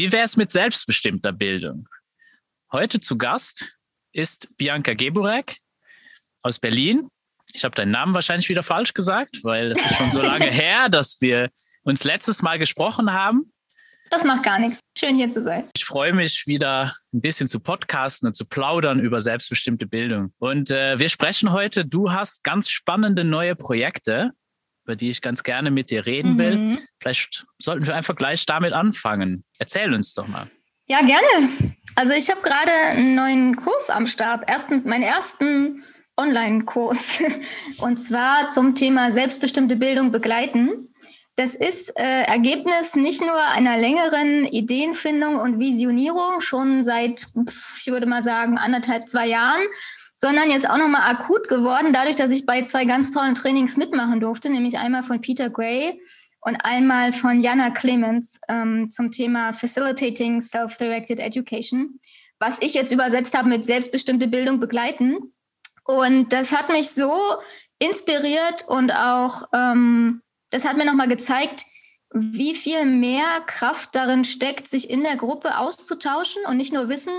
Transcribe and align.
Wie 0.00 0.10
wäre 0.12 0.24
es 0.24 0.38
mit 0.38 0.50
selbstbestimmter 0.50 1.30
Bildung? 1.30 1.86
Heute 2.72 3.00
zu 3.00 3.18
Gast 3.18 3.76
ist 4.12 4.48
Bianca 4.56 4.94
Geburek 4.94 5.58
aus 6.42 6.58
Berlin. 6.58 7.10
Ich 7.52 7.64
habe 7.64 7.74
deinen 7.74 7.90
Namen 7.90 8.14
wahrscheinlich 8.14 8.48
wieder 8.48 8.62
falsch 8.62 8.94
gesagt, 8.94 9.44
weil 9.44 9.72
es 9.72 9.78
ist 9.78 9.96
schon 9.96 10.10
so 10.10 10.22
lange 10.22 10.46
her, 10.50 10.88
dass 10.88 11.20
wir 11.20 11.50
uns 11.82 12.04
letztes 12.04 12.40
Mal 12.40 12.58
gesprochen 12.58 13.12
haben. 13.12 13.52
Das 14.08 14.24
macht 14.24 14.42
gar 14.42 14.58
nichts. 14.58 14.80
Schön 14.96 15.16
hier 15.16 15.30
zu 15.30 15.42
sein. 15.42 15.68
Ich 15.76 15.84
freue 15.84 16.14
mich 16.14 16.46
wieder 16.46 16.96
ein 17.12 17.20
bisschen 17.20 17.46
zu 17.46 17.60
podcasten 17.60 18.26
und 18.26 18.32
zu 18.32 18.46
plaudern 18.46 19.00
über 19.00 19.20
selbstbestimmte 19.20 19.86
Bildung. 19.86 20.32
Und 20.38 20.70
äh, 20.70 20.98
wir 20.98 21.10
sprechen 21.10 21.52
heute, 21.52 21.84
du 21.84 22.10
hast 22.10 22.42
ganz 22.42 22.70
spannende 22.70 23.22
neue 23.22 23.54
Projekte, 23.54 24.30
über 24.90 24.96
die 24.96 25.10
ich 25.10 25.22
ganz 25.22 25.44
gerne 25.44 25.70
mit 25.70 25.92
dir 25.92 26.04
reden 26.04 26.32
mhm. 26.32 26.38
will. 26.38 26.78
Vielleicht 27.00 27.46
sollten 27.60 27.86
wir 27.86 27.94
einfach 27.94 28.16
gleich 28.16 28.44
damit 28.44 28.72
anfangen. 28.72 29.44
Erzähl 29.60 29.94
uns 29.94 30.14
doch 30.14 30.26
mal. 30.26 30.50
Ja, 30.88 30.98
gerne. 31.02 31.52
Also 31.94 32.12
ich 32.12 32.28
habe 32.28 32.40
gerade 32.42 32.72
einen 32.72 33.14
neuen 33.14 33.54
Kurs 33.54 33.88
am 33.88 34.08
Start. 34.08 34.42
Erstens 34.48 34.84
meinen 34.84 35.04
ersten 35.04 35.84
Online-Kurs. 36.16 37.20
Und 37.78 38.02
zwar 38.02 38.48
zum 38.48 38.74
Thema 38.74 39.12
selbstbestimmte 39.12 39.76
Bildung 39.76 40.10
begleiten. 40.10 40.88
Das 41.36 41.54
ist 41.54 41.96
äh, 41.96 42.22
Ergebnis 42.24 42.96
nicht 42.96 43.20
nur 43.20 43.40
einer 43.40 43.78
längeren 43.78 44.44
Ideenfindung 44.44 45.36
und 45.36 45.60
Visionierung, 45.60 46.40
schon 46.40 46.82
seit, 46.82 47.28
ich 47.78 47.86
würde 47.86 48.06
mal 48.06 48.24
sagen, 48.24 48.58
anderthalb, 48.58 49.08
zwei 49.08 49.28
Jahren, 49.28 49.62
sondern 50.20 50.50
jetzt 50.50 50.68
auch 50.68 50.76
nochmal 50.76 51.10
akut 51.10 51.48
geworden, 51.48 51.94
dadurch, 51.94 52.16
dass 52.16 52.30
ich 52.30 52.44
bei 52.44 52.60
zwei 52.60 52.84
ganz 52.84 53.10
tollen 53.10 53.34
Trainings 53.34 53.78
mitmachen 53.78 54.20
durfte, 54.20 54.50
nämlich 54.50 54.76
einmal 54.76 55.02
von 55.02 55.22
Peter 55.22 55.48
Gray 55.48 55.98
und 56.42 56.56
einmal 56.56 57.12
von 57.12 57.40
Jana 57.40 57.70
Clemens 57.70 58.38
ähm, 58.48 58.90
zum 58.90 59.10
Thema 59.10 59.54
Facilitating 59.54 60.42
Self-Directed 60.42 61.20
Education, 61.20 61.98
was 62.38 62.60
ich 62.60 62.74
jetzt 62.74 62.92
übersetzt 62.92 63.36
habe 63.36 63.48
mit 63.48 63.64
selbstbestimmte 63.64 64.28
Bildung 64.28 64.60
begleiten. 64.60 65.32
Und 65.84 66.34
das 66.34 66.52
hat 66.52 66.68
mich 66.68 66.90
so 66.90 67.18
inspiriert 67.78 68.66
und 68.68 68.92
auch 68.92 69.44
ähm, 69.54 70.20
das 70.50 70.66
hat 70.66 70.76
mir 70.76 70.84
nochmal 70.84 71.08
gezeigt, 71.08 71.64
wie 72.12 72.54
viel 72.54 72.84
mehr 72.84 73.40
Kraft 73.46 73.94
darin 73.94 74.24
steckt, 74.24 74.68
sich 74.68 74.90
in 74.90 75.02
der 75.02 75.16
Gruppe 75.16 75.56
auszutauschen 75.56 76.44
und 76.44 76.58
nicht 76.58 76.74
nur 76.74 76.90
Wissen 76.90 77.14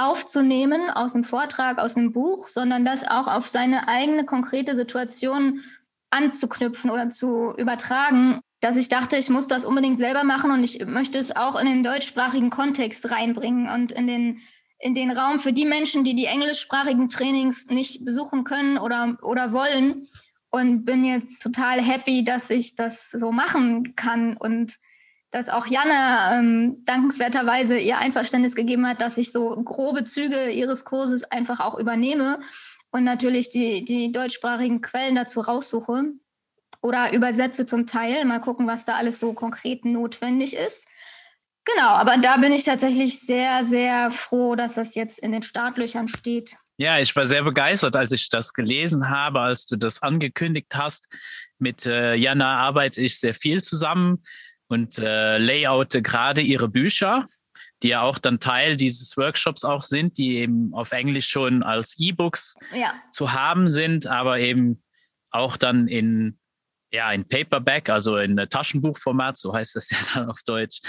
aufzunehmen 0.00 0.88
aus 0.88 1.12
dem 1.12 1.24
Vortrag, 1.24 1.78
aus 1.78 1.94
dem 1.94 2.10
Buch, 2.12 2.48
sondern 2.48 2.86
das 2.86 3.06
auch 3.06 3.26
auf 3.26 3.48
seine 3.48 3.86
eigene 3.86 4.24
konkrete 4.24 4.74
Situation 4.74 5.60
anzuknüpfen 6.08 6.90
oder 6.90 7.10
zu 7.10 7.54
übertragen, 7.56 8.40
dass 8.60 8.78
ich 8.78 8.88
dachte, 8.88 9.18
ich 9.18 9.28
muss 9.28 9.46
das 9.46 9.64
unbedingt 9.64 9.98
selber 9.98 10.24
machen 10.24 10.50
und 10.52 10.64
ich 10.64 10.84
möchte 10.86 11.18
es 11.18 11.36
auch 11.36 11.58
in 11.58 11.66
den 11.66 11.82
deutschsprachigen 11.82 12.48
Kontext 12.48 13.10
reinbringen 13.10 13.68
und 13.68 13.92
in 13.92 14.06
den, 14.06 14.40
in 14.78 14.94
den 14.94 15.10
Raum 15.10 15.38
für 15.38 15.52
die 15.52 15.66
Menschen, 15.66 16.02
die 16.02 16.14
die 16.14 16.26
englischsprachigen 16.26 17.10
Trainings 17.10 17.66
nicht 17.66 18.02
besuchen 18.04 18.44
können 18.44 18.78
oder, 18.78 19.18
oder 19.22 19.52
wollen. 19.52 20.08
Und 20.52 20.84
bin 20.84 21.04
jetzt 21.04 21.42
total 21.42 21.80
happy, 21.80 22.24
dass 22.24 22.50
ich 22.50 22.74
das 22.74 23.10
so 23.10 23.30
machen 23.30 23.94
kann 23.94 24.36
und 24.36 24.78
dass 25.30 25.48
auch 25.48 25.66
Janne 25.66 26.38
ähm, 26.38 26.84
dankenswerterweise 26.84 27.78
ihr 27.78 27.98
Einverständnis 27.98 28.54
gegeben 28.54 28.86
hat, 28.86 29.00
dass 29.00 29.18
ich 29.18 29.32
so 29.32 29.50
grobe 29.62 30.04
Züge 30.04 30.50
ihres 30.50 30.84
Kurses 30.84 31.24
einfach 31.24 31.60
auch 31.60 31.78
übernehme 31.78 32.40
und 32.90 33.04
natürlich 33.04 33.50
die, 33.50 33.84
die 33.84 34.10
deutschsprachigen 34.10 34.80
Quellen 34.80 35.14
dazu 35.14 35.40
raussuche 35.40 36.04
oder 36.82 37.12
übersetze 37.12 37.66
zum 37.66 37.86
Teil. 37.86 38.24
Mal 38.24 38.40
gucken, 38.40 38.66
was 38.66 38.84
da 38.84 38.94
alles 38.94 39.20
so 39.20 39.32
konkret 39.32 39.84
notwendig 39.84 40.54
ist. 40.56 40.86
Genau, 41.64 41.90
aber 41.90 42.16
da 42.16 42.38
bin 42.38 42.52
ich 42.52 42.64
tatsächlich 42.64 43.20
sehr, 43.20 43.64
sehr 43.64 44.10
froh, 44.10 44.56
dass 44.56 44.74
das 44.74 44.94
jetzt 44.94 45.20
in 45.20 45.30
den 45.30 45.42
Startlöchern 45.42 46.08
steht. 46.08 46.56
Ja, 46.78 46.98
ich 46.98 47.14
war 47.14 47.26
sehr 47.26 47.44
begeistert, 47.44 47.94
als 47.94 48.10
ich 48.10 48.30
das 48.30 48.54
gelesen 48.54 49.10
habe, 49.10 49.40
als 49.40 49.66
du 49.66 49.76
das 49.76 50.00
angekündigt 50.00 50.72
hast. 50.74 51.14
Mit 51.58 51.84
äh, 51.84 52.14
Jana 52.14 52.56
arbeite 52.56 53.02
ich 53.02 53.20
sehr 53.20 53.34
viel 53.34 53.62
zusammen 53.62 54.24
und 54.70 54.98
äh, 54.98 55.38
layoute 55.38 56.00
gerade 56.00 56.40
ihre 56.40 56.68
Bücher, 56.68 57.26
die 57.82 57.88
ja 57.88 58.02
auch 58.02 58.18
dann 58.18 58.40
Teil 58.40 58.76
dieses 58.76 59.16
Workshops 59.16 59.64
auch 59.64 59.82
sind, 59.82 60.18
die 60.18 60.38
eben 60.38 60.72
auf 60.74 60.92
Englisch 60.92 61.28
schon 61.28 61.62
als 61.62 61.96
E-Books 61.98 62.54
ja. 62.74 62.94
zu 63.10 63.32
haben 63.32 63.68
sind, 63.68 64.06
aber 64.06 64.38
eben 64.38 64.82
auch 65.30 65.56
dann 65.56 65.88
in 65.88 66.36
ja, 66.92 67.12
in 67.12 67.26
Paperback, 67.28 67.88
also 67.88 68.16
in 68.16 68.36
Taschenbuchformat, 68.36 69.38
so 69.38 69.54
heißt 69.54 69.76
das 69.76 69.90
ja 69.90 69.98
dann 70.14 70.30
auf 70.30 70.42
Deutsch, 70.44 70.80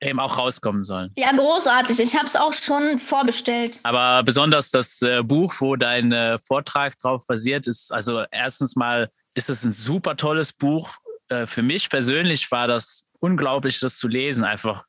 eben 0.00 0.20
auch 0.20 0.38
rauskommen 0.38 0.84
sollen. 0.84 1.12
Ja, 1.16 1.32
großartig. 1.32 1.98
Ich 1.98 2.14
habe 2.14 2.26
es 2.26 2.36
auch 2.36 2.52
schon 2.52 2.98
vorbestellt. 2.98 3.80
Aber 3.82 4.22
besonders 4.22 4.70
das 4.70 5.02
äh, 5.02 5.22
Buch, 5.22 5.54
wo 5.58 5.74
dein 5.74 6.12
äh, 6.12 6.38
Vortrag 6.38 6.96
drauf 6.98 7.24
basiert, 7.26 7.66
ist, 7.66 7.92
also 7.92 8.24
erstens 8.30 8.76
mal 8.76 9.10
ist 9.34 9.50
es 9.50 9.64
ein 9.64 9.72
super 9.72 10.16
tolles 10.16 10.52
Buch. 10.52 10.94
Äh, 11.28 11.46
für 11.46 11.62
mich 11.62 11.90
persönlich 11.90 12.50
war 12.52 12.68
das 12.68 13.07
unglaublich, 13.20 13.80
das 13.80 13.98
zu 13.98 14.08
lesen. 14.08 14.44
Einfach 14.44 14.84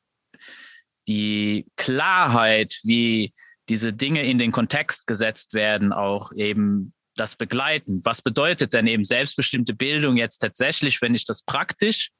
die 1.06 1.66
Klarheit, 1.76 2.78
wie 2.82 3.32
diese 3.68 3.92
Dinge 3.92 4.24
in 4.24 4.38
den 4.38 4.52
Kontext 4.52 5.06
gesetzt 5.06 5.54
werden, 5.54 5.92
auch 5.92 6.32
eben 6.32 6.92
das 7.14 7.36
Begleiten. 7.36 8.00
Was 8.04 8.22
bedeutet 8.22 8.72
denn 8.72 8.86
eben 8.86 9.04
selbstbestimmte 9.04 9.74
Bildung 9.74 10.16
jetzt 10.16 10.38
tatsächlich, 10.38 11.02
wenn 11.02 11.14
ich 11.14 11.24
das 11.24 11.42
praktisch 11.42 12.10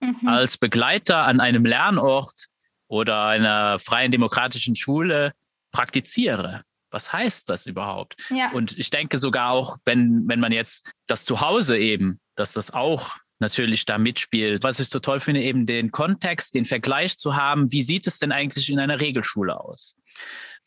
mhm. 0.00 0.26
als 0.26 0.58
Begleiter 0.58 1.24
an 1.24 1.40
einem 1.40 1.64
Lernort 1.64 2.46
oder 2.88 3.26
einer 3.26 3.78
freien 3.78 4.10
demokratischen 4.10 4.74
Schule 4.74 5.32
praktiziere. 5.72 6.62
Was 6.90 7.12
heißt 7.12 7.48
das 7.48 7.66
überhaupt? 7.66 8.16
Ja. 8.30 8.50
Und 8.50 8.76
ich 8.76 8.90
denke 8.90 9.18
sogar 9.18 9.50
auch, 9.50 9.78
wenn, 9.84 10.26
wenn 10.26 10.40
man 10.40 10.50
jetzt 10.50 10.90
das 11.06 11.24
Zuhause 11.24 11.78
eben, 11.78 12.20
dass 12.34 12.52
das 12.52 12.72
auch 12.72 13.16
natürlich 13.40 13.84
da 13.84 13.98
mitspielt. 13.98 14.62
Was 14.62 14.80
ich 14.80 14.88
so 14.88 14.98
toll 14.98 15.20
finde, 15.20 15.42
eben 15.42 15.66
den 15.66 15.90
Kontext, 15.90 16.54
den 16.54 16.66
Vergleich 16.66 17.18
zu 17.18 17.36
haben, 17.36 17.70
wie 17.72 17.82
sieht 17.82 18.06
es 18.06 18.18
denn 18.18 18.32
eigentlich 18.32 18.70
in 18.70 18.78
einer 18.78 19.00
Regelschule 19.00 19.58
aus? 19.58 19.96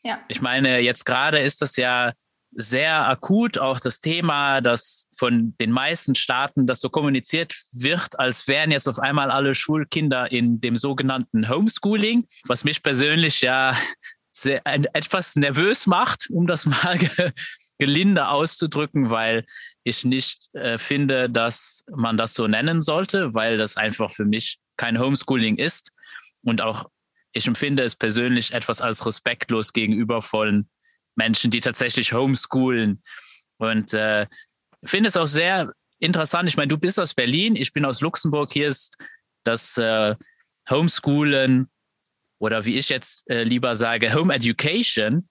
Ja. 0.02 0.20
Ich 0.28 0.40
meine, 0.40 0.80
jetzt 0.80 1.04
gerade 1.04 1.38
ist 1.38 1.62
das 1.62 1.76
ja 1.76 2.12
sehr 2.56 3.08
akut 3.08 3.58
auch 3.58 3.80
das 3.80 4.00
Thema, 4.00 4.60
dass 4.60 5.08
von 5.16 5.54
den 5.60 5.70
meisten 5.70 6.14
Staaten 6.14 6.66
das 6.66 6.80
so 6.80 6.88
kommuniziert 6.88 7.54
wird, 7.72 8.18
als 8.18 8.46
wären 8.46 8.70
jetzt 8.70 8.88
auf 8.88 8.98
einmal 8.98 9.30
alle 9.30 9.54
Schulkinder 9.54 10.30
in 10.30 10.60
dem 10.60 10.76
sogenannten 10.76 11.48
Homeschooling, 11.48 12.26
was 12.44 12.64
mich 12.64 12.82
persönlich 12.82 13.40
ja 13.40 13.76
sehr, 14.30 14.64
ein, 14.66 14.86
etwas 14.92 15.36
nervös 15.36 15.86
macht, 15.86 16.28
um 16.30 16.46
das 16.46 16.66
mal 16.66 16.98
ge, 16.98 17.32
gelinde 17.78 18.28
auszudrücken, 18.28 19.10
weil 19.10 19.44
ich 19.84 20.04
nicht 20.04 20.52
äh, 20.54 20.78
finde, 20.78 21.30
dass 21.30 21.84
man 21.94 22.16
das 22.16 22.34
so 22.34 22.46
nennen 22.48 22.80
sollte, 22.80 23.34
weil 23.34 23.58
das 23.58 23.76
einfach 23.76 24.10
für 24.10 24.24
mich 24.24 24.58
kein 24.76 24.98
Homeschooling 24.98 25.56
ist 25.56 25.90
und 26.42 26.60
auch 26.60 26.86
ich 27.32 27.46
empfinde 27.46 27.82
es 27.82 27.96
persönlich 27.96 28.52
etwas 28.52 28.80
als 28.80 29.04
respektlos 29.06 29.72
gegenüber 29.72 30.22
vollen 30.22 30.68
Menschen, 31.16 31.50
die 31.50 31.60
tatsächlich 31.60 32.12
homeschoolen. 32.12 33.02
Und 33.58 33.92
äh, 33.92 34.26
finde 34.84 35.08
es 35.08 35.16
auch 35.16 35.26
sehr 35.26 35.72
interessant. 35.98 36.48
Ich 36.48 36.56
meine, 36.56 36.68
du 36.68 36.78
bist 36.78 36.98
aus 37.00 37.12
Berlin, 37.12 37.56
ich 37.56 37.72
bin 37.72 37.84
aus 37.84 38.00
Luxemburg. 38.00 38.52
Hier 38.52 38.68
ist 38.68 38.96
das 39.42 39.76
äh, 39.78 40.14
Homeschoolen 40.70 41.68
oder 42.38 42.64
wie 42.64 42.78
ich 42.78 42.88
jetzt 42.88 43.28
äh, 43.28 43.42
lieber 43.42 43.74
sage, 43.74 44.14
Home 44.14 44.32
Education. 44.32 45.28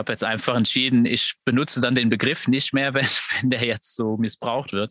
Ich 0.00 0.02
habe 0.02 0.12
jetzt 0.12 0.24
einfach 0.24 0.56
entschieden, 0.56 1.04
ich 1.04 1.34
benutze 1.44 1.82
dann 1.82 1.94
den 1.94 2.08
Begriff 2.08 2.48
nicht 2.48 2.72
mehr, 2.72 2.94
wenn, 2.94 3.04
wenn 3.04 3.50
der 3.50 3.62
jetzt 3.62 3.96
so 3.96 4.16
missbraucht 4.16 4.72
wird. 4.72 4.90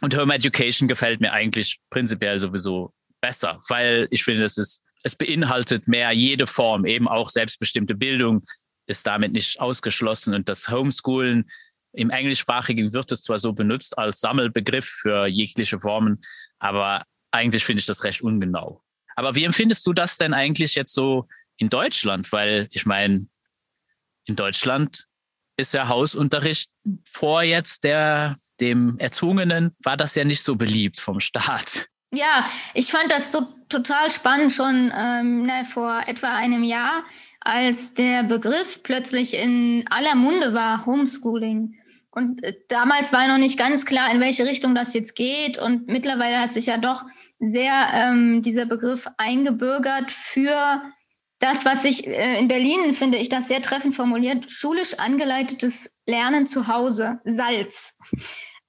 Und 0.00 0.16
Home 0.16 0.34
Education 0.34 0.88
gefällt 0.88 1.20
mir 1.20 1.34
eigentlich 1.34 1.78
prinzipiell 1.90 2.40
sowieso 2.40 2.94
besser, 3.20 3.60
weil 3.68 4.08
ich 4.10 4.24
finde, 4.24 4.46
es 4.46 4.56
ist, 4.56 4.82
es 5.02 5.14
beinhaltet 5.14 5.88
mehr 5.88 6.12
jede 6.12 6.46
Form, 6.46 6.86
eben 6.86 7.06
auch 7.06 7.28
selbstbestimmte 7.28 7.94
Bildung, 7.94 8.42
ist 8.86 9.06
damit 9.06 9.32
nicht 9.32 9.60
ausgeschlossen. 9.60 10.32
Und 10.32 10.48
das 10.48 10.70
Homeschoolen 10.70 11.50
im 11.92 12.08
Englischsprachigen 12.08 12.94
wird 12.94 13.12
es 13.12 13.20
zwar 13.20 13.38
so 13.38 13.52
benutzt 13.52 13.98
als 13.98 14.20
Sammelbegriff 14.20 14.86
für 14.86 15.26
jegliche 15.26 15.78
Formen, 15.78 16.22
aber 16.58 17.04
eigentlich 17.30 17.66
finde 17.66 17.80
ich 17.80 17.86
das 17.86 18.04
recht 18.04 18.22
ungenau. 18.22 18.82
Aber 19.16 19.34
wie 19.34 19.44
empfindest 19.44 19.86
du 19.86 19.92
das 19.92 20.16
denn 20.16 20.32
eigentlich 20.32 20.76
jetzt 20.76 20.94
so 20.94 21.28
in 21.58 21.68
Deutschland? 21.68 22.32
Weil 22.32 22.68
ich 22.70 22.86
meine, 22.86 23.26
in 24.30 24.36
Deutschland 24.36 25.06
ist 25.56 25.74
ja 25.74 25.88
Hausunterricht 25.88 26.70
vor 27.04 27.42
jetzt 27.42 27.84
der, 27.84 28.36
dem 28.60 28.96
Erzwungenen, 28.98 29.74
war 29.82 29.96
das 29.96 30.14
ja 30.14 30.24
nicht 30.24 30.42
so 30.42 30.54
beliebt 30.54 31.00
vom 31.00 31.20
Staat. 31.20 31.88
Ja, 32.12 32.46
ich 32.74 32.90
fand 32.90 33.10
das 33.10 33.32
so 33.32 33.40
total 33.68 34.10
spannend 34.10 34.52
schon 34.52 34.92
ähm, 34.96 35.42
ne, 35.42 35.64
vor 35.64 36.02
etwa 36.06 36.34
einem 36.34 36.64
Jahr 36.64 37.04
als 37.40 37.94
der 37.94 38.22
Begriff 38.22 38.82
plötzlich 38.82 39.34
in 39.34 39.84
aller 39.90 40.14
Munde 40.14 40.54
war, 40.54 40.86
Homeschooling. 40.86 41.76
Und 42.10 42.42
äh, 42.42 42.54
damals 42.68 43.12
war 43.12 43.26
noch 43.28 43.38
nicht 43.38 43.58
ganz 43.58 43.86
klar, 43.86 44.12
in 44.12 44.20
welche 44.20 44.44
Richtung 44.44 44.74
das 44.74 44.94
jetzt 44.94 45.14
geht. 45.14 45.58
Und 45.58 45.86
mittlerweile 45.86 46.40
hat 46.40 46.52
sich 46.52 46.66
ja 46.66 46.78
doch 46.78 47.04
sehr 47.38 47.72
ähm, 47.94 48.42
dieser 48.42 48.66
Begriff 48.66 49.08
eingebürgert 49.16 50.10
für 50.10 50.82
das, 51.40 51.64
was 51.64 51.84
ich 51.84 52.06
äh, 52.06 52.38
in 52.38 52.48
Berlin 52.48 52.92
finde 52.92 53.18
ich 53.18 53.28
das 53.28 53.48
sehr 53.48 53.62
treffend 53.62 53.94
formuliert, 53.94 54.50
schulisch 54.50 54.94
angeleitetes 54.98 55.90
Lernen 56.06 56.46
zu 56.46 56.68
Hause, 56.68 57.20
Salz. 57.24 57.96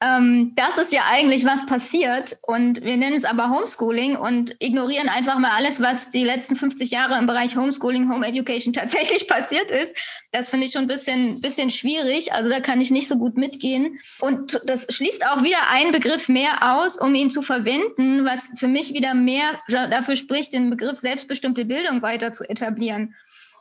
Ähm, 0.04 0.54
das 0.56 0.80
ist 0.80 0.92
ja 0.92 1.04
eigentlich, 1.12 1.46
was 1.46 1.68
passiert. 1.68 2.40
Und 2.42 2.82
wir 2.82 2.98
nennen 2.98 3.16
es 3.16 3.24
aber 3.24 3.52
Homeschooling 3.52 4.16
und 4.16 4.56
ignorieren 4.58 5.10
einfach 5.10 5.38
mal 5.38 5.52
alles, 5.52 5.80
was 5.80 6.10
die 6.10 6.24
letzten 6.24 6.56
50 6.56 6.90
Jahre 6.90 7.20
im 7.20 7.28
Bereich 7.28 7.56
Homeschooling, 7.56 8.12
Home 8.12 8.26
Education 8.26 8.74
tatsächlich 8.74 9.28
passiert 9.28 9.70
ist. 9.70 9.96
Das 10.32 10.50
finde 10.50 10.66
ich 10.66 10.72
schon 10.72 10.86
ein 10.86 10.88
bisschen, 10.88 11.40
bisschen 11.40 11.70
schwierig. 11.70 12.34
Also 12.34 12.50
da 12.50 12.60
kann 12.60 12.82
ich 12.82 12.90
nicht 12.90 13.08
so 13.08 13.16
gut 13.16 13.38
mitgehen. 13.38 14.00
Und 14.20 14.60
das 14.66 14.88
schließt 14.90 15.24
auch 15.28 15.44
wieder 15.44 15.70
einen 15.70 15.92
Begriff 15.92 16.28
mehr 16.28 16.74
aus, 16.74 16.98
um 16.98 17.14
ihn 17.14 17.30
zu 17.30 17.44
verwenden, 17.44 18.26
was 18.26 18.50
für 18.58 18.68
mich 18.68 18.94
wieder 18.96 19.14
mehr 19.14 19.62
dafür 19.68 20.16
spricht, 20.16 20.54
den 20.54 20.72
Begriff 20.72 21.00
selbstbestimmte 21.00 21.66
Bildung 21.66 22.02
weiter 22.02 22.32
zu 22.32 22.44
etablieren. 22.44 23.14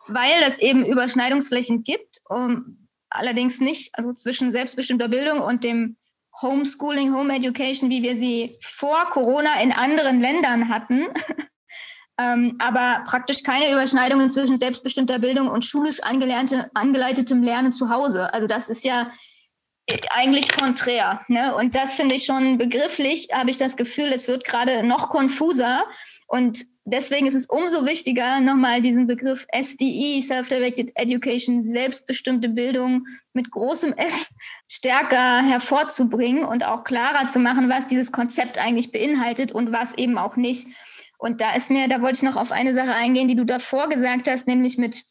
Weil 0.07 0.43
es 0.49 0.59
eben 0.59 0.87
Überschneidungsflächen 0.87 1.85
gibt, 1.85 2.23
um, 2.31 2.89
allerdings 3.11 3.61
nicht, 3.61 3.91
also 3.95 4.15
zwischen 4.15 4.51
selbstbestimmter 4.51 5.09
Bildung 5.09 5.41
und 5.41 5.65
dem 5.65 5.97
Homeschooling, 6.43 7.15
Home 7.15 7.35
Education, 7.35 7.91
wie 7.91 8.03
wir 8.03 8.17
sie 8.17 8.57
vor 8.61 9.11
Corona 9.11 9.61
in 9.61 9.73
anderen 9.73 10.21
Ländern 10.21 10.69
hatten. 10.69 11.07
ähm, 12.19 12.57
aber 12.59 13.05
praktisch 13.07 13.43
keine 13.43 13.71
Überschneidungen 13.71 14.31
zwischen 14.31 14.59
selbstbestimmter 14.59 15.19
Bildung 15.19 15.49
und 15.49 15.65
schulisch 15.65 16.01
angeleitetem 16.03 17.43
Lernen 17.43 17.73
zu 17.73 17.91
Hause. 17.91 18.33
Also 18.33 18.47
das 18.47 18.71
ist 18.71 18.85
ja 18.85 19.11
eigentlich 20.11 20.51
konträr. 20.57 21.25
Ne? 21.29 21.55
Und 21.55 21.75
das 21.75 21.95
finde 21.95 22.15
ich 22.15 22.25
schon 22.25 22.59
begrifflich, 22.59 23.29
habe 23.33 23.51
ich 23.51 23.59
das 23.59 23.77
Gefühl, 23.77 24.13
es 24.13 24.29
wird 24.29 24.45
gerade 24.45 24.83
noch 24.83 25.09
konfuser. 25.09 25.85
Und 26.27 26.65
deswegen 26.91 27.27
ist 27.27 27.35
es 27.35 27.47
umso 27.47 27.87
wichtiger, 27.87 28.41
nochmal 28.41 28.83
diesen 28.83 29.07
Begriff 29.07 29.47
SDE, 29.53 30.23
Self-Directed 30.23 30.93
Education, 30.95 31.63
selbstbestimmte 31.63 32.49
Bildung 32.49 33.07
mit 33.33 33.51
großem 33.51 33.93
S 33.95 34.31
stärker 34.69 35.43
hervorzubringen 35.43 36.45
und 36.45 36.65
auch 36.65 36.85
klarer 36.85 37.29
zu 37.29 37.39
machen, 37.39 37.69
was 37.69 37.87
dieses 37.87 38.13
Konzept 38.13 38.59
eigentlich 38.59 38.93
beinhaltet 38.93 39.53
und 39.53 39.73
was 39.73 39.97
eben 39.97 40.19
auch 40.19 40.37
nicht. 40.37 40.67
Und 41.19 41.41
da 41.41 41.55
ist 41.55 41.71
mir, 41.71 41.89
da 41.89 42.01
wollte 42.01 42.17
ich 42.17 42.23
noch 42.23 42.37
auf 42.37 42.53
eine 42.53 42.75
Sache 42.75 42.95
eingehen, 42.95 43.29
die 43.29 43.37
du 43.37 43.45
davor 43.45 43.89
gesagt 43.89 44.29
hast, 44.29 44.47
nämlich 44.47 44.79
mit 44.79 45.05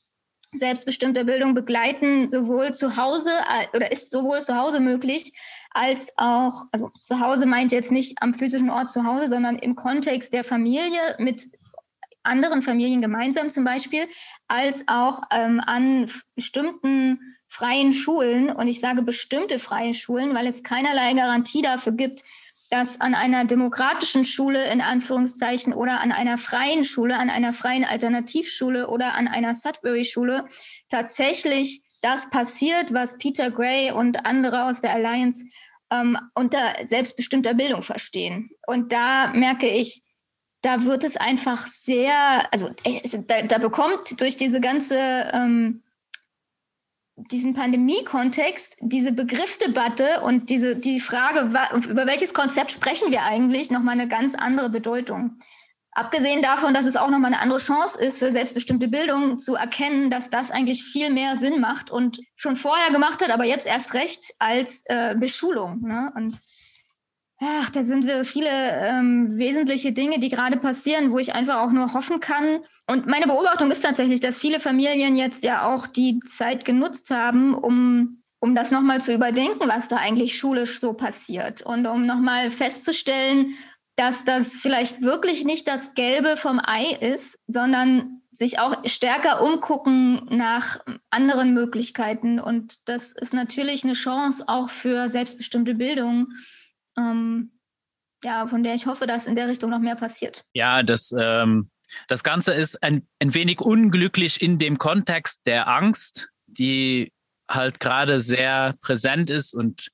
selbstbestimmter 0.53 1.23
Bildung 1.23 1.53
begleiten, 1.53 2.27
sowohl 2.27 2.73
zu 2.73 2.97
Hause 2.97 3.31
oder 3.73 3.91
ist 3.91 4.11
sowohl 4.11 4.41
zu 4.41 4.55
Hause 4.55 4.79
möglich, 4.79 5.33
als 5.71 6.11
auch, 6.17 6.63
also 6.71 6.89
zu 7.01 7.19
Hause 7.19 7.45
meint 7.45 7.71
jetzt 7.71 7.91
nicht 7.91 8.21
am 8.21 8.33
physischen 8.33 8.71
Ort 8.71 8.89
zu 8.89 9.03
Hause, 9.03 9.27
sondern 9.27 9.59
im 9.59 9.75
Kontext 9.75 10.33
der 10.33 10.43
Familie 10.43 11.15
mit 11.19 11.47
anderen 12.29 12.61
Familien 12.61 13.01
gemeinsam 13.01 13.49
zum 13.49 13.63
Beispiel, 13.63 14.07
als 14.47 14.87
auch 14.87 15.21
ähm, 15.31 15.59
an 15.59 16.11
bestimmten 16.35 17.19
freien 17.47 17.91
Schulen. 17.93 18.49
Und 18.49 18.67
ich 18.67 18.79
sage 18.79 19.01
bestimmte 19.01 19.59
freie 19.59 19.93
Schulen, 19.93 20.33
weil 20.35 20.47
es 20.47 20.63
keinerlei 20.63 21.13
Garantie 21.13 21.61
dafür 21.61 21.93
gibt, 21.93 22.23
dass 22.69 23.01
an 23.01 23.15
einer 23.15 23.45
demokratischen 23.45 24.23
Schule 24.23 24.71
in 24.71 24.79
Anführungszeichen 24.79 25.73
oder 25.73 26.01
an 26.01 26.11
einer 26.11 26.37
freien 26.37 26.83
Schule, 26.83 27.17
an 27.17 27.29
einer 27.29 27.51
freien 27.51 27.83
Alternativschule 27.83 28.87
oder 28.87 29.15
an 29.15 29.27
einer 29.27 29.55
Sudbury-Schule 29.55 30.45
tatsächlich 30.87 31.81
das 32.01 32.29
passiert, 32.29 32.93
was 32.93 33.17
Peter 33.17 33.51
Gray 33.51 33.91
und 33.91 34.25
andere 34.25 34.65
aus 34.65 34.81
der 34.81 34.93
Alliance 34.93 35.43
ähm, 35.91 36.17
unter 36.35 36.75
selbstbestimmter 36.83 37.55
Bildung 37.55 37.81
verstehen. 37.81 38.51
Und 38.67 38.93
da 38.93 39.33
merke 39.33 39.67
ich, 39.67 40.03
da 40.61 40.83
wird 40.83 41.03
es 41.03 41.15
einfach 41.15 41.67
sehr, 41.67 42.51
also 42.53 42.69
da, 43.27 43.44
da 43.44 43.57
bekommt 43.57 44.19
durch 44.19 44.35
diese 44.35 44.59
ganze, 44.59 44.97
ähm, 44.97 45.83
diesen 47.15 47.53
Pandemie-Kontext, 47.53 48.77
diese 48.81 49.11
Begriffsdebatte 49.11 50.21
und 50.21 50.50
diese, 50.50 50.75
die 50.75 51.00
Frage, 51.00 51.51
über 51.89 52.07
welches 52.07 52.33
Konzept 52.33 52.71
sprechen 52.71 53.11
wir 53.11 53.23
eigentlich, 53.23 53.71
nochmal 53.71 53.94
eine 53.94 54.07
ganz 54.07 54.35
andere 54.35 54.69
Bedeutung. 54.69 55.39
Abgesehen 55.91 56.41
davon, 56.41 56.73
dass 56.73 56.85
es 56.85 56.95
auch 56.95 57.09
nochmal 57.09 57.33
eine 57.33 57.41
andere 57.41 57.59
Chance 57.59 58.01
ist, 58.01 58.19
für 58.19 58.31
selbstbestimmte 58.31 58.88
Bildung 58.88 59.38
zu 59.38 59.56
erkennen, 59.56 60.09
dass 60.09 60.29
das 60.29 60.51
eigentlich 60.51 60.83
viel 60.83 61.09
mehr 61.09 61.35
Sinn 61.35 61.59
macht 61.59 61.89
und 61.89 62.21
schon 62.35 62.56
vorher 62.56 62.91
gemacht 62.91 63.21
hat, 63.21 63.31
aber 63.31 63.44
jetzt 63.44 63.67
erst 63.67 63.94
recht 63.94 64.33
als 64.39 64.83
äh, 64.85 65.15
Beschulung. 65.15 65.81
Ne? 65.81 66.11
Und 66.15 66.39
ach, 67.41 67.69
da 67.69 67.83
sind 67.83 68.06
wir 68.06 68.25
viele 68.25 68.50
ähm, 68.51 69.38
wesentliche 69.38 69.91
Dinge, 69.91 70.19
die 70.19 70.30
gerade 70.30 70.57
passieren, 70.57 71.12
wo 71.12 71.19
ich 71.19 71.33
einfach 71.33 71.57
auch 71.57 71.71
nur 71.71 71.94
hoffen 71.94 72.19
kann. 72.19 72.59
Und 72.88 73.07
meine 73.07 73.27
Beobachtung 73.27 73.71
ist 73.71 73.83
tatsächlich, 73.83 74.19
dass 74.19 74.39
viele 74.39 74.59
Familien 74.59 75.15
jetzt 75.15 75.44
ja 75.44 75.74
auch 75.74 75.88
die 75.88 76.19
Zeit 76.21 76.65
genutzt 76.65 77.12
haben, 77.12 77.53
um, 77.53 78.24
um 78.39 78.56
das 78.56 78.71
nochmal 78.71 79.00
zu 79.00 79.13
überdenken, 79.13 79.69
was 79.69 79.88
da 79.88 79.97
eigentlich 79.97 80.38
schulisch 80.38 80.80
so 80.80 80.94
passiert. 80.94 81.62
Und 81.62 81.86
um 81.86 82.06
nochmal 82.06 82.50
festzustellen, 82.50 83.56
dass 83.95 84.24
das 84.24 84.56
vielleicht 84.56 85.01
wirklich 85.01 85.45
nicht 85.45 85.68
das 85.68 85.94
Gelbe 85.94 86.35
vom 86.35 86.59
Ei 86.63 86.97
ist, 87.00 87.39
sondern 87.47 88.21
sich 88.31 88.59
auch 88.59 88.85
stärker 88.85 89.42
umgucken 89.42 90.25
nach 90.30 90.80
anderen 91.09 91.53
Möglichkeiten. 91.53 92.39
Und 92.39 92.77
das 92.85 93.12
ist 93.12 93.33
natürlich 93.33 93.83
eine 93.83 93.94
Chance 93.94 94.45
auch 94.47 94.69
für 94.69 95.09
selbstbestimmte 95.09 95.75
Bildung 95.75 96.27
ähm, 96.99 97.51
ja, 98.23 98.47
von 98.47 98.63
der 98.63 98.75
ich 98.75 98.85
hoffe, 98.85 99.07
dass 99.07 99.25
in 99.25 99.35
der 99.35 99.47
Richtung 99.47 99.69
noch 99.69 99.79
mehr 99.79 99.95
passiert. 99.95 100.43
Ja, 100.53 100.83
das, 100.83 101.13
ähm, 101.17 101.69
das 102.07 102.23
Ganze 102.23 102.53
ist 102.53 102.81
ein, 102.83 103.07
ein 103.19 103.33
wenig 103.33 103.61
unglücklich 103.61 104.41
in 104.41 104.57
dem 104.57 104.77
Kontext 104.77 105.41
der 105.45 105.67
Angst, 105.67 106.29
die 106.47 107.11
halt 107.49 107.79
gerade 107.79 108.19
sehr 108.19 108.75
präsent 108.81 109.29
ist 109.29 109.53
und, 109.53 109.89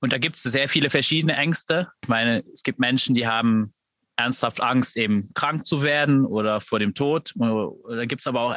und 0.00 0.12
da 0.12 0.18
gibt 0.18 0.36
es 0.36 0.42
sehr 0.42 0.68
viele 0.68 0.90
verschiedene 0.90 1.36
Ängste. 1.36 1.88
Ich 2.02 2.08
meine, 2.08 2.42
es 2.52 2.62
gibt 2.62 2.80
Menschen, 2.80 3.14
die 3.14 3.26
haben 3.26 3.74
ernsthaft 4.16 4.60
Angst, 4.60 4.96
eben 4.96 5.30
krank 5.34 5.64
zu 5.64 5.82
werden 5.82 6.24
oder 6.24 6.60
vor 6.60 6.78
dem 6.78 6.94
Tod. 6.94 7.32
Da 7.36 8.04
gibt 8.06 8.22
es 8.22 8.26
aber 8.26 8.40
auch 8.40 8.54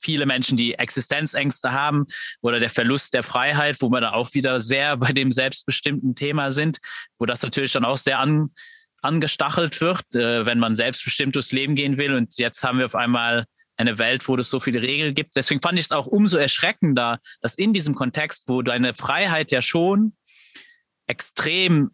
viele 0.00 0.26
Menschen, 0.26 0.56
die 0.56 0.74
Existenzängste 0.74 1.72
haben 1.72 2.06
oder 2.40 2.60
der 2.60 2.70
Verlust 2.70 3.14
der 3.14 3.22
Freiheit, 3.22 3.76
wo 3.80 3.88
wir 3.90 4.00
da 4.00 4.12
auch 4.12 4.34
wieder 4.34 4.60
sehr 4.60 4.96
bei 4.96 5.12
dem 5.12 5.32
selbstbestimmten 5.32 6.14
Thema 6.14 6.50
sind, 6.50 6.78
wo 7.18 7.26
das 7.26 7.42
natürlich 7.42 7.72
dann 7.72 7.84
auch 7.84 7.98
sehr 7.98 8.18
an, 8.18 8.50
angestachelt 9.02 9.80
wird, 9.80 10.14
äh, 10.14 10.44
wenn 10.46 10.58
man 10.58 10.74
selbstbestimmt 10.74 11.34
durchs 11.34 11.52
Leben 11.52 11.74
gehen 11.74 11.96
will. 11.98 12.14
Und 12.14 12.36
jetzt 12.38 12.62
haben 12.64 12.78
wir 12.78 12.86
auf 12.86 12.94
einmal 12.94 13.46
eine 13.76 13.98
Welt, 13.98 14.26
wo 14.26 14.36
es 14.36 14.50
so 14.50 14.58
viele 14.58 14.82
Regeln 14.82 15.14
gibt. 15.14 15.36
Deswegen 15.36 15.62
fand 15.62 15.78
ich 15.78 15.86
es 15.86 15.92
auch 15.92 16.06
umso 16.06 16.36
erschreckender, 16.36 17.20
dass 17.40 17.54
in 17.54 17.72
diesem 17.72 17.94
Kontext, 17.94 18.48
wo 18.48 18.62
deine 18.62 18.92
Freiheit 18.94 19.52
ja 19.52 19.62
schon 19.62 20.16
extrem 21.06 21.92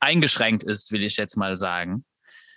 eingeschränkt 0.00 0.62
ist, 0.62 0.92
will 0.92 1.02
ich 1.02 1.16
jetzt 1.16 1.36
mal 1.36 1.56
sagen. 1.56 2.04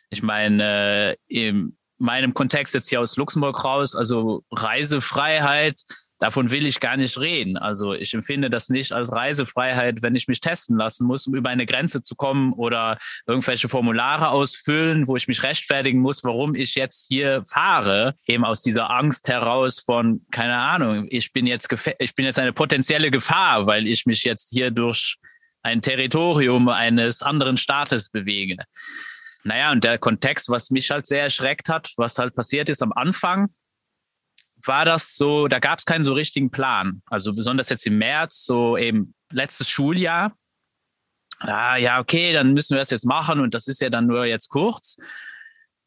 Ich 0.09 0.21
meine, 0.21 1.17
äh, 1.27 1.63
meinem 1.97 2.33
Kontext 2.33 2.73
jetzt 2.73 2.89
hier 2.89 3.01
aus 3.01 3.17
Luxemburg 3.17 3.63
raus, 3.63 3.95
also 3.95 4.43
Reisefreiheit, 4.51 5.81
davon 6.19 6.51
will 6.51 6.65
ich 6.65 6.79
gar 6.79 6.97
nicht 6.97 7.19
reden. 7.19 7.57
Also 7.57 7.93
ich 7.93 8.13
empfinde 8.13 8.49
das 8.49 8.69
nicht 8.69 8.91
als 8.91 9.11
Reisefreiheit, 9.11 10.01
wenn 10.01 10.15
ich 10.15 10.27
mich 10.27 10.39
testen 10.39 10.77
lassen 10.77 11.05
muss, 11.05 11.27
um 11.27 11.35
über 11.35 11.49
eine 11.49 11.65
Grenze 11.65 12.01
zu 12.01 12.15
kommen 12.15 12.53
oder 12.53 12.97
irgendwelche 13.25 13.69
Formulare 13.69 14.29
ausfüllen, 14.29 15.07
wo 15.07 15.15
ich 15.15 15.27
mich 15.27 15.43
rechtfertigen 15.43 15.99
muss, 15.99 16.23
warum 16.23 16.55
ich 16.55 16.75
jetzt 16.75 17.07
hier 17.07 17.43
fahre, 17.45 18.15
eben 18.25 18.45
aus 18.45 18.61
dieser 18.61 18.89
Angst 18.89 19.27
heraus 19.27 19.79
von, 19.79 20.25
keine 20.31 20.57
Ahnung, 20.57 21.07
ich 21.09 21.33
bin 21.33 21.47
jetzt, 21.47 21.67
ich 21.99 22.15
bin 22.15 22.25
jetzt 22.25 22.39
eine 22.39 22.53
potenzielle 22.53 23.11
Gefahr, 23.11 23.67
weil 23.67 23.87
ich 23.87 24.05
mich 24.05 24.23
jetzt 24.23 24.49
hier 24.49 24.71
durch 24.71 25.17
ein 25.63 25.81
Territorium 25.81 26.69
eines 26.69 27.21
anderen 27.21 27.57
Staates 27.57 28.09
bewege. 28.09 28.57
Naja, 29.47 29.71
und 29.71 29.85
der 29.85 29.97
Kontext, 29.97 30.49
was 30.49 30.71
mich 30.71 30.91
halt 30.91 31.07
sehr 31.07 31.23
erschreckt 31.23 31.69
hat, 31.69 31.93
was 31.95 32.17
halt 32.17 32.35
passiert 32.35 32.67
ist 32.67 32.81
am 32.81 32.91
Anfang, 32.91 33.47
war 34.61 34.83
das 34.83 35.15
so, 35.15 35.47
da 35.47 35.59
gab 35.59 35.79
es 35.79 35.85
keinen 35.85 36.03
so 36.03 36.11
richtigen 36.11 36.51
Plan. 36.51 37.01
Also 37.05 37.31
besonders 37.33 37.69
jetzt 37.69 37.87
im 37.87 37.97
März, 37.97 38.43
so 38.43 38.77
eben 38.77 39.13
letztes 39.31 39.69
Schuljahr. 39.69 40.35
Ah, 41.39 41.77
ja, 41.77 42.01
okay, 42.01 42.33
dann 42.33 42.53
müssen 42.53 42.75
wir 42.75 42.79
das 42.79 42.89
jetzt 42.89 43.05
machen 43.05 43.39
und 43.39 43.53
das 43.53 43.67
ist 43.67 43.79
ja 43.79 43.89
dann 43.89 44.07
nur 44.07 44.25
jetzt 44.25 44.49
kurz. 44.49 44.97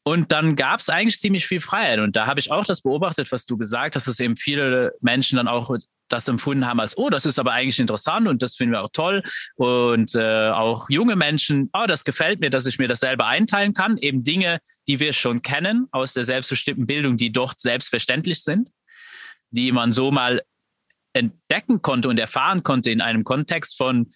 Und 0.04 0.32
dann 0.32 0.56
gab 0.56 0.80
es 0.80 0.88
eigentlich 0.88 1.18
ziemlich 1.18 1.46
viel 1.46 1.60
Freiheit. 1.60 1.98
Und 1.98 2.16
da 2.16 2.26
habe 2.26 2.40
ich 2.40 2.50
auch 2.50 2.64
das 2.64 2.80
beobachtet, 2.80 3.30
was 3.30 3.44
du 3.44 3.58
gesagt 3.58 3.94
hast, 3.94 4.08
dass 4.08 4.20
eben 4.20 4.36
viele 4.36 4.94
Menschen 5.00 5.36
dann 5.36 5.48
auch 5.48 5.76
das 6.12 6.28
empfunden 6.28 6.66
haben 6.66 6.80
als, 6.80 6.96
oh, 6.98 7.08
das 7.08 7.24
ist 7.24 7.38
aber 7.38 7.52
eigentlich 7.52 7.78
interessant 7.78 8.28
und 8.28 8.42
das 8.42 8.56
finden 8.56 8.72
wir 8.72 8.82
auch 8.82 8.90
toll. 8.92 9.22
Und 9.54 10.14
äh, 10.14 10.50
auch 10.50 10.90
junge 10.90 11.16
Menschen, 11.16 11.70
oh, 11.72 11.86
das 11.86 12.04
gefällt 12.04 12.40
mir, 12.40 12.50
dass 12.50 12.66
ich 12.66 12.78
mir 12.78 12.88
das 12.88 13.00
selber 13.00 13.26
einteilen 13.26 13.72
kann. 13.72 13.96
Eben 13.96 14.22
Dinge, 14.22 14.60
die 14.88 15.00
wir 15.00 15.12
schon 15.12 15.40
kennen 15.42 15.86
aus 15.92 16.12
der 16.12 16.24
selbstbestimmten 16.24 16.86
Bildung, 16.86 17.16
die 17.16 17.32
dort 17.32 17.60
selbstverständlich 17.60 18.42
sind, 18.42 18.70
die 19.50 19.72
man 19.72 19.92
so 19.92 20.10
mal 20.10 20.42
entdecken 21.12 21.82
konnte 21.82 22.08
und 22.08 22.18
erfahren 22.20 22.62
konnte 22.62 22.90
in 22.90 23.00
einem 23.00 23.24
Kontext 23.24 23.76
von, 23.76 24.12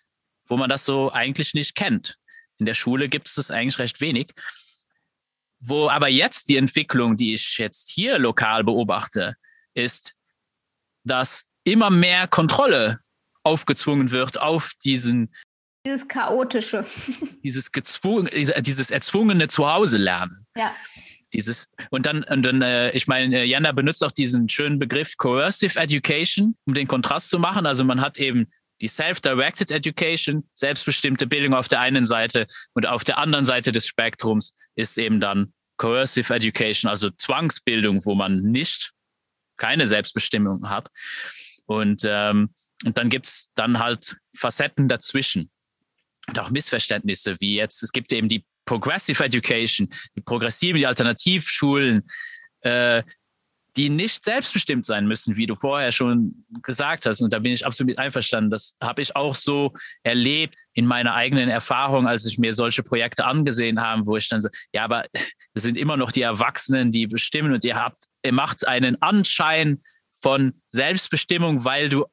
wo 0.46 0.56
man 0.56 0.68
das 0.68 0.84
so 0.84 1.10
eigentlich 1.12 1.54
nicht 1.54 1.74
kennt. 1.74 2.18
In 2.58 2.66
der 2.66 2.74
Schule 2.74 3.08
gibt 3.08 3.28
es 3.28 3.34
das 3.34 3.50
eigentlich 3.50 3.78
recht 3.78 4.00
wenig. 4.00 4.32
wo 5.66 5.88
aber 5.88 6.08
jetzt 6.08 6.48
die 6.48 6.56
Entwicklung, 6.56 7.16
die 7.16 7.34
ich 7.34 7.56
jetzt 7.58 7.90
hier 7.90 8.18
lokal 8.18 8.64
beobachte, 8.64 9.34
ist, 9.72 10.14
dass 11.04 11.44
immer 11.64 11.90
mehr 11.90 12.28
Kontrolle 12.28 13.00
aufgezwungen 13.42 14.10
wird 14.10 14.40
auf 14.40 14.72
diesen 14.84 15.34
dieses 15.86 16.08
chaotische. 16.08 16.86
Dieses 17.42 17.70
gezwungen, 17.70 18.30
dieses 18.32 18.90
erzwungene 18.90 19.48
Zuhause 19.48 19.98
lernen. 19.98 20.46
Ja. 20.56 20.74
Dieses, 21.34 21.68
und 21.90 22.06
dann, 22.06 22.22
und 22.24 22.42
dann 22.42 22.62
äh, 22.62 22.90
ich 22.92 23.06
meine, 23.06 23.40
äh, 23.40 23.44
Jana 23.44 23.72
benutzt 23.72 24.02
auch 24.02 24.12
diesen 24.12 24.48
schönen 24.48 24.78
Begriff 24.78 25.16
Coercive 25.18 25.78
Education, 25.78 26.56
um 26.64 26.74
den 26.74 26.86
Kontrast 26.86 27.28
zu 27.28 27.38
machen. 27.38 27.66
Also 27.66 27.84
man 27.84 28.00
hat 28.00 28.18
eben 28.18 28.46
die 28.80 28.88
Self-Directed 28.88 29.70
Education, 29.72 30.48
selbstbestimmte 30.54 31.26
Bildung 31.26 31.54
auf 31.54 31.68
der 31.68 31.80
einen 31.80 32.06
Seite 32.06 32.46
und 32.72 32.86
auf 32.86 33.04
der 33.04 33.18
anderen 33.18 33.44
Seite 33.44 33.72
des 33.72 33.86
Spektrums 33.86 34.54
ist 34.76 34.96
eben 34.96 35.20
dann 35.20 35.52
Coercive 35.76 36.32
Education, 36.32 36.88
also 36.88 37.10
Zwangsbildung, 37.10 38.04
wo 38.06 38.14
man 38.14 38.40
nicht 38.40 38.92
keine 39.56 39.86
Selbstbestimmung 39.86 40.70
hat. 40.70 40.88
Und, 41.66 42.02
ähm, 42.04 42.50
und 42.84 42.98
dann 42.98 43.08
gibt 43.08 43.26
es 43.26 43.50
dann 43.54 43.78
halt 43.78 44.16
Facetten 44.36 44.88
dazwischen 44.88 45.50
und 46.26 46.38
auch 46.38 46.50
Missverständnisse, 46.50 47.36
wie 47.40 47.56
jetzt, 47.56 47.82
es 47.82 47.92
gibt 47.92 48.12
eben 48.12 48.28
die 48.28 48.44
Progressive 48.64 49.22
Education, 49.22 49.88
die 50.16 50.22
progressiven, 50.22 50.78
die 50.78 50.86
Alternativschulen, 50.86 52.02
äh, 52.62 53.02
die 53.76 53.88
nicht 53.88 54.24
selbstbestimmt 54.24 54.86
sein 54.86 55.06
müssen, 55.06 55.36
wie 55.36 55.46
du 55.46 55.56
vorher 55.56 55.90
schon 55.90 56.44
gesagt 56.62 57.06
hast. 57.06 57.20
Und 57.20 57.32
da 57.32 57.40
bin 57.40 57.52
ich 57.52 57.66
absolut 57.66 57.98
einverstanden. 57.98 58.50
Das 58.50 58.76
habe 58.80 59.02
ich 59.02 59.16
auch 59.16 59.34
so 59.34 59.74
erlebt 60.04 60.56
in 60.74 60.86
meiner 60.86 61.14
eigenen 61.14 61.48
Erfahrung, 61.48 62.06
als 62.06 62.24
ich 62.24 62.38
mir 62.38 62.54
solche 62.54 62.84
Projekte 62.84 63.24
angesehen 63.24 63.80
habe, 63.80 64.06
wo 64.06 64.16
ich 64.16 64.28
dann 64.28 64.40
so, 64.40 64.48
ja, 64.72 64.84
aber 64.84 65.04
es 65.54 65.62
sind 65.64 65.76
immer 65.76 65.96
noch 65.96 66.12
die 66.12 66.22
Erwachsenen, 66.22 66.92
die 66.92 67.06
bestimmen 67.06 67.52
und 67.52 67.64
ihr 67.64 67.76
habt, 67.76 68.04
ihr 68.24 68.32
macht 68.32 68.66
einen 68.66 69.00
Anschein 69.02 69.82
von 70.24 70.54
Selbstbestimmung, 70.70 71.64
weil 71.64 71.90
du 71.90 72.06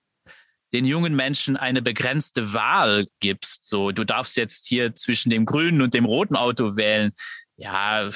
den 0.73 0.83
jungen 0.83 1.15
Menschen 1.15 1.55
eine 1.55 1.81
begrenzte 1.81 2.51
Wahl 2.51 3.07
gibst. 3.21 3.69
So, 3.69 3.91
du 3.91 4.03
darfst 4.03 4.35
jetzt 4.35 4.67
hier 4.67 4.93
zwischen 4.95 5.29
dem 5.29 5.45
grünen 5.45 5.81
und 5.81 5.93
dem 5.93 6.03
roten 6.03 6.35
Auto 6.35 6.75
wählen. 6.75 7.13
Ja, 7.55 8.09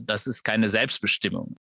das 0.00 0.26
ist 0.26 0.44
keine 0.44 0.70
Selbstbestimmung. 0.70 1.56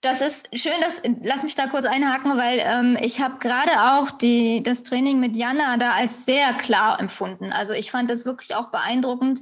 Das 0.00 0.20
ist 0.20 0.48
schön, 0.58 0.80
dass, 0.80 1.02
lass 1.22 1.44
mich 1.44 1.54
da 1.54 1.68
kurz 1.68 1.86
einhaken, 1.86 2.36
weil 2.36 2.58
ähm, 2.64 2.98
ich 3.00 3.20
habe 3.20 3.38
gerade 3.38 3.70
auch 3.94 4.10
die, 4.10 4.64
das 4.64 4.82
Training 4.82 5.20
mit 5.20 5.36
Jana 5.36 5.76
da 5.76 5.92
als 5.92 6.26
sehr 6.26 6.54
klar 6.54 6.98
empfunden. 6.98 7.52
Also 7.52 7.74
ich 7.74 7.92
fand 7.92 8.10
das 8.10 8.24
wirklich 8.24 8.56
auch 8.56 8.72
beeindruckend. 8.72 9.40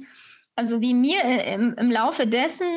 Also 0.55 0.79
wie 0.79 0.93
mir 0.93 1.23
im, 1.23 1.73
im 1.73 1.89
Laufe 1.89 2.27
dessen 2.27 2.67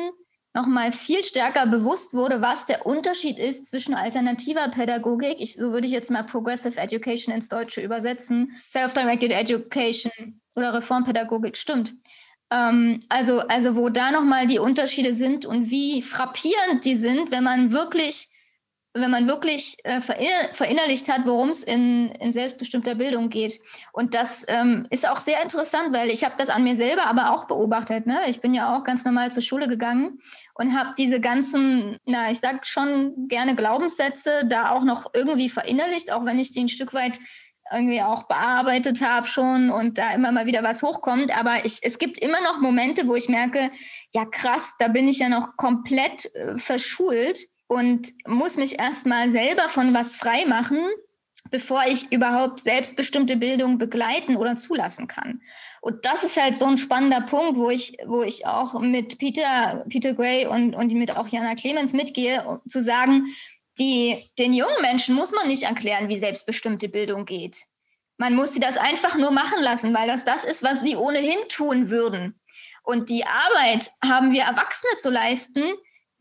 nochmal 0.53 0.91
viel 0.91 1.23
stärker 1.23 1.65
bewusst 1.65 2.13
wurde, 2.13 2.41
was 2.41 2.65
der 2.65 2.85
Unterschied 2.85 3.39
ist 3.39 3.67
zwischen 3.67 3.93
alternativer 3.93 4.69
Pädagogik, 4.69 5.39
ich, 5.39 5.55
so 5.55 5.71
würde 5.71 5.87
ich 5.87 5.93
jetzt 5.93 6.11
mal 6.11 6.23
Progressive 6.23 6.79
Education 6.79 7.33
ins 7.33 7.49
Deutsche 7.49 7.81
übersetzen, 7.81 8.55
Self-Directed 8.57 9.31
Education 9.31 10.41
oder 10.55 10.73
Reformpädagogik, 10.73 11.57
stimmt. 11.57 11.95
Ähm, 12.51 12.99
also, 13.09 13.39
also 13.39 13.75
wo 13.75 13.89
da 13.89 14.11
nochmal 14.11 14.45
die 14.45 14.59
Unterschiede 14.59 15.15
sind 15.15 15.45
und 15.45 15.71
wie 15.71 16.01
frappierend 16.01 16.85
die 16.85 16.95
sind, 16.95 17.31
wenn 17.31 17.43
man 17.43 17.73
wirklich 17.73 18.29
wenn 18.95 19.09
man 19.09 19.27
wirklich 19.27 19.77
äh, 19.85 20.01
verinnerlicht 20.01 21.11
hat, 21.11 21.25
worum 21.25 21.49
es 21.49 21.63
in, 21.63 22.09
in 22.09 22.31
selbstbestimmter 22.31 22.93
Bildung 22.93 23.29
geht. 23.29 23.59
Und 23.91 24.13
das 24.13 24.45
ähm, 24.47 24.85
ist 24.91 25.09
auch 25.09 25.17
sehr 25.17 25.41
interessant, 25.41 25.93
weil 25.93 26.11
ich 26.11 26.23
habe 26.23 26.35
das 26.37 26.49
an 26.49 26.63
mir 26.63 26.75
selber 26.75 27.07
aber 27.07 27.31
auch 27.31 27.45
beobachtet. 27.45 28.05
Ne? 28.05 28.21
Ich 28.27 28.39
bin 28.39 28.53
ja 28.53 28.75
auch 28.75 28.83
ganz 28.83 29.03
normal 29.03 29.31
zur 29.31 29.41
Schule 29.41 29.67
gegangen 29.67 30.19
und 30.55 30.77
habe 30.77 30.93
diese 30.97 31.19
ganzen, 31.19 31.97
na, 32.05 32.31
ich 32.31 32.39
sag 32.39 32.65
schon 32.65 33.27
gerne 33.27 33.55
Glaubenssätze 33.55 34.43
da 34.47 34.71
auch 34.71 34.83
noch 34.83 35.11
irgendwie 35.13 35.49
verinnerlicht, 35.49 36.11
auch 36.11 36.25
wenn 36.25 36.39
ich 36.39 36.51
die 36.51 36.63
ein 36.63 36.69
Stück 36.69 36.93
weit 36.93 37.19
irgendwie 37.71 38.01
auch 38.01 38.23
bearbeitet 38.23 39.01
habe 39.01 39.27
schon 39.27 39.71
und 39.71 39.97
da 39.97 40.13
immer 40.13 40.31
mal 40.31 40.45
wieder 40.45 40.63
was 40.63 40.83
hochkommt. 40.83 41.35
Aber 41.35 41.65
ich, 41.65 41.79
es 41.81 41.97
gibt 41.97 42.17
immer 42.17 42.41
noch 42.41 42.59
Momente, 42.59 43.07
wo 43.07 43.15
ich 43.15 43.29
merke, 43.29 43.71
ja 44.11 44.25
krass, 44.25 44.73
da 44.79 44.89
bin 44.89 45.07
ich 45.07 45.19
ja 45.19 45.29
noch 45.29 45.55
komplett 45.57 46.33
äh, 46.35 46.57
verschult 46.57 47.39
und 47.67 48.11
muss 48.27 48.57
mich 48.57 48.79
erstmal 48.79 49.31
selber 49.31 49.69
von 49.69 49.93
was 49.93 50.15
frei 50.15 50.45
machen, 50.45 50.79
bevor 51.49 51.83
ich 51.87 52.11
überhaupt 52.11 52.59
selbstbestimmte 52.59 53.37
Bildung 53.37 53.77
begleiten 53.77 54.35
oder 54.35 54.55
zulassen 54.55 55.07
kann. 55.07 55.41
Und 55.83 56.05
das 56.05 56.23
ist 56.23 56.37
halt 56.37 56.55
so 56.55 56.63
ein 56.63 56.77
spannender 56.77 57.19
Punkt, 57.19 57.57
wo 57.57 57.69
ich, 57.69 57.97
wo 58.05 58.21
ich 58.21 58.45
auch 58.45 58.79
mit 58.79 59.17
Peter, 59.17 59.83
Peter 59.89 60.13
Gray 60.13 60.47
und, 60.47 60.75
und 60.75 60.93
mit 60.93 61.17
auch 61.17 61.27
Jana 61.27 61.55
Clemens 61.55 61.91
mitgehe, 61.91 62.41
um 62.47 62.61
zu 62.69 62.81
sagen, 62.81 63.25
die, 63.77 64.31
den 64.39 64.53
jungen 64.53 64.81
Menschen 64.81 65.13
muss 65.13 65.33
man 65.33 65.49
nicht 65.49 65.63
erklären, 65.63 66.07
wie 66.07 66.15
selbstbestimmte 66.15 66.87
Bildung 66.87 67.25
geht. 67.25 67.57
Man 68.15 68.33
muss 68.33 68.53
sie 68.53 68.61
das 68.61 68.77
einfach 68.77 69.17
nur 69.17 69.31
machen 69.31 69.61
lassen, 69.61 69.93
weil 69.93 70.07
das 70.07 70.23
das 70.23 70.45
ist, 70.45 70.63
was 70.63 70.79
sie 70.79 70.95
ohnehin 70.95 71.49
tun 71.49 71.89
würden. 71.89 72.39
Und 72.83 73.09
die 73.09 73.25
Arbeit 73.25 73.91
haben 74.01 74.31
wir 74.31 74.43
Erwachsene 74.43 74.95
zu 74.99 75.09
leisten, 75.09 75.63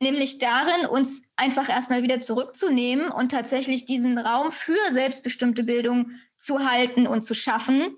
nämlich 0.01 0.41
darin, 0.41 0.87
uns 0.87 1.23
einfach 1.37 1.69
erstmal 1.69 2.03
wieder 2.03 2.19
zurückzunehmen 2.19 3.13
und 3.13 3.31
tatsächlich 3.31 3.85
diesen 3.85 4.19
Raum 4.19 4.51
für 4.51 4.91
selbstbestimmte 4.91 5.63
Bildung 5.63 6.11
zu 6.37 6.69
halten 6.69 7.07
und 7.07 7.23
zu 7.23 7.35
schaffen, 7.35 7.97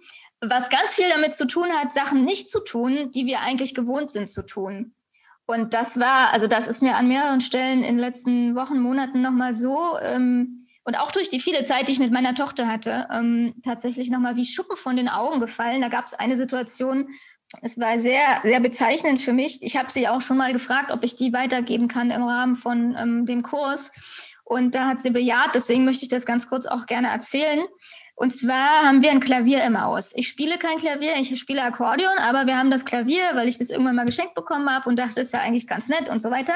was 0.48 0.70
ganz 0.70 0.94
viel 0.94 1.08
damit 1.08 1.34
zu 1.34 1.46
tun 1.46 1.70
hat, 1.72 1.92
Sachen 1.92 2.24
nicht 2.24 2.50
zu 2.50 2.60
tun, 2.60 3.10
die 3.12 3.26
wir 3.26 3.40
eigentlich 3.40 3.74
gewohnt 3.74 4.10
sind 4.10 4.28
zu 4.28 4.42
tun. 4.42 4.94
Und 5.46 5.74
das 5.74 5.98
war, 5.98 6.32
also 6.32 6.46
das 6.46 6.66
ist 6.66 6.82
mir 6.82 6.96
an 6.96 7.08
mehreren 7.08 7.40
Stellen 7.40 7.82
in 7.82 7.96
den 7.96 7.98
letzten 7.98 8.54
Wochen, 8.54 8.80
Monaten 8.80 9.20
nochmal 9.20 9.52
so, 9.52 9.98
ähm, 10.00 10.66
und 10.84 10.98
auch 10.98 11.12
durch 11.12 11.30
die 11.30 11.40
viele 11.40 11.64
Zeit, 11.64 11.88
die 11.88 11.92
ich 11.92 11.98
mit 11.98 12.12
meiner 12.12 12.34
Tochter 12.34 12.66
hatte, 12.66 13.08
ähm, 13.10 13.54
tatsächlich 13.64 14.10
nochmal 14.10 14.36
wie 14.36 14.44
Schuppen 14.44 14.76
von 14.76 14.96
den 14.96 15.08
Augen 15.08 15.40
gefallen. 15.40 15.80
Da 15.80 15.88
gab 15.88 16.06
es 16.06 16.12
eine 16.12 16.36
Situation, 16.36 17.08
es 17.62 17.78
war 17.78 17.98
sehr, 17.98 18.40
sehr 18.42 18.60
bezeichnend 18.60 19.20
für 19.22 19.32
mich. 19.32 19.62
Ich 19.62 19.76
habe 19.76 19.90
sie 19.90 20.08
auch 20.08 20.20
schon 20.20 20.36
mal 20.36 20.52
gefragt, 20.52 20.90
ob 20.90 21.02
ich 21.02 21.16
die 21.16 21.32
weitergeben 21.32 21.88
kann 21.88 22.10
im 22.10 22.22
Rahmen 22.22 22.54
von 22.56 22.94
ähm, 22.98 23.26
dem 23.26 23.42
Kurs. 23.42 23.90
Und 24.44 24.74
da 24.74 24.86
hat 24.86 25.00
sie 25.00 25.10
bejaht, 25.10 25.54
deswegen 25.54 25.86
möchte 25.86 26.04
ich 26.04 26.10
das 26.10 26.26
ganz 26.26 26.48
kurz 26.48 26.66
auch 26.66 26.84
gerne 26.84 27.08
erzählen. 27.08 27.64
Und 28.16 28.30
zwar 28.30 28.82
haben 28.82 29.02
wir 29.02 29.10
ein 29.10 29.20
Klavier 29.20 29.64
im 29.64 29.80
Haus. 29.80 30.12
Ich 30.14 30.28
spiele 30.28 30.56
kein 30.56 30.78
Klavier, 30.78 31.16
ich 31.16 31.36
spiele 31.38 31.62
Akkordeon, 31.62 32.18
aber 32.18 32.46
wir 32.46 32.56
haben 32.56 32.70
das 32.70 32.84
Klavier, 32.84 33.30
weil 33.34 33.48
ich 33.48 33.58
das 33.58 33.70
irgendwann 33.70 33.96
mal 33.96 34.06
geschenkt 34.06 34.34
bekommen 34.34 34.70
habe 34.70 34.88
und 34.88 34.96
dachte, 34.96 35.20
ist 35.20 35.32
ja 35.32 35.40
eigentlich 35.40 35.66
ganz 35.66 35.88
nett 35.88 36.08
und 36.08 36.22
so 36.22 36.30
weiter. 36.30 36.54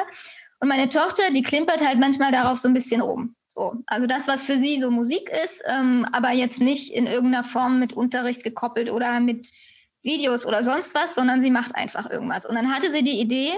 Und 0.60 0.68
meine 0.68 0.88
Tochter, 0.88 1.30
die 1.32 1.42
klimpert 1.42 1.84
halt 1.84 1.98
manchmal 1.98 2.30
darauf 2.30 2.58
so 2.58 2.68
ein 2.68 2.74
bisschen 2.74 3.00
rum. 3.00 3.34
So, 3.48 3.74
also 3.86 4.06
das, 4.06 4.28
was 4.28 4.42
für 4.42 4.56
sie 4.56 4.78
so 4.78 4.90
Musik 4.90 5.30
ist, 5.44 5.62
ähm, 5.66 6.06
aber 6.12 6.30
jetzt 6.30 6.60
nicht 6.60 6.92
in 6.92 7.06
irgendeiner 7.06 7.44
Form 7.44 7.80
mit 7.80 7.92
Unterricht 7.92 8.44
gekoppelt 8.44 8.90
oder 8.90 9.18
mit 9.18 9.50
Videos 10.02 10.46
oder 10.46 10.62
sonst 10.62 10.94
was, 10.94 11.16
sondern 11.16 11.40
sie 11.40 11.50
macht 11.50 11.74
einfach 11.74 12.08
irgendwas. 12.08 12.46
Und 12.46 12.54
dann 12.54 12.72
hatte 12.72 12.92
sie 12.92 13.02
die 13.02 13.18
Idee 13.18 13.52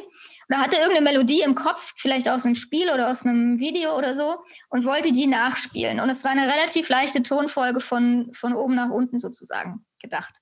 oder 0.51 0.61
hatte 0.61 0.79
irgendeine 0.79 1.05
Melodie 1.05 1.43
im 1.43 1.55
Kopf, 1.55 1.93
vielleicht 1.97 2.29
aus 2.29 2.45
einem 2.45 2.57
Spiel 2.57 2.91
oder 2.91 3.09
aus 3.09 3.25
einem 3.25 3.61
Video 3.61 3.97
oder 3.97 4.15
so, 4.15 4.39
und 4.69 4.85
wollte 4.85 5.13
die 5.13 5.29
nachspielen. 5.29 6.01
Und 6.01 6.11
es 6.11 6.25
war 6.25 6.33
eine 6.33 6.53
relativ 6.53 6.89
leichte 6.89 7.23
Tonfolge 7.23 7.81
von, 7.81 8.33
von 8.33 8.55
oben 8.55 8.75
nach 8.75 8.91
unten 8.91 9.21
sozusagen 9.21 9.87
gedacht. 10.03 10.35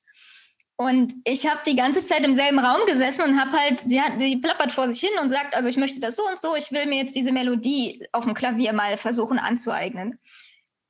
Und 0.77 1.13
ich 1.25 1.47
habe 1.47 1.61
die 1.67 1.77
ganze 1.77 2.07
Zeit 2.07 2.25
im 2.25 2.35
selben 2.35 2.59
Raum 2.59 2.87
gesessen 2.87 3.23
und 3.23 3.39
habe 3.39 3.59
halt, 3.59 3.81
sie 3.81 4.01
hat, 4.01 4.19
sie 4.19 4.37
plappert 4.37 4.73
vor 4.73 4.89
sich 4.89 5.01
hin 5.01 5.11
und 5.21 5.29
sagt, 5.29 5.55
also 5.55 5.69
ich 5.69 5.77
möchte 5.77 6.01
das 6.01 6.17
so 6.17 6.27
und 6.27 6.39
so, 6.39 6.55
ich 6.57 6.73
will 6.73 6.87
mir 6.87 7.03
jetzt 7.03 7.17
diese 7.17 7.33
Melodie 7.33 8.07
auf 8.13 8.25
dem 8.25 8.35
Klavier 8.35 8.73
mal 8.73 8.97
versuchen 8.97 9.39
anzueignen. 9.39 10.19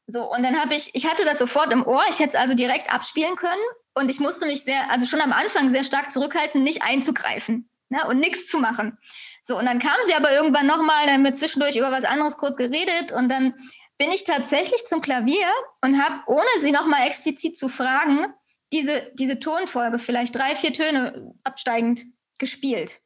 So, 0.07 0.31
und 0.31 0.45
dann 0.45 0.61
habe 0.61 0.75
ich, 0.75 0.95
ich 0.95 1.11
hatte 1.11 1.25
das 1.25 1.39
sofort 1.39 1.73
im 1.73 1.85
Ohr, 1.85 2.03
ich 2.09 2.19
hätte 2.19 2.31
es 2.31 2.35
also 2.35 2.55
direkt 2.55 2.93
abspielen 2.93 3.35
können 3.35 3.61
und 3.95 4.11
ich 4.11 4.21
musste 4.21 4.47
mich 4.47 4.63
sehr, 4.63 4.91
also 4.91 5.07
schon 5.07 5.21
am 5.21 5.33
Anfang 5.33 5.71
sehr 5.71 5.85
stark 5.85 6.13
zurückhalten, 6.13 6.63
nicht 6.63 6.83
einzugreifen 6.83 7.69
ne, 7.89 8.07
und 8.07 8.19
nichts 8.19 8.47
zu 8.49 8.59
machen. 8.59 8.99
So, 9.43 9.59
und 9.59 9.67
dann 9.67 9.79
kam 9.79 9.97
sie 10.07 10.15
aber 10.15 10.33
irgendwann 10.33 10.67
nochmal, 10.67 11.07
dann 11.07 11.15
haben 11.15 11.25
wir 11.25 11.33
zwischendurch 11.33 11.77
über 11.77 11.91
was 11.91 12.05
anderes 12.05 12.37
kurz 12.37 12.57
geredet 12.57 13.13
und 13.13 13.29
dann 13.29 13.55
bin 13.99 14.11
ich 14.13 14.25
tatsächlich 14.25 14.87
zum 14.87 15.01
Klavier 15.01 15.49
und 15.83 16.01
habe, 16.03 16.21
ohne 16.27 16.49
sie 16.61 16.71
nochmal 16.71 17.07
explizit 17.07 17.57
zu 17.57 17.69
fragen, 17.69 18.27
diese, 18.73 19.11
diese 19.15 19.41
Tonfolge, 19.41 19.99
vielleicht 19.99 20.35
drei, 20.35 20.55
vier 20.55 20.73
Töne 20.73 21.35
absteigend 21.43 22.03
gespielt. 22.39 23.01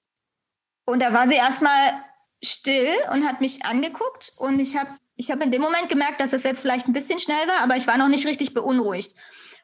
Und 0.85 1.01
da 1.01 1.13
war 1.13 1.29
sie 1.29 1.37
erstmal 1.37 2.05
still 2.45 2.93
und 3.13 3.27
hat 3.27 3.41
mich 3.41 3.65
angeguckt 3.65 4.33
und 4.37 4.59
ich 4.59 4.77
habe 4.77 4.91
ich 5.17 5.31
hab 5.31 5.43
in 5.43 5.53
dem 5.53 5.63
Moment 5.63 5.89
gemerkt, 5.89 6.21
dass 6.21 6.33
es 6.33 6.43
jetzt 6.43 6.61
vielleicht 6.61 6.89
ein 6.89 6.93
bisschen 6.93 7.21
schnell 7.21 7.47
war, 7.47 7.61
aber 7.61 7.77
ich 7.77 7.87
war 7.87 7.97
noch 7.97 8.09
nicht 8.09 8.27
richtig 8.27 8.55
beunruhigt. 8.55 9.15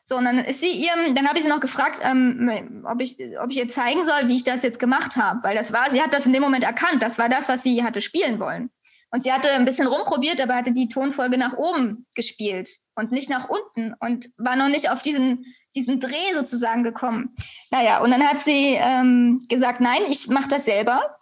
So, 0.08 0.16
und 0.16 0.24
dann 0.24 0.38
ist 0.38 0.60
sie 0.60 0.70
ihrem, 0.70 1.14
dann 1.14 1.28
habe 1.28 1.36
ich 1.36 1.44
sie 1.44 1.50
noch 1.50 1.60
gefragt, 1.60 2.00
ähm, 2.02 2.82
ob, 2.90 3.02
ich, 3.02 3.18
ob 3.38 3.50
ich 3.50 3.58
ihr 3.58 3.68
zeigen 3.68 4.06
soll, 4.06 4.28
wie 4.28 4.36
ich 4.36 4.44
das 4.44 4.62
jetzt 4.62 4.78
gemacht 4.78 5.16
habe. 5.16 5.40
Weil 5.42 5.54
das 5.54 5.70
war, 5.70 5.90
sie 5.90 6.00
hat 6.00 6.14
das 6.14 6.24
in 6.24 6.32
dem 6.32 6.42
Moment 6.42 6.64
erkannt. 6.64 7.02
Das 7.02 7.18
war 7.18 7.28
das, 7.28 7.50
was 7.50 7.62
sie 7.62 7.84
hatte 7.84 8.00
spielen 8.00 8.40
wollen. 8.40 8.70
Und 9.10 9.24
sie 9.24 9.32
hatte 9.32 9.50
ein 9.50 9.66
bisschen 9.66 9.86
rumprobiert, 9.86 10.40
aber 10.40 10.54
hatte 10.54 10.72
die 10.72 10.88
Tonfolge 10.88 11.36
nach 11.36 11.58
oben 11.58 12.06
gespielt 12.14 12.70
und 12.94 13.12
nicht 13.12 13.28
nach 13.28 13.50
unten 13.50 13.92
und 14.00 14.30
war 14.38 14.56
noch 14.56 14.68
nicht 14.68 14.88
auf 14.88 15.02
diesen, 15.02 15.44
diesen 15.76 16.00
Dreh 16.00 16.32
sozusagen 16.32 16.84
gekommen. 16.84 17.34
Naja, 17.70 18.00
und 18.00 18.10
dann 18.10 18.26
hat 18.26 18.40
sie 18.40 18.76
ähm, 18.78 19.42
gesagt, 19.50 19.82
nein, 19.82 20.00
ich 20.08 20.28
mache 20.28 20.48
das 20.48 20.64
selber. 20.64 21.18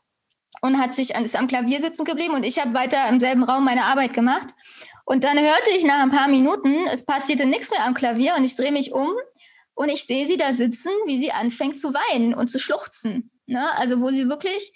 und 0.61 0.79
hat 0.79 0.95
sich 0.95 1.11
ist 1.15 1.37
am 1.37 1.49
Klavier 1.49 1.81
sitzen 1.81 2.05
geblieben 2.05 2.35
und 2.35 2.45
ich 2.45 2.61
habe 2.61 2.73
weiter 2.75 3.09
im 3.09 3.19
selben 3.21 3.43
Raum 3.43 3.65
meine 3.65 3.85
Arbeit 3.85 4.15
gemacht. 4.15 4.55
Und 5.07 5.23
dann 5.23 5.39
hörte 5.39 5.71
ich 5.71 5.85
nach 5.85 6.01
ein 6.01 6.11
paar 6.11 6.27
Minuten, 6.27 6.89
es 6.89 7.05
passierte 7.05 7.47
nichts 7.47 7.71
mehr 7.71 7.85
am 7.85 7.95
Klavier 7.95 8.35
und 8.37 8.43
ich 8.43 8.57
drehe 8.57 8.73
mich 8.73 8.93
um 8.93 9.15
und 9.75 9.89
ich 9.89 10.05
sehe 10.05 10.27
sie 10.27 10.37
da 10.37 10.53
sitzen, 10.53 10.91
wie 11.07 11.19
sie 11.19 11.31
anfängt 11.31 11.79
zu 11.79 11.95
weinen 11.95 12.35
und 12.35 12.49
zu 12.49 12.59
schluchzen. 12.59 13.31
Ne? 13.47 13.65
Also 13.77 14.01
wo 14.01 14.11
sie 14.11 14.29
wirklich, 14.29 14.73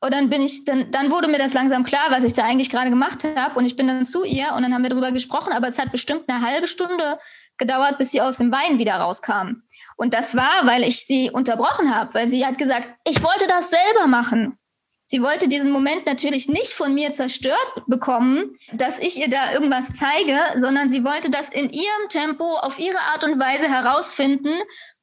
und 0.00 0.14
dann 0.14 0.30
bin 0.30 0.40
ich, 0.40 0.64
dann, 0.64 0.90
dann 0.92 1.10
wurde 1.10 1.28
mir 1.28 1.38
das 1.38 1.52
langsam 1.52 1.84
klar, 1.84 2.06
was 2.08 2.24
ich 2.24 2.32
da 2.32 2.44
eigentlich 2.44 2.70
gerade 2.70 2.88
gemacht 2.88 3.22
habe. 3.36 3.58
Und 3.58 3.66
ich 3.66 3.76
bin 3.76 3.86
dann 3.86 4.06
zu 4.06 4.24
ihr 4.24 4.54
und 4.54 4.62
dann 4.62 4.72
haben 4.72 4.82
wir 4.82 4.88
darüber 4.88 5.12
gesprochen, 5.12 5.52
aber 5.52 5.68
es 5.68 5.78
hat 5.78 5.92
bestimmt 5.92 6.26
eine 6.26 6.40
halbe 6.40 6.68
Stunde 6.68 7.18
gedauert, 7.58 7.98
bis 7.98 8.12
sie 8.12 8.22
aus 8.22 8.38
dem 8.38 8.50
Wein 8.50 8.78
wieder 8.78 8.94
rauskam. 8.94 9.62
Und 9.96 10.14
das 10.14 10.34
war, 10.34 10.64
weil 10.64 10.84
ich 10.84 11.06
sie 11.06 11.30
unterbrochen 11.30 11.94
habe, 11.94 12.14
weil 12.14 12.28
sie 12.28 12.46
hat 12.46 12.56
gesagt, 12.56 12.88
ich 13.06 13.22
wollte 13.22 13.46
das 13.46 13.68
selber 13.70 14.06
machen. 14.06 14.58
Sie 15.08 15.22
wollte 15.22 15.48
diesen 15.48 15.70
Moment 15.70 16.04
natürlich 16.04 16.48
nicht 16.48 16.72
von 16.72 16.92
mir 16.92 17.14
zerstört 17.14 17.82
bekommen, 17.86 18.56
dass 18.72 18.98
ich 18.98 19.16
ihr 19.18 19.28
da 19.28 19.52
irgendwas 19.52 19.92
zeige, 19.94 20.38
sondern 20.56 20.88
sie 20.88 21.04
wollte 21.04 21.30
das 21.30 21.48
in 21.48 21.70
ihrem 21.70 22.08
Tempo, 22.08 22.56
auf 22.56 22.78
ihre 22.78 22.98
Art 22.98 23.22
und 23.22 23.38
Weise 23.38 23.68
herausfinden, 23.68 24.58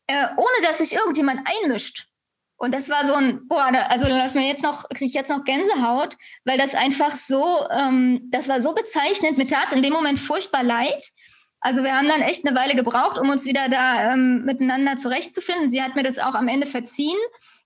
äh, 0.08 0.28
ohne 0.36 0.68
dass 0.68 0.80
sich 0.80 0.94
irgendjemand 0.94 1.48
einmischt. 1.48 2.08
Und 2.58 2.74
das 2.74 2.90
war 2.90 3.06
so 3.06 3.14
ein, 3.14 3.48
boah, 3.48 3.70
da, 3.72 3.84
also 3.88 4.08
läuft 4.08 4.36
mir 4.36 4.48
jetzt 4.48 4.64
noch, 4.64 4.88
kriege 4.90 5.06
ich 5.06 5.14
jetzt 5.14 5.30
noch 5.30 5.46
Gänsehaut, 5.46 6.18
weil 6.44 6.58
das 6.58 6.76
einfach 6.76 7.16
so, 7.16 7.66
ähm, 7.72 8.28
das 8.30 8.48
war 8.48 8.62
so 8.62 8.74
bezeichnend. 8.74 9.38
Mir 9.38 9.48
tat 9.48 9.72
in 9.72 9.82
dem 9.82 9.94
Moment 9.94 10.20
furchtbar 10.20 10.64
leid. 10.64 11.12
Also 11.62 11.82
wir 11.84 11.98
haben 11.98 12.10
dann 12.10 12.22
echt 12.22 12.46
eine 12.46 12.58
Weile 12.58 12.76
gebraucht, 12.76 13.18
um 13.18 13.30
uns 13.30 13.46
wieder 13.46 13.70
da 13.70 14.14
ähm, 14.14 14.44
miteinander 14.44 14.98
zurechtzufinden. 14.98 15.70
Sie 15.70 15.82
hat 15.82 15.96
mir 15.96 16.04
das 16.04 16.20
auch 16.20 16.36
am 16.36 16.50
Ende 16.50 16.68
verziehen 16.68 17.18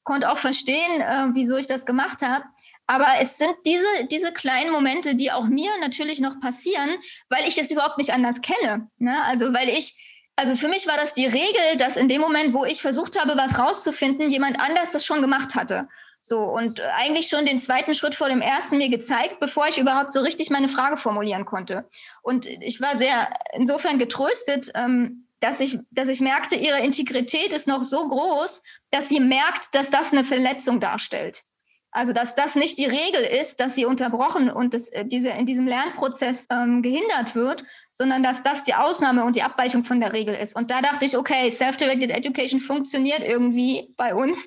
konnte 0.08 0.32
auch 0.32 0.38
verstehen, 0.38 1.02
äh, 1.02 1.28
wieso 1.34 1.58
ich 1.58 1.68
das 1.68 1.86
gemacht 1.86 2.22
habe. 2.22 2.46
Aber 2.88 3.08
es 3.20 3.38
sind 3.38 3.54
diese, 3.66 3.86
diese 4.10 4.32
kleinen 4.32 4.72
Momente, 4.72 5.16
die 5.16 5.34
auch 5.34 5.44
mir 5.44 5.70
natürlich 5.82 6.22
noch 6.22 6.40
passieren, 6.40 6.90
weil 7.30 7.46
ich 7.46 7.56
das 7.56 7.70
überhaupt 7.70 7.98
nicht 7.98 8.14
anders 8.14 8.42
kenne. 8.42 8.90
Ne? 8.98 9.22
Also 9.26 9.54
weil 9.54 9.68
ich, 9.68 9.96
also 10.38 10.56
für 10.56 10.70
mich 10.70 10.88
war 10.88 10.96
das 10.96 11.14
die 11.14 11.26
Regel, 11.26 11.76
dass 11.78 11.98
in 11.98 12.08
dem 12.08 12.22
Moment, 12.22 12.54
wo 12.54 12.64
ich 12.64 12.82
versucht 12.82 13.20
habe, 13.20 13.36
was 13.36 13.60
rauszufinden, 13.60 14.30
jemand 14.30 14.62
anders 14.62 14.94
das 14.94 15.06
schon 15.06 15.22
gemacht 15.22 15.56
hatte. 15.56 15.90
So, 16.22 16.40
und 16.40 16.82
eigentlich 16.82 17.28
schon 17.28 17.46
den 17.46 17.60
zweiten 17.60 17.94
Schritt 17.94 18.16
vor 18.16 18.30
dem 18.30 18.42
ersten 18.42 18.78
mir 18.78 18.90
gezeigt, 18.90 19.42
bevor 19.42 19.68
ich 19.68 19.78
überhaupt 19.78 20.14
so 20.14 20.22
richtig 20.22 20.50
meine 20.50 20.70
Frage 20.70 20.96
formulieren 20.96 21.46
konnte. 21.46 21.86
Und 22.22 22.46
ich 22.46 22.80
war 22.80 22.98
sehr 22.98 23.30
insofern 23.54 24.00
getröstet, 24.00 24.72
ähm, 24.74 25.27
dass 25.40 25.60
ich, 25.60 25.78
dass 25.92 26.10
ich 26.10 26.22
merkte, 26.22 26.56
ihre 26.56 26.80
Integrität 26.80 27.54
ist 27.54 27.68
noch 27.68 27.84
so 27.84 28.08
groß, 28.08 28.62
dass 28.92 29.10
sie 29.10 29.20
merkt, 29.20 29.76
dass 29.76 29.90
das 29.90 30.12
eine 30.12 30.24
Verletzung 30.24 30.80
darstellt. 30.80 31.44
Also 31.92 32.14
dass 32.14 32.36
das 32.36 32.56
nicht 32.56 32.78
die 32.78 32.86
Regel 32.86 33.22
ist, 33.24 33.60
dass 33.60 33.74
sie 33.74 33.86
unterbrochen 33.86 34.52
und 34.52 34.74
das, 34.74 34.90
äh, 34.90 35.06
diese, 35.06 35.30
in 35.30 35.46
diesem 35.46 35.66
Lernprozess 35.66 36.46
ähm, 36.52 36.82
gehindert 36.82 37.34
wird, 37.34 37.64
sondern 37.94 38.22
dass 38.22 38.44
das 38.44 38.64
die 38.64 38.76
Ausnahme 38.76 39.24
und 39.24 39.36
die 39.36 39.42
Abweichung 39.42 39.84
von 39.84 40.00
der 40.02 40.14
Regel 40.14 40.36
ist. 40.36 40.56
Und 40.56 40.70
da 40.70 40.82
dachte 40.82 41.06
ich, 41.06 41.18
okay, 41.18 41.50
Self-Directed 41.50 42.12
Education 42.12 42.60
funktioniert 42.60 43.22
irgendwie 43.22 43.96
bei 43.98 44.14
uns, 44.14 44.38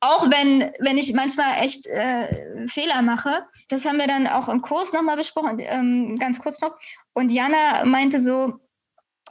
auch 0.00 0.30
wenn, 0.30 0.72
wenn 0.80 0.98
ich 0.98 1.12
manchmal 1.12 1.62
echt 1.62 1.86
äh, 1.86 2.66
Fehler 2.66 3.02
mache. 3.02 3.44
Das 3.68 3.84
haben 3.84 3.98
wir 3.98 4.08
dann 4.08 4.26
auch 4.26 4.48
im 4.48 4.62
Kurs 4.62 4.92
nochmal 4.92 5.16
besprochen, 5.16 5.58
ähm, 5.60 6.16
ganz 6.18 6.40
kurz 6.40 6.60
noch. 6.60 6.76
Und 7.12 7.30
Jana 7.30 7.84
meinte 7.84 8.20
so, 8.20 8.58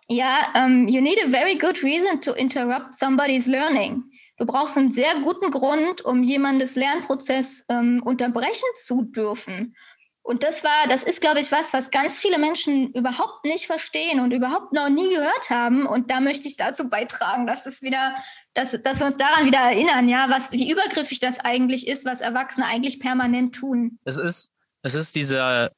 ja, 0.10 0.54
um, 0.56 0.88
you 0.88 1.02
need 1.02 1.20
a 1.24 1.30
very 1.30 1.58
good 1.58 1.82
reason 1.84 2.22
to 2.22 2.34
interrupt 2.34 2.96
somebody's 2.96 3.48
learning. 3.48 4.04
Du 4.38 4.46
brauchst 4.46 4.78
einen 4.78 4.92
sehr 4.92 5.22
guten 5.22 5.50
Grund, 5.50 6.02
um 6.02 6.24
jemandes 6.24 6.76
Lernprozess 6.76 7.66
ähm, 7.70 8.02
unterbrechen 8.04 8.68
zu 8.84 9.04
dürfen. 9.04 9.76
Und 10.24 10.44
das 10.44 10.64
war, 10.64 10.88
das 10.90 11.04
ist, 11.04 11.22
glaube 11.22 11.40
ich, 11.40 11.52
was, 11.52 11.72
was 11.72 11.92
ganz 11.92 12.20
viele 12.20 12.40
Menschen 12.40 12.92
überhaupt 12.94 13.46
nicht 13.46 13.68
verstehen 13.68 14.20
und 14.20 14.32
überhaupt 14.32 14.74
noch 14.74 14.90
nie 14.90 15.08
gehört 15.14 15.52
haben. 15.52 15.86
Und 15.86 16.10
da 16.10 16.20
möchte 16.20 16.48
ich 16.48 16.58
dazu 16.58 16.90
beitragen, 16.90 17.46
dass 17.46 17.68
es 17.68 17.84
wieder, 17.84 18.16
dass, 18.56 18.72
dass 18.82 19.00
wir 19.00 19.06
uns 19.06 19.18
daran 19.18 19.46
wieder 19.46 19.60
erinnern, 19.60 20.10
ja, 20.10 20.28
was, 20.30 20.52
wie 20.52 20.72
übergriffig 20.72 21.20
das 21.20 21.40
eigentlich 21.40 21.88
ist, 21.88 22.06
was 22.06 22.22
Erwachsene 22.22 22.66
eigentlich 22.66 23.00
permanent 23.00 23.56
tun. 23.56 24.00
Es 24.04 24.18
ist, 24.18 24.52
es 24.82 24.96
ist 24.96 25.16
dieser, 25.16 25.72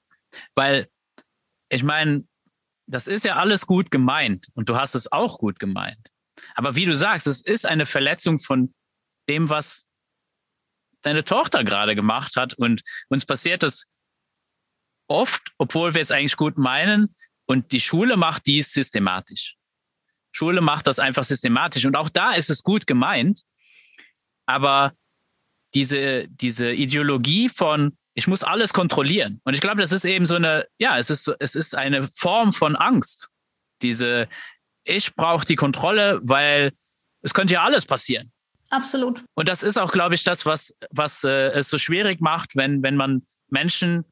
weil 0.55 0.87
ich 1.69 1.83
meine, 1.83 2.23
das 2.88 3.08
ist 3.08 3.26
ja 3.26 3.36
alles 3.36 3.67
gut 3.67 3.91
gemeint 3.91 4.47
und 4.54 4.69
du 4.69 4.78
hast 4.78 4.95
es 4.95 5.12
auch 5.12 5.38
gut 5.38 5.60
gemeint. 5.60 6.10
Aber 6.56 6.76
wie 6.76 6.86
du 6.86 6.95
sagst, 6.95 7.28
es 7.28 7.41
ist 7.41 7.65
eine 7.65 7.86
Verletzung 7.86 8.39
von 8.39 8.73
dem, 9.30 9.50
was 9.50 9.88
deine 11.02 11.23
Tochter 11.23 11.63
gerade 11.63 11.95
gemacht 11.95 12.36
hat. 12.36 12.54
Und 12.54 12.82
uns 13.10 13.26
passiert 13.26 13.63
das 13.63 13.86
oft, 15.08 15.54
obwohl 15.58 15.93
wir 15.93 16.02
es 16.02 16.12
eigentlich 16.12 16.38
gut 16.38 16.58
meinen. 16.58 17.15
Und 17.45 17.71
die 17.71 17.80
Schule 17.80 18.17
macht 18.17 18.45
dies 18.45 18.73
systematisch. 18.73 19.56
Schule 20.32 20.62
macht 20.62 20.88
das 20.88 21.00
einfach 21.00 21.23
systematisch. 21.23 21.86
Und 21.86 21.95
auch 21.95 22.10
da 22.10 22.34
ist 22.34 22.50
es 22.50 22.63
gut 22.63 22.88
gemeint. 22.88 23.41
Aber 24.45 24.93
diese, 25.73 26.28
diese 26.30 26.71
Ideologie 26.73 27.50
von, 27.50 27.97
ich 28.17 28.25
muss 28.25 28.43
alles 28.43 28.73
kontrollieren. 28.73 29.39
Und 29.43 29.53
ich 29.53 29.62
glaube, 29.62 29.80
das 29.80 29.91
ist 29.91 30.03
eben 30.03 30.25
so 30.25 30.36
eine, 30.36 30.65
ja, 30.80 30.97
es 30.97 31.12
ist, 31.12 31.32
es 31.39 31.53
ist 31.53 31.75
eine 31.75 32.10
Form 32.10 32.51
von 32.51 32.75
Angst. 32.75 33.30
Diese, 33.84 34.27
ich 34.84 35.13
brauche 35.13 35.45
die 35.45 35.56
Kontrolle, 35.56 36.19
weil 36.23 36.71
es 37.21 37.36
könnte 37.36 37.53
ja 37.53 37.62
alles 37.62 37.86
passieren. 37.86 38.32
Absolut. 38.71 39.23
Und 39.36 39.47
das 39.47 39.62
ist 39.62 39.77
auch, 39.77 39.91
glaube 39.91 40.15
ich, 40.15 40.23
das, 40.23 40.47
was, 40.47 40.73
was 40.89 41.23
äh, 41.25 41.51
es 41.51 41.69
so 41.69 41.77
schwierig 41.77 42.19
macht, 42.19 42.56
wenn, 42.56 42.82
wenn 42.82 42.95
man 42.95 43.21
Menschen, 43.49 44.03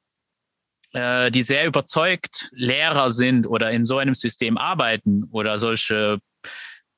äh, 0.94 1.32
die 1.32 1.42
sehr 1.42 1.66
überzeugt 1.66 2.52
Lehrer 2.54 3.10
sind 3.10 3.48
oder 3.48 3.72
in 3.72 3.86
so 3.86 3.98
einem 3.98 4.14
System 4.14 4.60
arbeiten 4.60 5.28
oder 5.32 5.58
solche 5.58 6.20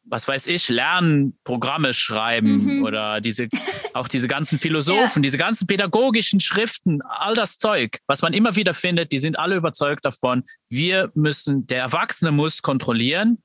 was 0.09 0.27
weiß 0.27 0.47
ich, 0.47 0.69
Lernprogramme 0.69 1.93
schreiben 1.93 2.77
mhm. 2.77 2.83
oder 2.83 3.21
diese, 3.21 3.47
auch 3.93 4.07
diese 4.07 4.27
ganzen 4.27 4.59
Philosophen, 4.59 5.21
ja. 5.21 5.27
diese 5.27 5.37
ganzen 5.37 5.67
pädagogischen 5.67 6.39
Schriften, 6.39 7.01
all 7.01 7.33
das 7.33 7.57
Zeug, 7.57 7.99
was 8.07 8.21
man 8.21 8.33
immer 8.33 8.55
wieder 8.55 8.73
findet, 8.73 9.11
die 9.11 9.19
sind 9.19 9.37
alle 9.37 9.55
überzeugt 9.55 10.05
davon, 10.05 10.43
wir 10.69 11.11
müssen, 11.13 11.67
der 11.67 11.79
Erwachsene 11.79 12.31
muss 12.31 12.61
kontrollieren, 12.61 13.43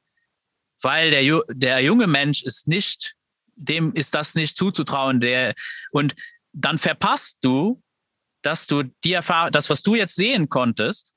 weil 0.81 1.11
der, 1.11 1.42
der 1.51 1.81
junge 1.81 2.07
Mensch 2.07 2.42
ist 2.42 2.68
nicht, 2.68 3.14
dem 3.57 3.92
ist 3.94 4.14
das 4.14 4.35
nicht 4.35 4.57
zuzutrauen, 4.57 5.20
der, 5.20 5.55
und 5.90 6.14
dann 6.53 6.79
verpasst 6.79 7.38
du, 7.42 7.83
dass 8.42 8.66
du 8.66 8.83
die 9.05 9.12
Erfahrung, 9.12 9.53
das, 9.53 9.70
was 9.70 9.83
du 9.83 9.94
jetzt 9.94 10.16
sehen 10.16 10.48
konntest, 10.48 11.14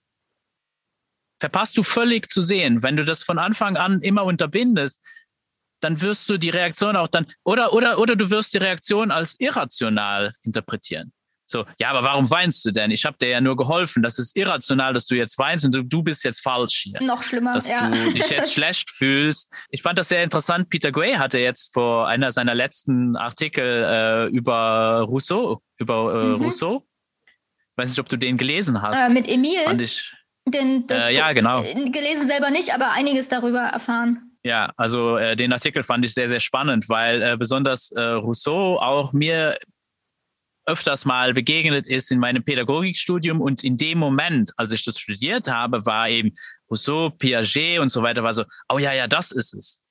verpasst 1.39 1.77
du 1.77 1.83
völlig 1.83 2.29
zu 2.29 2.41
sehen. 2.41 2.83
Wenn 2.83 2.95
du 2.95 3.03
das 3.03 3.23
von 3.23 3.39
Anfang 3.39 3.77
an 3.77 4.01
immer 4.01 4.23
unterbindest, 4.23 5.03
dann 5.85 6.01
wirst 6.01 6.27
du 6.29 6.37
die 6.37 6.49
Reaktion 6.49 6.95
auch 6.95 7.07
dann, 7.07 7.27
oder, 7.43 7.71
oder, 7.73 7.99
oder 7.99 8.15
du 8.15 8.29
wirst 8.31 8.53
die 8.53 8.57
Reaktion 8.57 9.11
als 9.11 9.39
irrational 9.39 10.33
interpretieren. 10.41 11.13
So, 11.47 11.63
ja, 11.79 11.91
aber 11.91 12.01
warum 12.01 12.27
weinst 12.31 12.65
du 12.65 12.71
denn? 12.71 12.89
Ich 12.89 13.05
habe 13.05 13.17
dir 13.21 13.29
ja 13.29 13.39
nur 13.39 13.55
geholfen. 13.55 14.01
Das 14.01 14.17
ist 14.17 14.35
irrational, 14.35 14.93
dass 14.93 15.05
du 15.05 15.13
jetzt 15.13 15.37
weinst 15.37 15.63
und 15.63 15.75
du, 15.75 15.83
du 15.83 16.01
bist 16.01 16.23
jetzt 16.23 16.41
falsch 16.41 16.85
hier. 16.85 16.99
Noch 17.03 17.21
schlimmer, 17.21 17.53
dass 17.53 17.69
ja. 17.69 17.87
du 17.87 18.13
dich 18.13 18.29
jetzt 18.31 18.53
schlecht 18.55 18.89
fühlst. 18.89 19.53
Ich 19.69 19.83
fand 19.83 19.99
das 19.99 20.09
sehr 20.09 20.23
interessant. 20.23 20.69
Peter 20.69 20.91
Gray 20.91 21.13
hatte 21.13 21.37
jetzt 21.37 21.71
vor 21.71 22.07
einer 22.07 22.31
seiner 22.31 22.55
letzten 22.55 23.15
Artikel 23.15 23.63
äh, 23.63 24.25
über 24.35 25.05
Rousseau, 25.07 25.61
über 25.77 26.15
äh, 26.15 26.25
mhm. 26.25 26.45
Rousseau. 26.45 26.87
Weiß 27.75 27.89
nicht, 27.89 27.99
ob 27.99 28.09
du 28.09 28.17
den 28.17 28.37
gelesen 28.37 28.81
hast. 28.81 29.07
Äh, 29.07 29.13
mit 29.13 29.27
Emil. 29.27 29.59
Fand 29.65 29.81
ich. 29.81 30.11
Den, 30.47 30.89
äh, 30.89 31.13
ja, 31.13 31.31
genau. 31.33 31.61
Gelesen 31.61 32.25
selber 32.25 32.49
nicht, 32.49 32.73
aber 32.73 32.91
einiges 32.91 33.29
darüber 33.29 33.61
erfahren. 33.61 34.34
Ja, 34.45 34.71
also 34.77 35.17
äh, 35.17 35.35
den 35.35 35.51
Artikel 35.51 35.81
fand 35.81 36.05
ich 36.05 36.13
sehr, 36.13 36.29
sehr 36.29 36.39
spannend, 36.39 36.87
weil 36.87 37.19
äh, 37.23 37.35
besonders 37.35 37.91
äh, 37.93 37.99
Rousseau 37.99 38.77
auch 38.77 39.11
mir 39.11 39.57
öfters 40.67 41.03
mal 41.03 41.33
begegnet 41.33 41.87
ist 41.87 42.11
in 42.11 42.19
meinem 42.19 42.43
Pädagogikstudium 42.43 43.41
und 43.41 43.63
in 43.63 43.75
dem 43.75 43.97
Moment, 43.97 44.51
als 44.55 44.71
ich 44.71 44.85
das 44.85 44.99
studiert 44.99 45.47
habe, 45.47 45.83
war 45.87 46.09
eben 46.09 46.31
Rousseau, 46.69 47.09
Piaget 47.09 47.79
und 47.79 47.89
so 47.89 48.03
weiter, 48.03 48.21
war 48.21 48.35
so, 48.35 48.43
oh 48.69 48.77
ja, 48.77 48.93
ja, 48.93 49.07
das 49.07 49.31
ist 49.31 49.55
es. 49.55 49.83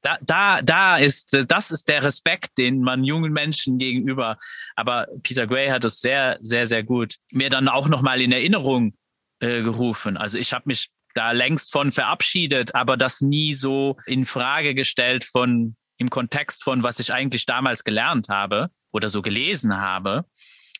Da, 0.00 0.16
da, 0.22 0.62
da 0.62 0.96
ist, 0.96 1.36
das 1.46 1.70
ist 1.70 1.86
der 1.90 2.02
Respekt, 2.02 2.56
den 2.56 2.80
man 2.80 3.04
jungen 3.04 3.34
Menschen 3.34 3.76
gegenüber, 3.76 4.38
aber 4.74 5.06
Peter 5.22 5.46
Gray 5.46 5.68
hat 5.68 5.84
es 5.84 6.00
sehr, 6.00 6.38
sehr, 6.40 6.66
sehr 6.66 6.82
gut 6.82 7.16
mir 7.30 7.50
dann 7.50 7.68
auch 7.68 7.88
nochmal 7.88 8.22
in 8.22 8.32
Erinnerung 8.32 8.94
äh, 9.40 9.60
gerufen. 9.60 10.16
Also 10.16 10.38
ich 10.38 10.54
habe 10.54 10.64
mich 10.64 10.88
da 11.14 11.32
längst 11.32 11.72
von 11.72 11.92
verabschiedet, 11.92 12.74
aber 12.74 12.96
das 12.96 13.20
nie 13.20 13.54
so 13.54 13.96
in 14.06 14.24
Frage 14.24 14.74
gestellt 14.74 15.24
von 15.24 15.76
im 15.96 16.10
Kontext 16.10 16.64
von, 16.64 16.82
was 16.82 16.98
ich 16.98 17.12
eigentlich 17.12 17.46
damals 17.46 17.84
gelernt 17.84 18.28
habe 18.28 18.70
oder 18.92 19.08
so 19.08 19.22
gelesen 19.22 19.76
habe, 19.76 20.24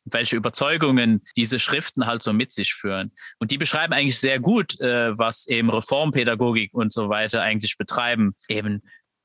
welche 0.04 0.36
Überzeugungen 0.36 1.22
diese 1.36 1.58
Schriften 1.58 2.06
halt 2.06 2.22
so 2.22 2.32
mit 2.32 2.52
sich 2.52 2.74
führen. 2.74 3.12
Und 3.38 3.50
die 3.50 3.58
beschreiben 3.58 3.92
eigentlich 3.92 4.18
sehr 4.18 4.38
gut, 4.38 4.78
äh, 4.80 5.16
was 5.16 5.46
eben 5.46 5.70
Reformpädagogik 5.70 6.74
und 6.74 6.92
so 6.92 7.08
weiter 7.08 7.42
eigentlich 7.42 7.78
betreiben. 7.78 8.34
Eben 8.48 8.82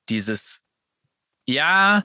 dieses, 0.10 0.60
ja, 1.45 2.04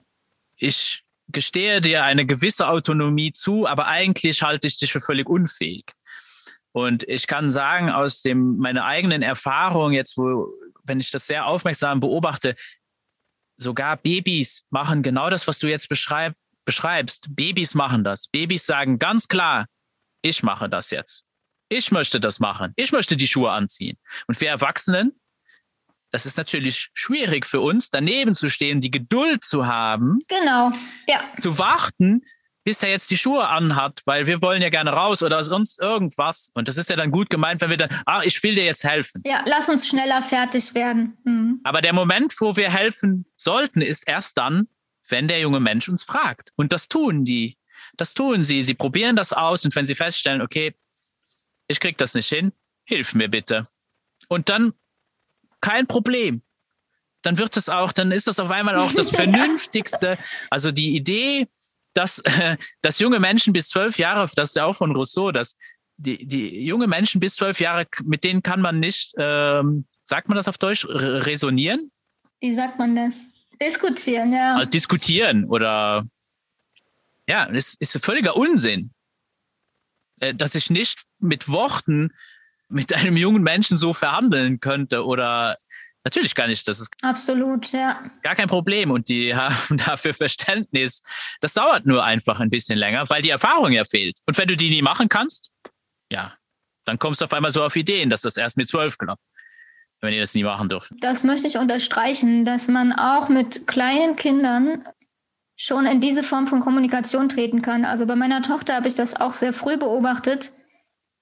ich 0.56 1.04
gestehe 1.28 1.80
dir 1.80 2.04
eine 2.04 2.26
gewisse 2.26 2.68
Autonomie 2.68 3.32
zu, 3.32 3.66
aber 3.66 3.86
eigentlich 3.86 4.42
halte 4.42 4.66
ich 4.66 4.78
dich 4.78 4.92
für 4.92 5.00
völlig 5.00 5.28
unfähig. 5.28 5.92
Und 6.74 7.04
ich 7.04 7.28
kann 7.28 7.50
sagen, 7.50 7.88
aus 7.88 8.22
dem, 8.22 8.56
meiner 8.56 8.84
eigenen 8.84 9.22
Erfahrung 9.22 9.92
jetzt, 9.92 10.16
wo, 10.16 10.52
wenn 10.82 10.98
ich 10.98 11.12
das 11.12 11.26
sehr 11.28 11.46
aufmerksam 11.46 12.00
beobachte, 12.00 12.56
sogar 13.56 13.96
Babys 13.96 14.64
machen 14.70 15.04
genau 15.04 15.30
das, 15.30 15.46
was 15.46 15.60
du 15.60 15.68
jetzt 15.68 15.88
beschreib, 15.88 16.34
beschreibst. 16.64 17.28
Babys 17.30 17.74
machen 17.74 18.02
das. 18.02 18.26
Babys 18.26 18.66
sagen 18.66 18.98
ganz 18.98 19.28
klar, 19.28 19.66
ich 20.20 20.42
mache 20.42 20.68
das 20.68 20.90
jetzt. 20.90 21.22
Ich 21.68 21.92
möchte 21.92 22.18
das 22.18 22.40
machen. 22.40 22.72
Ich 22.74 22.90
möchte 22.90 23.16
die 23.16 23.28
Schuhe 23.28 23.52
anziehen. 23.52 23.96
Und 24.26 24.34
für 24.34 24.46
Erwachsenen, 24.46 25.12
das 26.10 26.26
ist 26.26 26.36
natürlich 26.36 26.90
schwierig 26.92 27.46
für 27.46 27.60
uns, 27.60 27.90
daneben 27.90 28.34
zu 28.34 28.48
stehen, 28.48 28.80
die 28.80 28.90
Geduld 28.90 29.44
zu 29.44 29.66
haben. 29.66 30.18
Genau, 30.26 30.72
ja. 31.06 31.22
Zu 31.38 31.56
warten, 31.56 32.24
bis 32.64 32.82
er 32.82 32.88
jetzt 32.88 33.10
die 33.10 33.18
Schuhe 33.18 33.46
anhat, 33.46 34.00
weil 34.06 34.26
wir 34.26 34.40
wollen 34.40 34.62
ja 34.62 34.70
gerne 34.70 34.90
raus 34.90 35.22
oder 35.22 35.44
sonst 35.44 35.80
irgendwas. 35.80 36.50
Und 36.54 36.66
das 36.66 36.78
ist 36.78 36.88
ja 36.88 36.96
dann 36.96 37.10
gut 37.10 37.28
gemeint, 37.28 37.60
wenn 37.60 37.70
wir 37.70 37.76
dann, 37.76 37.90
ah, 38.06 38.22
ich 38.24 38.42
will 38.42 38.54
dir 38.54 38.64
jetzt 38.64 38.84
helfen. 38.84 39.22
Ja, 39.24 39.42
lass 39.46 39.68
uns 39.68 39.86
schneller 39.86 40.22
fertig 40.22 40.74
werden. 40.74 41.16
Mhm. 41.24 41.60
Aber 41.62 41.82
der 41.82 41.92
Moment, 41.92 42.34
wo 42.40 42.56
wir 42.56 42.70
helfen 42.70 43.26
sollten, 43.36 43.82
ist 43.82 44.08
erst 44.08 44.38
dann, 44.38 44.66
wenn 45.08 45.28
der 45.28 45.40
junge 45.40 45.60
Mensch 45.60 45.88
uns 45.88 46.02
fragt. 46.02 46.50
Und 46.56 46.72
das 46.72 46.88
tun 46.88 47.24
die. 47.24 47.58
Das 47.96 48.14
tun 48.14 48.42
sie. 48.42 48.62
Sie 48.62 48.74
probieren 48.74 49.14
das 49.14 49.32
aus 49.34 49.64
und 49.64 49.76
wenn 49.76 49.84
sie 49.84 49.94
feststellen, 49.94 50.40
okay, 50.40 50.74
ich 51.68 51.80
krieg 51.80 51.98
das 51.98 52.14
nicht 52.14 52.28
hin, 52.28 52.52
hilf 52.84 53.14
mir 53.14 53.28
bitte. 53.28 53.68
Und 54.28 54.48
dann 54.48 54.72
kein 55.60 55.86
Problem. 55.86 56.42
Dann 57.22 57.38
wird 57.38 57.56
es 57.56 57.68
auch, 57.68 57.92
dann 57.92 58.12
ist 58.12 58.26
das 58.26 58.38
auf 58.38 58.50
einmal 58.50 58.76
auch 58.76 58.92
das 58.92 59.10
Vernünftigste. 59.14 60.18
Also 60.50 60.70
die 60.70 60.94
Idee, 60.96 61.48
dass, 61.94 62.18
äh, 62.20 62.56
dass 62.82 62.98
junge 62.98 63.20
Menschen 63.20 63.52
bis 63.52 63.68
zwölf 63.68 63.98
Jahre, 63.98 64.28
das 64.34 64.50
ist 64.50 64.56
ja 64.56 64.64
auch 64.64 64.76
von 64.76 64.94
Rousseau, 64.94 65.32
dass 65.32 65.56
die, 65.96 66.26
die 66.26 66.64
junge 66.64 66.86
Menschen 66.86 67.20
bis 67.20 67.36
zwölf 67.36 67.60
Jahre, 67.60 67.86
mit 68.02 68.24
denen 68.24 68.42
kann 68.42 68.60
man 68.60 68.80
nicht, 68.80 69.14
ähm, 69.16 69.86
sagt 70.02 70.28
man 70.28 70.36
das 70.36 70.48
auf 70.48 70.58
Deutsch, 70.58 70.84
resonieren? 70.88 71.90
Wie 72.40 72.54
sagt 72.54 72.78
man 72.78 72.96
das? 72.96 73.32
Diskutieren, 73.60 74.32
ja. 74.32 74.56
Also 74.56 74.68
diskutieren 74.68 75.44
oder 75.44 76.04
ja, 77.28 77.46
das 77.50 77.74
ist 77.74 77.96
völliger 78.04 78.36
Unsinn, 78.36 78.90
äh, 80.20 80.34
dass 80.34 80.54
ich 80.54 80.70
nicht 80.70 81.04
mit 81.20 81.48
Worten 81.48 82.12
mit 82.68 82.92
einem 82.92 83.16
jungen 83.16 83.42
Menschen 83.42 83.76
so 83.76 83.92
verhandeln 83.92 84.58
könnte 84.58 85.04
oder 85.04 85.56
Natürlich 86.04 86.34
kann 86.34 86.50
ich, 86.50 86.64
das 86.64 86.80
ist 86.80 86.92
absolut, 87.00 87.72
ja. 87.72 88.10
Gar 88.22 88.34
kein 88.34 88.48
Problem 88.48 88.90
und 88.90 89.08
die 89.08 89.34
haben 89.34 89.56
dafür 89.86 90.12
Verständnis. 90.12 91.02
Das 91.40 91.54
dauert 91.54 91.86
nur 91.86 92.04
einfach 92.04 92.40
ein 92.40 92.50
bisschen 92.50 92.78
länger, 92.78 93.08
weil 93.08 93.22
die 93.22 93.30
Erfahrung 93.30 93.72
ja 93.72 93.84
fehlt. 93.84 94.18
Und 94.26 94.36
wenn 94.36 94.46
du 94.46 94.56
die 94.56 94.68
nie 94.68 94.82
machen 94.82 95.08
kannst, 95.08 95.50
ja, 96.10 96.34
dann 96.84 96.98
kommst 96.98 97.22
du 97.22 97.24
auf 97.24 97.32
einmal 97.32 97.50
so 97.50 97.64
auf 97.64 97.74
Ideen, 97.74 98.10
dass 98.10 98.20
das 98.20 98.36
erst 98.36 98.58
mit 98.58 98.68
zwölf 98.68 98.98
klappt, 98.98 99.22
wenn 100.02 100.12
ihr 100.12 100.20
das 100.20 100.34
nie 100.34 100.44
machen 100.44 100.68
dürft. 100.68 100.92
Das 101.00 101.24
möchte 101.24 101.46
ich 101.46 101.56
unterstreichen, 101.56 102.44
dass 102.44 102.68
man 102.68 102.92
auch 102.92 103.30
mit 103.30 103.66
kleinen 103.66 104.16
Kindern 104.16 104.84
schon 105.56 105.86
in 105.86 106.00
diese 106.00 106.22
Form 106.22 106.48
von 106.48 106.60
Kommunikation 106.60 107.30
treten 107.30 107.62
kann. 107.62 107.86
Also 107.86 108.04
bei 108.04 108.16
meiner 108.16 108.42
Tochter 108.42 108.74
habe 108.74 108.88
ich 108.88 108.94
das 108.94 109.16
auch 109.16 109.32
sehr 109.32 109.54
früh 109.54 109.78
beobachtet, 109.78 110.52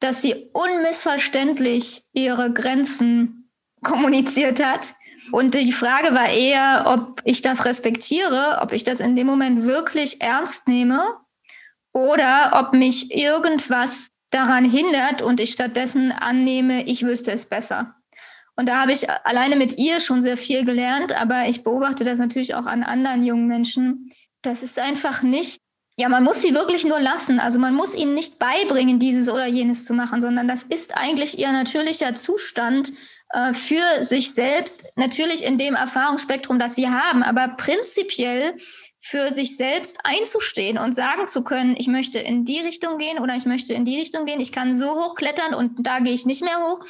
dass 0.01 0.23
sie 0.23 0.51
unmissverständlich 0.53 2.03
ihre 2.13 2.53
Grenzen 2.53 3.42
kommuniziert 3.83 4.65
hat. 4.65 4.95
Und 5.31 5.55
die 5.55 5.73
Frage 5.73 6.15
war 6.15 6.29
eher, 6.29 6.85
ob 6.87 7.21
ich 7.25 7.43
das 7.43 7.65
respektiere, 7.65 8.59
ob 8.61 8.73
ich 8.73 8.85
das 8.85 9.01
in 9.01 9.15
dem 9.15 9.27
Moment 9.27 9.65
wirklich 9.65 10.21
ernst 10.21 10.67
nehme 10.67 11.17
oder 11.93 12.53
ob 12.55 12.73
mich 12.73 13.15
irgendwas 13.15 14.11
daran 14.31 14.65
hindert 14.65 15.23
und 15.23 15.41
ich 15.41 15.53
stattdessen 15.53 16.11
annehme, 16.11 16.85
ich 16.85 17.05
wüsste 17.05 17.31
es 17.33 17.47
besser. 17.47 17.95
Und 18.57 18.69
da 18.69 18.81
habe 18.83 18.93
ich 18.93 19.09
alleine 19.09 19.57
mit 19.57 19.79
ihr 19.79 20.01
schon 20.01 20.23
sehr 20.23 20.37
viel 20.37 20.65
gelernt, 20.65 21.13
aber 21.13 21.49
ich 21.49 21.65
beobachte 21.65 22.05
das 22.05 22.19
natürlich 22.19 22.55
auch 22.55 22.67
an 22.67 22.83
anderen 22.83 23.25
jungen 23.25 23.47
Menschen. 23.47 24.11
Das 24.43 24.63
ist 24.63 24.79
einfach 24.79 25.23
nicht, 25.23 25.63
ja, 25.97 26.09
man 26.09 26.25
muss 26.25 26.43
sie 26.43 26.55
wirklich 26.55 26.85
nur 26.85 27.01
lassen. 27.01 27.41
Also 27.41 27.59
man 27.59 27.75
muss 27.75 27.95
ihnen 27.95 28.15
nicht 28.15 28.39
beibringen, 28.39 28.99
dieses 28.99 29.29
oder 29.29 29.47
jenes 29.47 29.85
zu 29.85 29.95
machen, 29.95 30.21
sondern 30.21 30.49
das 30.49 30.65
ist 30.65 30.97
eigentlich 30.97 31.39
ihr 31.39 31.53
natürlicher 31.53 32.15
Zustand, 32.15 32.93
äh, 33.33 33.53
für 33.53 34.05
sich 34.05 34.35
selbst, 34.35 34.85
natürlich 34.97 35.43
in 35.45 35.59
dem 35.59 35.75
Erfahrungsspektrum, 35.75 36.59
das 36.59 36.75
sie 36.75 36.89
haben, 36.89 37.23
aber 37.23 37.49
prinzipiell 37.49 38.59
für 39.01 39.33
sich 39.33 39.57
selbst 39.57 39.99
einzustehen 40.05 40.79
und 40.79 40.95
sagen 40.95 41.27
zu 41.27 41.43
können, 41.43 41.75
ich 41.77 41.89
möchte 41.89 42.21
in 42.21 42.45
die 42.45 42.61
Richtung 42.61 42.99
gehen 42.99 43.19
oder 43.19 43.35
ich 43.35 43.47
möchte 43.47 43.75
in 43.75 43.85
die 43.85 43.99
Richtung 43.99 44.27
gehen, 44.27 44.39
ich 44.39 44.53
kann 44.53 44.75
so 44.75 44.91
hoch 44.95 45.17
klettern 45.17 45.55
und 45.55 45.87
da 45.87 45.99
gehe 45.99 46.13
ich 46.13 46.25
nicht 46.25 46.43
mehr 46.43 46.59
hoch. 46.59 46.85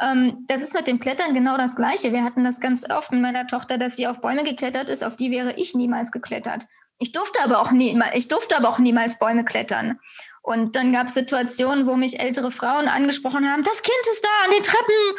Ähm, 0.00 0.44
das 0.48 0.62
ist 0.62 0.74
mit 0.74 0.86
dem 0.86 0.98
Klettern 0.98 1.32
genau 1.32 1.56
das 1.56 1.76
Gleiche. 1.76 2.12
Wir 2.12 2.24
hatten 2.24 2.44
das 2.44 2.60
ganz 2.60 2.88
oft 2.90 3.12
mit 3.12 3.22
meiner 3.22 3.46
Tochter, 3.46 3.78
dass 3.78 3.96
sie 3.96 4.06
auf 4.06 4.20
Bäume 4.20 4.44
geklettert 4.44 4.88
ist, 4.88 5.04
auf 5.04 5.16
die 5.16 5.30
wäre 5.30 5.54
ich 5.54 5.74
niemals 5.74 6.10
geklettert. 6.12 6.66
Ich 6.98 7.12
durfte 7.12 7.42
aber 7.42 7.60
auch 7.60 7.70
nie, 7.70 7.98
ich 8.14 8.28
durfte 8.28 8.56
aber 8.56 8.68
auch 8.68 8.78
niemals 8.78 9.18
Bäume 9.18 9.44
klettern. 9.44 9.98
Und 10.42 10.76
dann 10.76 10.92
gab 10.92 11.06
es 11.06 11.14
Situationen, 11.14 11.86
wo 11.86 11.96
mich 11.96 12.20
ältere 12.20 12.50
Frauen 12.50 12.88
angesprochen 12.88 13.50
haben, 13.50 13.62
das 13.62 13.82
Kind 13.82 14.06
ist 14.12 14.24
da 14.24 14.44
an 14.44 14.50
den 14.50 14.62
Treppen 14.62 15.18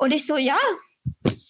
und 0.00 0.12
ich 0.14 0.26
so, 0.26 0.38
ja, 0.38 0.58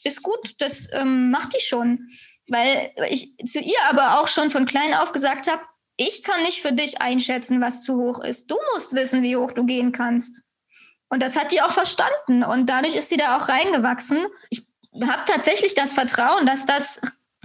ist 0.03 0.25
gut, 0.25 0.57
das 0.59 0.89
ähm, 0.93 1.31
macht 1.31 1.55
die 1.55 1.61
schon. 1.61 2.09
Weil 2.49 2.91
ich 3.09 3.37
zu 3.47 3.61
ihr 3.61 3.81
aber 3.89 4.21
auch 4.21 4.27
schon 4.27 4.51
von 4.51 4.67
klein 4.67 4.93
auf 4.93 5.13
gesagt 5.13 5.49
habe, 5.49 5.63
ich 5.97 6.25
kann 6.25 6.43
nicht 6.43 6.61
für 6.61 6.73
dich 6.73 7.01
einschätzen, 7.01 7.61
was 7.61 7.85
zu 7.85 7.97
hoch 7.97 8.19
ist. 8.19 8.51
Du 8.51 8.57
musst 8.75 8.93
wissen, 8.93 9.23
wie 9.23 9.37
hoch 9.37 9.53
du 9.53 9.67
gehen 9.67 9.93
kannst. 9.93 10.43
Und 11.09 11.23
das 11.23 11.37
hat 11.37 11.53
die 11.53 11.63
auch 11.63 11.71
verstanden. 11.71 12.43
Und 12.43 12.67
dadurch 12.67 12.97
ist 12.97 13.09
sie 13.09 13.17
da 13.17 13.37
auch 13.37 13.49
reingewachsen. 13.49 14.27
Ich 14.51 14.67
habe 15.01 15.23
tatsächlich 15.27 15.75
das 15.75 15.93
Vertrauen, 15.93 16.45
dass 16.45 16.67
das 16.67 17.01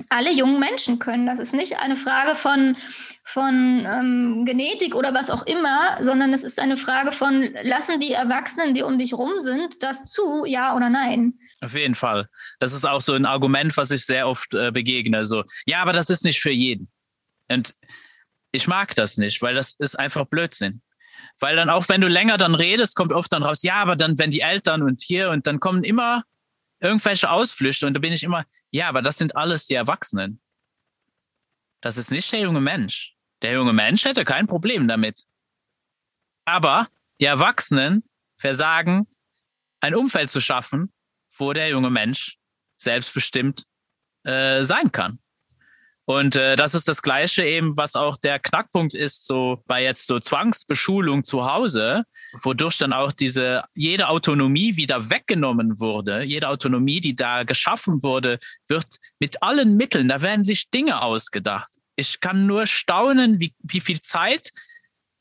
alle 0.10 0.32
jungen 0.34 0.60
Menschen 0.60 1.00
können. 1.00 1.26
Das 1.26 1.40
ist 1.40 1.54
nicht 1.54 1.80
eine 1.80 1.96
Frage 1.96 2.36
von, 2.36 2.78
von 3.24 3.86
ähm, 3.90 4.46
Genetik 4.46 4.96
oder 4.96 5.14
was 5.14 5.30
auch 5.30 5.46
immer, 5.46 5.98
sondern 6.02 6.34
es 6.34 6.44
ist 6.44 6.60
eine 6.60 6.78
Frage 6.78 7.12
von, 7.12 7.54
lassen 7.64 8.00
die 8.00 8.12
Erwachsenen, 8.12 8.74
die 8.74 8.84
um 8.84 8.98
dich 8.98 9.14
rum 9.14 9.40
sind, 9.40 9.82
das 9.84 10.06
zu, 10.06 10.46
ja 10.46 10.76
oder 10.76 10.90
nein? 10.90 11.34
Auf 11.62 11.74
jeden 11.74 11.96
Fall. 11.96 12.30
Das 12.60 12.74
ist 12.74 12.86
auch 12.86 13.02
so 13.02 13.14
ein 13.14 13.26
Argument, 13.26 13.76
was 13.78 13.92
ich 13.92 14.06
sehr 14.06 14.28
oft 14.28 14.54
äh, 14.54 14.72
begegne. 14.72 15.26
So, 15.26 15.44
ja, 15.66 15.82
aber 15.82 15.94
das 15.94 16.10
ist 16.10 16.24
nicht 16.24 16.42
für 16.42 16.52
jeden. 16.52 16.90
Und 17.50 17.74
ich 18.52 18.68
mag 18.68 18.96
das 18.96 19.18
nicht, 19.18 19.42
weil 19.42 19.56
das 19.56 19.74
ist 19.80 19.98
einfach 19.98 20.26
Blödsinn. 20.26 20.82
Weil 21.40 21.56
dann 21.56 21.70
auch, 21.70 21.90
wenn 21.90 22.02
du 22.02 22.08
länger 22.08 22.38
dann 22.38 22.56
redest, 22.56 22.96
kommt 22.96 23.12
oft 23.12 23.32
dann 23.32 23.44
raus, 23.44 23.64
ja, 23.64 23.76
aber 23.76 23.96
dann, 23.96 24.18
wenn 24.18 24.32
die 24.32 24.42
Eltern 24.42 24.82
und 24.82 25.02
hier 25.02 25.30
und 25.32 25.48
dann 25.48 25.60
kommen 25.60 25.84
immer 25.84 26.24
irgendwelche 26.80 27.30
Ausflüchte 27.30 27.88
und 27.88 27.94
da 27.94 28.00
bin 28.00 28.14
ich 28.14 28.24
immer, 28.24 28.46
ja, 28.72 28.90
aber 28.90 29.02
das 29.02 29.18
sind 29.18 29.36
alles 29.36 29.68
die 29.68 29.76
Erwachsenen. 29.76 30.42
Das 31.82 31.98
ist 31.98 32.12
nicht 32.12 32.32
der 32.32 32.42
junge 32.42 32.62
Mensch. 32.62 33.16
Der 33.42 33.54
junge 33.54 33.74
Mensch 33.74 34.06
hätte 34.06 34.26
kein 34.26 34.48
Problem 34.48 34.88
damit. 34.88 35.24
Aber 36.46 36.88
die 37.20 37.26
Erwachsenen 37.26 38.04
versagen, 38.38 39.08
ein 39.82 39.96
Umfeld 39.96 40.30
zu 40.30 40.40
schaffen, 40.40 40.94
wo 41.38 41.54
der 41.54 41.70
junge 41.70 41.90
Mensch 41.90 42.38
selbstbestimmt 42.78 43.66
äh, 44.24 44.64
sein 44.64 44.92
kann. 44.92 45.20
Und 46.06 46.36
äh, 46.36 46.56
das 46.56 46.76
ist 46.76 46.88
das 46.88 47.02
Gleiche 47.02 47.44
eben, 47.44 47.78
was 47.78 47.96
auch 47.96 48.16
der 48.16 48.38
Knackpunkt 48.38 48.94
ist, 48.94 49.26
so 49.26 49.64
bei 49.66 49.84
jetzt 49.84 50.06
so 50.06 50.20
Zwangsbeschulung 50.20 51.24
zu 51.24 51.52
Hause, 51.52 52.04
wodurch 52.44 52.78
dann 52.78 52.94
auch 52.94 53.12
diese 53.12 53.64
jede 53.74 54.10
Autonomie 54.10 54.76
wieder 54.76 55.10
weggenommen 55.10 55.80
wurde. 55.80 56.24
Jede 56.24 56.50
Autonomie, 56.50 57.02
die 57.02 57.16
da 57.16 57.44
geschaffen 57.44 58.04
wurde, 58.04 58.40
wird 58.68 58.86
mit 59.20 59.42
allen 59.42 59.78
Mitteln, 59.78 60.08
da 60.08 60.22
werden 60.22 60.44
sich 60.44 60.70
Dinge 60.70 61.02
ausgedacht 61.02 61.72
ich 61.96 62.20
kann 62.20 62.46
nur 62.46 62.68
staunen, 62.68 63.40
wie, 63.40 63.54
wie 63.60 63.82
viel 63.82 64.02
Zeit 64.02 64.52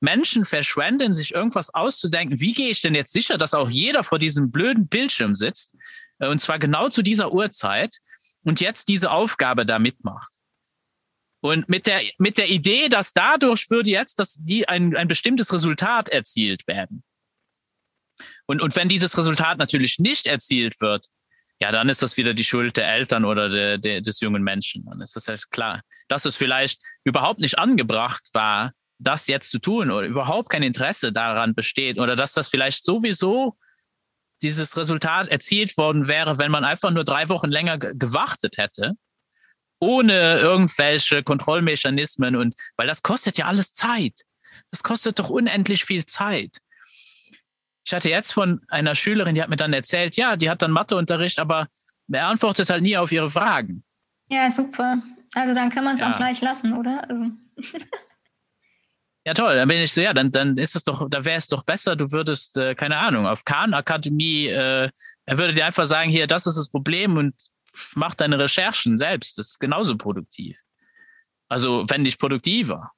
Menschen 0.00 0.44
verschwenden, 0.44 1.14
sich 1.14 1.34
irgendwas 1.34 1.72
auszudenken. 1.72 2.40
Wie 2.40 2.52
gehe 2.52 2.70
ich 2.70 2.80
denn 2.80 2.94
jetzt 2.94 3.12
sicher, 3.12 3.38
dass 3.38 3.54
auch 3.54 3.70
jeder 3.70 4.04
vor 4.04 4.18
diesem 4.18 4.50
blöden 4.50 4.86
Bildschirm 4.86 5.34
sitzt? 5.34 5.74
Äh, 6.18 6.28
und 6.28 6.40
zwar 6.40 6.58
genau 6.58 6.88
zu 6.88 7.02
dieser 7.02 7.32
Uhrzeit 7.32 7.96
und 8.44 8.60
jetzt 8.60 8.88
diese 8.88 9.10
Aufgabe 9.10 9.64
da 9.64 9.78
mitmacht. 9.78 10.34
Und 11.44 11.68
mit 11.68 11.86
der, 11.86 12.00
mit 12.16 12.38
der 12.38 12.48
Idee, 12.48 12.88
dass 12.88 13.12
dadurch 13.12 13.68
würde 13.68 13.90
jetzt 13.90 14.18
dass 14.18 14.38
die 14.40 14.66
ein, 14.66 14.96
ein 14.96 15.08
bestimmtes 15.08 15.52
Resultat 15.52 16.08
erzielt 16.08 16.66
werden. 16.66 17.04
Und, 18.46 18.62
und 18.62 18.74
wenn 18.76 18.88
dieses 18.88 19.18
Resultat 19.18 19.58
natürlich 19.58 19.98
nicht 19.98 20.26
erzielt 20.26 20.80
wird, 20.80 21.08
ja, 21.60 21.70
dann 21.70 21.90
ist 21.90 22.02
das 22.02 22.16
wieder 22.16 22.32
die 22.32 22.44
Schuld 22.44 22.78
der 22.78 22.90
Eltern 22.90 23.26
oder 23.26 23.50
de, 23.50 23.76
de, 23.76 24.00
des 24.00 24.20
jungen 24.20 24.42
Menschen. 24.42 24.86
Dann 24.86 25.02
ist 25.02 25.16
das 25.16 25.28
halt 25.28 25.50
klar. 25.50 25.82
Dass 26.08 26.24
es 26.24 26.34
vielleicht 26.34 26.80
überhaupt 27.04 27.40
nicht 27.40 27.58
angebracht 27.58 28.26
war, 28.32 28.72
das 28.98 29.26
jetzt 29.26 29.50
zu 29.50 29.58
tun 29.58 29.90
oder 29.90 30.06
überhaupt 30.06 30.48
kein 30.48 30.62
Interesse 30.62 31.12
daran 31.12 31.54
besteht 31.54 31.98
oder 31.98 32.16
dass 32.16 32.32
das 32.32 32.48
vielleicht 32.48 32.86
sowieso 32.86 33.58
dieses 34.40 34.78
Resultat 34.78 35.28
erzielt 35.28 35.76
worden 35.76 36.08
wäre, 36.08 36.38
wenn 36.38 36.50
man 36.50 36.64
einfach 36.64 36.90
nur 36.90 37.04
drei 37.04 37.28
Wochen 37.28 37.50
länger 37.50 37.76
gewartet 37.76 38.56
hätte, 38.56 38.94
ohne 39.80 40.38
irgendwelche 40.38 41.22
Kontrollmechanismen 41.22 42.36
und 42.36 42.54
weil 42.76 42.86
das 42.86 43.02
kostet 43.02 43.38
ja 43.38 43.46
alles 43.46 43.72
Zeit. 43.72 44.22
Das 44.70 44.82
kostet 44.82 45.18
doch 45.18 45.30
unendlich 45.30 45.84
viel 45.84 46.06
Zeit. 46.06 46.58
Ich 47.86 47.92
hatte 47.92 48.08
jetzt 48.08 48.32
von 48.32 48.60
einer 48.68 48.94
Schülerin, 48.94 49.34
die 49.34 49.42
hat 49.42 49.50
mir 49.50 49.56
dann 49.56 49.72
erzählt, 49.72 50.16
ja, 50.16 50.36
die 50.36 50.48
hat 50.48 50.62
dann 50.62 50.70
Matheunterricht, 50.70 51.38
aber 51.38 51.68
er 52.10 52.28
antwortet 52.28 52.70
halt 52.70 52.82
nie 52.82 52.96
auf 52.96 53.12
ihre 53.12 53.30
Fragen. 53.30 53.84
Ja, 54.30 54.50
super. 54.50 55.02
Also 55.34 55.54
dann 55.54 55.70
kann 55.70 55.84
man 55.84 55.96
es 55.96 56.00
ja. 56.00 56.12
auch 56.12 56.16
gleich 56.16 56.40
lassen, 56.40 56.72
oder? 56.72 57.08
Also. 57.08 57.30
ja, 59.26 59.34
toll. 59.34 59.56
Dann 59.56 59.68
bin 59.68 59.82
ich 59.82 59.92
so, 59.92 60.00
ja, 60.00 60.14
dann, 60.14 60.32
dann 60.32 60.56
ist 60.56 60.76
es 60.76 60.84
doch, 60.84 61.08
da 61.10 61.24
wäre 61.24 61.36
es 61.36 61.48
doch 61.48 61.62
besser, 61.62 61.94
du 61.94 62.10
würdest, 62.10 62.56
äh, 62.56 62.74
keine 62.74 62.96
Ahnung, 62.96 63.26
auf 63.26 63.44
Khan 63.44 63.74
Akademie, 63.74 64.46
äh, 64.46 64.88
er 65.26 65.38
würde 65.38 65.52
dir 65.52 65.66
einfach 65.66 65.86
sagen, 65.86 66.10
hier, 66.10 66.26
das 66.26 66.46
ist 66.46 66.56
das 66.56 66.68
Problem 66.68 67.16
und 67.16 67.34
mach 67.94 68.14
deine 68.14 68.38
Recherchen 68.38 68.98
selbst. 68.98 69.38
Das 69.38 69.50
ist 69.50 69.58
genauso 69.58 69.96
produktiv. 69.96 70.60
Also, 71.48 71.84
wenn 71.88 72.02
nicht 72.02 72.18
produktiver. 72.18 72.92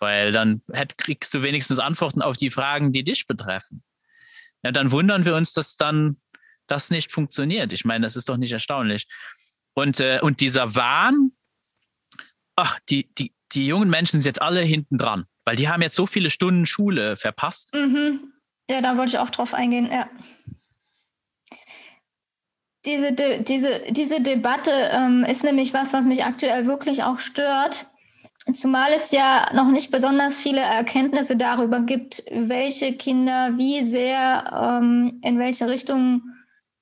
Weil 0.00 0.30
dann 0.32 0.62
kriegst 0.96 1.34
du 1.34 1.42
wenigstens 1.42 1.78
Antworten 1.78 2.22
auf 2.22 2.36
die 2.36 2.50
Fragen, 2.50 2.92
die 2.92 3.02
dich 3.02 3.26
betreffen. 3.26 3.82
Ja, 4.62 4.70
dann 4.72 4.92
wundern 4.92 5.24
wir 5.24 5.34
uns, 5.34 5.52
dass 5.52 5.76
dann 5.76 6.20
das 6.66 6.90
nicht 6.90 7.10
funktioniert. 7.12 7.72
Ich 7.72 7.84
meine, 7.84 8.06
das 8.06 8.16
ist 8.16 8.28
doch 8.28 8.36
nicht 8.36 8.52
erstaunlich. 8.52 9.06
Und, 9.74 10.00
äh, 10.00 10.20
und 10.22 10.40
dieser 10.40 10.74
Wahn, 10.74 11.32
ach, 12.56 12.78
die, 12.88 13.12
die, 13.14 13.32
die 13.52 13.66
jungen 13.66 13.90
Menschen 13.90 14.20
sind 14.20 14.26
jetzt 14.26 14.42
alle 14.42 14.60
hinten 14.60 14.98
dran, 14.98 15.24
weil 15.44 15.56
die 15.56 15.68
haben 15.68 15.82
jetzt 15.82 15.96
so 15.96 16.06
viele 16.06 16.30
Stunden 16.30 16.66
Schule 16.66 17.16
verpasst. 17.16 17.74
Mhm. 17.74 18.32
Ja, 18.68 18.82
da 18.82 18.96
wollte 18.96 19.12
ich 19.12 19.18
auch 19.18 19.30
drauf 19.30 19.54
eingehen, 19.54 19.90
ja 19.90 20.08
diese, 22.88 23.12
De 23.12 23.42
diese, 23.42 23.82
diese 23.90 24.20
Debatte 24.20 24.72
ähm, 24.72 25.24
ist 25.24 25.44
nämlich 25.44 25.74
was, 25.74 25.92
was 25.92 26.04
mich 26.04 26.24
aktuell 26.24 26.66
wirklich 26.66 27.02
auch 27.02 27.20
stört. 27.20 27.86
Zumal 28.54 28.92
es 28.94 29.10
ja 29.10 29.50
noch 29.52 29.68
nicht 29.68 29.90
besonders 29.90 30.38
viele 30.38 30.60
Erkenntnisse 30.60 31.36
darüber 31.36 31.80
gibt, 31.80 32.24
welche 32.30 32.94
Kinder 32.94 33.58
wie 33.58 33.84
sehr 33.84 34.80
ähm, 34.80 35.20
in 35.22 35.38
welche 35.38 35.68
Richtung 35.68 36.22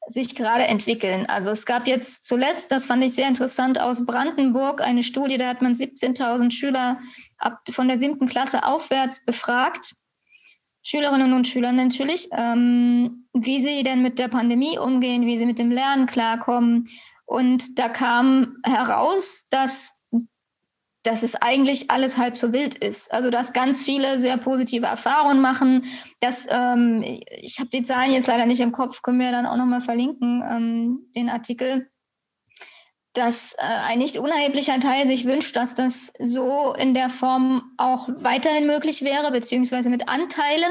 sich 0.07 0.37
gerade 0.37 0.69
entwickeln. 0.69 1.27
Also 1.27 1.51
es 1.51 1.67
gab 1.67 1.89
jetzt 1.89 2.23
zuletzt, 2.23 2.71
das 2.71 2.87
fand 2.87 3.03
ich 3.03 3.15
sehr 3.15 3.27
interessant, 3.27 3.81
aus 3.81 4.07
Brandenburg 4.07 4.81
eine 4.81 5.03
Studie, 5.03 5.37
da 5.37 5.49
hat 5.49 5.63
man 5.63 5.75
17.000 5.75 6.53
Schüler 6.53 7.01
ab 7.39 7.63
von 7.69 7.89
der 7.89 7.99
siebten 7.99 8.29
Klasse 8.29 8.65
aufwärts 8.65 9.25
befragt 9.25 9.97
Schülerinnen 10.89 11.33
und 11.33 11.49
Schülern 11.49 11.75
natürlich, 11.75 12.29
ähm, 12.31 13.26
wie 13.45 13.61
sie 13.61 13.83
denn 13.83 14.03
mit 14.03 14.19
der 14.19 14.29
Pandemie 14.29 14.79
umgehen, 14.79 15.27
wie 15.27 15.37
sie 15.37 15.47
mit 15.47 15.59
dem 15.59 15.71
Lernen 15.71 16.07
klarkommen. 16.07 16.89
Und 17.27 17.79
da 17.79 17.89
kam 17.89 18.57
heraus, 18.65 19.47
dass, 19.51 19.95
dass 21.03 21.23
es 21.23 21.35
eigentlich 21.37 21.91
alles 21.91 22.17
halb 22.17 22.39
so 22.39 22.53
wild 22.53 22.77
ist. 22.77 23.13
Also 23.13 23.31
dass 23.31 23.53
ganz 23.53 23.83
viele 23.83 24.19
sehr 24.19 24.39
positive 24.39 24.87
Erfahrungen 24.87 25.41
machen. 25.41 25.85
Dass, 26.21 26.47
ähm, 26.51 27.03
ich 27.03 27.59
habe 27.59 27.69
die 27.71 27.83
Zahlen 27.83 28.13
jetzt 28.13 28.29
leider 28.29 28.47
nicht 28.47 28.61
im 28.61 28.73
Kopf, 28.73 29.03
können 29.03 29.21
wir 29.21 29.33
dann 29.33 29.47
auch 29.47 29.57
nochmal 29.57 29.83
verlinken, 29.83 30.43
ähm, 30.49 31.11
den 31.15 31.29
Artikel 31.29 31.91
dass 33.17 33.55
äh, 33.55 33.63
ein 33.63 33.99
nicht 33.99 34.19
unerheblicher 34.19 34.79
Teil 34.79 35.07
sich 35.07 35.25
wünscht, 35.25 35.57
dass 35.57 35.75
das 35.75 36.13
so 36.19 36.75
in 36.75 36.93
der 36.93 37.09
Form 37.09 37.73
auch 37.79 38.09
weiterhin 38.09 38.67
möglich 38.67 39.03
wäre, 39.03 39.31
beziehungsweise 39.31 39.89
mit 39.89 40.09
Anteilen. 40.09 40.71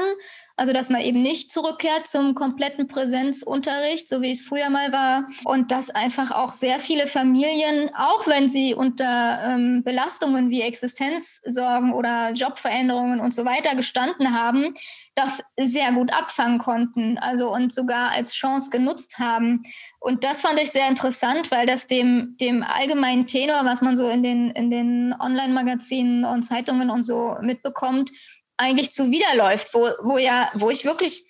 Also 0.58 0.72
dass 0.72 0.88
man 0.88 1.02
eben 1.02 1.20
nicht 1.20 1.52
zurückkehrt 1.52 2.06
zum 2.06 2.34
kompletten 2.34 2.88
Präsenzunterricht, 2.88 4.08
so 4.08 4.22
wie 4.22 4.30
es 4.30 4.40
früher 4.40 4.70
mal 4.70 4.90
war. 4.90 5.28
Und 5.44 5.70
dass 5.70 5.90
einfach 5.90 6.30
auch 6.30 6.54
sehr 6.54 6.80
viele 6.80 7.06
Familien, 7.06 7.90
auch 7.94 8.26
wenn 8.26 8.48
sie 8.48 8.74
unter 8.74 9.40
ähm, 9.44 9.82
Belastungen 9.84 10.48
wie 10.48 10.62
Existenzsorgen 10.62 11.92
oder 11.92 12.32
Jobveränderungen 12.32 13.20
und 13.20 13.34
so 13.34 13.44
weiter 13.44 13.76
gestanden 13.76 14.32
haben, 14.32 14.74
das 15.14 15.42
sehr 15.58 15.92
gut 15.92 16.12
abfangen 16.12 16.58
konnten, 16.58 17.18
also 17.18 17.52
und 17.52 17.72
sogar 17.72 18.10
als 18.10 18.32
Chance 18.34 18.70
genutzt 18.70 19.18
haben. 19.18 19.62
Und 19.98 20.24
das 20.24 20.42
fand 20.42 20.60
ich 20.60 20.70
sehr 20.70 20.88
interessant, 20.88 21.50
weil 21.50 21.66
das 21.66 21.86
dem, 21.86 22.36
dem 22.38 22.62
allgemeinen 22.62 23.26
Tenor, 23.26 23.64
was 23.64 23.80
man 23.80 23.96
so 23.96 24.08
in 24.08 24.22
den, 24.22 24.50
in 24.50 24.70
den 24.70 25.14
Online-Magazinen 25.18 26.24
und 26.24 26.42
Zeitungen 26.44 26.90
und 26.90 27.02
so 27.02 27.36
mitbekommt, 27.40 28.10
eigentlich 28.56 28.92
zuwiderläuft, 28.92 29.74
wo, 29.74 29.90
wo 30.02 30.18
ja, 30.18 30.50
wo 30.54 30.70
ich 30.70 30.84
wirklich, 30.84 31.24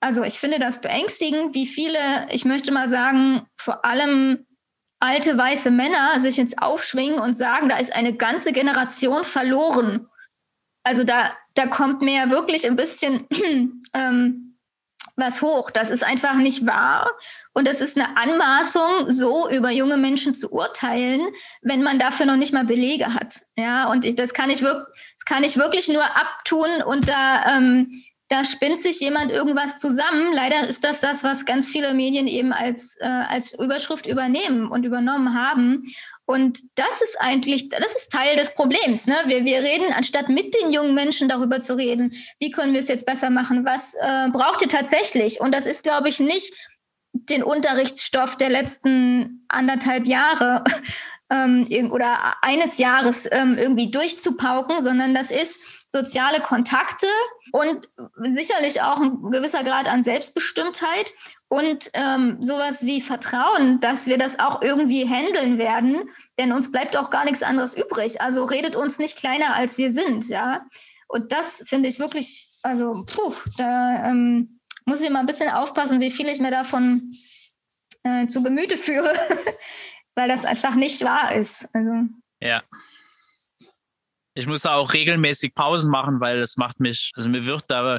also 0.00 0.22
ich 0.22 0.38
finde 0.38 0.58
das 0.58 0.80
beängstigend, 0.80 1.54
wie 1.54 1.66
viele, 1.66 2.28
ich 2.30 2.44
möchte 2.44 2.72
mal 2.72 2.88
sagen, 2.88 3.46
vor 3.56 3.84
allem 3.84 4.46
alte 5.00 5.36
weiße 5.36 5.70
Männer 5.70 6.20
sich 6.20 6.36
jetzt 6.36 6.60
aufschwingen 6.60 7.18
und 7.18 7.34
sagen, 7.34 7.68
da 7.68 7.78
ist 7.78 7.94
eine 7.94 8.14
ganze 8.14 8.52
Generation 8.52 9.24
verloren. 9.24 10.06
Also 10.84 11.04
da, 11.04 11.36
da 11.54 11.66
kommt 11.66 12.02
mir 12.02 12.14
ja 12.14 12.30
wirklich 12.30 12.66
ein 12.66 12.76
bisschen 12.76 13.26
ähm, 13.94 14.49
was 15.16 15.42
hoch. 15.42 15.70
Das 15.70 15.90
ist 15.90 16.04
einfach 16.04 16.34
nicht 16.34 16.66
wahr. 16.66 17.10
Und 17.52 17.68
es 17.68 17.80
ist 17.80 17.96
eine 17.96 18.16
Anmaßung, 18.16 19.10
so 19.10 19.48
über 19.50 19.70
junge 19.70 19.96
Menschen 19.96 20.34
zu 20.34 20.52
urteilen, 20.52 21.20
wenn 21.62 21.82
man 21.82 21.98
dafür 21.98 22.26
noch 22.26 22.36
nicht 22.36 22.52
mal 22.52 22.64
Belege 22.64 23.12
hat. 23.14 23.40
Ja, 23.56 23.90
und 23.90 24.04
ich, 24.04 24.14
das 24.14 24.34
kann 24.34 24.50
ich 24.50 24.62
wirklich, 24.62 24.86
das 25.16 25.24
kann 25.24 25.44
ich 25.44 25.56
wirklich 25.56 25.88
nur 25.88 26.04
abtun 26.04 26.82
und 26.84 27.08
da, 27.08 27.56
ähm, 27.56 27.86
da 28.28 28.44
spinnt 28.44 28.78
sich 28.78 29.00
jemand 29.00 29.32
irgendwas 29.32 29.78
zusammen. 29.80 30.32
Leider 30.32 30.68
ist 30.68 30.84
das 30.84 31.00
das, 31.00 31.24
was 31.24 31.44
ganz 31.44 31.68
viele 31.68 31.92
Medien 31.92 32.28
eben 32.28 32.52
als, 32.52 32.96
äh, 33.00 33.06
als 33.06 33.58
Überschrift 33.58 34.06
übernehmen 34.06 34.68
und 34.68 34.84
übernommen 34.84 35.34
haben. 35.34 35.82
Und 36.30 36.60
das 36.76 37.02
ist 37.02 37.20
eigentlich, 37.20 37.70
das 37.70 37.92
ist 37.92 38.12
Teil 38.12 38.36
des 38.36 38.54
Problems. 38.54 39.08
Ne? 39.08 39.16
Wir, 39.26 39.44
wir 39.44 39.62
reden, 39.62 39.92
anstatt 39.92 40.28
mit 40.28 40.54
den 40.54 40.70
jungen 40.70 40.94
Menschen 40.94 41.28
darüber 41.28 41.58
zu 41.58 41.76
reden, 41.76 42.12
wie 42.38 42.52
können 42.52 42.72
wir 42.72 42.78
es 42.78 42.86
jetzt 42.86 43.04
besser 43.04 43.30
machen, 43.30 43.64
was 43.64 43.94
äh, 43.94 44.28
braucht 44.30 44.62
ihr 44.62 44.68
tatsächlich? 44.68 45.40
Und 45.40 45.52
das 45.52 45.66
ist, 45.66 45.82
glaube 45.82 46.08
ich, 46.08 46.20
nicht 46.20 46.54
den 47.12 47.42
Unterrichtsstoff 47.42 48.36
der 48.36 48.48
letzten 48.48 49.44
anderthalb 49.48 50.06
Jahre 50.06 50.62
ähm, 51.30 51.66
oder 51.90 52.36
eines 52.42 52.78
Jahres 52.78 53.28
ähm, 53.32 53.58
irgendwie 53.58 53.90
durchzupauken, 53.90 54.80
sondern 54.80 55.14
das 55.14 55.32
ist 55.32 55.58
soziale 55.88 56.40
Kontakte 56.42 57.08
und 57.50 57.88
sicherlich 58.36 58.82
auch 58.82 59.00
ein 59.00 59.32
gewisser 59.32 59.64
Grad 59.64 59.88
an 59.88 60.04
Selbstbestimmtheit 60.04 61.12
und 61.50 61.90
ähm, 61.94 62.40
sowas 62.40 62.86
wie 62.86 63.00
Vertrauen, 63.00 63.80
dass 63.80 64.06
wir 64.06 64.18
das 64.18 64.38
auch 64.38 64.62
irgendwie 64.62 65.04
handeln 65.06 65.58
werden, 65.58 66.08
denn 66.38 66.52
uns 66.52 66.70
bleibt 66.70 66.96
auch 66.96 67.10
gar 67.10 67.24
nichts 67.24 67.42
anderes 67.42 67.76
übrig. 67.76 68.20
Also 68.20 68.44
redet 68.44 68.76
uns 68.76 69.00
nicht 69.00 69.18
kleiner, 69.18 69.56
als 69.56 69.76
wir 69.76 69.90
sind, 69.90 70.28
ja. 70.28 70.64
Und 71.08 71.32
das 71.32 71.64
finde 71.66 71.88
ich 71.88 71.98
wirklich, 71.98 72.48
also, 72.62 73.04
puh, 73.04 73.34
da 73.56 74.08
ähm, 74.08 74.60
muss 74.84 75.02
ich 75.02 75.10
mal 75.10 75.18
ein 75.18 75.26
bisschen 75.26 75.50
aufpassen, 75.50 75.98
wie 75.98 76.12
viel 76.12 76.28
ich 76.28 76.38
mir 76.38 76.52
davon 76.52 77.12
äh, 78.04 78.28
zu 78.28 78.44
Gemüte 78.44 78.76
führe, 78.76 79.12
weil 80.14 80.28
das 80.28 80.44
einfach 80.44 80.76
nicht 80.76 81.02
wahr 81.02 81.34
ist. 81.34 81.68
Also. 81.74 81.90
Ja. 82.40 82.62
Ich 84.34 84.46
muss 84.46 84.64
auch 84.66 84.92
regelmäßig 84.92 85.56
Pausen 85.56 85.90
machen, 85.90 86.20
weil 86.20 86.38
das 86.38 86.56
macht 86.56 86.78
mich, 86.78 87.10
also 87.16 87.28
mir 87.28 87.44
wird 87.44 87.64
da, 87.66 87.98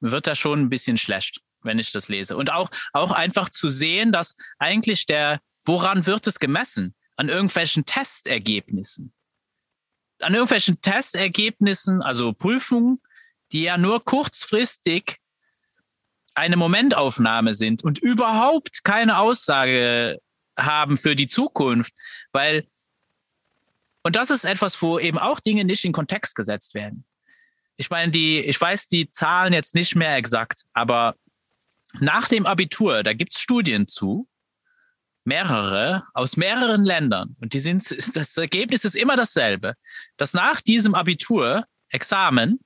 mir 0.00 0.10
wird 0.10 0.26
da 0.26 0.34
schon 0.34 0.60
ein 0.60 0.68
bisschen 0.68 0.98
schlecht 0.98 1.40
wenn 1.64 1.78
ich 1.78 1.92
das 1.92 2.08
lese. 2.08 2.36
Und 2.36 2.52
auch, 2.52 2.70
auch 2.92 3.12
einfach 3.12 3.48
zu 3.48 3.68
sehen, 3.68 4.12
dass 4.12 4.34
eigentlich 4.58 5.06
der, 5.06 5.40
woran 5.64 6.06
wird 6.06 6.26
es 6.26 6.38
gemessen? 6.38 6.94
An 7.16 7.28
irgendwelchen 7.28 7.84
Testergebnissen. 7.84 9.12
An 10.20 10.34
irgendwelchen 10.34 10.80
Testergebnissen, 10.80 12.02
also 12.02 12.32
Prüfungen, 12.32 13.00
die 13.52 13.62
ja 13.62 13.76
nur 13.76 14.04
kurzfristig 14.04 15.18
eine 16.34 16.56
Momentaufnahme 16.56 17.54
sind 17.54 17.84
und 17.84 17.98
überhaupt 17.98 18.84
keine 18.84 19.18
Aussage 19.18 20.18
haben 20.56 20.96
für 20.96 21.14
die 21.14 21.26
Zukunft, 21.26 21.92
weil 22.32 22.66
und 24.02 24.16
das 24.16 24.30
ist 24.30 24.44
etwas, 24.44 24.80
wo 24.82 24.98
eben 24.98 25.18
auch 25.18 25.40
Dinge 25.40 25.64
nicht 25.64 25.84
in 25.84 25.92
Kontext 25.92 26.34
gesetzt 26.34 26.74
werden. 26.74 27.04
Ich 27.76 27.88
meine, 27.88 28.10
die, 28.10 28.40
ich 28.40 28.60
weiß 28.60 28.88
die 28.88 29.10
Zahlen 29.10 29.52
jetzt 29.52 29.74
nicht 29.74 29.94
mehr 29.94 30.16
exakt, 30.16 30.64
aber 30.72 31.14
nach 32.00 32.28
dem 32.28 32.46
Abitur, 32.46 33.02
da 33.02 33.12
gibt 33.12 33.34
es 33.34 33.40
Studien 33.40 33.86
zu, 33.88 34.28
mehrere 35.24 36.04
aus 36.14 36.36
mehreren 36.36 36.84
Ländern. 36.84 37.36
Und 37.40 37.52
die 37.52 37.60
sind, 37.60 37.88
das 38.16 38.36
Ergebnis 38.36 38.84
ist 38.84 38.96
immer 38.96 39.16
dasselbe, 39.16 39.74
dass 40.16 40.34
nach 40.34 40.60
diesem 40.60 40.94
Abitur, 40.94 41.64
Examen, 41.90 42.58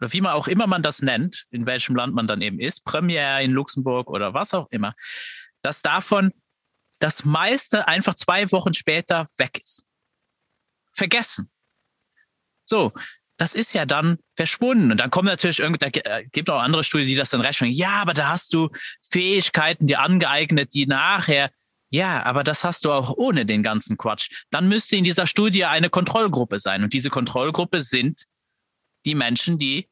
oder 0.00 0.12
wie 0.12 0.20
man 0.20 0.32
auch 0.32 0.46
immer 0.46 0.66
man 0.66 0.82
das 0.82 1.02
nennt, 1.02 1.46
in 1.50 1.66
welchem 1.66 1.96
Land 1.96 2.14
man 2.14 2.28
dann 2.28 2.40
eben 2.40 2.60
ist, 2.60 2.84
Premiere 2.84 3.42
in 3.42 3.50
Luxemburg 3.50 4.08
oder 4.08 4.32
was 4.32 4.54
auch 4.54 4.68
immer, 4.70 4.94
dass 5.62 5.82
davon 5.82 6.32
das 7.00 7.24
meiste 7.24 7.88
einfach 7.88 8.14
zwei 8.14 8.50
Wochen 8.52 8.74
später 8.74 9.28
weg 9.36 9.60
ist. 9.62 9.84
Vergessen. 10.92 11.50
So, 12.64 12.92
das 13.38 13.54
ist 13.54 13.72
ja 13.72 13.86
dann 13.86 14.18
verschwunden. 14.36 14.90
Und 14.90 14.98
dann 14.98 15.10
kommen 15.10 15.28
natürlich 15.28 15.60
irgendwie, 15.60 15.78
da 15.78 16.22
gibt 16.32 16.50
auch 16.50 16.60
andere 16.60 16.84
Studien, 16.84 17.08
die 17.08 17.14
das 17.14 17.30
dann 17.30 17.40
rechnen. 17.40 17.70
Ja, 17.70 18.02
aber 18.02 18.12
da 18.12 18.28
hast 18.28 18.52
du 18.52 18.68
Fähigkeiten 19.10 19.86
dir 19.86 20.00
angeeignet, 20.00 20.74
die 20.74 20.86
nachher 20.86 21.50
Ja, 21.90 22.22
aber 22.24 22.44
das 22.44 22.64
hast 22.64 22.84
du 22.84 22.92
auch 22.92 23.14
ohne 23.16 23.46
den 23.46 23.62
ganzen 23.62 23.96
Quatsch. 23.96 24.28
Dann 24.50 24.68
müsste 24.68 24.96
in 24.96 25.04
dieser 25.04 25.26
Studie 25.26 25.64
eine 25.64 25.88
Kontrollgruppe 25.88 26.58
sein. 26.58 26.82
Und 26.82 26.92
diese 26.92 27.08
Kontrollgruppe 27.08 27.80
sind 27.80 28.24
die 29.06 29.14
Menschen, 29.14 29.58
die 29.58 29.88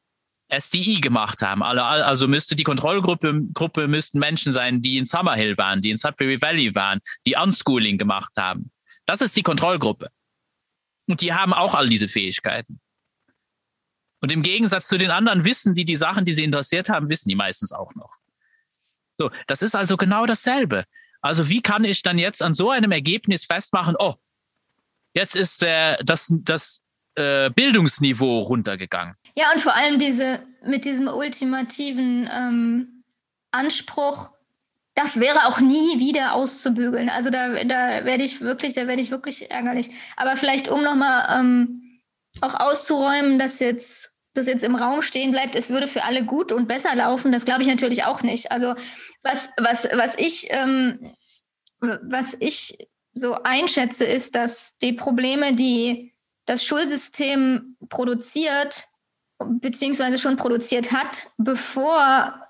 SDI 0.49 1.01
gemacht 1.01 1.41
haben. 1.41 1.63
Also 1.63 2.27
müsste 2.27 2.55
die 2.55 2.63
Kontrollgruppe 2.63 3.41
Gruppe 3.53 3.87
müssten 3.87 4.19
Menschen 4.19 4.53
sein, 4.53 4.81
die 4.81 4.97
in 4.97 5.05
Summerhill 5.05 5.57
waren, 5.57 5.81
die 5.81 5.89
in 5.89 5.97
Sudbury 5.97 6.41
Valley 6.41 6.75
waren, 6.75 6.99
die 7.25 7.35
Unschooling 7.35 7.97
gemacht 7.97 8.33
haben. 8.37 8.71
Das 9.05 9.21
ist 9.21 9.35
die 9.35 9.43
Kontrollgruppe. 9.43 10.09
Und 11.07 11.21
die 11.21 11.33
haben 11.33 11.53
auch 11.53 11.73
all 11.73 11.89
diese 11.89 12.07
Fähigkeiten. 12.07 12.79
Und 14.21 14.31
im 14.31 14.41
Gegensatz 14.41 14.87
zu 14.87 14.97
den 14.97 15.11
anderen 15.11 15.45
wissen 15.45 15.73
die 15.73 15.85
die 15.85 15.95
Sachen, 15.95 16.25
die 16.25 16.33
sie 16.33 16.43
interessiert 16.43 16.89
haben, 16.89 17.09
wissen 17.09 17.29
die 17.29 17.35
meistens 17.35 17.71
auch 17.71 17.93
noch. 17.95 18.17
So, 19.13 19.31
das 19.47 19.61
ist 19.61 19.75
also 19.75 19.97
genau 19.97 20.25
dasselbe. 20.25 20.85
Also 21.21 21.49
wie 21.49 21.61
kann 21.61 21.83
ich 21.83 22.03
dann 22.03 22.19
jetzt 22.19 22.41
an 22.41 22.53
so 22.53 22.69
einem 22.69 22.91
Ergebnis 22.91 23.45
festmachen, 23.45 23.95
oh, 23.97 24.15
jetzt 25.13 25.35
ist 25.35 25.61
der, 25.61 25.97
das, 26.03 26.31
das 26.43 26.81
äh, 27.15 27.49
Bildungsniveau 27.49 28.41
runtergegangen. 28.41 29.15
Ja, 29.35 29.51
und 29.51 29.61
vor 29.61 29.75
allem 29.75 29.99
diese 29.99 30.43
mit 30.63 30.85
diesem 30.85 31.07
ultimativen 31.07 32.29
ähm, 32.31 33.03
Anspruch, 33.51 34.29
das 34.93 35.19
wäre 35.19 35.45
auch 35.47 35.59
nie 35.59 35.99
wieder 35.99 36.33
auszubügeln. 36.33 37.09
Also 37.09 37.29
da, 37.29 37.63
da 37.63 38.05
werde 38.05 38.23
ich 38.23 38.41
wirklich, 38.41 38.73
da 38.73 38.87
werde 38.87 39.01
ich 39.01 39.11
wirklich 39.11 39.49
ärgerlich. 39.49 39.89
Aber 40.15 40.35
vielleicht, 40.35 40.67
um 40.67 40.83
nochmal 40.83 41.39
ähm, 41.39 41.86
auch 42.41 42.55
auszuräumen, 42.59 43.39
dass 43.39 43.59
jetzt 43.59 44.11
das 44.33 44.47
jetzt 44.47 44.63
im 44.63 44.75
Raum 44.75 45.01
stehen 45.01 45.31
bleibt, 45.31 45.55
es 45.55 45.69
würde 45.69 45.87
für 45.87 46.03
alle 46.03 46.23
gut 46.23 46.51
und 46.51 46.67
besser 46.67 46.95
laufen, 46.95 47.31
das 47.31 47.45
glaube 47.45 47.63
ich 47.63 47.67
natürlich 47.67 48.03
auch 48.03 48.21
nicht. 48.21 48.51
Also 48.51 48.75
was, 49.23 49.49
was, 49.57 49.87
was 49.93 50.17
ich, 50.17 50.47
ähm, 50.51 51.11
was 51.79 52.37
ich 52.39 52.77
so 53.13 53.33
einschätze, 53.43 54.05
ist, 54.05 54.35
dass 54.35 54.77
die 54.77 54.93
Probleme, 54.93 55.53
die 55.53 56.13
das 56.45 56.63
Schulsystem 56.63 57.77
produziert, 57.89 58.85
beziehungsweise 59.39 60.19
schon 60.19 60.37
produziert 60.37 60.91
hat, 60.91 61.31
bevor 61.37 62.41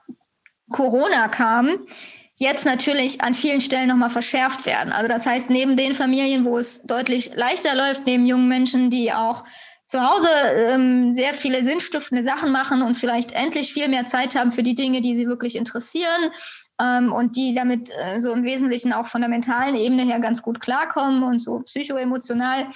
Corona 0.72 1.30
kam, 1.30 1.88
jetzt 2.36 2.66
natürlich 2.66 3.22
an 3.22 3.34
vielen 3.34 3.62
Stellen 3.62 3.88
nochmal 3.88 4.10
verschärft 4.10 4.66
werden. 4.66 4.94
Also 4.94 5.08
das 5.08 5.26
heißt, 5.26 5.50
neben 5.50 5.76
den 5.76 5.94
Familien, 5.94 6.46
wo 6.46 6.58
es 6.58 6.84
deutlich 6.84 7.32
leichter 7.34 7.74
läuft, 7.76 8.06
neben 8.06 8.26
jungen 8.26 8.48
Menschen, 8.48 8.90
die 8.92 9.12
auch 9.12 9.44
zu 9.88 10.02
Hause 10.02 10.30
ähm, 10.54 11.14
sehr 11.14 11.34
viele 11.34 11.64
sinnstiftende 11.64 12.24
Sachen 12.24 12.52
machen 12.52 12.82
und 12.82 12.96
vielleicht 12.96 13.32
endlich 13.32 13.74
viel 13.74 13.88
mehr 13.88 14.06
Zeit 14.06 14.36
haben 14.36 14.52
für 14.52 14.64
die 14.64 14.76
Dinge, 14.76 15.02
die 15.02 15.16
sie 15.16 15.28
wirklich 15.28 15.56
interessieren 15.56 16.32
ähm, 16.80 17.12
und 17.14 17.38
die 17.38 17.56
damit 17.56 17.90
äh, 17.98 18.20
so 18.20 18.34
im 18.34 18.44
Wesentlichen 18.44 18.94
auch 18.94 19.08
von 19.08 19.22
der 19.22 19.30
mentalen 19.30 19.76
Ebene 19.76 20.04
her 20.04 20.20
ganz 20.20 20.42
gut 20.42 20.60
klarkommen 20.60 21.24
und 21.24 21.40
so 21.40 21.62
psychoemotional 21.62 22.68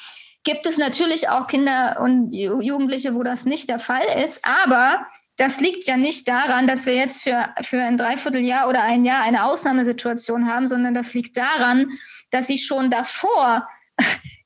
gibt 0.43 0.65
es 0.65 0.78
natürlich 0.78 1.30
auch 1.30 1.47
Kinder 1.47 2.00
und 2.02 2.34
Jugendliche, 2.34 3.13
wo 3.13 3.21
das 3.21 3.45
nicht 3.45 3.69
der 3.69 3.78
Fall 3.78 4.02
ist. 4.26 4.41
Aber 4.65 5.06
das 5.38 5.60
liegt 5.60 5.86
ja 5.86 5.97
nicht 5.97 6.28
daran, 6.28 6.65
dass 6.65 6.86
wir 6.86 6.95
jetzt 6.95 7.21
für, 7.21 7.50
für 7.62 7.82
ein 7.82 7.97
Dreivierteljahr 7.97 8.67
oder 8.67 8.82
ein 8.82 9.06
Jahr 9.06 9.21
eine 9.24 9.45
Ausnahmesituation 9.45 10.52
haben, 10.52 10.67
sondern 10.67 10.93
das 10.93 11.13
liegt 11.13 11.38
daran, 11.38 11.91
dass 12.32 12.47
sie 12.47 12.58
schon 12.58 12.89
davor 12.89 13.67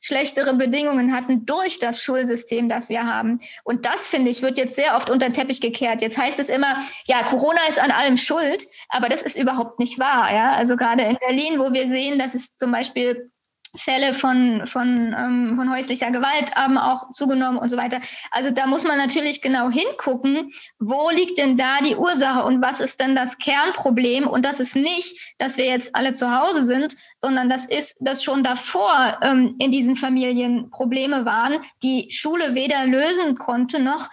schlechtere 0.05 0.53
Bedingungen 0.53 1.13
hatten 1.13 1.45
durch 1.47 1.79
das 1.79 2.01
Schulsystem, 2.01 2.69
das 2.69 2.89
wir 2.89 3.05
haben. 3.05 3.39
Und 3.63 3.85
das, 3.85 4.07
finde 4.07 4.29
ich, 4.29 4.43
wird 4.43 4.57
jetzt 4.59 4.75
sehr 4.75 4.95
oft 4.95 5.09
unter 5.09 5.27
den 5.27 5.33
Teppich 5.33 5.61
gekehrt. 5.61 6.01
Jetzt 6.01 6.17
heißt 6.17 6.37
es 6.37 6.49
immer, 6.49 6.77
ja, 7.05 7.23
Corona 7.23 7.59
ist 7.67 7.81
an 7.81 7.89
allem 7.89 8.17
schuld, 8.17 8.67
aber 8.89 9.09
das 9.09 9.23
ist 9.23 9.35
überhaupt 9.35 9.79
nicht 9.79 9.97
wahr. 9.97 10.31
Ja? 10.31 10.53
Also 10.53 10.77
gerade 10.77 11.03
in 11.03 11.17
Berlin, 11.17 11.59
wo 11.59 11.73
wir 11.73 11.87
sehen, 11.87 12.19
dass 12.19 12.35
es 12.35 12.53
zum 12.53 12.71
Beispiel 12.71 13.31
Fälle 13.77 14.13
von, 14.13 14.65
von, 14.65 15.15
ähm, 15.17 15.53
von 15.55 15.73
häuslicher 15.73 16.11
Gewalt 16.11 16.55
haben 16.55 16.77
auch 16.77 17.09
zugenommen 17.11 17.57
und 17.57 17.69
so 17.69 17.77
weiter. 17.77 17.99
Also 18.31 18.51
da 18.51 18.67
muss 18.67 18.83
man 18.83 18.97
natürlich 18.97 19.41
genau 19.41 19.69
hingucken, 19.69 20.51
wo 20.79 21.09
liegt 21.09 21.37
denn 21.37 21.57
da 21.57 21.79
die 21.81 21.95
Ursache 21.95 22.43
und 22.43 22.61
was 22.61 22.79
ist 22.79 22.99
denn 22.99 23.15
das 23.15 23.37
Kernproblem? 23.37 24.27
Und 24.27 24.45
das 24.45 24.59
ist 24.59 24.75
nicht, 24.75 25.35
dass 25.37 25.57
wir 25.57 25.65
jetzt 25.65 25.95
alle 25.95 26.13
zu 26.13 26.31
Hause 26.31 26.63
sind, 26.63 26.95
sondern 27.17 27.49
das 27.49 27.65
ist, 27.65 27.97
dass 27.99 28.23
schon 28.23 28.43
davor 28.43 29.17
ähm, 29.21 29.55
in 29.59 29.71
diesen 29.71 29.95
Familien 29.95 30.69
Probleme 30.69 31.25
waren, 31.25 31.59
die 31.83 32.09
Schule 32.11 32.55
weder 32.55 32.85
lösen 32.85 33.37
konnte 33.37 33.79
noch 33.79 34.09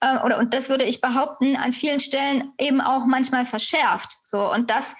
äh, 0.00 0.18
oder 0.24 0.38
und 0.38 0.54
das 0.54 0.68
würde 0.68 0.84
ich 0.84 1.00
behaupten, 1.00 1.56
an 1.56 1.72
vielen 1.72 2.00
Stellen 2.00 2.52
eben 2.58 2.80
auch 2.80 3.06
manchmal 3.06 3.44
verschärft. 3.44 4.18
So 4.22 4.52
und 4.52 4.70
das 4.70 4.96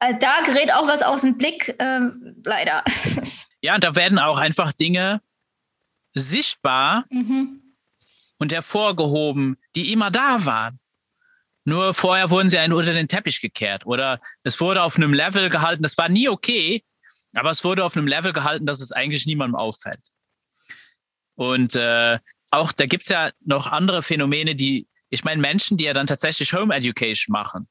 äh, 0.00 0.14
da 0.18 0.40
gerät 0.44 0.72
auch 0.72 0.86
was 0.86 1.02
aus 1.02 1.22
dem 1.22 1.36
Blick, 1.36 1.74
äh, 1.78 2.00
leider. 2.44 2.84
Ja, 3.62 3.74
und 3.74 3.82
da 3.82 3.96
werden 3.96 4.20
auch 4.20 4.38
einfach 4.38 4.72
Dinge 4.72 5.20
sichtbar 6.14 7.04
mhm. 7.10 7.62
und 8.38 8.52
hervorgehoben, 8.52 9.56
die 9.74 9.92
immer 9.92 10.10
da 10.10 10.44
waren. 10.44 10.78
Nur 11.64 11.94
vorher 11.94 12.30
wurden 12.30 12.48
sie 12.48 12.58
einen 12.58 12.74
unter 12.74 12.92
den 12.92 13.08
Teppich 13.08 13.40
gekehrt 13.40 13.84
oder 13.86 14.20
es 14.44 14.60
wurde 14.60 14.82
auf 14.82 14.96
einem 14.96 15.12
Level 15.12 15.48
gehalten, 15.48 15.82
das 15.82 15.98
war 15.98 16.08
nie 16.08 16.28
okay, 16.28 16.84
aber 17.34 17.50
es 17.50 17.64
wurde 17.64 17.84
auf 17.84 17.96
einem 17.96 18.06
Level 18.06 18.32
gehalten, 18.32 18.66
dass 18.66 18.80
es 18.80 18.92
eigentlich 18.92 19.26
niemandem 19.26 19.56
auffällt. 19.56 20.12
Und 21.34 21.74
äh, 21.74 22.20
auch 22.50 22.72
da 22.72 22.86
gibt 22.86 23.02
es 23.02 23.08
ja 23.08 23.30
noch 23.44 23.66
andere 23.66 24.02
Phänomene, 24.02 24.54
die, 24.54 24.86
ich 25.10 25.24
meine, 25.24 25.40
Menschen, 25.40 25.76
die 25.76 25.84
ja 25.84 25.92
dann 25.92 26.06
tatsächlich 26.06 26.52
Home 26.52 26.72
Education 26.72 27.32
machen, 27.32 27.68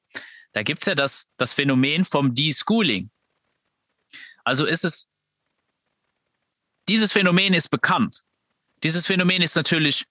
da 0.56 0.64
gibt 0.64 0.82
es 0.82 0.86
ja 0.86 0.96
das, 0.96 1.28
das 1.36 1.52
Phänomen 1.52 2.06
vom 2.06 2.34
De-Schooling. 2.34 3.12
Also 4.46 4.66
ist 4.66 4.86
es 4.86 5.10
dieses 6.88 7.12
Phänomen 7.12 7.54
ist 7.54 7.70
bekannt. 7.70 8.24
Dieses 8.84 9.06
Phänomen 9.06 9.42
ist 9.42 9.56
natürlich, 9.56 10.06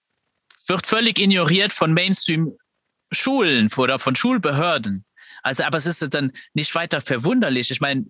wird 0.67 0.85
völlig 0.85 1.17
ignoriert 1.17 1.73
von 1.73 1.93
Mainstream-Schulen 1.93 3.71
oder 3.75 3.97
von 3.97 4.15
Schulbehörden. 4.15 5.05
Also, 5.41 5.63
aber 5.63 5.77
es 5.77 5.87
ist 5.87 6.13
dann 6.13 6.31
nicht 6.53 6.75
weiter 6.75 7.01
verwunderlich. 7.01 7.71
Ich 7.71 7.81
meine, 7.81 8.05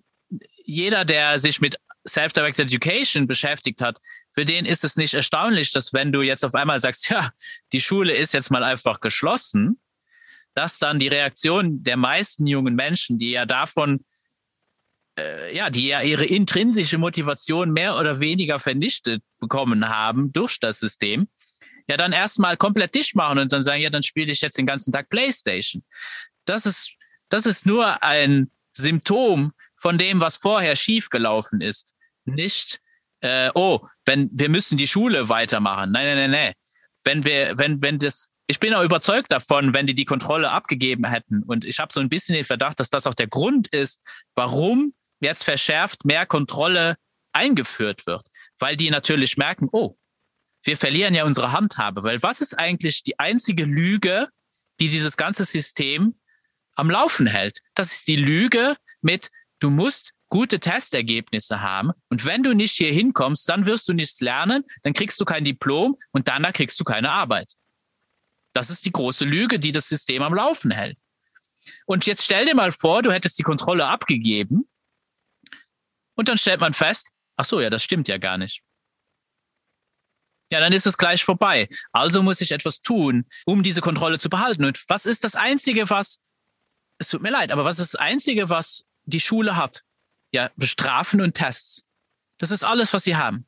jeder, 0.64 1.06
der 1.06 1.38
sich 1.38 1.60
mit 1.60 1.76
Self-Directed 2.06 2.66
Education 2.66 3.26
beschäftigt 3.26 3.80
hat, 3.80 3.98
für 4.32 4.44
den 4.44 4.66
ist 4.66 4.84
es 4.84 4.96
nicht 4.96 5.14
erstaunlich, 5.14 5.72
dass 5.72 5.94
wenn 5.94 6.12
du 6.12 6.20
jetzt 6.20 6.44
auf 6.44 6.54
einmal 6.54 6.80
sagst, 6.80 7.08
ja, 7.08 7.32
die 7.72 7.80
Schule 7.80 8.14
ist 8.14 8.34
jetzt 8.34 8.50
mal 8.50 8.62
einfach 8.62 9.00
geschlossen, 9.00 9.80
dass 10.56 10.78
dann 10.78 10.98
die 10.98 11.08
Reaktion 11.08 11.84
der 11.84 11.96
meisten 11.96 12.46
jungen 12.46 12.74
Menschen, 12.74 13.18
die 13.18 13.30
ja 13.30 13.46
davon 13.46 14.04
äh, 15.18 15.54
ja, 15.54 15.70
die 15.70 15.88
ja 15.88 16.02
ihre 16.02 16.24
intrinsische 16.24 16.98
Motivation 16.98 17.72
mehr 17.72 17.96
oder 17.96 18.20
weniger 18.20 18.58
vernichtet 18.58 19.22
bekommen 19.38 19.88
haben 19.88 20.32
durch 20.32 20.58
das 20.58 20.80
System, 20.80 21.28
ja 21.88 21.96
dann 21.96 22.12
erstmal 22.12 22.56
komplett 22.56 22.94
dicht 22.94 23.14
machen 23.14 23.38
und 23.38 23.52
dann 23.52 23.62
sagen, 23.62 23.82
ja, 23.82 23.90
dann 23.90 24.02
spiele 24.02 24.32
ich 24.32 24.40
jetzt 24.40 24.58
den 24.58 24.66
ganzen 24.66 24.92
Tag 24.92 25.08
Playstation. 25.08 25.82
Das 26.44 26.66
ist, 26.66 26.92
das 27.28 27.46
ist 27.46 27.66
nur 27.66 28.02
ein 28.02 28.50
Symptom 28.72 29.52
von 29.76 29.98
dem, 29.98 30.20
was 30.20 30.36
vorher 30.36 30.76
schiefgelaufen 30.76 31.60
ist. 31.60 31.94
Nicht, 32.24 32.80
äh, 33.20 33.50
oh, 33.54 33.80
wenn 34.04 34.30
wir 34.32 34.48
müssen 34.48 34.76
die 34.76 34.88
Schule 34.88 35.28
weitermachen. 35.28 35.92
Nein, 35.92 36.06
nein, 36.06 36.16
nein, 36.16 36.30
nein. 36.30 36.52
Wenn 37.04 37.24
wir, 37.24 37.56
wenn, 37.56 37.82
wenn 37.82 37.98
das, 37.98 38.30
ich 38.46 38.60
bin 38.60 38.74
auch 38.74 38.84
überzeugt 38.84 39.32
davon, 39.32 39.74
wenn 39.74 39.86
die 39.86 39.94
die 39.94 40.04
Kontrolle 40.04 40.50
abgegeben 40.50 41.04
hätten. 41.04 41.42
Und 41.42 41.64
ich 41.64 41.78
habe 41.80 41.92
so 41.92 42.00
ein 42.00 42.08
bisschen 42.08 42.36
den 42.36 42.44
Verdacht, 42.44 42.78
dass 42.78 42.90
das 42.90 43.06
auch 43.06 43.14
der 43.14 43.26
Grund 43.26 43.66
ist, 43.68 44.02
warum 44.34 44.94
jetzt 45.20 45.44
verschärft 45.44 46.04
mehr 46.04 46.26
Kontrolle 46.26 46.96
eingeführt 47.32 48.06
wird, 48.06 48.28
weil 48.58 48.76
die 48.76 48.90
natürlich 48.90 49.36
merken, 49.36 49.68
oh, 49.72 49.96
wir 50.62 50.76
verlieren 50.76 51.14
ja 51.14 51.24
unsere 51.24 51.52
Handhabe, 51.52 52.02
weil 52.02 52.22
was 52.22 52.40
ist 52.40 52.58
eigentlich 52.58 53.02
die 53.02 53.18
einzige 53.18 53.64
Lüge, 53.64 54.28
die 54.80 54.88
dieses 54.88 55.16
ganze 55.16 55.44
System 55.44 56.18
am 56.74 56.90
Laufen 56.90 57.26
hält? 57.26 57.60
Das 57.74 57.92
ist 57.92 58.08
die 58.08 58.16
Lüge 58.16 58.76
mit, 59.00 59.30
du 59.60 59.70
musst 59.70 60.12
gute 60.28 60.58
Testergebnisse 60.58 61.60
haben 61.60 61.92
und 62.08 62.24
wenn 62.24 62.42
du 62.42 62.52
nicht 62.52 62.76
hier 62.76 62.92
hinkommst, 62.92 63.48
dann 63.48 63.66
wirst 63.66 63.88
du 63.88 63.92
nichts 63.92 64.20
lernen, 64.20 64.64
dann 64.82 64.92
kriegst 64.92 65.20
du 65.20 65.24
kein 65.24 65.44
Diplom 65.44 65.96
und 66.12 66.28
danach 66.28 66.52
kriegst 66.52 66.80
du 66.80 66.84
keine 66.84 67.10
Arbeit. 67.10 67.52
Das 68.56 68.70
ist 68.70 68.86
die 68.86 68.92
große 68.92 69.26
Lüge, 69.26 69.58
die 69.58 69.70
das 69.70 69.86
System 69.88 70.22
am 70.22 70.34
Laufen 70.34 70.70
hält. 70.70 70.98
Und 71.84 72.06
jetzt 72.06 72.24
stell 72.24 72.46
dir 72.46 72.54
mal 72.54 72.72
vor, 72.72 73.02
du 73.02 73.12
hättest 73.12 73.38
die 73.38 73.42
Kontrolle 73.42 73.86
abgegeben 73.86 74.66
und 76.14 76.28
dann 76.28 76.38
stellt 76.38 76.60
man 76.60 76.72
fest, 76.72 77.10
ach 77.36 77.44
so, 77.44 77.60
ja, 77.60 77.68
das 77.68 77.82
stimmt 77.82 78.08
ja 78.08 78.16
gar 78.16 78.38
nicht. 78.38 78.62
Ja, 80.50 80.60
dann 80.60 80.72
ist 80.72 80.86
es 80.86 80.96
gleich 80.96 81.22
vorbei. 81.22 81.68
Also 81.92 82.22
muss 82.22 82.40
ich 82.40 82.52
etwas 82.52 82.80
tun, 82.80 83.26
um 83.44 83.62
diese 83.62 83.82
Kontrolle 83.82 84.18
zu 84.18 84.30
behalten. 84.30 84.64
Und 84.64 84.82
was 84.88 85.04
ist 85.04 85.24
das 85.24 85.34
Einzige, 85.34 85.90
was, 85.90 86.20
es 86.98 87.08
tut 87.08 87.20
mir 87.20 87.30
leid, 87.30 87.50
aber 87.50 87.64
was 87.64 87.78
ist 87.78 87.92
das 87.92 88.00
Einzige, 88.00 88.48
was 88.48 88.84
die 89.04 89.20
Schule 89.20 89.56
hat? 89.56 89.82
Ja, 90.32 90.50
Bestrafen 90.56 91.20
und 91.20 91.34
Tests. 91.34 91.84
Das 92.38 92.50
ist 92.50 92.64
alles, 92.64 92.94
was 92.94 93.04
sie 93.04 93.16
haben. 93.16 93.46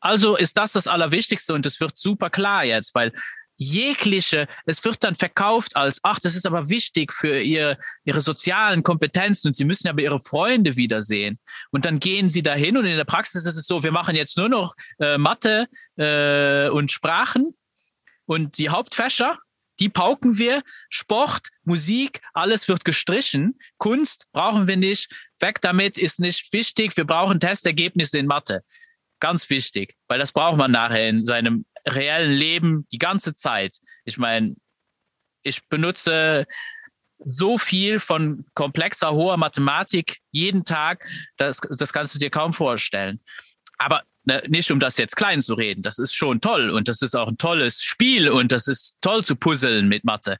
Also 0.00 0.36
ist 0.36 0.56
das 0.56 0.72
das 0.72 0.86
Allerwichtigste 0.86 1.52
und 1.52 1.66
es 1.66 1.78
wird 1.78 1.96
super 1.96 2.30
klar 2.30 2.64
jetzt, 2.64 2.94
weil 2.94 3.12
jegliche, 3.56 4.48
es 4.66 4.84
wird 4.84 5.04
dann 5.04 5.14
verkauft 5.14 5.76
als, 5.76 6.00
ach, 6.02 6.18
das 6.20 6.34
ist 6.34 6.46
aber 6.46 6.68
wichtig 6.68 7.12
für 7.12 7.40
ihr, 7.40 7.78
ihre 8.04 8.20
sozialen 8.20 8.82
Kompetenzen 8.82 9.48
und 9.48 9.54
sie 9.54 9.64
müssen 9.64 9.88
aber 9.88 10.02
ihre 10.02 10.20
Freunde 10.20 10.76
wiedersehen. 10.76 11.38
Und 11.70 11.84
dann 11.84 12.00
gehen 12.00 12.30
sie 12.30 12.42
dahin 12.42 12.76
und 12.76 12.84
in 12.84 12.96
der 12.96 13.04
Praxis 13.04 13.46
ist 13.46 13.56
es 13.56 13.66
so, 13.66 13.82
wir 13.82 13.92
machen 13.92 14.16
jetzt 14.16 14.36
nur 14.36 14.48
noch 14.48 14.74
äh, 14.98 15.18
Mathe 15.18 15.68
äh, 15.96 16.68
und 16.70 16.90
Sprachen 16.90 17.54
und 18.24 18.58
die 18.58 18.70
Hauptfächer, 18.70 19.38
die 19.80 19.88
pauken 19.88 20.38
wir. 20.38 20.62
Sport, 20.90 21.48
Musik, 21.64 22.20
alles 22.34 22.68
wird 22.68 22.84
gestrichen. 22.84 23.58
Kunst 23.78 24.26
brauchen 24.32 24.68
wir 24.68 24.76
nicht. 24.76 25.10
Weg 25.40 25.60
damit 25.60 25.98
ist 25.98 26.20
nicht 26.20 26.52
wichtig. 26.52 26.96
Wir 26.96 27.04
brauchen 27.04 27.40
Testergebnisse 27.40 28.18
in 28.18 28.26
Mathe. 28.26 28.62
Ganz 29.18 29.48
wichtig, 29.50 29.96
weil 30.08 30.18
das 30.18 30.32
braucht 30.32 30.56
man 30.56 30.72
nachher 30.72 31.08
in 31.08 31.24
seinem 31.24 31.64
reellen 31.86 32.32
Leben 32.32 32.86
die 32.92 32.98
ganze 32.98 33.34
Zeit. 33.34 33.78
Ich 34.04 34.18
meine, 34.18 34.56
ich 35.42 35.66
benutze 35.68 36.46
so 37.24 37.58
viel 37.58 37.98
von 37.98 38.44
komplexer, 38.54 39.12
hoher 39.12 39.36
Mathematik 39.36 40.18
jeden 40.30 40.64
Tag, 40.64 41.08
das, 41.36 41.60
das 41.78 41.92
kannst 41.92 42.14
du 42.14 42.18
dir 42.18 42.30
kaum 42.30 42.52
vorstellen. 42.52 43.20
Aber 43.78 44.02
ne, 44.24 44.42
nicht 44.48 44.70
um 44.70 44.80
das 44.80 44.96
jetzt 44.96 45.16
klein 45.16 45.40
zu 45.40 45.54
reden, 45.54 45.82
das 45.82 45.98
ist 45.98 46.14
schon 46.14 46.40
toll 46.40 46.70
und 46.70 46.88
das 46.88 47.02
ist 47.02 47.14
auch 47.14 47.28
ein 47.28 47.38
tolles 47.38 47.82
Spiel 47.82 48.28
und 48.28 48.52
das 48.52 48.66
ist 48.66 48.96
toll 49.00 49.24
zu 49.24 49.36
puzzeln 49.36 49.88
mit 49.88 50.04
Mathe. 50.04 50.38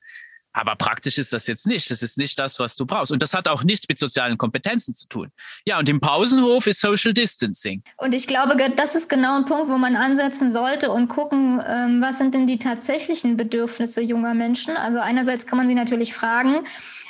Aber 0.53 0.77
praktisch 0.77 1.19
ist 1.19 1.33
das 1.33 1.47
jetzt 1.47 1.67
nicht. 1.67 1.91
Das 1.91 2.03
ist 2.03 2.19
nicht 2.19 2.39
das, 2.39 2.59
was 2.59 2.77
du 2.77 2.85
brauchst. 2.85 3.13
Und 3.13 3.23
das 3.23 3.35
hat 3.35 3.49
auch 3.49 3.65
nichts 3.65 3.89
mit 3.89 3.99
sozialen 3.99 4.37
Kompetenzen 4.37 4.95
zu 4.95 5.07
tun. 5.09 5.33
Ja, 5.65 5.79
und 5.79 5.89
im 5.89 6.01
Pausenhof 6.01 6.67
ist 6.67 6.81
Social 6.81 7.13
Distancing. 7.13 7.83
Und 7.97 8.15
ich 8.15 8.27
glaube, 8.27 8.57
das 8.77 8.95
ist 8.95 9.09
genau 9.09 9.37
ein 9.37 9.45
Punkt, 9.45 9.71
wo 9.71 9.79
man 9.79 9.97
ansetzen 9.97 10.53
sollte 10.53 10.91
und 10.91 11.09
gucken, 11.09 11.63
ähm, 11.67 12.03
was 12.03 12.19
sind 12.19 12.35
denn 12.35 12.47
die 12.47 12.59
tatsächlichen 12.59 13.37
Bedürfnisse 13.37 14.03
junger 14.03 14.35
Menschen. 14.35 14.77
Also 14.77 14.99
einerseits 14.99 15.47
kann 15.47 15.59
man 15.59 15.69
sie 15.69 15.75
natürlich 15.75 16.15
fragen, 16.15 16.67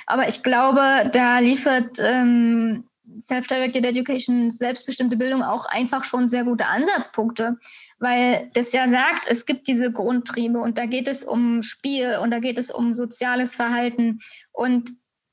aber 0.07 0.29
ich 0.29 0.43
glaube, 0.43 1.11
da 1.13 1.39
liefert 1.39 1.99
ähm, 1.99 2.85
Self-Directed 3.19 3.85
Education, 3.85 4.51
selbstbestimmte 4.51 5.17
Bildung 5.17 5.43
auch 5.43 5.67
einfach 5.67 6.05
schon 6.05 6.29
sehr 6.29 6.45
gute 6.45 6.67
Ansatzpunkte 6.67 7.59
weil 8.03 8.51
das 8.55 8.73
ja 8.73 8.89
sagt, 8.89 9.29
es 9.29 9.47
gibt 9.47 9.69
diese 9.69 9.93
Grundtriebe 9.93 10.59
und 10.59 10.77
da 10.77 10.87
geht 10.87 11.07
es 11.07 11.23
um 11.23 11.63
Spiel 11.63 12.19
und 12.21 12.33
da 12.33 12.41
geht 12.41 12.59
es 12.59 12.71
um 12.71 12.95
soziales 12.95 13.55
Verhalten 13.55 14.19
und 14.51 14.91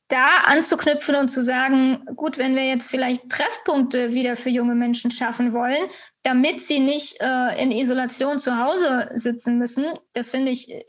da 0.08 0.38
anzuknüpfen 0.46 1.16
und 1.16 1.30
zu 1.30 1.42
sagen, 1.42 2.04
gut, 2.16 2.38
wenn 2.38 2.56
wir 2.56 2.68
jetzt 2.68 2.90
vielleicht 2.90 3.30
Treffpunkte 3.30 4.14
wieder 4.14 4.36
für 4.36 4.50
junge 4.50 4.76
Menschen 4.76 5.12
schaffen 5.12 5.54
wollen, 5.54 5.90
damit 6.24 6.62
sie 6.62 6.80
nicht 6.80 7.18
äh, 7.22 7.62
in 7.62 7.72
Isolation 7.72 8.40
zu 8.40 8.58
Hause 8.58 9.10
sitzen 9.14 9.58
müssen, 9.58 9.86
das 10.14 10.30
finde 10.30 10.52
ich 10.52 10.70
äh, 10.70 10.84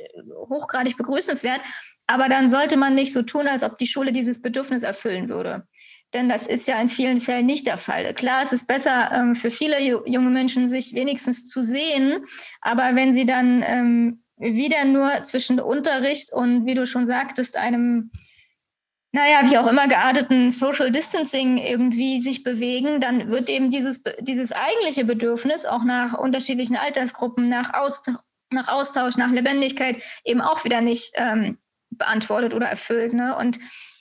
hochgradig 0.49 0.97
begrüßenswert. 0.97 1.61
Aber 2.07 2.29
dann 2.29 2.49
sollte 2.49 2.77
man 2.77 2.95
nicht 2.95 3.13
so 3.13 3.23
tun, 3.23 3.47
als 3.47 3.63
ob 3.63 3.79
die 3.79 3.87
Schule 3.87 4.11
dieses 4.13 4.43
Bedürfnis 4.43 4.83
erfüllen 4.83 5.29
würde. 5.29 5.67
Denn 6.13 6.29
das 6.29 6.47
ist 6.47 6.67
ja 6.67 6.81
in 6.81 6.89
vielen 6.89 7.21
Fällen 7.21 7.47
nicht 7.47 7.67
der 7.67 7.77
Fall. 7.77 8.13
Klar, 8.15 8.43
es 8.43 8.53
ist 8.53 8.67
besser 8.67 9.11
ähm, 9.13 9.35
für 9.35 9.51
viele 9.51 9.81
junge 9.81 10.31
Menschen, 10.31 10.69
sich 10.69 10.95
wenigstens 10.95 11.49
zu 11.49 11.63
sehen. 11.63 12.25
Aber 12.61 12.97
wenn 12.97 13.13
sie 13.13 13.27
dann 13.27 13.63
ähm, 13.65 14.23
wieder 14.37 14.85
nur 14.85 15.23
zwischen 15.23 15.61
Unterricht 15.61 16.33
und, 16.33 16.67
wie 16.67 16.75
du 16.75 16.87
schon 16.87 17.07
sagtest, 17.07 17.57
einem, 17.57 18.11
naja, 19.13 19.49
wie 19.49 19.59
auch 19.59 19.69
immer 19.69 19.87
gearteten 19.87 20.51
Social 20.51 20.91
Distancing 20.91 21.59
irgendwie 21.59 22.21
sich 22.21 22.43
bewegen, 22.43 23.01
dann 23.01 23.31
wird 23.31 23.49
eben 23.49 23.71
dieses, 23.71 24.03
dieses 24.19 24.51
eigentliche 24.51 25.05
Bedürfnis 25.05 25.65
auch 25.65 25.85
nach 25.85 26.15
unterschiedlichen 26.15 26.77
Altersgruppen, 26.77 27.49
nach, 27.49 27.75
Austausch, 27.75 28.17
nach 28.51 28.67
Austausch, 28.67 29.17
nach 29.17 29.31
Lebendigkeit 29.31 30.03
eben 30.25 30.41
auch 30.41 30.65
wieder 30.65 30.81
nicht 30.81 31.13
ähm, 31.15 31.59
beantwortet 31.91 32.53
oder 32.53 32.67
erfüllt. 32.67 33.13
Ne? 33.13 33.37
Und 33.37 33.61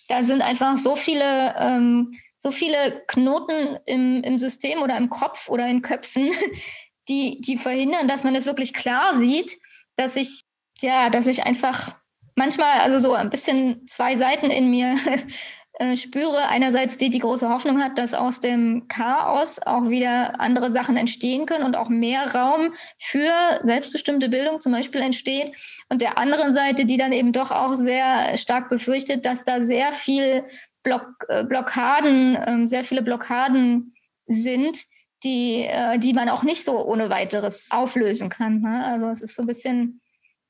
da 0.09 0.23
sind 0.23 0.41
einfach 0.41 0.77
so 0.77 0.95
viele, 0.95 1.55
ähm, 1.57 2.13
so 2.37 2.51
viele 2.51 3.03
Knoten 3.07 3.77
im, 3.85 4.21
im 4.23 4.37
System 4.37 4.81
oder 4.81 4.97
im 4.97 5.09
Kopf 5.09 5.47
oder 5.49 5.67
in 5.67 5.81
Köpfen, 5.81 6.31
die, 7.07 7.39
die 7.41 7.57
verhindern, 7.57 8.07
dass 8.07 8.23
man 8.23 8.35
es 8.35 8.45
wirklich 8.45 8.73
klar 8.73 9.13
sieht, 9.13 9.57
dass 9.95 10.15
ich, 10.15 10.41
ja, 10.81 11.09
dass 11.09 11.27
ich 11.27 11.43
einfach 11.43 11.95
manchmal, 12.35 12.79
also 12.79 12.99
so 12.99 13.13
ein 13.13 13.29
bisschen 13.29 13.85
zwei 13.87 14.15
Seiten 14.15 14.49
in 14.49 14.69
mir 14.69 14.97
äh, 15.79 15.95
spüre. 15.95 16.49
Einerseits 16.49 16.97
die, 16.97 17.09
die 17.09 17.19
große 17.19 17.49
Hoffnung 17.49 17.81
hat, 17.81 17.97
dass 17.97 18.13
aus 18.13 18.41
dem 18.41 18.87
Chaos 18.89 19.59
auch 19.59 19.89
wieder 19.89 20.39
andere 20.39 20.69
Sachen 20.69 20.97
entstehen 20.97 21.45
können 21.45 21.63
und 21.63 21.75
auch 21.75 21.87
mehr 21.87 22.35
Raum 22.35 22.73
für 22.97 23.31
selbstbestimmte 23.63 24.27
Bildung 24.27 24.59
zum 24.59 24.73
Beispiel 24.73 25.01
entsteht. 25.01 25.53
Und 25.87 26.01
der 26.01 26.17
anderen 26.17 26.53
Seite, 26.53 26.85
die 26.85 26.97
dann 26.97 27.13
eben 27.13 27.31
doch 27.31 27.51
auch 27.51 27.75
sehr 27.75 28.37
stark 28.37 28.67
befürchtet, 28.67 29.25
dass 29.25 29.45
da 29.45 29.61
sehr 29.61 29.93
viel 29.93 30.43
Block, 30.83 31.25
äh, 31.29 31.45
Blockaden, 31.45 32.35
äh, 32.35 32.67
sehr 32.67 32.83
viele 32.83 33.01
Blockaden 33.01 33.93
sind, 34.27 34.85
die, 35.23 35.63
äh, 35.63 35.97
die 35.97 36.13
man 36.13 36.27
auch 36.27 36.43
nicht 36.43 36.63
so 36.63 36.85
ohne 36.85 37.09
weiteres 37.09 37.67
auflösen 37.71 38.29
kann. 38.29 38.61
Ne? 38.61 38.85
Also 38.85 39.07
es 39.07 39.21
ist 39.21 39.35
so 39.35 39.43
ein 39.43 39.47
bisschen 39.47 40.01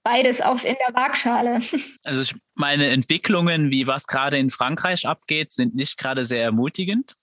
beides 0.09 0.41
auf 0.41 0.65
in 0.65 0.75
der 0.87 0.95
Waagschale. 0.95 1.59
Also 2.03 2.21
ich 2.21 2.35
meine 2.55 2.87
Entwicklungen, 2.89 3.71
wie 3.71 3.87
was 3.87 4.07
gerade 4.07 4.37
in 4.37 4.49
Frankreich 4.49 5.05
abgeht, 5.05 5.53
sind 5.53 5.75
nicht 5.75 5.97
gerade 5.97 6.25
sehr 6.25 6.43
ermutigend, 6.43 7.15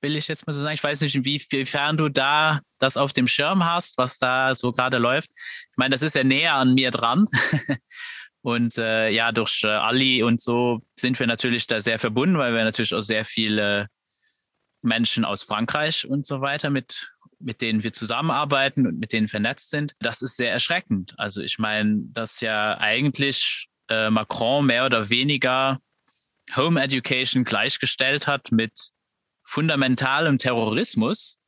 will 0.00 0.16
ich 0.16 0.28
jetzt 0.28 0.46
mal 0.46 0.52
so 0.52 0.60
sagen. 0.60 0.74
Ich 0.74 0.84
weiß 0.84 1.00
nicht, 1.00 1.14
inwiefern 1.14 1.96
du 1.96 2.08
da 2.08 2.60
das 2.78 2.96
auf 2.96 3.12
dem 3.12 3.28
Schirm 3.28 3.64
hast, 3.64 3.96
was 3.98 4.18
da 4.18 4.54
so 4.54 4.72
gerade 4.72 4.98
läuft. 4.98 5.30
Ich 5.70 5.76
meine, 5.76 5.92
das 5.92 6.02
ist 6.02 6.14
ja 6.14 6.24
näher 6.24 6.54
an 6.54 6.74
mir 6.74 6.90
dran. 6.90 7.26
Und 8.42 8.78
äh, 8.78 9.10
ja, 9.10 9.32
durch 9.32 9.62
äh, 9.64 9.66
Ali 9.66 10.22
und 10.22 10.40
so 10.40 10.80
sind 10.98 11.18
wir 11.18 11.26
natürlich 11.26 11.66
da 11.66 11.80
sehr 11.80 11.98
verbunden, 11.98 12.38
weil 12.38 12.54
wir 12.54 12.64
natürlich 12.64 12.94
auch 12.94 13.00
sehr 13.00 13.24
viele 13.24 13.88
Menschen 14.80 15.24
aus 15.24 15.42
Frankreich 15.42 16.06
und 16.06 16.24
so 16.24 16.40
weiter 16.40 16.70
mit 16.70 17.10
mit 17.40 17.60
denen 17.60 17.82
wir 17.82 17.92
zusammenarbeiten 17.92 18.86
und 18.86 18.98
mit 18.98 19.12
denen 19.12 19.28
vernetzt 19.28 19.70
sind, 19.70 19.94
das 20.00 20.22
ist 20.22 20.36
sehr 20.36 20.52
erschreckend. 20.52 21.14
Also 21.18 21.40
ich 21.40 21.58
meine, 21.58 22.00
dass 22.12 22.40
ja 22.40 22.78
eigentlich 22.78 23.68
äh, 23.88 24.10
Macron 24.10 24.66
mehr 24.66 24.86
oder 24.86 25.10
weniger 25.10 25.80
Home 26.56 26.80
Education 26.82 27.44
gleichgestellt 27.44 28.26
hat 28.26 28.52
mit 28.52 28.90
fundamentalem 29.44 30.38
Terrorismus 30.38 31.38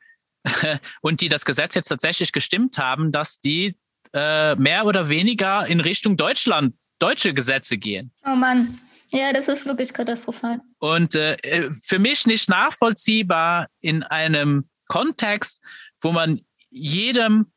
und 1.03 1.21
die 1.21 1.29
das 1.29 1.45
Gesetz 1.45 1.75
jetzt 1.75 1.89
tatsächlich 1.89 2.33
gestimmt 2.33 2.79
haben, 2.79 3.13
dass 3.13 3.41
die 3.41 3.77
äh, 4.13 4.55
mehr 4.57 4.87
oder 4.87 5.09
weniger 5.09 5.67
in 5.67 5.81
Richtung 5.81 6.17
Deutschland, 6.17 6.75
deutsche 6.99 7.35
Gesetze 7.35 7.79
gehen. 7.79 8.13
Oh 8.25 8.35
Mann. 8.35 8.79
Ja, 9.13 9.33
das 9.33 9.49
ist 9.49 9.67
wirklich 9.67 9.93
katastrophal. 9.93 10.61
Und 10.79 11.15
äh, 11.17 11.71
für 11.73 11.99
mich 11.99 12.27
nicht 12.27 12.49
nachvollziehbar 12.49 13.67
in 13.81 14.05
einem 14.05 14.70
Kontext, 14.91 15.63
wo 16.03 16.13
man 16.13 16.41
jedem 16.69 17.53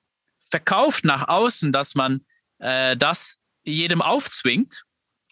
verkauft 0.49 1.03
nach 1.03 1.27
außen, 1.27 1.71
dass 1.71 1.95
man 1.95 2.21
äh, 2.59 2.95
das 2.95 3.39
jedem 3.63 4.01
aufzwingt 4.01 4.84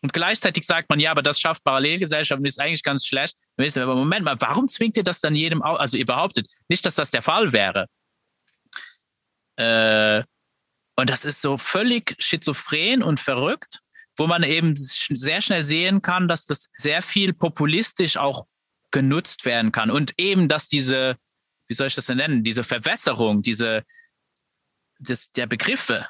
und 0.01 0.13
gleichzeitig 0.13 0.65
sagt 0.65 0.89
man, 0.89 0.99
ja, 0.99 1.11
aber 1.11 1.21
das 1.21 1.39
schafft 1.39 1.63
Parallelgesellschaften, 1.63 2.45
ist 2.45 2.59
eigentlich 2.59 2.83
ganz 2.83 3.05
schlecht. 3.05 3.37
Aber 3.57 3.95
Moment 3.95 4.25
mal, 4.25 4.39
warum 4.39 4.67
zwingt 4.67 4.97
ihr 4.97 5.03
das 5.03 5.21
dann 5.21 5.35
jedem 5.35 5.61
auf? 5.61 5.79
Also 5.79 5.97
ihr 5.97 6.05
behauptet 6.05 6.49
nicht, 6.67 6.85
dass 6.85 6.95
das 6.95 7.11
der 7.11 7.21
Fall 7.21 7.53
wäre. 7.53 7.85
Äh, 9.57 10.23
und 10.95 11.09
das 11.09 11.25
ist 11.25 11.41
so 11.41 11.57
völlig 11.57 12.15
schizophren 12.17 13.03
und 13.03 13.19
verrückt, 13.19 13.79
wo 14.17 14.25
man 14.25 14.43
eben 14.43 14.73
sehr 14.75 15.41
schnell 15.41 15.63
sehen 15.63 16.01
kann, 16.01 16.27
dass 16.27 16.47
das 16.47 16.69
sehr 16.77 17.03
viel 17.03 17.33
populistisch 17.33 18.17
auch 18.17 18.45
genutzt 18.89 19.45
werden 19.45 19.71
kann. 19.71 19.91
Und 19.91 20.13
eben, 20.17 20.47
dass 20.47 20.67
diese 20.67 21.15
wie 21.71 21.73
soll 21.73 21.87
ich 21.87 21.95
das 21.95 22.07
denn 22.07 22.17
nennen, 22.17 22.43
diese 22.43 22.65
Verwässerung, 22.65 23.41
diese, 23.41 23.85
das, 24.99 25.31
der 25.31 25.47
Begriffe 25.47 26.05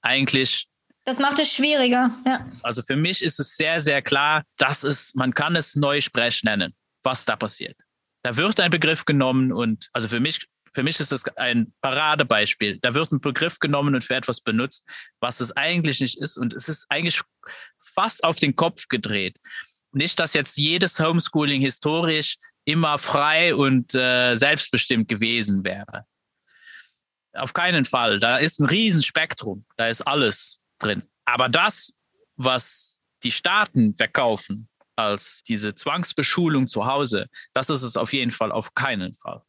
eigentlich. 0.00 0.66
Das 1.04 1.18
macht 1.18 1.38
es 1.38 1.52
schwieriger, 1.52 2.18
ja. 2.24 2.50
Also 2.62 2.80
für 2.80 2.96
mich 2.96 3.22
ist 3.22 3.38
es 3.38 3.54
sehr, 3.58 3.82
sehr 3.82 4.00
klar, 4.00 4.44
dass 4.56 4.82
es, 4.82 5.14
man 5.14 5.34
kann 5.34 5.56
es 5.56 5.76
Neusprech 5.76 6.42
nennen, 6.42 6.74
was 7.02 7.26
da 7.26 7.36
passiert. 7.36 7.76
Da 8.22 8.34
wird 8.38 8.60
ein 8.60 8.70
Begriff 8.70 9.04
genommen 9.04 9.52
und, 9.52 9.90
also 9.92 10.08
für 10.08 10.20
mich, 10.20 10.46
für 10.72 10.82
mich 10.82 10.98
ist 11.00 11.12
das 11.12 11.22
ein 11.36 11.74
Paradebeispiel. 11.82 12.78
Da 12.80 12.94
wird 12.94 13.12
ein 13.12 13.20
Begriff 13.20 13.58
genommen 13.58 13.94
und 13.94 14.04
für 14.04 14.14
etwas 14.14 14.40
benutzt, 14.40 14.88
was 15.20 15.40
es 15.40 15.54
eigentlich 15.54 16.00
nicht 16.00 16.18
ist. 16.18 16.38
Und 16.38 16.54
es 16.54 16.66
ist 16.66 16.86
eigentlich 16.88 17.20
fast 17.94 18.24
auf 18.24 18.38
den 18.38 18.56
Kopf 18.56 18.88
gedreht. 18.88 19.36
Nicht, 19.92 20.18
dass 20.18 20.32
jetzt 20.32 20.56
jedes 20.56 20.98
Homeschooling 20.98 21.60
historisch 21.60 22.38
immer 22.64 22.98
frei 22.98 23.54
und 23.54 23.94
äh, 23.94 24.36
selbstbestimmt 24.36 25.08
gewesen 25.08 25.64
wäre. 25.64 26.06
Auf 27.32 27.52
keinen 27.52 27.84
Fall. 27.84 28.18
Da 28.18 28.38
ist 28.38 28.60
ein 28.60 28.66
Riesenspektrum. 28.66 29.64
Da 29.76 29.88
ist 29.88 30.02
alles 30.02 30.60
drin. 30.78 31.04
Aber 31.24 31.48
das, 31.48 31.94
was 32.36 33.02
die 33.22 33.32
Staaten 33.32 33.94
verkaufen 33.94 34.68
als 34.96 35.42
diese 35.42 35.74
Zwangsbeschulung 35.74 36.66
zu 36.66 36.86
Hause, 36.86 37.28
das 37.52 37.70
ist 37.70 37.82
es 37.82 37.96
auf 37.96 38.12
jeden 38.12 38.32
Fall 38.32 38.52
auf 38.52 38.74
keinen 38.74 39.14
Fall. 39.14 39.42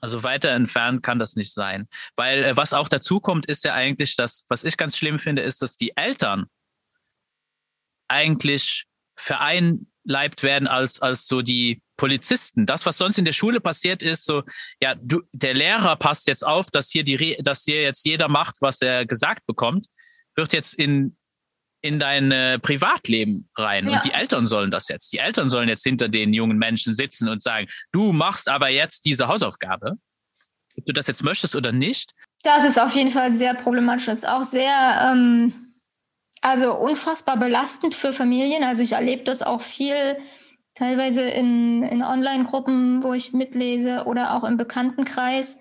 Also 0.00 0.22
weiter 0.22 0.50
entfernt 0.50 1.02
kann 1.02 1.18
das 1.18 1.34
nicht 1.34 1.52
sein. 1.52 1.88
Weil 2.16 2.44
äh, 2.44 2.56
was 2.56 2.72
auch 2.72 2.88
dazu 2.88 3.20
kommt, 3.20 3.46
ist 3.46 3.64
ja 3.64 3.74
eigentlich, 3.74 4.16
dass, 4.16 4.44
was 4.48 4.64
ich 4.64 4.76
ganz 4.76 4.96
schlimm 4.96 5.18
finde, 5.18 5.42
ist, 5.42 5.60
dass 5.60 5.76
die 5.76 5.96
Eltern 5.96 6.46
eigentlich 8.06 8.86
vereinleibt 10.08 10.42
werden 10.42 10.66
als, 10.66 11.00
als 11.00 11.26
so 11.26 11.42
die 11.42 11.80
Polizisten. 11.96 12.66
Das, 12.66 12.86
was 12.86 12.98
sonst 12.98 13.18
in 13.18 13.24
der 13.24 13.32
Schule 13.32 13.60
passiert 13.60 14.02
ist, 14.02 14.24
so, 14.24 14.42
ja, 14.80 14.94
du, 14.94 15.22
der 15.32 15.54
Lehrer 15.54 15.96
passt 15.96 16.26
jetzt 16.28 16.46
auf, 16.46 16.70
dass 16.70 16.90
hier 16.90 17.04
die, 17.04 17.36
dass 17.42 17.64
hier 17.64 17.82
jetzt 17.82 18.04
jeder 18.06 18.28
macht, 18.28 18.56
was 18.60 18.80
er 18.80 19.06
gesagt 19.06 19.46
bekommt, 19.46 19.86
wird 20.36 20.52
jetzt 20.52 20.74
in, 20.74 21.16
in 21.82 21.98
dein 21.98 22.32
äh, 22.32 22.58
Privatleben 22.58 23.48
rein. 23.56 23.88
Ja. 23.88 23.96
Und 23.96 24.04
die 24.04 24.12
Eltern 24.12 24.46
sollen 24.46 24.70
das 24.70 24.88
jetzt. 24.88 25.12
Die 25.12 25.18
Eltern 25.18 25.48
sollen 25.48 25.68
jetzt 25.68 25.82
hinter 25.82 26.08
den 26.08 26.32
jungen 26.32 26.58
Menschen 26.58 26.94
sitzen 26.94 27.28
und 27.28 27.42
sagen, 27.42 27.66
du 27.92 28.12
machst 28.12 28.48
aber 28.48 28.68
jetzt 28.68 29.04
diese 29.04 29.28
Hausaufgabe. 29.28 29.94
Ob 30.76 30.86
du 30.86 30.92
das 30.92 31.08
jetzt 31.08 31.24
möchtest 31.24 31.56
oder 31.56 31.72
nicht. 31.72 32.12
Das 32.44 32.64
ist 32.64 32.78
auf 32.78 32.94
jeden 32.94 33.10
Fall 33.10 33.32
sehr 33.32 33.54
problematisch. 33.54 34.06
Das 34.06 34.20
ist 34.20 34.28
auch 34.28 34.44
sehr, 34.44 35.10
ähm, 35.10 35.67
also 36.42 36.74
unfassbar 36.74 37.36
belastend 37.36 37.94
für 37.94 38.12
Familien. 38.12 38.64
Also 38.64 38.82
ich 38.82 38.92
erlebe 38.92 39.24
das 39.24 39.42
auch 39.42 39.62
viel 39.62 40.18
teilweise 40.74 41.22
in, 41.22 41.82
in 41.82 42.02
Online-Gruppen, 42.02 43.02
wo 43.02 43.12
ich 43.12 43.32
mitlese 43.32 44.04
oder 44.04 44.34
auch 44.34 44.44
im 44.44 44.56
Bekanntenkreis, 44.56 45.58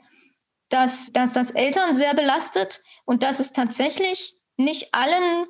dass, 0.70 1.12
dass 1.12 1.34
das 1.34 1.52
Eltern 1.52 1.96
sehr 1.96 2.14
belastet 2.14 2.84
und 3.06 3.24
dass 3.24 3.40
es 3.40 3.54
tatsächlich 3.54 4.36
nicht 4.58 4.94
allen 4.94 5.46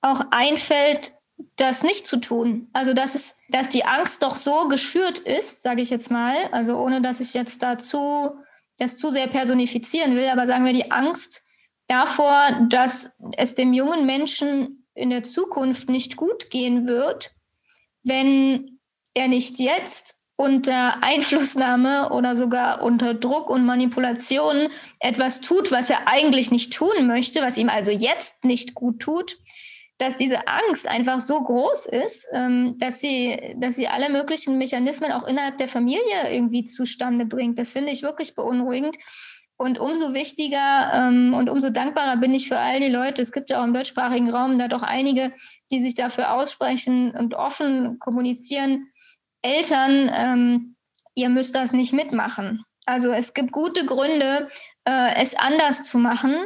auch 0.00 0.22
einfällt, 0.30 1.12
das 1.56 1.82
nicht 1.82 2.06
zu 2.06 2.18
tun. 2.18 2.68
Also 2.72 2.92
dass 2.92 3.14
es, 3.14 3.36
dass 3.48 3.68
die 3.68 3.84
Angst 3.84 4.22
doch 4.22 4.36
so 4.36 4.68
geschürt 4.68 5.18
ist, 5.18 5.62
sage 5.62 5.82
ich 5.82 5.90
jetzt 5.90 6.10
mal, 6.10 6.34
also 6.52 6.78
ohne 6.78 7.00
dass 7.00 7.20
ich 7.20 7.34
jetzt 7.34 7.62
dazu 7.62 8.36
das 8.78 8.96
zu 8.96 9.10
sehr 9.10 9.26
personifizieren 9.26 10.16
will, 10.16 10.28
aber 10.28 10.46
sagen 10.46 10.64
wir 10.64 10.72
die 10.72 10.90
Angst 10.90 11.44
davor, 11.90 12.66
dass 12.68 13.10
es 13.36 13.54
dem 13.54 13.72
jungen 13.72 14.06
Menschen 14.06 14.86
in 14.94 15.10
der 15.10 15.22
Zukunft 15.22 15.88
nicht 15.88 16.16
gut 16.16 16.50
gehen 16.50 16.86
wird, 16.88 17.34
wenn 18.02 18.78
er 19.14 19.28
nicht 19.28 19.58
jetzt 19.58 20.16
unter 20.36 21.02
Einflussnahme 21.02 22.10
oder 22.10 22.34
sogar 22.34 22.82
unter 22.82 23.12
Druck 23.12 23.50
und 23.50 23.66
Manipulation 23.66 24.68
etwas 25.00 25.40
tut, 25.40 25.70
was 25.70 25.90
er 25.90 26.08
eigentlich 26.08 26.50
nicht 26.50 26.72
tun 26.72 27.06
möchte, 27.06 27.42
was 27.42 27.58
ihm 27.58 27.68
also 27.68 27.90
jetzt 27.90 28.42
nicht 28.44 28.74
gut 28.74 29.00
tut, 29.00 29.36
dass 29.98 30.16
diese 30.16 30.48
Angst 30.48 30.88
einfach 30.88 31.20
so 31.20 31.42
groß 31.42 31.86
ist, 31.86 32.26
ähm, 32.32 32.76
dass 32.78 33.00
sie, 33.00 33.54
dass 33.56 33.76
sie 33.76 33.88
alle 33.88 34.08
möglichen 34.08 34.56
Mechanismen 34.56 35.12
auch 35.12 35.26
innerhalb 35.26 35.58
der 35.58 35.68
Familie 35.68 36.30
irgendwie 36.30 36.64
zustande 36.64 37.26
bringt. 37.26 37.58
Das 37.58 37.72
finde 37.72 37.92
ich 37.92 38.02
wirklich 38.02 38.34
beunruhigend. 38.34 38.96
Und 39.60 39.78
umso 39.78 40.14
wichtiger 40.14 40.90
ähm, 40.94 41.34
und 41.34 41.50
umso 41.50 41.68
dankbarer 41.68 42.16
bin 42.16 42.32
ich 42.32 42.48
für 42.48 42.58
all 42.58 42.80
die 42.80 42.88
Leute. 42.88 43.20
Es 43.20 43.30
gibt 43.30 43.50
ja 43.50 43.60
auch 43.60 43.64
im 43.64 43.74
deutschsprachigen 43.74 44.30
Raum 44.30 44.58
da 44.58 44.68
doch 44.68 44.80
einige, 44.80 45.34
die 45.70 45.80
sich 45.80 45.94
dafür 45.94 46.32
aussprechen 46.32 47.10
und 47.10 47.34
offen 47.34 47.98
kommunizieren. 47.98 48.86
Eltern, 49.42 50.10
ähm, 50.14 50.76
ihr 51.14 51.28
müsst 51.28 51.54
das 51.54 51.74
nicht 51.74 51.92
mitmachen. 51.92 52.64
Also 52.86 53.10
es 53.10 53.34
gibt 53.34 53.52
gute 53.52 53.84
Gründe, 53.84 54.48
äh, 54.86 55.16
es 55.16 55.34
anders 55.34 55.82
zu 55.82 55.98
machen 55.98 56.36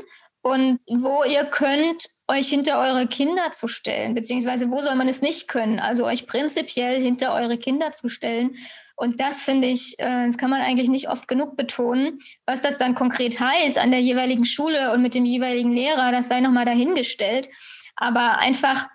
und 0.42 0.80
wo 0.88 1.22
ihr 1.22 1.44
könnt, 1.44 2.08
euch 2.26 2.48
hinter 2.48 2.80
eure 2.80 3.06
Kinder 3.06 3.52
zu 3.52 3.68
stellen, 3.68 4.16
beziehungsweise 4.16 4.72
wo 4.72 4.82
soll 4.82 4.96
man 4.96 5.06
es 5.06 5.22
nicht 5.22 5.46
können, 5.46 5.78
also 5.78 6.04
euch 6.04 6.26
prinzipiell 6.26 7.00
hinter 7.00 7.32
eure 7.32 7.58
Kinder 7.58 7.92
zu 7.92 8.08
stellen. 8.08 8.56
Und 8.96 9.20
das 9.20 9.42
finde 9.42 9.66
ich, 9.66 9.98
äh, 9.98 10.26
das 10.26 10.38
kann 10.38 10.50
man 10.50 10.60
eigentlich 10.60 10.88
nicht 10.88 11.08
oft 11.08 11.26
genug 11.26 11.56
betonen. 11.56 12.18
Was 12.46 12.62
das 12.62 12.78
dann 12.78 12.94
konkret 12.94 13.40
heißt 13.40 13.78
an 13.78 13.90
der 13.90 14.00
jeweiligen 14.00 14.44
Schule 14.44 14.92
und 14.92 15.02
mit 15.02 15.14
dem 15.14 15.24
jeweiligen 15.24 15.72
Lehrer, 15.72 16.12
das 16.12 16.28
sei 16.28 16.40
nochmal 16.40 16.64
dahingestellt. 16.64 17.48
Aber 17.96 18.38
einfach 18.38 18.88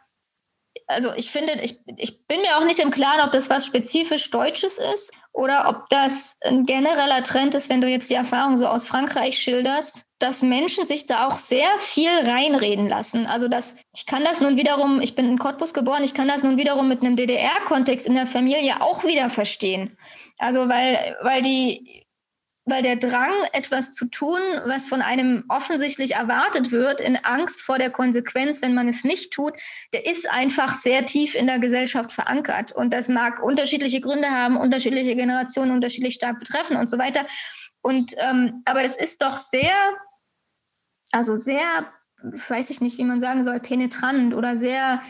also 0.88 1.14
ich 1.14 1.32
finde, 1.32 1.54
ich, 1.62 1.80
ich 1.98 2.26
bin 2.26 2.42
mir 2.42 2.58
auch 2.58 2.66
nicht 2.66 2.80
im 2.80 2.92
Klaren, 2.92 3.22
ob 3.22 3.32
das 3.32 3.50
was 3.50 3.66
spezifisch 3.66 4.30
Deutsches 4.32 4.78
ist 4.78 5.12
oder 5.34 5.70
ob 5.70 5.88
das 5.90 6.36
ein 6.44 6.66
genereller 6.66 7.24
Trend 7.24 7.54
ist, 7.54 7.70
wenn 7.70 7.82
du 7.82 7.88
jetzt 7.88 8.10
die 8.10 8.16
Erfahrung 8.16 8.58
so 8.58 8.68
aus 8.68 8.88
Frankreich 8.88 9.38
schilderst, 9.38 10.06
dass 10.20 10.42
Menschen 10.42 10.86
sich 10.86 11.06
da 11.06 11.28
auch 11.28 11.40
sehr 11.40 11.70
viel 11.78 12.10
reinreden 12.10 12.88
lassen. 12.88 13.26
Also 13.26 13.48
das, 13.48 13.76
ich 13.96 14.06
kann 14.06 14.26
das 14.26 14.42
nun 14.42 14.58
wiederum, 14.58 15.02
ich 15.02 15.16
bin 15.16 15.26
in 15.26 15.40
Cottbus 15.40 15.74
geboren, 15.74 16.04
ich 16.04 16.14
kann 16.14 16.28
das 16.28 16.44
nun 16.44 16.58
wiederum 16.58 16.88
mit 16.90 17.02
einem 17.02 17.16
DDR-Kontext 17.16 18.06
in 18.06 18.14
der 18.14 18.28
Familie 18.28 18.82
auch 18.82 19.06
wieder 19.06 19.30
verstehen. 19.30 19.98
Also 20.38 20.68
weil, 20.68 21.18
weil 21.22 21.42
die 21.42 22.06
weil 22.70 22.84
der 22.84 22.98
Drang, 22.98 23.34
etwas 23.54 23.94
zu 23.94 24.06
tun, 24.06 24.40
was 24.66 24.86
von 24.86 25.02
einem 25.02 25.44
offensichtlich 25.50 26.16
erwartet 26.16 26.72
wird, 26.72 27.02
in 27.02 27.18
Angst 27.18 27.62
vor 27.62 27.80
der 27.80 27.90
Konsequenz, 27.90 28.62
wenn 28.62 28.76
man 28.76 28.88
es 28.88 29.04
nicht 29.04 29.34
tut, 29.34 29.54
der 29.94 30.06
ist 30.06 30.30
einfach 30.30 30.76
sehr 30.76 31.06
tief 31.06 31.36
in 31.36 31.48
der 31.48 31.60
Gesellschaft 31.60 32.12
verankert. 32.12 32.72
Und 32.72 32.94
das 32.94 33.08
mag 33.08 33.42
unterschiedliche 33.42 34.02
Gründe 34.02 34.30
haben, 34.30 34.56
unterschiedliche 34.56 35.16
Generationen 35.16 35.72
unterschiedlich 35.72 36.14
stark 36.14 36.40
betreffen 36.40 36.78
und 36.78 36.90
so 36.90 37.00
weiter. 37.00 37.26
Und 37.82 38.14
ähm, 38.18 38.62
aber 38.66 38.84
das 38.84 38.96
ist 38.96 39.22
doch 39.22 39.38
sehr, 39.38 39.74
also 41.12 41.36
sehr, 41.36 41.92
weiß 42.22 42.70
ich 42.70 42.82
nicht, 42.82 42.98
wie 42.98 43.04
man 43.04 43.22
sagen 43.22 43.44
soll, 43.44 43.60
penetrant 43.60 44.34
oder 44.34 44.56
sehr, 44.56 45.02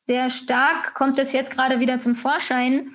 sehr 0.00 0.30
stark 0.30 0.94
kommt 0.94 1.18
es 1.18 1.32
jetzt 1.32 1.50
gerade 1.50 1.80
wieder 1.80 1.98
zum 1.98 2.16
Vorschein 2.16 2.94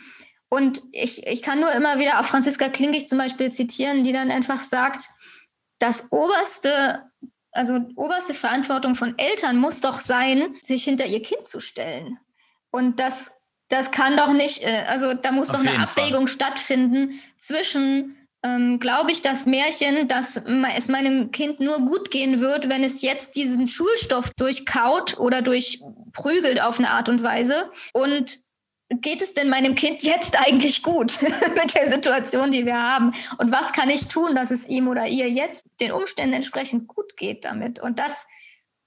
und 0.54 0.84
ich, 0.92 1.26
ich 1.26 1.42
kann 1.42 1.60
nur 1.60 1.72
immer 1.72 1.98
wieder 1.98 2.20
auf 2.20 2.28
Franziska 2.28 2.70
Klinkig 2.70 3.10
zum 3.10 3.18
Beispiel 3.18 3.52
zitieren, 3.52 4.04
die 4.04 4.14
dann 4.14 4.30
einfach 4.30 4.62
sagt, 4.62 5.10
das 5.80 6.12
oberste, 6.12 7.10
also 7.52 7.80
oberste 7.96 8.36
Verantwortung 8.36 8.94
von 8.94 9.18
Eltern 9.18 9.58
muss 9.58 9.82
doch 9.82 10.00
sein, 10.00 10.56
sich 10.62 10.84
hinter 10.84 11.08
ihr 11.08 11.24
Kind 11.24 11.48
zu 11.48 11.60
stellen. 11.60 12.20
Und 12.70 13.00
das, 13.00 13.32
das 13.70 13.90
kann 13.90 14.16
doch 14.16 14.32
nicht, 14.32 14.62
äh, 14.62 14.86
also 14.88 15.16
da 15.16 15.32
muss 15.32 15.50
auf 15.50 15.56
doch 15.56 15.66
eine 15.66 15.82
Abwägung 15.82 16.28
Fall. 16.28 16.36
stattfinden 16.36 17.20
zwischen 17.40 18.16
ähm, 18.44 18.80
glaube 18.80 19.12
ich 19.12 19.22
das 19.22 19.46
Märchen, 19.46 20.08
dass 20.08 20.38
es 20.76 20.88
meinem 20.88 21.32
Kind 21.32 21.60
nur 21.60 21.80
gut 21.80 22.12
gehen 22.12 22.40
wird, 22.40 22.70
wenn 22.70 22.84
es 22.84 23.02
jetzt 23.02 23.36
diesen 23.36 23.68
Schulstoff 23.68 24.32
durchkaut 24.32 25.18
oder 25.18 25.42
durchprügelt 25.42 26.62
auf 26.62 26.78
eine 26.78 26.90
Art 26.90 27.10
und 27.10 27.24
Weise 27.24 27.72
und 27.94 28.40
geht 29.02 29.22
es 29.22 29.34
denn 29.34 29.50
meinem 29.50 29.76
Kind 29.76 30.04
jetzt 30.04 30.38
eigentlich 30.40 30.84
gut 30.84 31.22
mit 31.56 31.74
der 31.76 31.92
Situation, 31.92 32.52
die 32.52 32.66
wir 32.66 32.82
haben? 32.82 33.14
Und 33.38 33.52
was 33.52 33.74
kann 33.74 33.90
ich 33.90 34.08
tun, 34.08 34.36
dass 34.36 34.52
es 34.52 34.68
ihm 34.68 34.88
oder 34.88 35.08
ihr 35.08 35.30
jetzt 35.30 35.66
den 35.80 35.92
Umständen 35.92 36.34
entsprechend 36.34 36.88
gut 36.88 37.18
geht 37.18 37.46
damit? 37.46 37.80
Und 37.80 37.98
das, 37.98 38.28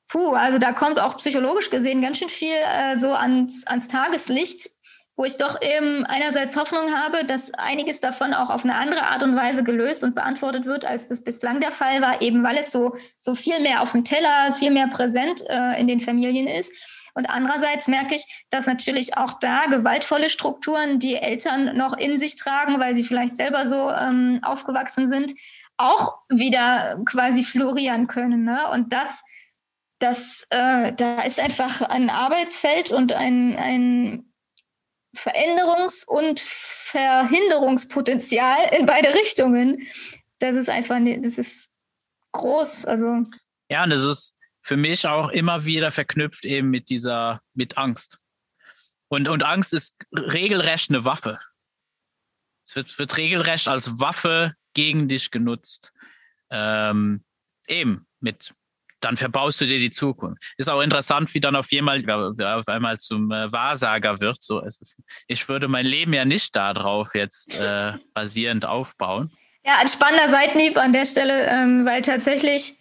puh, 0.08 0.34
also 0.34 0.58
da 0.58 0.72
kommt 0.72 1.00
auch 1.00 1.16
psychologisch 1.16 1.70
gesehen 1.70 2.02
ganz 2.02 2.18
schön 2.18 2.28
viel 2.28 2.54
äh, 2.54 2.96
so 2.96 3.14
ans, 3.14 3.66
ans 3.66 3.88
Tageslicht, 3.88 4.70
wo 5.16 5.24
ich 5.24 5.38
doch 5.38 5.60
eben 5.62 6.04
einerseits 6.04 6.56
Hoffnung 6.56 6.94
habe, 6.94 7.24
dass 7.24 7.52
einiges 7.54 8.00
davon 8.00 8.34
auch 8.34 8.50
auf 8.50 8.64
eine 8.64 8.76
andere 8.76 9.02
Art 9.02 9.22
und 9.22 9.34
Weise 9.34 9.64
gelöst 9.64 10.04
und 10.04 10.14
beantwortet 10.14 10.66
wird, 10.66 10.84
als 10.84 11.08
das 11.08 11.24
bislang 11.24 11.60
der 11.60 11.72
Fall 11.72 12.02
war, 12.02 12.20
eben 12.20 12.42
weil 12.42 12.58
es 12.58 12.70
so, 12.70 12.94
so 13.16 13.34
viel 13.34 13.60
mehr 13.60 13.80
auf 13.80 13.92
dem 13.92 14.04
Teller, 14.04 14.52
viel 14.52 14.70
mehr 14.70 14.88
präsent 14.88 15.42
äh, 15.48 15.80
in 15.80 15.86
den 15.86 16.00
Familien 16.00 16.46
ist. 16.46 16.70
Und 17.14 17.30
andererseits 17.30 17.88
merke 17.88 18.14
ich, 18.14 18.44
dass 18.50 18.66
natürlich 18.66 19.16
auch 19.16 19.38
da 19.38 19.64
gewaltvolle 19.70 20.28
Strukturen, 20.28 20.98
die 20.98 21.16
Eltern 21.16 21.74
noch 21.74 21.96
in 21.96 22.18
sich 22.18 22.36
tragen, 22.36 22.78
weil 22.78 22.94
sie 22.94 23.04
vielleicht 23.04 23.36
selber 23.36 23.66
so 23.66 23.90
ähm, 23.90 24.40
aufgewachsen 24.42 25.08
sind, 25.08 25.32
auch 25.78 26.18
wieder 26.28 27.00
quasi 27.06 27.42
florieren 27.42 28.06
können. 28.06 28.44
Ne? 28.44 28.68
Und 28.70 28.92
das, 28.92 29.22
das, 29.98 30.46
äh, 30.50 30.92
da 30.92 31.22
ist 31.22 31.40
einfach 31.40 31.80
ein 31.80 32.10
Arbeitsfeld 32.10 32.90
und 32.90 33.14
ein, 33.14 33.56
ein 33.56 34.30
Veränderungs- 35.16 36.06
und 36.06 36.38
Verhinderungspotenzial 36.40 38.58
in 38.78 38.86
beide 38.86 39.12
Richtungen. 39.14 39.88
Das 40.38 40.54
ist 40.54 40.68
einfach, 40.68 41.00
das 41.20 41.38
ist 41.38 41.70
groß. 42.32 42.84
Also 42.84 43.24
ja, 43.68 43.84
und 43.84 43.92
es 43.92 44.04
ist 44.04 44.36
für 44.62 44.76
mich 44.76 45.06
auch 45.06 45.30
immer 45.30 45.64
wieder 45.64 45.92
verknüpft 45.92 46.44
eben 46.44 46.70
mit 46.70 46.90
dieser, 46.90 47.40
mit 47.54 47.78
Angst. 47.78 48.18
Und, 49.08 49.28
und 49.28 49.44
Angst 49.44 49.72
ist 49.72 49.94
regelrecht 50.12 50.90
eine 50.90 51.04
Waffe. 51.04 51.38
Es 52.64 52.74
wird, 52.74 52.98
wird 52.98 53.16
regelrecht 53.16 53.68
als 53.68 54.00
Waffe 54.00 54.56
gegen 54.74 55.06
dich 55.06 55.30
genutzt. 55.30 55.92
Ähm, 56.50 57.24
eben 57.68 58.06
mit, 58.20 58.54
dann 59.00 59.16
verbaust 59.16 59.60
du 59.60 59.66
dir 59.66 59.78
die 59.78 59.90
Zukunft. 59.90 60.42
Ist 60.56 60.70
auch 60.70 60.80
interessant, 60.80 61.32
wie 61.34 61.40
dann 61.40 61.56
auf 61.56 61.68
einmal, 61.72 62.02
auf 62.40 62.68
einmal 62.68 62.98
zum 62.98 63.30
äh, 63.30 63.50
Wahrsager 63.52 64.20
wird. 64.20 64.42
So 64.42 64.60
ist 64.60 64.80
es. 64.80 64.96
Ich 65.26 65.48
würde 65.48 65.68
mein 65.68 65.86
Leben 65.86 66.12
ja 66.12 66.24
nicht 66.24 66.56
darauf 66.56 67.14
jetzt 67.14 67.54
äh, 67.54 67.92
basierend 68.14 68.64
aufbauen. 68.64 69.32
Ja, 69.64 69.78
ein 69.80 69.88
spannender 69.88 70.28
Seitenhieb 70.28 70.76
an 70.76 70.92
der 70.92 71.06
Stelle, 71.06 71.46
ähm, 71.46 71.84
weil 71.84 72.02
tatsächlich 72.02 72.76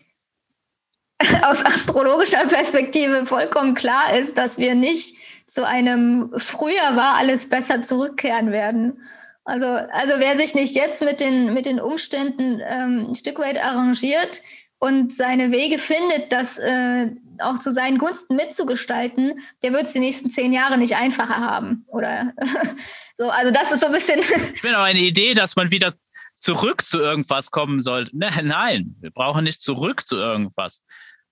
aus 1.43 1.65
astrologischer 1.65 2.45
Perspektive 2.47 3.25
vollkommen 3.25 3.73
klar 3.73 4.17
ist, 4.17 4.37
dass 4.37 4.57
wir 4.57 4.75
nicht 4.75 5.15
zu 5.47 5.65
einem 5.65 6.31
früher 6.37 6.95
war 6.95 7.15
alles 7.15 7.49
besser 7.49 7.81
zurückkehren 7.81 8.51
werden. 8.51 9.01
Also, 9.45 9.67
also 9.67 10.13
wer 10.17 10.37
sich 10.37 10.55
nicht 10.55 10.75
jetzt 10.75 11.03
mit 11.03 11.19
den, 11.19 11.53
mit 11.53 11.67
den 11.67 11.79
Umständen 11.79 12.61
ähm, 12.67 13.07
ein 13.09 13.15
Stück 13.15 13.37
weit 13.37 13.59
arrangiert 13.59 14.41
und 14.79 15.13
seine 15.13 15.51
Wege 15.51 15.77
findet, 15.77 16.31
das 16.31 16.57
äh, 16.59 17.09
auch 17.39 17.59
zu 17.59 17.71
seinen 17.71 17.97
Gunsten 17.97 18.35
mitzugestalten, 18.35 19.39
der 19.63 19.73
wird 19.73 19.83
es 19.83 19.93
die 19.93 19.99
nächsten 19.99 20.29
zehn 20.29 20.53
Jahre 20.53 20.77
nicht 20.77 20.95
einfacher 20.95 21.37
haben. 21.37 21.85
Oder 21.87 22.33
so, 23.17 23.29
also 23.29 23.51
das 23.51 23.71
ist 23.71 23.81
so 23.81 23.87
ein 23.87 23.91
bisschen. 23.91 24.19
Ich 24.53 24.61
bin 24.61 24.75
auch 24.75 24.83
eine 24.83 24.99
Idee, 24.99 25.33
dass 25.33 25.55
man 25.55 25.71
wieder 25.71 25.93
zurück 26.35 26.85
zu 26.85 26.99
irgendwas 26.99 27.51
kommen 27.51 27.81
sollte. 27.81 28.15
Ne, 28.17 28.29
nein, 28.43 28.95
wir 28.99 29.11
brauchen 29.11 29.45
nicht 29.45 29.61
zurück 29.61 30.05
zu 30.05 30.17
irgendwas. 30.17 30.83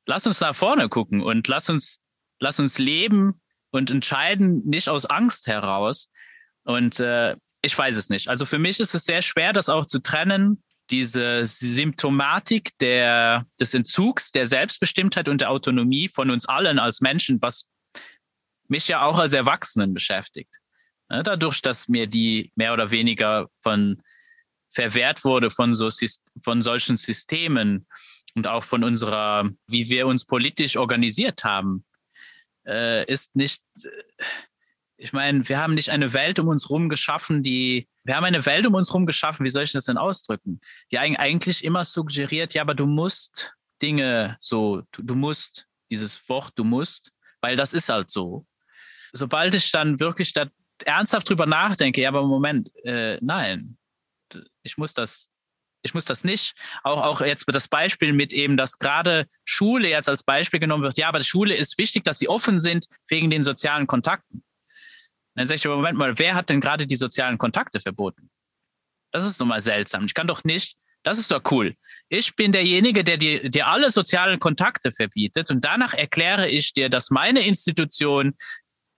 Lass 0.06 0.26
uns 0.26 0.40
nach 0.40 0.56
vorne 0.56 0.90
gucken 0.90 1.22
und 1.22 1.48
lass 1.48 1.70
uns, 1.70 2.00
lass 2.40 2.60
uns 2.60 2.78
leben 2.80 3.42
und 3.72 3.92
entscheiden, 3.92 4.62
nicht 4.66 4.90
aus 4.90 5.06
Angst 5.06 5.48
heraus. 5.48 6.10
Und 6.64 7.00
äh, 7.00 7.36
ich 7.62 7.78
weiß 7.78 7.96
es 7.98 8.10
nicht. 8.10 8.28
Also 8.28 8.46
für 8.46 8.60
mich 8.60 8.80
ist 8.80 8.96
es 8.96 9.06
sehr 9.06 9.22
schwer, 9.22 9.54
das 9.54 9.70
auch 9.70 9.86
zu 9.86 10.00
trennen, 10.00 10.64
diese 10.90 11.46
Symptomatik 11.46 12.78
der, 12.80 13.46
des 13.60 13.74
Entzugs, 13.74 14.32
der 14.32 14.48
Selbstbestimmtheit 14.48 15.30
und 15.30 15.42
der 15.42 15.50
Autonomie 15.50 16.10
von 16.10 16.30
uns 16.30 16.46
allen 16.46 16.80
als 16.80 17.02
Menschen, 17.02 17.42
was 17.42 17.66
mich 18.68 18.88
ja 18.88 19.04
auch 19.04 19.18
als 19.18 19.34
Erwachsenen 19.34 19.94
beschäftigt. 19.94 20.60
Ja, 21.10 21.24
dadurch, 21.24 21.62
dass 21.62 21.88
mir 21.88 22.08
die 22.08 22.52
mehr 22.56 22.74
oder 22.74 22.92
weniger 22.92 23.50
von 23.62 24.02
verwehrt 24.72 25.24
wurde 25.24 25.52
von, 25.52 25.74
so, 25.74 25.90
von 26.42 26.64
solchen 26.64 26.98
Systemen 26.98 27.88
und 28.36 28.48
auch 28.48 28.64
von 28.64 28.84
unserer, 28.84 29.50
wie 29.68 29.90
wir 29.90 30.08
uns 30.08 30.26
politisch 30.26 30.76
organisiert 30.76 31.44
haben, 31.44 31.86
äh, 32.66 33.06
ist 33.06 33.36
nicht, 33.36 33.62
ich 35.04 35.12
meine, 35.12 35.48
wir 35.50 35.60
haben 35.60 35.74
nicht 35.74 35.90
eine 35.90 36.14
Welt 36.14 36.40
um 36.40 36.48
uns 36.48 36.70
herum 36.70 36.88
geschaffen, 36.88 37.44
die, 37.44 37.90
wir 38.06 38.16
haben 38.16 38.24
eine 38.24 38.46
Welt 38.46 38.66
um 38.66 38.74
uns 38.74 38.88
herum 38.88 39.06
geschaffen, 39.06 39.44
wie 39.46 39.50
soll 39.50 39.64
ich 39.64 39.74
das 39.74 39.84
denn 39.84 39.98
ausdrücken? 39.98 40.62
Die 40.92 40.98
eigentlich 40.98 41.66
immer 41.66 41.84
suggeriert, 41.84 42.54
ja, 42.54 42.62
aber 42.62 42.74
du 42.74 42.86
musst 42.86 43.54
Dinge 43.82 44.38
so, 44.40 44.84
du, 44.94 45.04
du 45.04 45.16
musst, 45.16 45.68
dieses 45.92 46.30
Wort, 46.30 46.54
du 46.56 46.64
musst, 46.64 47.12
weil 47.42 47.58
das 47.58 47.74
ist 47.74 47.90
halt 47.90 48.12
so. 48.12 48.46
Sobald 49.12 49.54
ich 49.56 49.72
dann 49.72 50.00
wirklich 50.00 50.32
da 50.32 50.46
ernsthaft 50.86 51.28
drüber 51.28 51.48
nachdenke, 51.48 52.00
ja, 52.00 52.08
aber 52.08 52.26
Moment, 52.26 52.72
äh, 52.86 53.18
nein, 53.20 53.78
ich 54.64 54.78
muss 54.78 54.94
das, 54.94 55.30
ich 55.82 55.94
muss 55.94 56.06
das 56.06 56.24
nicht. 56.24 56.56
Auch, 56.82 57.04
auch 57.04 57.20
jetzt 57.20 57.44
das 57.48 57.68
Beispiel 57.68 58.14
mit 58.14 58.32
eben, 58.32 58.56
dass 58.56 58.80
gerade 58.80 59.28
Schule 59.44 59.90
jetzt 59.90 60.08
als 60.08 60.24
Beispiel 60.24 60.62
genommen 60.62 60.84
wird. 60.84 60.98
Ja, 60.98 61.10
aber 61.10 61.20
die 61.20 61.26
Schule 61.26 61.54
ist 61.54 61.78
wichtig, 61.78 62.06
dass 62.06 62.20
sie 62.20 62.30
offen 62.30 62.62
sind 62.62 62.88
wegen 63.10 63.30
den 63.30 63.44
sozialen 63.44 63.86
Kontakten. 63.86 64.46
Dann 65.36 65.46
sage 65.46 65.58
ich, 65.58 65.66
Moment 65.66 65.98
mal, 65.98 66.18
wer 66.20 66.36
hat 66.36 66.50
denn 66.50 66.62
gerade 66.62 66.86
die 66.86 66.96
sozialen 66.96 67.38
Kontakte 67.38 67.80
verboten? 67.80 68.30
Das 69.12 69.26
ist 69.26 69.40
doch 69.40 69.46
mal 69.46 69.62
seltsam. 69.62 70.06
Ich 70.06 70.14
kann 70.14 70.28
doch 70.28 70.44
nicht, 70.44 70.78
das 71.04 71.20
ist 71.20 71.32
doch 71.32 71.42
cool. 71.52 71.76
Ich 72.10 72.36
bin 72.36 72.52
derjenige, 72.52 73.04
der 73.04 73.18
dir, 73.18 73.50
dir 73.50 73.68
alle 73.68 73.92
sozialen 73.92 74.40
Kontakte 74.40 74.92
verbietet 74.92 75.52
und 75.52 75.64
danach 75.64 75.94
erkläre 75.94 76.48
ich 76.48 76.74
dir, 76.74 76.90
dass 76.90 77.10
meine 77.10 77.46
Institution 77.46 78.36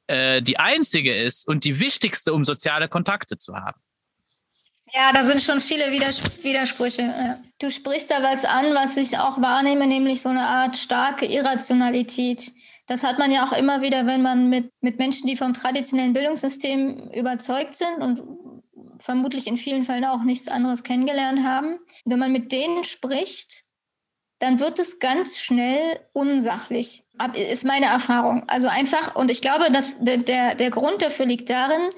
äh, 0.07 0.41
die 0.41 0.59
einzige 0.59 1.15
ist 1.15 1.47
und 1.47 1.63
die 1.63 1.79
wichtigste, 1.79 2.33
um 2.33 2.43
soziale 2.43 2.87
Kontakte 2.87 3.37
zu 3.37 3.55
haben. 3.55 3.79
Ja, 4.93 5.11
da 5.11 5.25
sind 5.25 5.41
schon 5.41 5.59
viele 5.59 5.91
Widers 5.91 6.43
Widersprüche. 6.43 7.39
Du 7.59 7.69
sprichst 7.69 8.11
da 8.11 8.21
was 8.21 8.45
an, 8.45 8.73
was 8.75 8.95
ich 8.97 9.17
auch 9.17 9.41
wahrnehme, 9.41 9.87
nämlich 9.87 10.21
so 10.21 10.29
eine 10.29 10.47
Art 10.47 10.77
starke 10.77 11.25
Irrationalität. 11.25 12.51
Das 12.87 13.03
hat 13.03 13.17
man 13.17 13.31
ja 13.31 13.45
auch 13.45 13.53
immer 13.53 13.81
wieder, 13.81 14.05
wenn 14.05 14.21
man 14.21 14.49
mit, 14.49 14.71
mit 14.81 14.99
Menschen, 14.99 15.27
die 15.27 15.35
vom 15.35 15.53
traditionellen 15.53 16.13
Bildungssystem 16.13 17.11
überzeugt 17.11 17.75
sind 17.75 17.97
und 18.01 18.21
vermutlich 18.99 19.47
in 19.47 19.57
vielen 19.57 19.83
Fällen 19.83 20.05
auch 20.05 20.23
nichts 20.23 20.47
anderes 20.47 20.83
kennengelernt 20.83 21.43
haben. 21.43 21.79
Wenn 22.05 22.19
man 22.19 22.31
mit 22.31 22.51
denen 22.51 22.83
spricht, 22.83 23.63
dann 24.39 24.59
wird 24.59 24.79
es 24.79 24.99
ganz 24.99 25.39
schnell 25.39 25.99
unsachlich. 26.13 27.03
Ist 27.33 27.63
meine 27.63 27.87
Erfahrung. 27.87 28.43
Also 28.47 28.67
einfach, 28.67 29.15
und 29.15 29.31
ich 29.31 29.41
glaube, 29.41 29.71
dass 29.71 29.97
der, 29.99 30.17
der, 30.17 30.55
der 30.55 30.69
Grund 30.69 31.01
dafür 31.01 31.25
liegt 31.25 31.49
darin, 31.49 31.89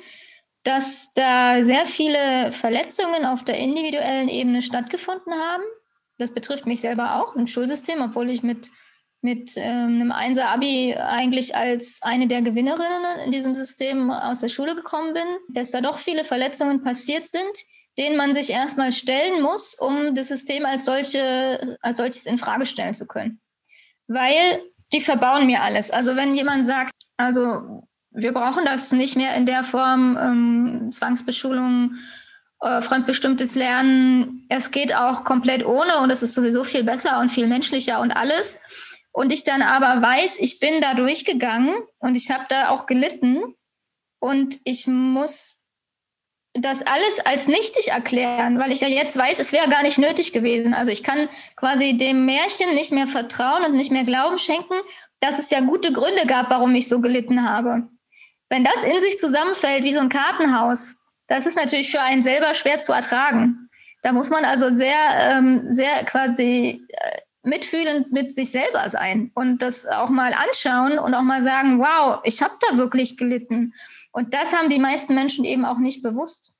dass 0.64 1.12
da 1.14 1.64
sehr 1.64 1.86
viele 1.86 2.52
Verletzungen 2.52 3.26
auf 3.26 3.44
der 3.44 3.58
individuellen 3.58 4.30
Ebene 4.30 4.62
stattgefunden 4.62 5.34
haben. 5.34 5.64
Das 6.18 6.34
betrifft 6.34 6.66
mich 6.66 6.82
selber 6.82 7.22
auch 7.22 7.36
im 7.36 7.48
Schulsystem, 7.48 8.02
obwohl 8.02 8.30
ich 8.30 8.44
mit 8.44 8.70
mit 9.22 9.54
ähm, 9.58 10.02
einem 10.02 10.12
Einser-Abi 10.12 10.96
eigentlich 10.96 11.56
als 11.56 12.00
eine 12.02 12.28
der 12.28 12.42
Gewinnerinnen 12.42 13.20
in 13.26 13.32
diesem 13.32 13.56
System 13.56 14.12
aus 14.12 14.40
der 14.40 14.50
Schule 14.50 14.76
gekommen 14.76 15.14
bin, 15.14 15.26
dass 15.50 15.72
da 15.72 15.82
doch 15.82 15.98
viele 15.98 16.24
Verletzungen 16.24 16.84
passiert 16.84 17.28
sind, 17.28 17.52
denen 17.98 18.16
man 18.16 18.34
sich 18.34 18.52
erstmal 18.52 18.92
stellen 18.92 19.42
muss, 19.42 19.74
um 19.74 20.14
das 20.14 20.28
System 20.28 20.66
als, 20.66 20.86
solche, 20.86 21.78
als 21.82 21.98
solches 21.98 22.26
in 22.26 22.38
Frage 22.38 22.66
stellen 22.66 22.94
zu 22.94 23.08
können. 23.08 23.42
Weil 24.08 24.62
die 24.94 25.02
verbauen 25.02 25.48
mir 25.48 25.64
alles. 25.64 25.92
Also 25.92 26.16
wenn 26.16 26.36
jemand 26.36 26.66
sagt, 26.66 26.94
also 27.18 27.88
wir 28.12 28.34
brauchen 28.34 28.66
das 28.66 28.92
nicht 28.92 29.16
mehr 29.16 29.36
in 29.36 29.46
der 29.46 29.64
Form, 29.64 30.18
ähm, 30.20 30.92
Zwangsbeschulung, 30.92 31.96
äh, 32.62 32.82
fremdbestimmtes 32.82 33.56
Lernen, 33.56 34.46
es 34.50 34.72
geht 34.72 34.96
auch 34.96 35.24
komplett 35.24 35.66
ohne 35.66 36.00
und 36.00 36.10
es 36.10 36.24
ist 36.24 36.36
sowieso 36.36 36.64
viel 36.64 36.84
besser 36.84 37.20
und 37.20 37.30
viel 37.30 37.48
menschlicher 37.48 38.00
und 38.00 38.12
alles 38.12 38.60
und 39.18 39.34
ich 39.34 39.44
dann 39.44 39.64
aber 39.64 40.00
weiß, 40.00 40.38
ich 40.38 40.60
bin 40.60 40.80
da 40.80 40.94
durchgegangen 40.94 41.74
und 42.02 42.14
ich 42.14 42.30
habe 42.30 42.46
da 42.50 42.70
auch 42.70 42.86
gelitten 42.86 43.56
und 44.20 44.60
ich 44.64 44.86
muss 44.86 45.64
das 46.54 46.86
alles 46.86 47.26
als 47.26 47.48
nichtig 47.48 47.88
erklären, 47.88 48.60
weil 48.60 48.72
ich 48.72 48.82
ja 48.82 48.88
jetzt 48.88 49.18
weiß, 49.18 49.40
es 49.40 49.52
wäre 49.52 49.72
gar 49.72 49.82
nicht 49.82 49.98
nötig 49.98 50.34
gewesen. 50.34 50.76
Also 50.76 50.92
ich 50.92 51.02
kann 51.02 51.30
quasi 51.56 51.98
dem 51.98 52.28
Märchen 52.28 52.76
nicht 52.76 52.92
mehr 52.92 53.08
vertrauen 53.08 53.66
und 53.66 53.76
nicht 53.76 53.92
mehr 53.92 54.04
Glauben 54.04 54.38
schenken, 54.38 54.76
dass 55.20 55.40
es 55.40 55.50
ja 55.50 55.62
gute 55.62 55.92
Gründe 55.92 56.28
gab, 56.28 56.52
warum 56.52 56.76
ich 56.76 56.88
so 56.88 57.02
gelitten 57.02 57.50
habe. 57.50 57.88
Wenn 58.50 58.64
das 58.64 58.84
in 58.84 59.02
sich 59.02 59.18
zusammenfällt 59.18 59.84
wie 59.84 59.96
so 59.96 60.00
ein 60.00 60.10
Kartenhaus, 60.10 60.94
das 61.26 61.48
ist 61.48 61.56
natürlich 61.56 61.90
für 61.90 62.02
einen 62.02 62.22
selber 62.22 62.54
schwer 62.54 62.82
zu 62.82 62.94
ertragen. 62.94 63.68
Da 64.04 64.12
muss 64.12 64.30
man 64.30 64.46
also 64.46 64.70
sehr, 64.70 65.00
ähm, 65.16 65.72
sehr 65.72 66.06
quasi 66.06 66.86
äh, 66.90 67.18
mitfühlend 67.48 68.12
mit 68.12 68.34
sich 68.34 68.52
selber 68.52 68.88
sein 68.90 69.32
und 69.34 69.62
das 69.62 69.86
auch 69.86 70.10
mal 70.10 70.34
anschauen 70.34 71.00
und 71.00 71.14
auch 71.14 71.24
mal 71.24 71.42
sagen, 71.42 71.80
wow, 71.80 72.20
ich 72.24 72.42
habe 72.42 72.56
da 72.70 72.78
wirklich 72.78 73.18
gelitten. 73.18 73.74
Und 74.12 74.34
das 74.34 74.54
haben 74.54 74.70
die 74.70 74.80
meisten 74.80 75.16
Menschen 75.16 75.46
eben 75.46 75.66
auch 75.66 75.78
nicht 75.78 76.04
bewusst. 76.04 76.54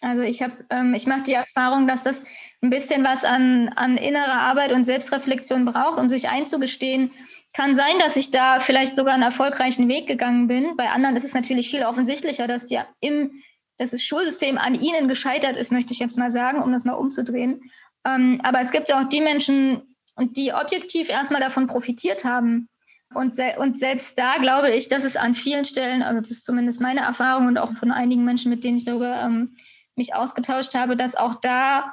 Also 0.00 0.22
ich 0.22 0.42
habe, 0.42 0.52
ähm, 0.70 0.94
ich 0.94 1.06
mache 1.06 1.22
die 1.22 1.34
Erfahrung, 1.34 1.86
dass 1.86 2.02
das 2.02 2.24
ein 2.60 2.70
bisschen 2.70 3.04
was 3.04 3.24
an, 3.24 3.68
an 3.76 3.96
innerer 3.96 4.40
Arbeit 4.40 4.72
und 4.72 4.84
Selbstreflexion 4.84 5.64
braucht, 5.64 5.98
um 5.98 6.08
sich 6.08 6.28
einzugestehen. 6.28 7.12
Kann 7.54 7.76
sein, 7.76 7.98
dass 8.00 8.16
ich 8.16 8.30
da 8.30 8.58
vielleicht 8.58 8.96
sogar 8.96 9.14
einen 9.14 9.22
erfolgreichen 9.22 9.88
Weg 9.88 10.08
gegangen 10.08 10.48
bin. 10.48 10.76
Bei 10.76 10.90
anderen 10.90 11.16
ist 11.16 11.24
es 11.24 11.34
natürlich 11.34 11.70
viel 11.70 11.84
offensichtlicher, 11.84 12.48
dass 12.48 12.66
die 12.66 12.80
im, 13.00 13.42
dass 13.76 13.92
das 13.92 14.02
Schulsystem 14.02 14.58
an 14.58 14.74
ihnen 14.74 15.06
gescheitert 15.06 15.56
ist, 15.56 15.70
möchte 15.70 15.92
ich 15.92 16.00
jetzt 16.00 16.18
mal 16.18 16.32
sagen, 16.32 16.62
um 16.62 16.72
das 16.72 16.84
mal 16.84 16.94
umzudrehen. 16.94 17.70
Ähm, 18.04 18.40
aber 18.42 18.60
es 18.60 18.72
gibt 18.72 18.88
ja 18.88 19.00
auch 19.00 19.08
die 19.08 19.20
Menschen, 19.20 19.96
die 20.18 20.52
objektiv 20.52 21.08
erstmal 21.08 21.40
davon 21.40 21.66
profitiert 21.66 22.24
haben. 22.24 22.68
Und, 23.14 23.36
se 23.36 23.54
und 23.58 23.78
selbst 23.78 24.18
da 24.18 24.36
glaube 24.38 24.70
ich, 24.70 24.88
dass 24.88 25.04
es 25.04 25.16
an 25.16 25.34
vielen 25.34 25.64
Stellen, 25.64 26.02
also 26.02 26.20
das 26.20 26.30
ist 26.30 26.44
zumindest 26.44 26.80
meine 26.80 27.00
Erfahrung 27.00 27.46
und 27.46 27.58
auch 27.58 27.72
von 27.74 27.92
einigen 27.92 28.24
Menschen, 28.24 28.50
mit 28.50 28.64
denen 28.64 28.78
ich 28.78 28.84
darüber 28.84 29.20
ähm, 29.20 29.56
mich 29.96 30.14
ausgetauscht 30.14 30.74
habe, 30.74 30.96
dass 30.96 31.14
auch 31.14 31.34
da 31.36 31.92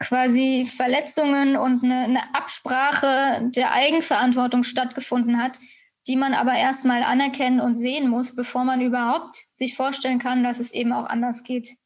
quasi 0.00 0.66
Verletzungen 0.66 1.56
und 1.56 1.82
eine, 1.82 2.00
eine 2.00 2.34
Absprache 2.34 3.50
der 3.50 3.72
Eigenverantwortung 3.72 4.62
stattgefunden 4.64 5.42
hat, 5.42 5.58
die 6.06 6.16
man 6.16 6.34
aber 6.34 6.54
erstmal 6.54 7.02
anerkennen 7.02 7.60
und 7.60 7.74
sehen 7.74 8.08
muss, 8.08 8.34
bevor 8.34 8.64
man 8.64 8.80
überhaupt 8.80 9.46
sich 9.52 9.76
vorstellen 9.76 10.18
kann, 10.18 10.44
dass 10.44 10.60
es 10.60 10.72
eben 10.72 10.92
auch 10.92 11.06
anders 11.06 11.42
geht. 11.42 11.76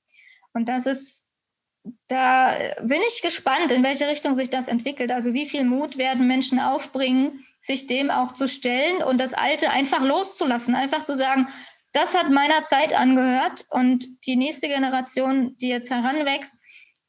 Und 0.53 0.69
das 0.69 0.87
ist 0.87 1.22
da 2.09 2.57
bin 2.83 3.01
ich 3.09 3.23
gespannt, 3.23 3.73
in 3.73 3.83
welche 3.83 4.07
Richtung 4.07 4.37
sich 4.37 4.51
das 4.51 4.69
entwickelt. 4.69 5.11
Also 5.11 5.35
wie 5.35 5.47
viel 5.47 5.65
Mut 5.65 5.99
werden 5.99 6.27
Menschen 6.27 6.61
aufbringen, 6.61 7.45
sich 7.61 7.87
dem 7.87 8.11
auch 8.11 8.33
zu 8.33 8.49
stellen 8.49 9.03
und 9.03 9.19
das 9.19 9.35
Alte 9.35 9.71
einfach 9.71 10.03
loszulassen, 10.03 10.75
einfach 10.75 11.03
zu 11.03 11.17
sagen, 11.17 11.49
das 11.93 12.17
hat 12.17 12.31
meiner 12.31 12.63
Zeit 12.63 12.95
angehört 12.95 13.67
und 13.71 14.07
die 14.27 14.37
nächste 14.37 14.69
Generation, 14.69 15.57
die 15.59 15.69
jetzt 15.69 15.91
heranwächst, 15.91 16.55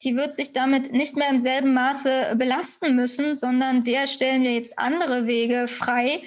die 0.04 0.16
wird 0.16 0.36
sich 0.36 0.52
damit 0.52 0.92
nicht 0.92 1.16
mehr 1.16 1.30
im 1.30 1.40
selben 1.40 1.74
Maße 1.74 2.36
belasten 2.36 2.96
müssen, 2.96 3.36
sondern 3.36 3.84
der 3.84 4.08
stellen 4.08 4.44
wir 4.44 4.54
jetzt 4.54 4.78
andere 4.78 5.26
Wege 5.26 5.68
frei, 5.68 6.24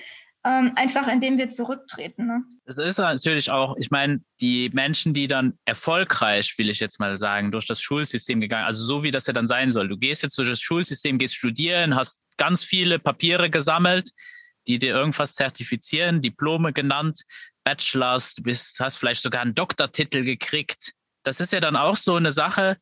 ähm, 0.47 0.72
einfach 0.76 1.09
indem 1.09 1.38
wir 1.38 1.51
zurücktreten. 1.51 2.26
Ne? 2.26 2.44
Es 2.66 2.78
ist 2.78 2.99
natürlich 2.99 3.51
auch, 3.51 3.76
ich 3.78 3.90
meine, 3.90 4.20
die 4.40 4.70
Menschen, 4.72 5.12
die 5.12 5.26
dann 5.26 5.59
erfolgreich, 5.64 6.57
will 6.57 6.70
ich 6.70 6.78
jetzt 6.78 7.01
mal 7.01 7.18
sagen, 7.18 7.51
durch 7.51 7.66
das 7.66 7.80
Schulsystem 7.80 8.40
gegangen, 8.40 8.64
also 8.64 8.84
so 8.84 9.03
wie 9.03 9.11
das 9.11 9.26
ja 9.26 9.32
dann 9.32 9.49
sein 9.49 9.72
soll. 9.72 9.88
Du 9.88 9.99
gehst 9.99 10.22
jetzt 10.22 10.38
durch 10.38 10.49
das 10.49 10.61
Schulsystem, 10.61 11.18
gehst 11.18 11.34
studieren, 11.34 11.97
hast 11.97 12.20
ganz 12.36 12.62
viele 12.62 13.01
Papiere 13.01 13.51
gesammelt, 13.51 14.11
die 14.68 14.78
dir 14.78 14.94
irgendwas 14.94 15.34
zertifizieren, 15.34 16.20
Diplome 16.20 16.72
genannt, 16.72 17.22
Bachelors, 17.64 18.34
du 18.34 18.44
bist, 18.44 18.78
hast 18.78 18.99
vielleicht 18.99 19.24
sogar 19.24 19.42
einen 19.42 19.55
Doktortitel 19.55 20.22
gekriegt. 20.22 20.92
das 21.24 21.40
ist 21.40 21.53
ja 21.53 21.59
dann 21.59 21.74
auch 21.74 21.97
so 21.97 22.14
eine 22.14 22.30
Sache, 22.30 22.76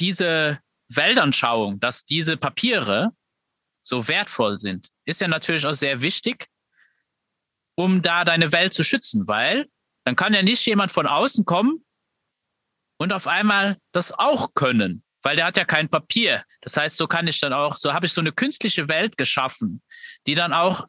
diese 0.00 0.58
Weltanschauung, 0.88 1.78
dass 1.78 2.04
diese 2.04 2.36
Papiere 2.36 3.10
so 3.82 4.08
wertvoll 4.08 4.58
sind, 4.58 4.88
ist 5.04 5.20
ja 5.20 5.28
natürlich 5.28 5.64
auch 5.66 5.74
sehr 5.74 6.00
wichtig, 6.00 6.48
um 7.80 8.02
da 8.02 8.24
deine 8.24 8.52
Welt 8.52 8.74
zu 8.74 8.84
schützen, 8.84 9.26
weil 9.26 9.66
dann 10.04 10.16
kann 10.16 10.34
ja 10.34 10.42
nicht 10.42 10.64
jemand 10.66 10.92
von 10.92 11.06
außen 11.06 11.44
kommen 11.44 11.84
und 12.98 13.12
auf 13.12 13.26
einmal 13.26 13.78
das 13.92 14.12
auch 14.12 14.54
können, 14.54 15.02
weil 15.22 15.36
der 15.36 15.46
hat 15.46 15.56
ja 15.56 15.64
kein 15.64 15.88
Papier. 15.88 16.44
Das 16.60 16.76
heißt, 16.76 16.96
so 16.96 17.06
kann 17.06 17.26
ich 17.26 17.40
dann 17.40 17.52
auch, 17.52 17.76
so 17.76 17.94
habe 17.94 18.06
ich 18.06 18.12
so 18.12 18.20
eine 18.20 18.32
künstliche 18.32 18.88
Welt 18.88 19.16
geschaffen, 19.16 19.82
die 20.26 20.34
dann 20.34 20.52
auch 20.52 20.86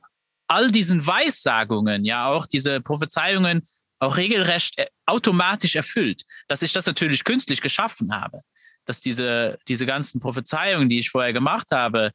all 0.47 0.69
diesen 0.69 1.07
Weissagungen, 1.07 2.03
ja 2.03 2.27
auch 2.27 2.45
diese 2.45 2.81
Prophezeiungen 2.81 3.63
auch 3.99 4.17
regelrecht 4.17 4.77
äh, 4.77 4.87
automatisch 5.05 5.75
erfüllt, 5.75 6.23
dass 6.49 6.61
ich 6.61 6.73
das 6.73 6.87
natürlich 6.87 7.23
künstlich 7.23 7.61
geschaffen 7.61 8.13
habe, 8.13 8.41
dass 8.85 8.99
diese, 8.99 9.57
diese 9.67 9.85
ganzen 9.85 10.19
Prophezeiungen, 10.19 10.89
die 10.89 10.99
ich 10.99 11.09
vorher 11.09 11.31
gemacht 11.31 11.67
habe, 11.71 12.11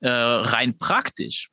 äh, 0.00 0.08
rein 0.08 0.78
praktisch, 0.78 1.50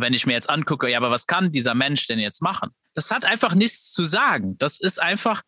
wenn 0.00 0.14
ich 0.14 0.26
mir 0.26 0.32
jetzt 0.32 0.50
angucke, 0.50 0.88
ja, 0.90 0.98
aber 0.98 1.10
was 1.10 1.26
kann 1.26 1.50
dieser 1.50 1.74
Mensch 1.74 2.06
denn 2.06 2.18
jetzt 2.18 2.42
machen? 2.42 2.70
Das 2.94 3.10
hat 3.10 3.24
einfach 3.24 3.54
nichts 3.54 3.92
zu 3.92 4.04
sagen. 4.04 4.56
Das 4.58 4.78
ist 4.78 5.00
einfach 5.00 5.42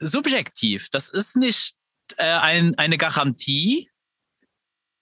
subjektiv. 0.00 0.88
Das 0.90 1.08
ist 1.08 1.36
nicht 1.36 1.74
äh, 2.16 2.24
ein, 2.24 2.76
eine 2.76 2.98
Garantie, 2.98 3.90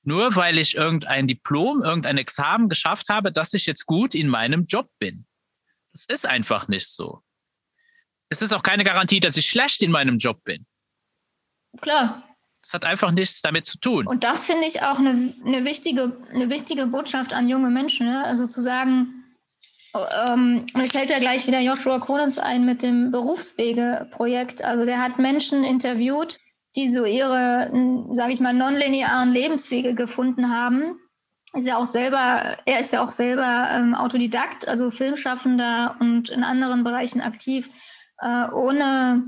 nur 0.04 0.34
weil 0.34 0.58
ich 0.58 0.74
irgendein 0.74 1.26
Diplom, 1.26 1.82
irgendein 1.82 2.18
Examen 2.18 2.68
geschafft 2.68 3.08
habe, 3.08 3.32
dass 3.32 3.54
ich 3.54 3.66
jetzt 3.66 3.86
gut 3.86 4.14
in 4.14 4.28
meinem 4.28 4.66
Job 4.66 4.90
bin. 4.98 5.26
Das 5.92 6.04
ist 6.06 6.26
einfach 6.26 6.68
nicht 6.68 6.88
so. 6.88 7.22
Es 8.28 8.42
ist 8.42 8.52
auch 8.52 8.62
keine 8.62 8.84
Garantie, 8.84 9.20
dass 9.20 9.36
ich 9.36 9.48
schlecht 9.48 9.82
in 9.82 9.90
meinem 9.90 10.18
Job 10.18 10.42
bin. 10.44 10.66
Klar. 11.80 12.31
Das 12.62 12.74
hat 12.74 12.84
einfach 12.84 13.10
nichts 13.10 13.42
damit 13.42 13.66
zu 13.66 13.78
tun. 13.78 14.06
Und 14.06 14.22
das 14.22 14.46
finde 14.46 14.66
ich 14.66 14.82
auch 14.82 14.98
eine, 14.98 15.34
eine, 15.44 15.64
wichtige, 15.64 16.16
eine 16.30 16.48
wichtige 16.48 16.86
Botschaft 16.86 17.32
an 17.32 17.48
junge 17.48 17.70
Menschen. 17.70 18.06
Ne? 18.06 18.24
Also 18.24 18.46
zu 18.46 18.62
sagen, 18.62 19.22
ähm, 19.94 20.64
mir 20.74 20.86
fällt 20.86 21.10
ja 21.10 21.18
gleich 21.18 21.46
wieder 21.46 21.60
Joshua 21.60 21.98
Kronens 21.98 22.38
ein 22.38 22.64
mit 22.64 22.82
dem 22.82 23.10
Berufswege-Projekt. 23.10 24.62
Also 24.62 24.84
der 24.86 25.02
hat 25.02 25.18
Menschen 25.18 25.64
interviewt, 25.64 26.38
die 26.76 26.88
so 26.88 27.04
ihre, 27.04 27.70
sage 28.12 28.32
ich 28.32 28.40
mal, 28.40 28.54
nonlinearen 28.54 29.32
Lebenswege 29.32 29.94
gefunden 29.94 30.50
haben. 30.50 30.98
Ist 31.52 31.66
ja 31.66 31.76
auch 31.76 31.86
selber, 31.86 32.56
er 32.64 32.80
ist 32.80 32.92
ja 32.92 33.04
auch 33.04 33.12
selber 33.12 33.68
ähm, 33.72 33.94
Autodidakt, 33.94 34.66
also 34.66 34.90
Filmschaffender 34.90 35.96
und 36.00 36.30
in 36.30 36.44
anderen 36.44 36.82
Bereichen 36.84 37.20
aktiv, 37.20 37.68
äh, 38.18 38.48
ohne 38.50 39.22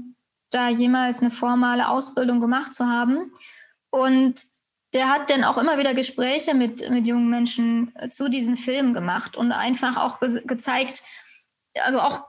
da 0.55 0.69
jemals 0.69 1.21
eine 1.21 1.31
formale 1.31 1.89
Ausbildung 1.89 2.41
gemacht 2.41 2.73
zu 2.73 2.87
haben. 2.87 3.33
Und 3.91 4.47
der 4.93 5.09
hat 5.09 5.29
dann 5.29 5.45
auch 5.45 5.59
immer 5.59 5.79
wieder 5.79 5.95
Gespräche 5.95 6.55
mit, 6.55 6.89
mit 6.89 7.07
jungen 7.07 7.29
Menschen 7.29 7.95
äh, 7.97 8.09
zu 8.09 8.29
diesen 8.29 8.57
Filmen 8.57 8.95
gemacht 8.95 9.37
und 9.37 9.53
einfach 9.53 9.97
auch 9.97 10.21
ge 10.21 10.43
gezeigt, 10.47 11.03
also 11.83 12.01
auch 12.01 12.27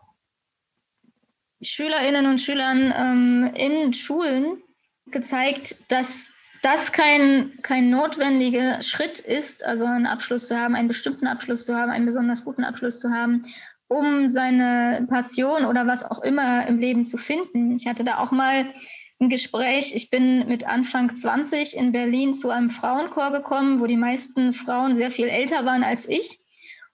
Schülerinnen 1.61 2.25
und 2.25 2.41
Schülern 2.41 2.93
ähm, 2.95 3.51
in 3.55 3.93
Schulen 3.93 4.61
gezeigt, 5.05 5.91
dass 5.91 6.31
das 6.63 6.91
kein, 6.91 7.59
kein 7.61 7.91
notwendiger 7.91 8.81
Schritt 8.81 9.19
ist, 9.19 9.63
also 9.63 9.85
einen 9.85 10.07
Abschluss 10.07 10.47
zu 10.47 10.59
haben, 10.59 10.73
einen 10.73 10.87
bestimmten 10.87 11.27
Abschluss 11.27 11.65
zu 11.65 11.75
haben, 11.75 11.91
einen 11.91 12.07
besonders 12.07 12.43
guten 12.43 12.63
Abschluss 12.63 12.99
zu 12.99 13.11
haben, 13.11 13.45
um 13.87 14.29
seine 14.29 15.05
Passion 15.09 15.65
oder 15.65 15.87
was 15.87 16.03
auch 16.03 16.21
immer 16.21 16.65
im 16.67 16.79
Leben 16.79 17.05
zu 17.05 17.17
finden. 17.17 17.75
Ich 17.75 17.87
hatte 17.87 18.03
da 18.03 18.19
auch 18.19 18.31
mal 18.31 18.73
ein 19.19 19.29
Gespräch. 19.29 19.95
Ich 19.95 20.09
bin 20.09 20.47
mit 20.47 20.65
Anfang 20.65 21.15
20 21.15 21.75
in 21.75 21.91
Berlin 21.91 22.35
zu 22.35 22.49
einem 22.49 22.69
Frauenchor 22.69 23.31
gekommen, 23.31 23.79
wo 23.79 23.85
die 23.85 23.97
meisten 23.97 24.53
Frauen 24.53 24.95
sehr 24.95 25.11
viel 25.11 25.27
älter 25.27 25.65
waren 25.65 25.83
als 25.83 26.07
ich. 26.09 26.39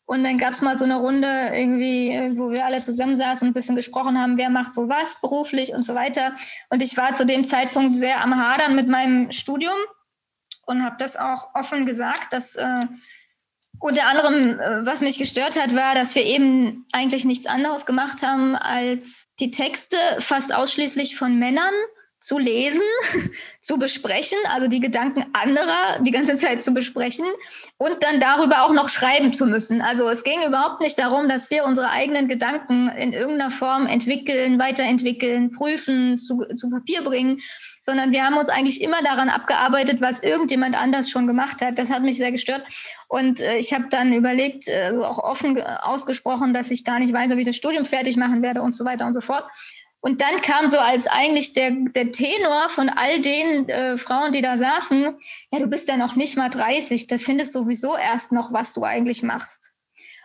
Und 0.05 0.25
dann 0.25 0.37
gab 0.37 0.51
es 0.51 0.61
mal 0.61 0.77
so 0.77 0.83
eine 0.83 0.97
Runde 0.97 1.51
irgendwie, 1.53 2.37
wo 2.37 2.51
wir 2.51 2.65
alle 2.65 2.81
zusammensaßen 2.81 3.47
und 3.47 3.51
ein 3.51 3.53
bisschen 3.53 3.77
gesprochen 3.77 4.19
haben, 4.19 4.37
wer 4.37 4.49
macht 4.49 4.73
so 4.73 4.89
was 4.89 5.21
beruflich 5.21 5.73
und 5.73 5.83
so 5.83 5.95
weiter. 5.95 6.33
Und 6.69 6.83
ich 6.83 6.97
war 6.97 7.13
zu 7.13 7.25
dem 7.25 7.45
Zeitpunkt 7.45 7.95
sehr 7.95 8.21
am 8.21 8.35
Hadern 8.35 8.75
mit 8.75 8.89
meinem 8.89 9.31
Studium 9.31 9.77
und 10.65 10.83
habe 10.83 10.97
das 10.99 11.15
auch 11.15 11.55
offen 11.55 11.85
gesagt, 11.85 12.33
dass 12.33 12.55
äh, 12.55 12.75
unter 13.82 14.07
anderem, 14.07 14.59
äh, 14.59 14.86
was 14.86 15.01
mich 15.01 15.17
gestört 15.17 15.59
hat, 15.59 15.75
war, 15.75 15.95
dass 15.95 16.15
wir 16.15 16.23
eben 16.23 16.86
eigentlich 16.93 17.25
nichts 17.25 17.47
anderes 17.47 17.86
gemacht 17.86 18.21
haben, 18.21 18.55
als 18.55 19.27
die 19.39 19.51
Texte 19.51 19.97
fast 20.19 20.53
ausschließlich 20.53 21.17
von 21.17 21.38
Männern 21.38 21.73
zu 22.22 22.38
lesen, 22.38 22.84
zu 23.59 23.78
besprechen, 23.78 24.38
also 24.47 24.67
die 24.67 24.80
Gedanken 24.80 25.26
anderer 25.34 25.99
die 26.01 26.11
ganze 26.11 26.38
Zeit 26.38 26.61
zu 26.61 26.72
besprechen 26.72 27.26
und 27.78 28.03
dann 28.03 28.19
darüber 28.19 28.63
auch 28.63 28.72
noch 28.72 28.89
schreiben 28.89 29.34
zu 29.34 29.47
müssen. 29.47 29.82
Also 29.82 30.07
es 30.07 30.24
ging 30.24 30.43
überhaupt 30.45 30.82
nicht 30.82 30.99
darum, 30.99 31.28
dass 31.28 31.49
wir 31.49 31.65
unsere 31.65 31.89
eigenen 31.89 32.28
Gedanken 32.28 32.89
in 32.89 33.11
irgendeiner 33.11 33.49
Form 33.49 33.88
entwickeln, 33.88 34.59
weiterentwickeln, 34.59 35.51
prüfen, 35.51 36.19
zu, 36.19 36.45
zu 36.55 36.69
Papier 36.69 37.03
bringen, 37.03 37.41
sondern 37.82 38.11
wir 38.11 38.24
haben 38.24 38.38
uns 38.38 38.49
eigentlich 38.49 38.82
immer 38.82 39.01
daran 39.01 39.30
abgearbeitet, 39.30 39.99
was 39.99 40.22
irgendjemand 40.22 40.80
anders 40.80 41.09
schon 41.09 41.26
gemacht 41.26 41.63
hat. 41.63 41.80
Das 41.80 41.89
hat 41.89 42.03
mich 42.03 42.17
sehr 42.17 42.32
gestört. 42.32 42.63
Und 43.07 43.41
äh, 43.41 43.57
ich 43.57 43.74
habe 43.74 43.88
dann 43.89 44.13
überlegt, 44.13 44.67
äh, 44.67 44.91
auch 45.03 45.17
offen 45.17 45.59
ausgesprochen, 45.59 46.53
dass 46.53 46.69
ich 46.69 46.86
gar 46.86 46.99
nicht 46.99 47.11
weiß, 47.11 47.32
ob 47.32 47.39
ich 47.39 47.47
das 47.47 47.55
Studium 47.55 47.86
fertig 47.86 48.15
machen 48.15 48.43
werde 48.43 48.61
und 48.61 48.76
so 48.76 48.86
weiter 48.86 49.07
und 49.07 49.15
so 49.15 49.22
fort. 49.22 49.45
Und 50.02 50.20
dann 50.20 50.41
kam 50.41 50.72
so 50.72 50.80
als 50.80 51.08
eigentlich 51.08 51.54
der, 51.54 51.72
der 51.72 52.12
Tenor 52.12 52.70
von 52.70 52.89
all 52.89 53.22
den 53.22 53.70
äh, 53.70 53.97
Frauen, 53.99 54.32
die 54.32 54.41
da 54.41 54.58
saßen, 54.58 55.16
ja, 55.52 55.60
du 55.60 55.68
bist 55.68 55.88
ja 55.88 55.95
noch 55.95 56.16
nicht 56.16 56.38
mal 56.38 56.49
30, 56.49 57.06
da 57.06 57.20
findest 57.20 57.54
sowieso 57.54 57.95
erst 57.95 58.32
noch, 58.32 58.52
was 58.52 58.74
du 58.74 58.84
eigentlich 58.84 59.22
machst. 59.22 59.72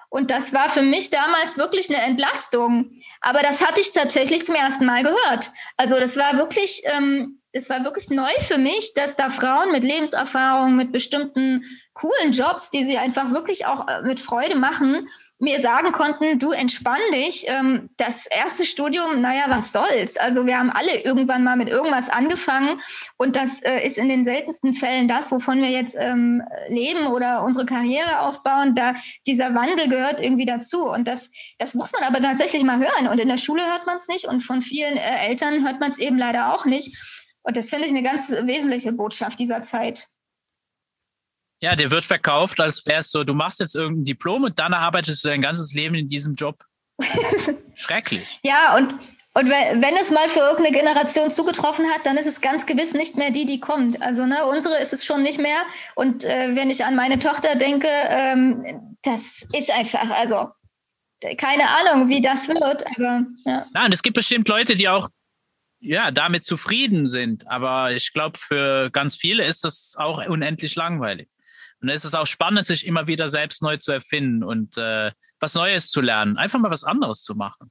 Und 0.09 0.31
das 0.31 0.55
war 0.55 0.71
für 0.71 0.83
mich 0.83 1.11
damals 1.11 1.59
wirklich 1.59 1.91
eine 1.91 2.03
Entlastung. 2.03 2.91
Aber 3.21 3.41
das 3.41 3.65
hatte 3.67 3.81
ich 3.81 3.93
tatsächlich 3.93 4.45
zum 4.45 4.55
ersten 4.55 4.87
Mal 4.87 5.03
gehört. 5.03 5.53
Also 5.77 5.99
das 5.99 6.17
war 6.17 6.39
wirklich, 6.39 6.83
ähm, 6.85 7.43
es 7.53 7.69
war 7.69 7.85
wirklich 7.85 8.09
neu 8.09 8.31
für 8.41 8.57
mich, 8.57 8.95
dass 8.95 9.17
da 9.17 9.29
Frauen 9.29 9.73
mit 9.73 9.83
Lebenserfahrung, 9.83 10.77
mit 10.77 10.93
bestimmten 10.93 11.65
coolen 11.93 12.33
Jobs, 12.33 12.71
die 12.71 12.85
sie 12.85 12.97
einfach 12.97 13.31
wirklich 13.33 13.67
auch 13.67 13.89
äh, 13.89 14.03
mit 14.03 14.21
Freude 14.21 14.57
machen, 14.57 15.09
mir 15.39 15.61
sagen 15.61 15.93
konnten, 15.93 16.39
du 16.39 16.53
entspann 16.53 17.01
dich, 17.13 17.45
ähm, 17.47 17.91
das 17.99 18.27
erste 18.27 18.65
Studium, 18.65 19.21
naja, 19.21 19.45
was 19.49 19.71
soll's? 19.71 20.17
Also 20.17 20.47
wir 20.47 20.59
haben 20.59 20.71
alle 20.71 21.03
irgendwann 21.03 21.45
mal 21.45 21.57
mit 21.57 21.69
irgendwas 21.69 22.09
angefangen 22.09 22.81
und 23.19 23.37
das 23.37 23.61
äh, 23.63 23.87
ist 23.87 23.99
in 23.99 24.09
den 24.09 24.25
seltensten 24.25 24.73
Fällen 24.73 25.09
das, 25.09 25.31
wovon 25.31 25.61
wir 25.61 25.69
jetzt 25.69 25.95
ähm, 25.99 26.43
leben 26.69 27.07
oder 27.07 27.45
unsere 27.45 27.67
Karriere 27.67 28.21
aufbauen. 28.21 28.75
Da 28.75 28.95
dieser 29.27 29.55
Wandel 29.55 29.89
gehört 29.89 30.21
irgendwie 30.21 30.47
dazu 30.47 30.87
und 30.87 31.07
das, 31.07 31.31
das 31.59 31.75
muss 31.75 31.93
man 31.93 32.03
aber 32.03 32.21
tatsächlich 32.21 32.65
mal 32.65 32.79
hören 32.79 33.09
und 33.09 33.21
in 33.21 33.29
der 33.29 33.39
Schule 33.39 33.67
hört 33.67 33.87
man 33.87 33.97
es 33.97 34.09
nicht 34.09 34.25
und 34.25 34.41
von 34.41 34.63
vielen 34.63 34.97
äh, 34.97 35.27
Eltern 35.29 35.65
hört 35.67 35.81
man 35.81 35.91
es 35.91 35.99
eben 35.99 36.17
leider 36.17 36.55
auch 36.55 36.65
nicht. 36.65 36.97
Und 37.43 37.57
das 37.57 37.69
finde 37.69 37.87
ich 37.87 37.93
eine 37.93 38.03
ganz 38.03 38.33
wesentliche 38.33 38.93
Botschaft 38.93 39.39
dieser 39.39 39.63
Zeit. 39.63 40.09
Ja, 41.63 41.75
der 41.75 41.91
wird 41.91 42.05
verkauft, 42.05 42.61
als 42.61 42.85
wäre 42.87 43.01
es 43.01 43.11
so, 43.11 43.25
du 43.25 43.35
machst 43.35 43.61
jetzt 43.61 43.75
irgendein 43.75 44.05
Diplom 44.05 44.45
und 44.45 44.59
dann 44.59 44.75
arbeitest 44.75 45.25
du 45.25 45.29
dein 45.29 45.41
ganzes 45.41 45.73
Leben 45.73 45.95
in 45.95 46.09
diesem 46.09 46.35
Job. 46.35 46.65
Schrecklich. 47.75 48.41
Ja, 48.43 48.77
und, 48.77 48.93
und 49.35 49.49
wenn 49.51 49.97
es 49.97 50.11
mal 50.11 50.29
für 50.29 50.41
irgendeine 50.41 50.77
Generation 50.77 51.31
zugetroffen 51.31 51.87
hat, 51.87 52.05
dann 52.05 52.19
ist 52.19 52.27
es 52.27 52.41
ganz 52.41 52.67
gewiss 52.67 52.93
nicht 52.93 53.17
mehr 53.17 53.31
die, 53.31 53.47
die 53.47 53.61
kommt. 53.61 54.01
Also 54.03 54.27
ne, 54.27 54.45
unsere 54.45 54.79
ist 54.79 54.93
es 54.93 55.05
schon 55.05 55.23
nicht 55.23 55.39
mehr. 55.39 55.63
Und 55.95 56.25
äh, 56.25 56.55
wenn 56.55 56.69
ich 56.69 56.85
an 56.85 56.95
meine 56.95 57.19
Tochter 57.19 57.57
denke, 57.57 57.89
ähm, 57.89 58.97
das 59.03 59.47
ist 59.53 59.71
einfach, 59.71 60.11
also 60.11 60.49
keine 61.39 61.65
Ahnung, 61.69 62.09
wie 62.11 62.21
das 62.21 62.49
wird, 62.49 62.85
aber 62.87 63.25
ja. 63.47 63.67
Nein, 63.73 63.93
es 63.93 64.03
gibt 64.03 64.17
bestimmt 64.17 64.49
Leute, 64.49 64.75
die 64.75 64.89
auch 64.89 65.09
ja, 65.81 66.11
damit 66.11 66.45
zufrieden 66.45 67.07
sind. 67.07 67.47
Aber 67.49 67.93
ich 67.93 68.13
glaube, 68.13 68.39
für 68.39 68.91
ganz 68.91 69.17
viele 69.17 69.45
ist 69.45 69.65
das 69.65 69.95
auch 69.99 70.27
unendlich 70.27 70.75
langweilig. 70.75 71.29
Und 71.81 71.89
es 71.89 72.05
ist 72.05 72.15
auch 72.15 72.27
spannend, 72.27 72.67
sich 72.67 72.87
immer 72.87 73.07
wieder 73.07 73.29
selbst 73.29 73.63
neu 73.63 73.77
zu 73.77 73.93
erfinden 73.93 74.43
und 74.43 74.77
äh, 74.77 75.13
was 75.41 75.55
Neues 75.55 75.89
zu 75.91 76.01
lernen, 76.01 76.39
einfach 76.39 76.59
mal 76.59 76.71
was 76.71 76.85
anderes 76.85 77.23
zu 77.23 77.35
machen. 77.35 77.71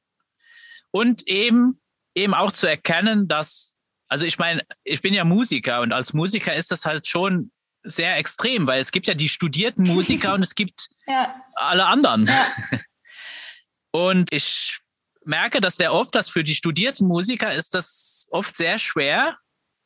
Und 0.92 1.28
eben, 1.28 1.82
eben 2.16 2.34
auch 2.34 2.52
zu 2.52 2.68
erkennen, 2.68 3.28
dass, 3.28 3.76
also 4.08 4.26
ich 4.26 4.38
meine, 4.38 4.62
ich 4.84 5.02
bin 5.02 5.14
ja 5.14 5.24
Musiker 5.24 5.82
und 5.82 5.92
als 5.92 6.14
Musiker 6.14 6.56
ist 6.56 6.72
das 6.72 6.86
halt 6.86 7.08
schon 7.08 7.52
sehr 7.84 8.18
extrem, 8.18 8.68
weil 8.68 8.80
es 8.80 8.92
gibt 8.92 9.08
ja 9.08 9.14
die 9.14 9.30
studierten 9.30 9.86
Musiker 9.86 10.34
und 10.34 10.42
es 10.42 10.56
gibt 10.56 10.88
ja. 11.08 11.36
alle 11.56 11.86
anderen. 11.86 12.26
Ja. 12.28 12.48
Und 13.92 14.34
ich 14.34 14.82
merke 15.24 15.62
das 15.62 15.78
sehr 15.78 15.94
oft, 15.94 16.14
dass 16.16 16.30
für 16.30 16.44
die 16.44 16.54
studierten 16.54 17.08
Musiker 17.08 17.54
ist 17.54 17.74
das 17.76 18.28
oft 18.30 18.54
sehr 18.54 18.78
schwer 18.78 19.38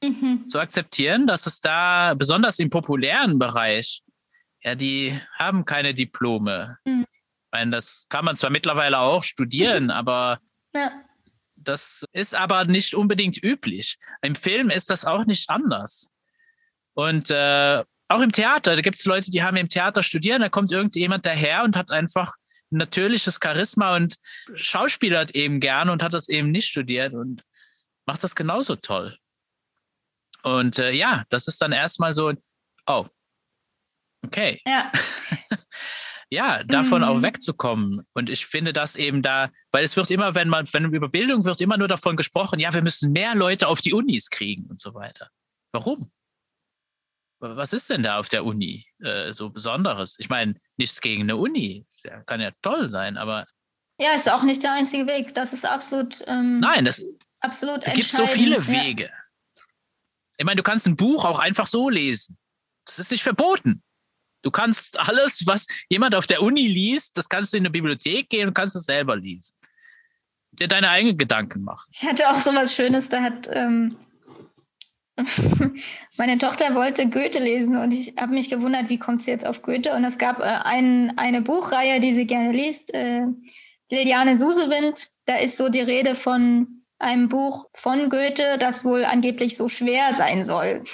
mhm. 0.04 0.48
zu 0.48 0.60
akzeptieren, 0.60 1.28
dass 1.28 1.46
es 1.46 1.60
da 1.60 2.16
besonders 2.16 2.58
im 2.58 2.72
populären 2.72 3.38
Bereich 3.38 4.02
ja, 4.64 4.76
die 4.76 5.20
haben 5.38 5.66
keine 5.66 5.94
Diplome. 5.94 6.78
Mhm. 6.86 7.06
Ich 7.10 7.52
meine, 7.52 7.72
das 7.72 8.06
kann 8.10 8.26
man 8.26 8.36
zwar 8.36 8.50
mittlerweile 8.50 9.00
auch 9.00 9.24
studieren, 9.24 9.90
aber 9.92 10.40
ja. 10.74 10.92
Das 11.62 12.06
ist 12.14 12.36
aber 12.36 12.66
nicht 12.66 12.96
unbedingt 12.96 13.44
üblich. 13.44 13.98
Im 14.22 14.36
Film 14.36 14.70
ist 14.70 14.90
das 14.90 15.06
auch 15.06 15.26
nicht 15.26 15.50
anders. 15.50 16.12
Und 16.94 17.30
äh, 17.30 17.84
auch 18.08 18.22
im 18.22 18.32
Theater, 18.32 18.76
da 18.76 18.82
gibt 18.82 18.98
es 18.98 19.06
Leute, 19.06 19.30
die 19.30 19.44
haben 19.44 19.58
im 19.58 19.68
Theater 19.68 20.02
studiert, 20.02 20.42
da 20.42 20.50
kommt 20.50 20.72
irgendjemand 20.72 21.26
daher 21.26 21.64
und 21.64 21.76
hat 21.76 21.92
einfach 21.92 22.34
ein 22.72 22.78
natürliches 22.78 23.40
Charisma 23.44 23.96
und 23.96 24.16
schauspielert 24.56 25.36
eben 25.36 25.60
gern 25.60 25.90
und 25.90 26.02
hat 26.02 26.14
das 26.14 26.30
eben 26.30 26.52
nicht 26.52 26.68
studiert 26.68 27.14
und 27.14 27.44
macht 28.06 28.24
das 28.24 28.36
genauso 28.36 28.76
toll. 28.76 29.18
Und 30.44 30.80
äh, 30.80 30.92
ja, 30.92 31.26
das 31.30 31.48
ist 31.48 31.62
dann 31.62 31.72
erstmal 31.72 32.14
so, 32.14 32.34
oh, 32.86 33.06
okay. 34.26 34.62
Ja. 34.66 34.92
ja, 36.30 36.64
davon 36.64 37.02
mhm. 37.02 37.08
auch 37.08 37.22
wegzukommen. 37.22 38.06
Und 38.14 38.30
ich 38.30 38.46
finde 38.46 38.74
das 38.74 38.96
eben 38.96 39.22
da, 39.22 39.50
weil 39.72 39.84
es 39.84 39.96
wird 39.96 40.12
immer, 40.12 40.36
wenn 40.36 40.50
man, 40.50 40.68
wenn 40.72 40.86
über 40.94 41.10
Bildung 41.10 41.46
wird 41.46 41.62
immer 41.62 41.78
nur 41.78 41.88
davon 41.88 42.16
gesprochen, 42.16 42.60
ja, 42.60 42.74
wir 42.74 42.82
müssen 42.82 43.12
mehr 43.12 43.36
Leute 43.36 43.68
auf 43.68 43.82
die 43.82 43.94
Unis 43.94 44.30
kriegen 44.30 44.68
und 44.68 44.80
so 44.80 44.94
weiter. 44.94 45.30
Warum? 45.72 46.12
Was 47.42 47.72
ist 47.72 47.90
denn 47.90 48.04
da 48.04 48.20
auf 48.20 48.28
der 48.28 48.44
Uni 48.44 48.86
äh, 49.02 49.32
so 49.32 49.50
Besonderes? 49.50 50.18
Ich 50.20 50.28
meine, 50.28 50.56
nichts 50.78 51.00
gegen 51.00 51.24
eine 51.24 51.38
Uni. 51.38 51.86
Ja, 52.04 52.22
kann 52.24 52.42
ja 52.42 52.52
toll 52.62 52.90
sein, 52.90 53.18
aber. 53.18 53.46
Ja, 53.98 54.14
ist 54.14 54.30
auch 54.30 54.44
nicht 54.44 54.64
der 54.64 54.74
einzige 54.74 55.08
Weg. 55.08 55.36
Das 55.36 55.54
ist 55.54 55.66
absolut. 55.66 56.22
Ähm, 56.28 56.60
Nein, 56.60 56.84
das 56.84 57.02
absolut 57.40 57.88
es 57.88 57.94
gibt 57.94 58.12
so 58.12 58.28
viele 58.28 58.68
Wege. 58.68 59.06
Ja. 59.06 59.64
Ich 60.38 60.46
meine, 60.46 60.58
du 60.58 60.64
kannst 60.64 60.88
ein 60.88 60.98
Buch 60.98 61.24
auch 61.26 61.40
einfach 61.40 61.68
so 61.68 61.90
lesen. 61.90 62.38
Das 62.86 63.00
ist 63.00 63.12
nicht 63.12 63.24
verboten. 63.24 63.84
Du 64.42 64.52
kannst 64.52 65.00
alles, 65.00 65.46
was 65.46 65.68
jemand 65.90 66.16
auf 66.16 66.28
der 66.28 66.42
Uni 66.42 66.68
liest, 66.68 67.18
das 67.18 67.28
kannst 67.30 67.54
du 67.54 67.58
in 67.58 67.64
eine 67.64 67.72
Bibliothek 67.72 68.30
gehen 68.30 68.48
und 68.48 68.54
kannst 68.54 68.76
es 68.76 68.86
selber 68.86 69.16
lesen. 69.16 69.56
Dir 70.52 70.68
deine 70.68 70.90
eigenen 70.90 71.18
Gedanken 71.18 71.64
machen. 71.64 71.90
Ich 71.92 72.04
hatte 72.04 72.30
auch 72.30 72.40
so 72.40 72.54
was 72.56 72.74
Schönes, 72.74 73.10
da 73.10 73.22
hat 73.22 73.50
ähm, 73.52 73.98
meine 76.18 76.38
Tochter 76.38 76.76
wollte 76.76 77.10
Goethe 77.10 77.40
lesen 77.40 77.78
und 77.78 77.92
ich 77.92 78.16
habe 78.18 78.34
mich 78.34 78.50
gewundert, 78.50 78.90
wie 78.90 79.00
kommt 79.00 79.24
sie 79.24 79.32
jetzt 79.32 79.46
auf 79.46 79.62
Goethe? 79.62 79.94
Und 79.94 80.04
es 80.04 80.18
gab 80.18 80.40
äh, 80.40 80.60
ein, 80.64 81.18
eine 81.18 81.42
Buchreihe, 81.42 82.00
die 82.00 82.14
sie 82.14 82.26
gerne 82.26 82.52
liest, 82.52 82.94
äh, 82.94 83.26
Liliane 83.90 84.38
Susewind. 84.38 85.10
Da 85.26 85.38
ist 85.38 85.58
so 85.58 85.70
die 85.70 85.82
Rede 85.82 86.16
von 86.16 86.84
einem 87.00 87.30
Buch 87.30 87.70
von 87.76 88.10
Goethe, 88.10 88.58
das 88.60 88.84
wohl 88.84 89.06
angeblich 89.06 89.58
so 89.58 89.68
schwer 89.70 90.14
sein 90.14 90.46
soll. 90.46 90.84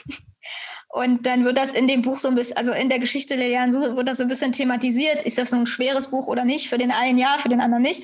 Und 0.96 1.26
dann 1.26 1.44
wird 1.44 1.58
das 1.58 1.74
in 1.74 1.88
dem 1.88 2.04
Buch 2.04 2.20
so 2.20 2.30
ein 2.30 2.36
bisschen, 2.36 2.56
also 2.56 2.72
in 2.72 2.88
der 2.88 3.00
Geschichte 3.00 3.36
der 3.36 3.50
Jan 3.50 3.74
wird 3.74 4.08
das 4.08 4.20
so 4.20 4.24
ein 4.24 4.30
bisschen 4.30 4.54
thematisiert. 4.54 5.24
Ist 5.24 5.38
das 5.38 5.50
so 5.50 5.58
ein 5.58 5.68
schweres 5.68 6.08
Buch 6.08 6.28
oder 6.28 6.46
nicht? 6.46 6.70
Für 6.70 6.78
den 6.78 6.90
einen 6.90 7.18
ja, 7.18 7.38
für 7.38 7.50
den 7.50 7.60
anderen 7.60 7.84
nicht. 7.84 8.04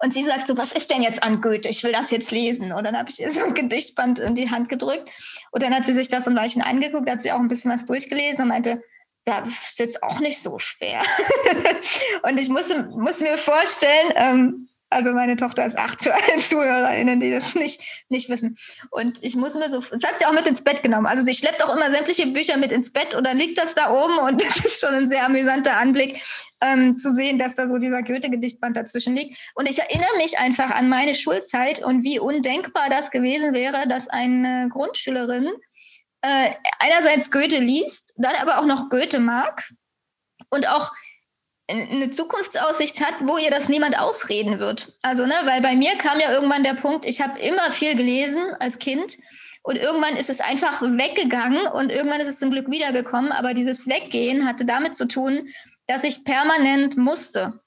Und 0.00 0.12
sie 0.12 0.24
sagt 0.24 0.48
so, 0.48 0.56
was 0.56 0.72
ist 0.72 0.90
denn 0.90 1.02
jetzt 1.02 1.22
an 1.22 1.40
Goethe? 1.40 1.68
Ich 1.68 1.84
will 1.84 1.92
das 1.92 2.10
jetzt 2.10 2.32
lesen. 2.32 2.72
Und 2.72 2.82
dann 2.82 2.98
habe 2.98 3.10
ich 3.10 3.20
ihr 3.20 3.30
so 3.30 3.44
ein 3.44 3.54
Gedichtband 3.54 4.18
in 4.18 4.34
die 4.34 4.50
Hand 4.50 4.68
gedrückt. 4.68 5.08
Und 5.52 5.62
dann 5.62 5.72
hat 5.72 5.86
sie 5.86 5.92
sich 5.92 6.08
das 6.08 6.26
ein 6.26 6.34
Weilchen 6.34 6.62
angeguckt, 6.62 7.08
hat 7.08 7.22
sie 7.22 7.30
auch 7.30 7.38
ein 7.38 7.46
bisschen 7.46 7.70
was 7.70 7.86
durchgelesen 7.86 8.42
und 8.42 8.48
meinte, 8.48 8.82
ja, 9.24 9.44
ist 9.44 9.78
jetzt 9.78 10.02
auch 10.02 10.18
nicht 10.18 10.42
so 10.42 10.58
schwer. 10.58 11.04
und 12.24 12.40
ich 12.40 12.48
muss, 12.48 12.74
muss 12.90 13.20
mir 13.20 13.38
vorstellen, 13.38 14.12
ähm, 14.16 14.68
also 14.92 15.12
meine 15.12 15.36
Tochter 15.36 15.64
ist 15.64 15.78
acht 15.78 16.02
für 16.02 16.14
alle 16.14 16.38
ZuhörerInnen, 16.40 17.20
die 17.20 17.30
das 17.30 17.54
nicht, 17.54 17.82
nicht 18.08 18.28
wissen. 18.28 18.56
Und 18.90 19.22
ich 19.22 19.34
muss 19.34 19.54
mir 19.54 19.70
so, 19.70 19.80
das 19.80 20.02
hat 20.04 20.18
sie 20.18 20.26
auch 20.26 20.32
mit 20.32 20.46
ins 20.46 20.62
Bett 20.62 20.82
genommen. 20.82 21.06
Also 21.06 21.24
sie 21.24 21.34
schleppt 21.34 21.64
auch 21.64 21.74
immer 21.74 21.90
sämtliche 21.90 22.26
Bücher 22.26 22.56
mit 22.56 22.72
ins 22.72 22.92
Bett 22.92 23.14
und 23.14 23.24
dann 23.24 23.38
liegt 23.38 23.58
das 23.58 23.74
da 23.74 23.90
oben 23.90 24.18
und 24.18 24.42
das 24.44 24.64
ist 24.64 24.80
schon 24.80 24.94
ein 24.94 25.08
sehr 25.08 25.26
amüsanter 25.26 25.76
Anblick, 25.76 26.22
ähm, 26.60 26.96
zu 26.96 27.14
sehen, 27.14 27.38
dass 27.38 27.56
da 27.56 27.66
so 27.66 27.78
dieser 27.78 28.02
Goethe-Gedichtband 28.02 28.76
dazwischen 28.76 29.16
liegt. 29.16 29.36
Und 29.54 29.68
ich 29.68 29.78
erinnere 29.78 30.16
mich 30.16 30.38
einfach 30.38 30.70
an 30.70 30.88
meine 30.88 31.14
Schulzeit 31.14 31.82
und 31.82 32.04
wie 32.04 32.18
undenkbar 32.18 32.88
das 32.88 33.10
gewesen 33.10 33.52
wäre, 33.52 33.88
dass 33.88 34.08
eine 34.08 34.68
Grundschülerin 34.70 35.48
äh, 36.22 36.50
einerseits 36.78 37.30
Goethe 37.30 37.58
liest, 37.58 38.14
dann 38.16 38.34
aber 38.36 38.58
auch 38.58 38.66
noch 38.66 38.90
Goethe 38.90 39.18
mag 39.18 39.68
und 40.50 40.68
auch 40.68 40.92
eine 41.68 42.10
Zukunftsaussicht 42.10 43.00
hat, 43.00 43.14
wo 43.20 43.38
ihr 43.38 43.50
das 43.50 43.68
niemand 43.68 43.98
ausreden 43.98 44.58
wird. 44.58 44.92
Also, 45.02 45.26
ne, 45.26 45.34
weil 45.44 45.62
bei 45.62 45.74
mir 45.74 45.96
kam 45.96 46.20
ja 46.20 46.32
irgendwann 46.32 46.64
der 46.64 46.74
Punkt, 46.74 47.06
ich 47.06 47.20
habe 47.20 47.38
immer 47.38 47.70
viel 47.70 47.94
gelesen 47.94 48.42
als 48.58 48.78
Kind 48.78 49.18
und 49.62 49.76
irgendwann 49.76 50.16
ist 50.16 50.28
es 50.28 50.40
einfach 50.40 50.82
weggegangen 50.82 51.66
und 51.66 51.90
irgendwann 51.90 52.20
ist 52.20 52.28
es 52.28 52.38
zum 52.38 52.50
Glück 52.50 52.70
wiedergekommen. 52.70 53.32
Aber 53.32 53.54
dieses 53.54 53.86
Weggehen 53.86 54.46
hatte 54.46 54.64
damit 54.64 54.96
zu 54.96 55.06
tun, 55.06 55.48
dass 55.86 56.04
ich 56.04 56.24
permanent 56.24 56.96
musste. 56.96 57.60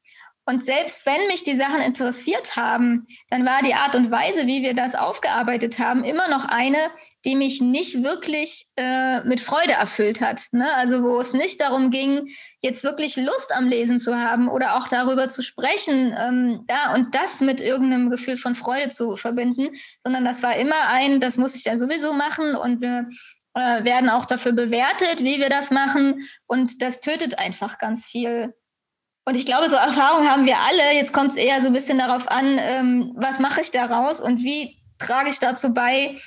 Und 0.47 0.63
selbst 0.63 1.07
wenn 1.07 1.25
mich 1.27 1.43
die 1.43 1.55
Sachen 1.55 1.81
interessiert 1.81 2.55
haben, 2.55 3.07
dann 3.29 3.45
war 3.45 3.63
die 3.63 3.73
Art 3.73 3.95
und 3.95 4.11
Weise, 4.11 4.45
wie 4.45 4.61
wir 4.61 4.75
das 4.75 4.93
aufgearbeitet 4.93 5.79
haben, 5.79 6.03
immer 6.03 6.27
noch 6.27 6.45
eine, 6.45 6.91
die 7.25 7.35
mich 7.35 7.61
nicht 7.61 8.03
wirklich 8.03 8.67
äh, 8.77 9.21
mit 9.21 9.41
Freude 9.41 9.73
erfüllt 9.73 10.21
hat. 10.21 10.43
Ne? 10.51 10.71
Also 10.75 11.01
wo 11.01 11.19
es 11.19 11.33
nicht 11.33 11.59
darum 11.59 11.89
ging, 11.89 12.29
jetzt 12.61 12.83
wirklich 12.83 13.15
Lust 13.15 13.51
am 13.55 13.67
Lesen 13.67 13.99
zu 13.99 14.15
haben 14.15 14.47
oder 14.47 14.75
auch 14.75 14.87
darüber 14.87 15.29
zu 15.29 15.41
sprechen, 15.41 16.15
ähm, 16.15 16.63
da 16.67 16.93
und 16.93 17.15
das 17.15 17.41
mit 17.41 17.59
irgendeinem 17.59 18.11
Gefühl 18.11 18.37
von 18.37 18.53
Freude 18.53 18.89
zu 18.89 19.15
verbinden, 19.15 19.69
sondern 20.03 20.25
das 20.25 20.43
war 20.43 20.55
immer 20.55 20.89
ein, 20.89 21.19
das 21.19 21.37
muss 21.37 21.55
ich 21.55 21.65
ja 21.65 21.77
sowieso 21.77 22.13
machen 22.13 22.55
und 22.55 22.81
wir 22.81 23.09
äh, 23.55 23.83
werden 23.83 24.09
auch 24.09 24.25
dafür 24.25 24.51
bewertet, 24.51 25.23
wie 25.23 25.39
wir 25.39 25.49
das 25.49 25.71
machen. 25.71 26.27
Und 26.45 26.83
das 26.83 27.01
tötet 27.01 27.39
einfach 27.39 27.79
ganz 27.79 28.05
viel 28.05 28.53
und 29.25 29.35
ich 29.35 29.45
glaube, 29.45 29.69
so 29.69 29.75
Erfahrungen 29.75 30.29
haben 30.29 30.45
wir 30.45 30.57
alle. 30.57 30.93
Jetzt 30.93 31.13
kommt 31.13 31.31
es 31.31 31.35
eher 31.35 31.59
so 31.59 31.67
ein 31.67 31.73
bisschen 31.73 31.97
darauf 31.97 32.27
an, 32.29 32.57
ähm, 32.59 33.13
was 33.15 33.39
mache 33.39 33.61
ich 33.61 33.71
daraus 33.71 34.21
und 34.21 34.43
wie 34.43 34.77
trage 34.99 35.29
ich 35.29 35.39
dazu 35.39 35.73
bei, 35.73 36.19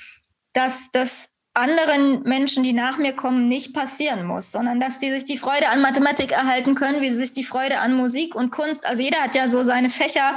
dass 0.53 0.91
das 0.91 1.33
anderen 1.53 2.23
Menschen, 2.23 2.63
die 2.63 2.73
nach 2.73 2.97
mir 2.97 3.13
kommen, 3.13 3.47
nicht 3.47 3.73
passieren 3.73 4.25
muss, 4.25 4.51
sondern 4.51 4.79
dass 4.79 4.99
die 4.99 5.11
sich 5.11 5.23
die 5.23 5.37
Freude 5.37 5.69
an 5.69 5.81
Mathematik 5.81 6.31
erhalten 6.31 6.75
können, 6.75 7.01
wie 7.01 7.09
sie 7.09 7.17
sich 7.17 7.33
die 7.33 7.43
Freude 7.43 7.79
an 7.79 7.93
Musik 7.93 8.35
und 8.35 8.51
Kunst. 8.51 8.85
Also 8.85 9.01
jeder 9.01 9.19
hat 9.21 9.33
ja 9.33 9.47
so 9.47 9.63
seine 9.63 9.89
Fächer, 9.89 10.35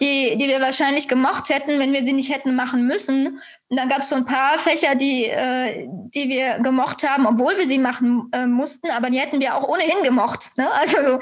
die, 0.00 0.36
die 0.36 0.48
wir 0.48 0.60
wahrscheinlich 0.60 1.08
gemocht 1.08 1.48
hätten, 1.48 1.78
wenn 1.78 1.92
wir 1.92 2.04
sie 2.04 2.12
nicht 2.12 2.32
hätten 2.32 2.54
machen 2.54 2.86
müssen. 2.86 3.40
Und 3.68 3.76
dann 3.76 3.88
gab 3.88 4.00
es 4.00 4.08
so 4.08 4.16
ein 4.16 4.24
paar 4.24 4.58
Fächer, 4.58 4.94
die, 4.94 5.26
äh, 5.26 5.86
die 6.14 6.28
wir 6.28 6.58
gemocht 6.58 7.08
haben, 7.08 7.26
obwohl 7.26 7.56
wir 7.56 7.66
sie 7.66 7.78
machen 7.78 8.28
äh, 8.32 8.46
mussten, 8.46 8.90
aber 8.90 9.10
die 9.10 9.20
hätten 9.20 9.40
wir 9.40 9.54
auch 9.54 9.68
ohnehin 9.68 10.02
gemocht. 10.02 10.50
Ne? 10.56 10.70
Also 10.70 10.96
so, 11.02 11.18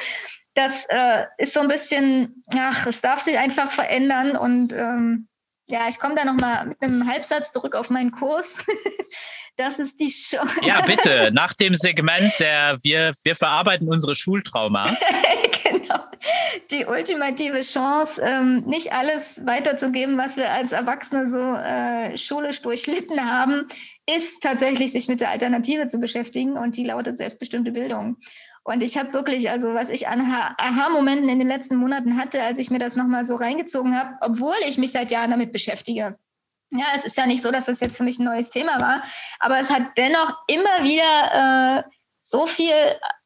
das 0.54 0.86
äh, 0.88 1.24
ist 1.38 1.54
so 1.54 1.60
ein 1.60 1.68
bisschen, 1.68 2.42
ach, 2.56 2.86
es 2.86 3.00
darf 3.00 3.20
sich 3.20 3.38
einfach 3.38 3.70
verändern 3.70 4.36
und 4.36 4.72
ähm, 4.72 5.28
ja, 5.70 5.88
ich 5.88 5.98
komme 5.98 6.16
da 6.16 6.24
nochmal 6.24 6.66
mit 6.66 6.82
einem 6.82 7.08
Halbsatz 7.08 7.52
zurück 7.52 7.76
auf 7.76 7.90
meinen 7.90 8.10
Kurs. 8.10 8.56
das 9.56 9.78
ist 9.78 10.00
die 10.00 10.10
Chance. 10.10 10.52
Ja, 10.62 10.80
bitte, 10.82 11.30
nach 11.32 11.52
dem 11.54 11.76
Segment 11.76 12.32
der 12.40 12.78
wir, 12.82 13.12
wir 13.22 13.36
verarbeiten 13.36 13.88
unsere 13.88 14.16
Schultraumas. 14.16 14.98
genau. 15.64 16.00
Die 16.72 16.86
ultimative 16.86 17.60
Chance, 17.62 18.20
ähm, 18.20 18.64
nicht 18.66 18.92
alles 18.92 19.46
weiterzugeben, 19.46 20.18
was 20.18 20.36
wir 20.36 20.50
als 20.50 20.72
Erwachsene 20.72 21.28
so 21.28 21.38
äh, 21.38 22.16
schulisch 22.18 22.62
durchlitten 22.62 23.24
haben, 23.24 23.68
ist 24.06 24.42
tatsächlich, 24.42 24.92
sich 24.92 25.06
mit 25.06 25.20
der 25.20 25.30
Alternative 25.30 25.86
zu 25.86 25.98
beschäftigen 25.98 26.56
und 26.56 26.76
die 26.76 26.84
lautet 26.84 27.16
selbstbestimmte 27.16 27.70
Bildung. 27.70 28.16
Und 28.70 28.84
ich 28.84 28.96
habe 28.96 29.12
wirklich, 29.12 29.50
also 29.50 29.74
was 29.74 29.90
ich 29.90 30.06
an 30.06 30.20
Aha-Momenten 30.20 31.28
in 31.28 31.40
den 31.40 31.48
letzten 31.48 31.74
Monaten 31.74 32.16
hatte, 32.16 32.40
als 32.40 32.56
ich 32.56 32.70
mir 32.70 32.78
das 32.78 32.94
nochmal 32.94 33.24
so 33.24 33.34
reingezogen 33.34 33.98
habe, 33.98 34.16
obwohl 34.20 34.54
ich 34.68 34.78
mich 34.78 34.92
seit 34.92 35.10
Jahren 35.10 35.32
damit 35.32 35.52
beschäftige. 35.52 36.16
Ja, 36.70 36.86
es 36.94 37.04
ist 37.04 37.16
ja 37.16 37.26
nicht 37.26 37.42
so, 37.42 37.50
dass 37.50 37.66
das 37.66 37.80
jetzt 37.80 37.96
für 37.96 38.04
mich 38.04 38.20
ein 38.20 38.26
neues 38.26 38.50
Thema 38.50 38.80
war, 38.80 39.02
aber 39.40 39.58
es 39.58 39.70
hat 39.70 39.98
dennoch 39.98 40.36
immer 40.46 40.84
wieder 40.84 41.80
äh, 41.80 41.90
so 42.20 42.46
viel 42.46 42.72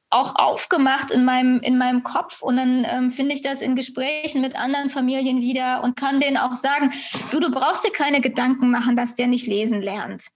auch 0.08 0.34
aufgemacht 0.36 1.10
in 1.10 1.26
meinem, 1.26 1.60
in 1.60 1.76
meinem 1.76 2.04
Kopf 2.04 2.40
und 2.40 2.56
dann 2.56 2.86
ähm, 2.88 3.10
finde 3.10 3.34
ich 3.34 3.42
das 3.42 3.60
in 3.60 3.76
Gesprächen 3.76 4.40
mit 4.40 4.56
anderen 4.56 4.88
Familien 4.88 5.42
wieder 5.42 5.82
und 5.82 5.96
kann 5.96 6.20
denen 6.20 6.38
auch 6.38 6.54
sagen, 6.54 6.90
du, 7.32 7.40
du 7.40 7.50
brauchst 7.50 7.84
dir 7.84 7.92
keine 7.92 8.22
Gedanken 8.22 8.70
machen, 8.70 8.96
dass 8.96 9.14
der 9.14 9.26
nicht 9.26 9.46
lesen 9.46 9.82
lernt. 9.82 10.28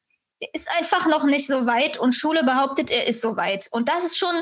Der 0.42 0.50
ist 0.52 0.68
einfach 0.76 1.06
noch 1.06 1.24
nicht 1.24 1.46
so 1.46 1.64
weit 1.64 1.96
und 1.96 2.14
Schule 2.14 2.44
behauptet, 2.44 2.90
er 2.90 3.06
ist 3.06 3.22
so 3.22 3.36
weit. 3.36 3.68
Und 3.70 3.88
das 3.88 4.04
ist 4.04 4.18
schon 4.18 4.34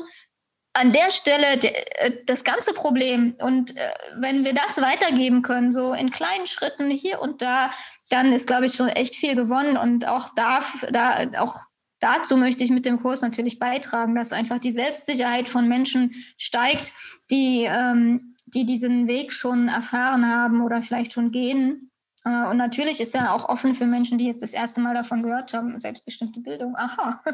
an 0.77 0.93
der 0.93 1.11
Stelle 1.11 1.55
äh, 1.63 2.13
das 2.27 2.45
ganze 2.45 2.75
Problem. 2.75 3.35
Und 3.39 3.77
äh, 3.77 3.95
wenn 4.17 4.45
wir 4.45 4.53
das 4.53 4.81
weitergeben 4.81 5.43
können, 5.43 5.73
so 5.73 5.95
in 5.95 6.11
kleinen 6.11 6.47
Schritten 6.47 6.91
hier 6.91 7.21
und 7.21 7.41
da, 7.41 7.71
dann 8.11 8.33
ist, 8.33 8.47
glaube 8.47 8.67
ich, 8.67 8.75
schon 8.75 8.89
echt 8.89 9.17
viel 9.17 9.35
gewonnen. 9.35 9.77
Und 9.77 10.07
auch, 10.07 10.35
darf, 10.35 10.87
da, 10.91 11.27
auch 11.39 11.61
dazu 12.01 12.37
möchte 12.37 12.63
ich 12.63 12.71
mit 12.71 12.85
dem 12.85 13.01
Kurs 13.01 13.23
natürlich 13.23 13.59
beitragen, 13.59 14.15
dass 14.15 14.33
einfach 14.33 14.59
die 14.59 14.73
Selbstsicherheit 14.73 15.49
von 15.49 15.67
Menschen 15.67 16.15
steigt, 16.37 16.93
die, 17.31 17.65
ähm, 17.65 18.37
die 18.45 18.67
diesen 18.67 19.09
Weg 19.09 19.33
schon 19.33 19.69
erfahren 19.69 20.29
haben 20.29 20.63
oder 20.63 20.83
vielleicht 20.83 21.15
schon 21.15 21.31
gehen. 21.31 21.91
Äh, 22.25 22.49
und 22.49 22.59
natürlich 22.59 23.01
ist 23.01 23.15
er 23.15 23.33
auch 23.33 23.49
offen 23.49 23.75
für 23.75 23.87
Menschen, 23.87 24.19
die 24.19 24.27
jetzt 24.27 24.43
das 24.43 24.53
erste 24.53 24.83
Mal 24.83 24.95
davon 24.95 25.23
gehört 25.23 25.55
haben, 25.55 25.81
selbstbestimmte 25.81 26.41
Bildung. 26.41 26.77
Aha. 26.77 27.23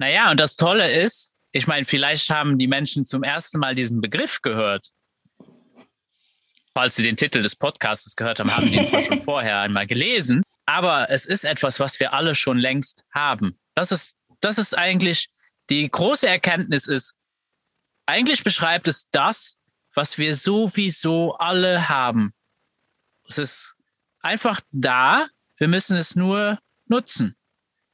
Naja, 0.00 0.32
und 0.32 0.40
das 0.40 0.56
Tolle 0.56 0.90
ist, 0.90 1.33
ich 1.56 1.68
meine, 1.68 1.86
vielleicht 1.86 2.30
haben 2.30 2.58
die 2.58 2.66
Menschen 2.66 3.04
zum 3.04 3.22
ersten 3.22 3.60
Mal 3.60 3.76
diesen 3.76 4.00
Begriff 4.00 4.42
gehört. 4.42 4.88
Falls 6.74 6.96
Sie 6.96 7.04
den 7.04 7.16
Titel 7.16 7.42
des 7.42 7.54
Podcasts 7.54 8.16
gehört 8.16 8.40
haben, 8.40 8.54
haben 8.54 8.68
Sie 8.68 8.76
ihn 8.76 8.86
zwar 8.86 9.02
schon 9.02 9.22
vorher 9.22 9.60
einmal 9.60 9.86
gelesen, 9.86 10.42
aber 10.66 11.10
es 11.10 11.26
ist 11.26 11.44
etwas, 11.44 11.78
was 11.78 12.00
wir 12.00 12.12
alle 12.12 12.34
schon 12.34 12.58
längst 12.58 13.04
haben. 13.12 13.56
Das 13.76 13.92
ist, 13.92 14.16
das 14.40 14.58
ist 14.58 14.76
eigentlich 14.76 15.28
die 15.70 15.88
große 15.88 16.26
Erkenntnis 16.26 16.88
ist, 16.88 17.14
eigentlich 18.04 18.42
beschreibt 18.42 18.88
es 18.88 19.08
das, 19.10 19.60
was 19.94 20.18
wir 20.18 20.34
sowieso 20.34 21.36
alle 21.36 21.88
haben. 21.88 22.34
Es 23.28 23.38
ist 23.38 23.76
einfach 24.18 24.60
da. 24.72 25.28
Wir 25.56 25.68
müssen 25.68 25.96
es 25.96 26.16
nur 26.16 26.58
nutzen. 26.86 27.36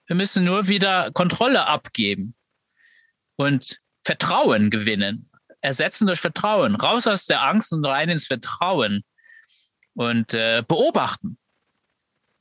Wir 0.07 0.17
müssen 0.17 0.45
nur 0.45 0.67
wieder 0.67 1.13
Kontrolle 1.13 1.67
abgeben 1.67 2.35
und 3.41 3.81
Vertrauen 4.05 4.69
gewinnen. 4.69 5.31
Ersetzen 5.63 6.07
durch 6.07 6.21
Vertrauen. 6.21 6.75
Raus 6.75 7.07
aus 7.07 7.25
der 7.25 7.43
Angst 7.43 7.73
und 7.73 7.87
rein 7.87 8.11
ins 8.11 8.27
Vertrauen. 8.27 9.03
Und 9.95 10.35
äh, 10.35 10.63
beobachten. 10.69 11.39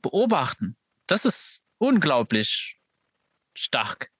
Beobachten. 0.02 0.76
Das 1.06 1.24
ist 1.24 1.62
unglaublich 1.78 2.76
stark. 3.54 4.10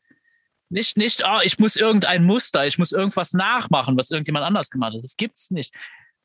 Nicht, 0.70 0.96
nicht, 0.96 1.22
oh, 1.26 1.40
ich 1.42 1.58
muss 1.58 1.76
irgendein 1.76 2.24
Muster, 2.24 2.66
ich 2.66 2.78
muss 2.78 2.92
irgendwas 2.92 3.34
nachmachen, 3.34 3.98
was 3.98 4.10
irgendjemand 4.10 4.46
anders 4.46 4.70
gemacht 4.70 4.94
hat. 4.94 5.02
Das 5.02 5.16
gibt's 5.16 5.50
nicht. 5.50 5.74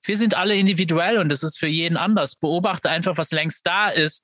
Wir 0.04 0.16
sind 0.16 0.36
alle 0.36 0.56
individuell 0.56 1.18
und 1.18 1.28
das 1.28 1.44
ist 1.44 1.60
für 1.60 1.68
jeden 1.68 1.98
anders. 1.98 2.38
Beobachte 2.38 2.90
einfach, 2.90 3.18
was 3.18 3.32
längst 3.32 3.66
da 3.68 3.90
ist 3.90 4.24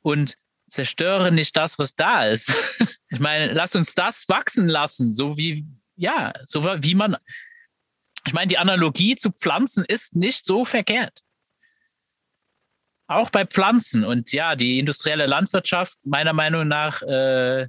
und 0.00 0.36
zerstöre 0.68 1.32
nicht 1.32 1.56
das, 1.56 1.76
was 1.80 1.96
da 1.96 2.26
ist. 2.26 2.52
ich 3.12 3.20
meine, 3.20 3.52
lass 3.52 3.76
uns 3.76 3.94
das 3.94 4.26
wachsen 4.28 4.68
lassen, 4.68 5.12
so 5.12 5.36
wie, 5.36 5.66
ja, 5.96 6.32
so 6.44 6.64
wie 6.64 6.94
man, 6.94 7.16
ich 8.26 8.32
meine, 8.32 8.48
die 8.48 8.56
Analogie 8.56 9.16
zu 9.16 9.30
Pflanzen 9.30 9.84
ist 9.84 10.16
nicht 10.16 10.46
so 10.46 10.64
verkehrt. 10.64 11.20
Auch 13.08 13.28
bei 13.28 13.44
Pflanzen. 13.44 14.04
Und 14.04 14.32
ja, 14.32 14.56
die 14.56 14.78
industrielle 14.78 15.26
Landwirtschaft, 15.26 15.98
meiner 16.04 16.32
Meinung 16.32 16.66
nach, 16.68 17.02
äh, 17.02 17.68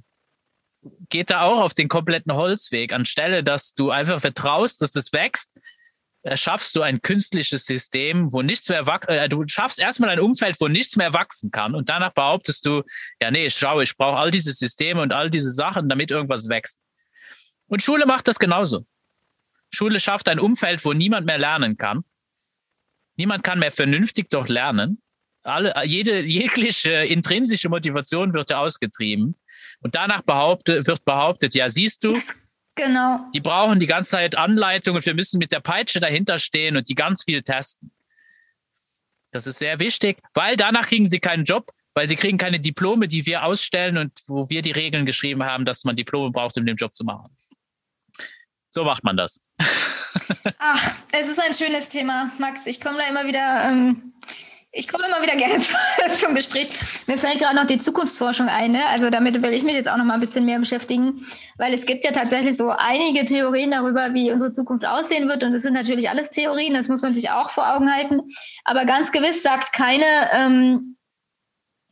geht 1.10 1.30
da 1.30 1.42
auch 1.42 1.60
auf 1.60 1.74
den 1.74 1.88
kompletten 1.88 2.32
Holzweg. 2.32 2.94
Anstelle, 2.94 3.44
dass 3.44 3.74
du 3.74 3.90
einfach 3.90 4.20
vertraust, 4.22 4.80
dass 4.80 4.92
das 4.92 5.12
wächst, 5.12 5.60
schaffst 6.34 6.74
du 6.74 6.82
ein 6.82 7.02
künstliches 7.02 7.66
System, 7.66 8.32
wo 8.32 8.42
nichts 8.42 8.68
mehr 8.68 8.86
äh, 9.08 9.28
du 9.28 9.44
schaffst 9.46 9.78
erstmal 9.78 10.10
ein 10.10 10.20
Umfeld, 10.20 10.56
wo 10.58 10.68
nichts 10.68 10.96
mehr 10.96 11.12
wachsen 11.12 11.50
kann 11.50 11.74
und 11.74 11.88
danach 11.88 12.12
behauptest 12.12 12.64
du, 12.64 12.82
ja, 13.20 13.30
nee, 13.30 13.50
schau, 13.50 13.80
ich 13.80 13.96
brauche 13.96 14.16
all 14.16 14.30
diese 14.30 14.52
Systeme 14.52 15.02
und 15.02 15.12
all 15.12 15.28
diese 15.30 15.50
Sachen, 15.50 15.88
damit 15.88 16.10
irgendwas 16.10 16.48
wächst. 16.48 16.80
Und 17.66 17.82
Schule 17.82 18.06
macht 18.06 18.26
das 18.28 18.38
genauso. 18.38 18.86
Schule 19.70 20.00
schafft 20.00 20.28
ein 20.28 20.40
Umfeld, 20.40 20.84
wo 20.84 20.92
niemand 20.92 21.26
mehr 21.26 21.38
lernen 21.38 21.76
kann. 21.76 22.04
Niemand 23.16 23.42
kann 23.42 23.58
mehr 23.58 23.72
vernünftig 23.72 24.28
doch 24.30 24.48
lernen. 24.48 25.00
Alle, 25.42 25.74
jede, 25.84 26.20
jegliche 26.24 26.90
intrinsische 26.90 27.68
Motivation 27.68 28.32
wird 28.32 28.50
ja 28.50 28.60
ausgetrieben. 28.60 29.36
Und 29.80 29.94
danach 29.94 30.22
behaupte, 30.22 30.86
wird 30.86 31.04
behauptet, 31.04 31.54
ja, 31.54 31.68
siehst 31.68 32.04
du, 32.04 32.18
genau. 32.74 33.26
die 33.32 33.40
brauchen 33.40 33.80
die 33.80 33.86
ganze 33.86 34.12
Zeit 34.12 34.36
Anleitung 34.36 34.96
und 34.96 35.06
wir 35.06 35.14
müssen 35.14 35.38
mit 35.38 35.52
der 35.52 35.60
Peitsche 35.60 36.00
dahinter 36.00 36.38
stehen 36.38 36.76
und 36.76 36.88
die 36.88 36.94
ganz 36.94 37.24
viel 37.24 37.42
testen. 37.42 37.90
Das 39.30 39.46
ist 39.46 39.58
sehr 39.58 39.78
wichtig, 39.80 40.18
weil 40.32 40.56
danach 40.56 40.86
kriegen 40.86 41.08
sie 41.08 41.18
keinen 41.18 41.44
Job, 41.44 41.72
weil 41.94 42.08
sie 42.08 42.16
kriegen 42.16 42.38
keine 42.38 42.60
Diplome, 42.60 43.08
die 43.08 43.26
wir 43.26 43.44
ausstellen 43.44 43.98
und 43.98 44.12
wo 44.26 44.48
wir 44.48 44.62
die 44.62 44.70
Regeln 44.70 45.06
geschrieben 45.06 45.44
haben, 45.44 45.64
dass 45.64 45.84
man 45.84 45.96
Diplome 45.96 46.30
braucht, 46.30 46.56
um 46.56 46.66
den 46.66 46.76
Job 46.76 46.94
zu 46.94 47.04
machen. 47.04 47.34
So 48.70 48.84
macht 48.84 49.04
man 49.04 49.16
das. 49.16 49.40
Ach, 50.58 50.94
es 51.12 51.28
ist 51.28 51.40
ein 51.40 51.54
schönes 51.54 51.88
Thema, 51.88 52.32
Max. 52.38 52.66
Ich 52.66 52.80
komme 52.80 52.98
da 52.98 53.08
immer 53.08 53.26
wieder 53.26 53.68
ähm, 53.68 54.12
ich 54.74 54.88
komme 54.88 55.06
immer 55.06 55.22
wieder 55.22 55.36
gerne 55.36 55.60
zu, 55.60 55.74
zum 56.18 56.34
Gespräch. 56.34 56.70
Mir 57.06 57.16
fällt 57.16 57.38
gerade 57.38 57.56
noch 57.56 57.66
die 57.66 57.78
Zukunftsforschung 57.78 58.48
ein. 58.48 58.72
Ne? 58.72 58.86
Also 58.88 59.08
damit 59.08 59.40
will 59.40 59.52
ich 59.52 59.62
mich 59.62 59.74
jetzt 59.74 59.88
auch 59.88 59.96
noch 59.96 60.04
mal 60.04 60.14
ein 60.14 60.20
bisschen 60.20 60.44
mehr 60.44 60.58
beschäftigen, 60.58 61.26
weil 61.56 61.72
es 61.72 61.86
gibt 61.86 62.04
ja 62.04 62.10
tatsächlich 62.10 62.56
so 62.56 62.70
einige 62.70 63.24
Theorien 63.24 63.70
darüber, 63.70 64.12
wie 64.14 64.32
unsere 64.32 64.52
Zukunft 64.52 64.84
aussehen 64.84 65.28
wird. 65.28 65.42
Und 65.42 65.52
das 65.52 65.62
sind 65.62 65.74
natürlich 65.74 66.10
alles 66.10 66.30
Theorien, 66.30 66.74
das 66.74 66.88
muss 66.88 67.02
man 67.02 67.14
sich 67.14 67.30
auch 67.30 67.50
vor 67.50 67.72
Augen 67.74 67.92
halten. 67.92 68.20
Aber 68.64 68.84
ganz 68.84 69.12
gewiss 69.12 69.42
sagt 69.42 69.72
keine, 69.72 70.04
ähm, 70.32 70.96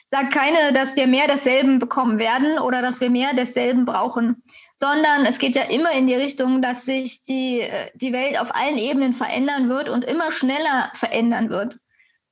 sagt 0.07 0.33
keine, 0.33 0.73
dass 0.73 0.95
wir 0.95 1.09
mehr 1.09 1.27
desselben 1.27 1.81
bekommen 1.81 2.21
werden 2.21 2.61
oder 2.61 2.83
dass 2.83 3.01
wir 3.01 3.11
mehr 3.11 3.35
desselben 3.35 3.85
brauchen, 3.85 4.45
sondern 4.75 5.27
es 5.27 5.39
geht 5.39 5.57
ja 5.57 5.65
immer 5.65 5.91
in 5.91 6.07
die 6.07 6.15
Richtung, 6.15 6.63
dass 6.63 6.85
sich 6.85 7.25
die, 7.25 7.63
äh, 7.63 7.91
die 7.95 8.13
Welt 8.13 8.39
auf 8.39 8.55
allen 8.55 8.79
Ebenen 8.79 9.13
verändern 9.13 9.69
wird 9.69 9.89
und 9.89 10.05
immer 10.05 10.31
schneller 10.31 10.93
verändern 10.95 11.51
wird. 11.51 11.79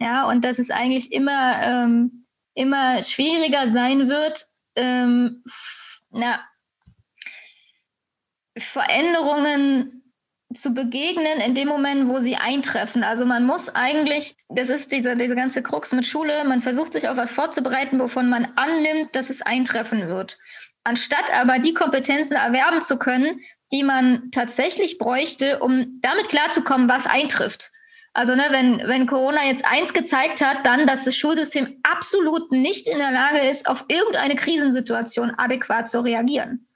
Ja, 0.01 0.29
und 0.29 0.45
dass 0.45 0.59
es 0.59 0.71
eigentlich 0.71 1.13
immer, 1.13 1.63
ähm, 1.63 2.27
immer 2.55 3.03
schwieriger 3.03 3.69
sein 3.69 4.09
wird, 4.09 4.47
ähm, 4.77 5.45
na, 6.11 6.41
Veränderungen 8.57 10.05
zu 10.55 10.73
begegnen 10.73 11.41
in 11.41 11.55
dem 11.55 11.69
Moment, 11.69 12.09
wo 12.09 12.21
sie 12.21 12.37
eintreffen. 12.37 13.03
Also 13.03 13.27
man 13.27 13.45
muss 13.45 13.75
eigentlich, 13.75 14.37
das 14.49 14.69
ist 14.69 14.93
diese, 14.93 15.17
diese 15.17 15.35
ganze 15.35 15.63
Krux 15.63 15.93
mit 15.93 16.07
Schule, 16.07 16.45
man 16.45 16.63
versucht 16.63 16.93
sich 16.93 17.09
auf 17.09 17.17
was 17.17 17.33
vorzubereiten, 17.33 17.99
wovon 17.99 18.29
man 18.29 18.53
annimmt, 18.57 19.15
dass 19.17 19.31
es 19.31 19.43
eintreffen 19.43 20.09
wird. 20.09 20.39
Anstatt 20.85 21.33
aber 21.33 21.59
die 21.59 21.75
Kompetenzen 21.75 22.35
erwerben 22.35 22.83
zu 22.83 22.99
können, 22.99 23.41
die 23.73 23.83
man 23.83 24.31
tatsächlich 24.31 24.99
bräuchte, 24.99 25.59
um 25.59 25.99
damit 26.01 26.29
klarzukommen, 26.29 26.89
was 26.89 27.07
eintrifft. 27.07 27.73
Also 28.15 28.37
ne, 28.37 28.47
wenn, 28.51 28.79
wenn 28.87 29.07
Corona 29.07 29.45
jetzt 29.45 29.65
eins 29.67 29.93
gezeigt 29.93 30.41
hat, 30.41 30.65
dann, 30.65 30.87
dass 30.87 31.05
das 31.05 31.17
Schulsystem 31.17 31.81
absolut 31.83 32.53
nicht 32.53 32.89
in 32.89 32.99
der 32.99 33.11
Lage 33.11 33.41
ist, 33.41 33.69
auf 33.69 33.85
irgendeine 33.89 34.37
Krisensituation 34.37 35.33
adäquat 35.37 35.89
zu 35.89 36.01
reagieren. 36.01 36.69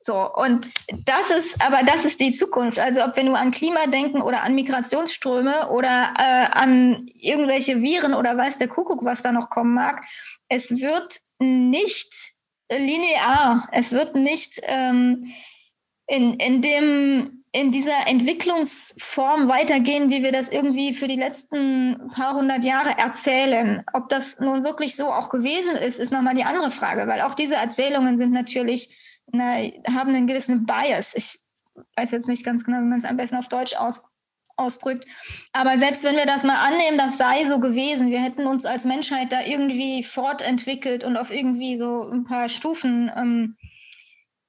So, 0.00 0.30
und 0.34 0.68
das 1.06 1.30
ist, 1.30 1.62
aber 1.62 1.82
das 1.82 2.04
ist 2.04 2.20
die 2.20 2.32
Zukunft. 2.32 2.78
Also 2.78 3.02
ob 3.04 3.16
wir 3.16 3.24
nur 3.24 3.38
an 3.38 3.52
Klima 3.52 3.86
denken 3.86 4.20
oder 4.20 4.42
an 4.42 4.54
Migrationsströme 4.54 5.68
oder 5.70 6.14
äh, 6.18 6.46
an 6.52 7.08
irgendwelche 7.14 7.80
Viren 7.80 8.14
oder 8.14 8.36
weiß 8.36 8.58
der 8.58 8.68
Kuckuck, 8.68 9.04
was 9.04 9.22
da 9.22 9.32
noch 9.32 9.50
kommen 9.50 9.74
mag, 9.74 10.02
es 10.48 10.70
wird 10.70 11.20
nicht 11.38 12.34
linear, 12.70 13.68
es 13.72 13.92
wird 13.92 14.14
nicht 14.14 14.60
ähm, 14.64 15.32
in, 16.06 16.34
in 16.34 16.62
dem 16.62 17.43
in 17.54 17.70
dieser 17.70 18.08
Entwicklungsform 18.08 19.46
weitergehen, 19.46 20.10
wie 20.10 20.24
wir 20.24 20.32
das 20.32 20.48
irgendwie 20.48 20.92
für 20.92 21.06
die 21.06 21.14
letzten 21.14 22.10
paar 22.12 22.34
hundert 22.34 22.64
Jahre 22.64 22.98
erzählen. 22.98 23.84
Ob 23.92 24.08
das 24.08 24.40
nun 24.40 24.64
wirklich 24.64 24.96
so 24.96 25.12
auch 25.12 25.28
gewesen 25.28 25.76
ist, 25.76 26.00
ist 26.00 26.10
nochmal 26.10 26.34
die 26.34 26.42
andere 26.42 26.72
Frage, 26.72 27.06
weil 27.06 27.20
auch 27.20 27.34
diese 27.34 27.54
Erzählungen 27.54 28.18
sind 28.18 28.32
natürlich, 28.32 28.88
na, 29.30 29.58
haben 29.88 30.12
einen 30.12 30.26
gewissen 30.26 30.66
Bias. 30.66 31.14
Ich 31.14 31.38
weiß 31.94 32.10
jetzt 32.10 32.26
nicht 32.26 32.44
ganz 32.44 32.64
genau, 32.64 32.78
wie 32.78 32.88
man 32.88 32.98
es 32.98 33.04
am 33.04 33.16
besten 33.16 33.36
auf 33.36 33.46
Deutsch 33.46 33.74
aus, 33.74 34.02
ausdrückt. 34.56 35.06
Aber 35.52 35.78
selbst 35.78 36.02
wenn 36.02 36.16
wir 36.16 36.26
das 36.26 36.42
mal 36.42 36.58
annehmen, 36.58 36.98
das 36.98 37.18
sei 37.18 37.44
so 37.44 37.60
gewesen, 37.60 38.10
wir 38.10 38.20
hätten 38.20 38.48
uns 38.48 38.66
als 38.66 38.84
Menschheit 38.84 39.30
da 39.30 39.42
irgendwie 39.42 40.02
fortentwickelt 40.02 41.04
und 41.04 41.16
auf 41.16 41.30
irgendwie 41.30 41.76
so 41.76 42.10
ein 42.10 42.24
paar 42.24 42.48
Stufen 42.48 43.12
ähm, 43.14 43.56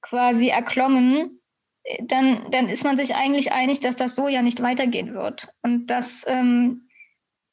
quasi 0.02 0.48
erklommen, 0.48 1.40
dann, 2.04 2.50
dann 2.52 2.70
ist 2.70 2.84
man 2.84 2.98
sich 2.98 3.16
eigentlich 3.16 3.52
einig, 3.52 3.80
dass 3.80 3.96
das 3.96 4.16
so 4.16 4.28
ja 4.28 4.42
nicht 4.42 4.62
weitergehen 4.62 5.14
wird. 5.14 5.50
Und 5.62 5.88
das 5.88 6.24
ähm, 6.28 6.90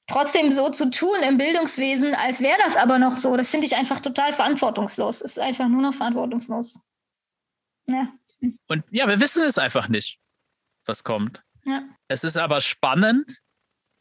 trotzdem 0.06 0.50
so 0.52 0.70
zu 0.70 0.90
tun 0.90 1.22
im 1.22 1.38
Bildungswesen, 1.38 2.14
als 2.14 2.40
wäre 2.40 2.58
das 2.64 2.76
aber 2.76 2.98
noch 2.98 3.16
so, 3.16 3.36
das 3.36 3.50
finde 3.50 3.66
ich 3.66 3.76
einfach 3.76 4.00
total 4.00 4.32
verantwortungslos. 4.32 5.20
Es 5.20 5.32
ist 5.32 5.38
einfach 5.38 5.68
nur 5.68 5.82
noch 5.82 5.94
verantwortungslos. 5.94 6.78
Ja. 7.86 8.12
Und 8.68 8.84
ja, 8.90 9.06
wir 9.06 9.20
wissen 9.20 9.42
es 9.42 9.58
einfach 9.58 9.88
nicht, 9.88 10.18
was 10.84 11.04
kommt. 11.04 11.42
Ja. 11.64 11.82
Es 12.08 12.24
ist 12.24 12.36
aber 12.36 12.60
spannend, 12.60 13.40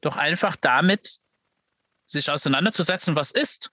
doch 0.02 0.16
einfach 0.16 0.56
damit 0.56 1.20
sich 2.06 2.30
auseinanderzusetzen, 2.30 3.16
was 3.16 3.32
ist. 3.32 3.72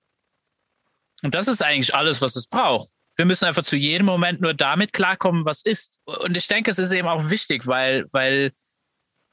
Und 1.23 1.35
das 1.35 1.49
ist 1.49 1.63
eigentlich 1.63 1.95
alles, 1.95 2.21
was 2.21 2.37
es 2.37 2.47
braucht. 2.47 2.93
Wir 3.19 3.25
müssen 3.25 3.47
einfach 3.47 3.65
zu 3.65 3.75
jedem 3.75 4.07
Moment 4.07 4.41
nur 4.41 4.55
damit 4.55 4.93
klarkommen, 4.93 5.45
was 5.45 5.63
ist. 5.63 6.01
Und 6.05 6.37
ich 6.37 6.47
denke, 6.47 6.71
es 6.71 6.79
ist 6.79 6.93
eben 6.93 7.09
auch 7.09 7.31
wichtig, 7.31 7.67
weil, 7.67 8.07
weil 8.13 8.53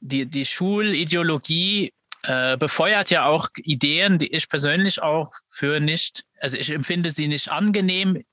die, 0.00 0.26
die 0.26 0.44
Schulideologie 0.44 1.94
äh, 2.22 2.56
befeuert 2.56 3.10
ja 3.10 3.26
auch 3.26 3.48
Ideen, 3.56 4.18
die 4.18 4.32
ich 4.32 4.48
persönlich 4.48 5.00
auch 5.00 5.32
für 5.48 5.78
nicht, 5.78 6.24
also 6.40 6.58
ich 6.58 6.70
empfinde 6.70 7.10
sie 7.10 7.28
nicht 7.28 7.52
angenehm 7.52 8.24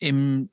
in 0.00 0.50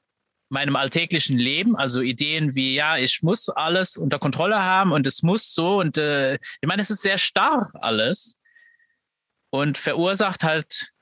meinem 0.47 0.77
alltäglichen 0.77 1.37
Leben. 1.37 1.75
Also 1.75 1.99
Ideen 1.99 2.55
wie, 2.55 2.73
ja, 2.73 2.97
ich 2.97 3.21
muss 3.21 3.49
alles 3.49 3.97
unter 3.97 4.17
Kontrolle 4.17 4.63
haben 4.63 4.93
und 4.93 5.05
es 5.05 5.23
muss 5.23 5.53
so. 5.53 5.79
Und 5.79 5.97
äh, 5.97 6.35
ich 6.35 6.67
meine, 6.67 6.81
es 6.81 6.89
ist 6.89 7.01
sehr 7.01 7.17
starr 7.17 7.69
alles 7.73 8.39
und 9.49 9.77
verursacht 9.77 10.45
halt 10.45 10.93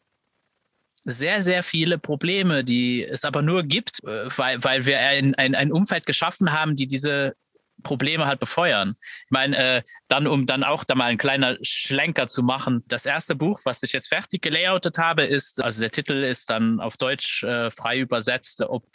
sehr, 1.05 1.41
sehr 1.41 1.63
viele 1.63 1.97
Probleme, 1.97 2.63
die 2.63 3.03
es 3.03 3.23
aber 3.23 3.41
nur 3.41 3.63
gibt, 3.63 4.03
äh, 4.03 4.27
weil, 4.35 4.63
weil 4.63 4.85
wir 4.85 4.99
ein, 4.99 5.35
ein, 5.35 5.55
ein 5.55 5.71
Umfeld 5.71 6.05
geschaffen 6.05 6.51
haben, 6.51 6.75
die 6.75 6.87
diese 6.87 7.35
Probleme 7.83 8.25
halt 8.25 8.39
befeuern. 8.39 8.95
Ich 8.99 9.31
meine, 9.31 9.57
äh, 9.57 9.83
dann, 10.07 10.27
um 10.27 10.45
dann 10.45 10.63
auch 10.63 10.83
da 10.83 10.95
mal 10.95 11.05
ein 11.05 11.17
kleiner 11.17 11.57
Schlenker 11.61 12.27
zu 12.27 12.41
machen, 12.41 12.83
das 12.87 13.05
erste 13.05 13.35
Buch, 13.35 13.61
was 13.63 13.83
ich 13.83 13.93
jetzt 13.93 14.07
fertig 14.07 14.41
gelayoutet 14.41 14.97
habe, 14.97 15.23
ist, 15.23 15.61
also 15.61 15.81
der 15.81 15.91
Titel 15.91 16.23
ist 16.23 16.49
dann 16.49 16.79
auf 16.79 16.97
Deutsch 16.97 17.43
äh, 17.43 17.69
frei 17.71 17.99
übersetzt, 17.99 18.61
ob 18.61 18.85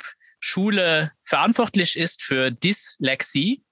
Schule 0.40 1.12
verantwortlich 1.22 1.96
ist 1.96 2.22
für 2.22 2.50
Dyslexie. 2.50 3.62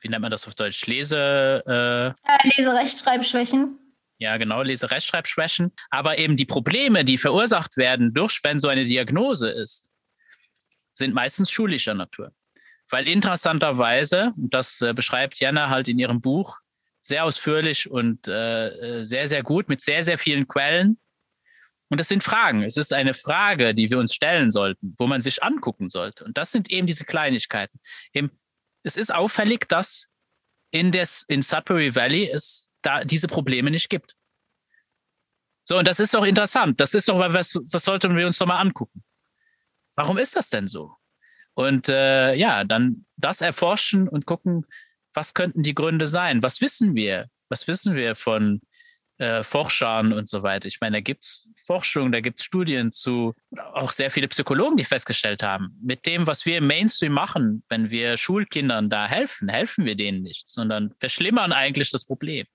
Wie 0.00 0.08
nennt 0.08 0.22
man 0.22 0.30
das 0.30 0.46
auf 0.46 0.54
Deutsch? 0.54 0.86
Lese. 0.86 1.62
Äh, 1.66 2.48
Leserechtschreibschwächen. 2.56 3.78
Ja, 4.24 4.38
genau, 4.38 4.62
Leserechtschreibschwächen. 4.62 5.70
Aber 5.90 6.16
eben 6.16 6.34
die 6.34 6.46
Probleme, 6.46 7.04
die 7.04 7.18
verursacht 7.18 7.76
werden 7.76 8.14
durch, 8.14 8.40
wenn 8.42 8.58
so 8.58 8.68
eine 8.68 8.84
Diagnose 8.84 9.50
ist, 9.50 9.90
sind 10.94 11.12
meistens 11.12 11.50
schulischer 11.50 11.92
Natur. 11.92 12.32
Weil 12.88 13.06
interessanterweise, 13.06 14.32
das 14.38 14.80
äh, 14.80 14.94
beschreibt 14.94 15.38
Jana 15.40 15.68
halt 15.68 15.88
in 15.88 15.98
ihrem 15.98 16.22
Buch 16.22 16.60
sehr 17.02 17.26
ausführlich 17.26 17.90
und 17.90 18.26
äh, 18.26 18.68
äh, 19.00 19.04
sehr, 19.04 19.28
sehr 19.28 19.42
gut 19.42 19.68
mit 19.68 19.82
sehr, 19.82 20.02
sehr 20.04 20.16
vielen 20.16 20.48
Quellen. 20.48 20.98
Und 21.90 22.00
das 22.00 22.08
sind 22.08 22.24
Fragen. 22.24 22.62
Es 22.62 22.78
ist 22.78 22.94
eine 22.94 23.12
Frage, 23.12 23.74
die 23.74 23.90
wir 23.90 23.98
uns 23.98 24.14
stellen 24.14 24.50
sollten, 24.50 24.94
wo 24.96 25.06
man 25.06 25.20
sich 25.20 25.42
angucken 25.42 25.90
sollte. 25.90 26.24
Und 26.24 26.38
das 26.38 26.50
sind 26.50 26.70
eben 26.70 26.86
diese 26.86 27.04
Kleinigkeiten. 27.04 27.78
Eben, 28.14 28.30
es 28.84 28.96
ist 28.96 29.14
auffällig, 29.14 29.68
dass 29.68 30.08
in, 30.70 30.92
des, 30.92 31.26
in 31.28 31.42
Sudbury 31.42 31.94
Valley 31.94 32.30
es 32.30 32.70
da 32.84 33.04
diese 33.04 33.26
Probleme 33.26 33.70
nicht 33.70 33.88
gibt. 33.88 34.14
So, 35.64 35.78
und 35.78 35.88
das 35.88 35.98
ist 35.98 36.14
doch 36.14 36.24
interessant. 36.24 36.78
Das 36.80 36.94
ist 36.94 37.08
doch 37.08 37.18
was, 37.18 37.58
das 37.70 37.84
sollten 37.84 38.16
wir 38.16 38.26
uns 38.26 38.38
doch 38.38 38.46
mal 38.46 38.60
angucken. 38.60 39.02
Warum 39.96 40.18
ist 40.18 40.36
das 40.36 40.50
denn 40.50 40.68
so? 40.68 40.94
Und 41.54 41.88
äh, 41.88 42.34
ja, 42.34 42.64
dann 42.64 43.06
das 43.16 43.40
erforschen 43.40 44.08
und 44.08 44.26
gucken, 44.26 44.66
was 45.14 45.34
könnten 45.34 45.62
die 45.62 45.74
Gründe 45.74 46.06
sein? 46.06 46.42
Was 46.42 46.60
wissen 46.60 46.94
wir? 46.94 47.28
Was 47.48 47.68
wissen 47.68 47.94
wir 47.94 48.16
von 48.16 48.60
äh, 49.18 49.44
Forschern 49.44 50.12
und 50.12 50.28
so 50.28 50.42
weiter? 50.42 50.66
Ich 50.66 50.80
meine, 50.80 50.96
da 50.96 51.00
gibt 51.00 51.24
es 51.24 51.52
Forschung, 51.64 52.10
da 52.10 52.20
gibt 52.20 52.40
es 52.40 52.44
Studien 52.44 52.92
zu, 52.92 53.34
auch 53.72 53.92
sehr 53.92 54.10
viele 54.10 54.28
Psychologen, 54.28 54.76
die 54.76 54.84
festgestellt 54.84 55.42
haben, 55.42 55.78
mit 55.80 56.04
dem, 56.06 56.26
was 56.26 56.44
wir 56.44 56.58
im 56.58 56.66
Mainstream 56.66 57.12
machen, 57.12 57.62
wenn 57.68 57.90
wir 57.90 58.16
Schulkindern 58.18 58.90
da 58.90 59.06
helfen, 59.06 59.48
helfen 59.48 59.86
wir 59.86 59.94
denen 59.94 60.22
nicht, 60.22 60.50
sondern 60.50 60.92
verschlimmern 60.98 61.52
eigentlich 61.52 61.90
das 61.90 62.04
Problem. 62.04 62.46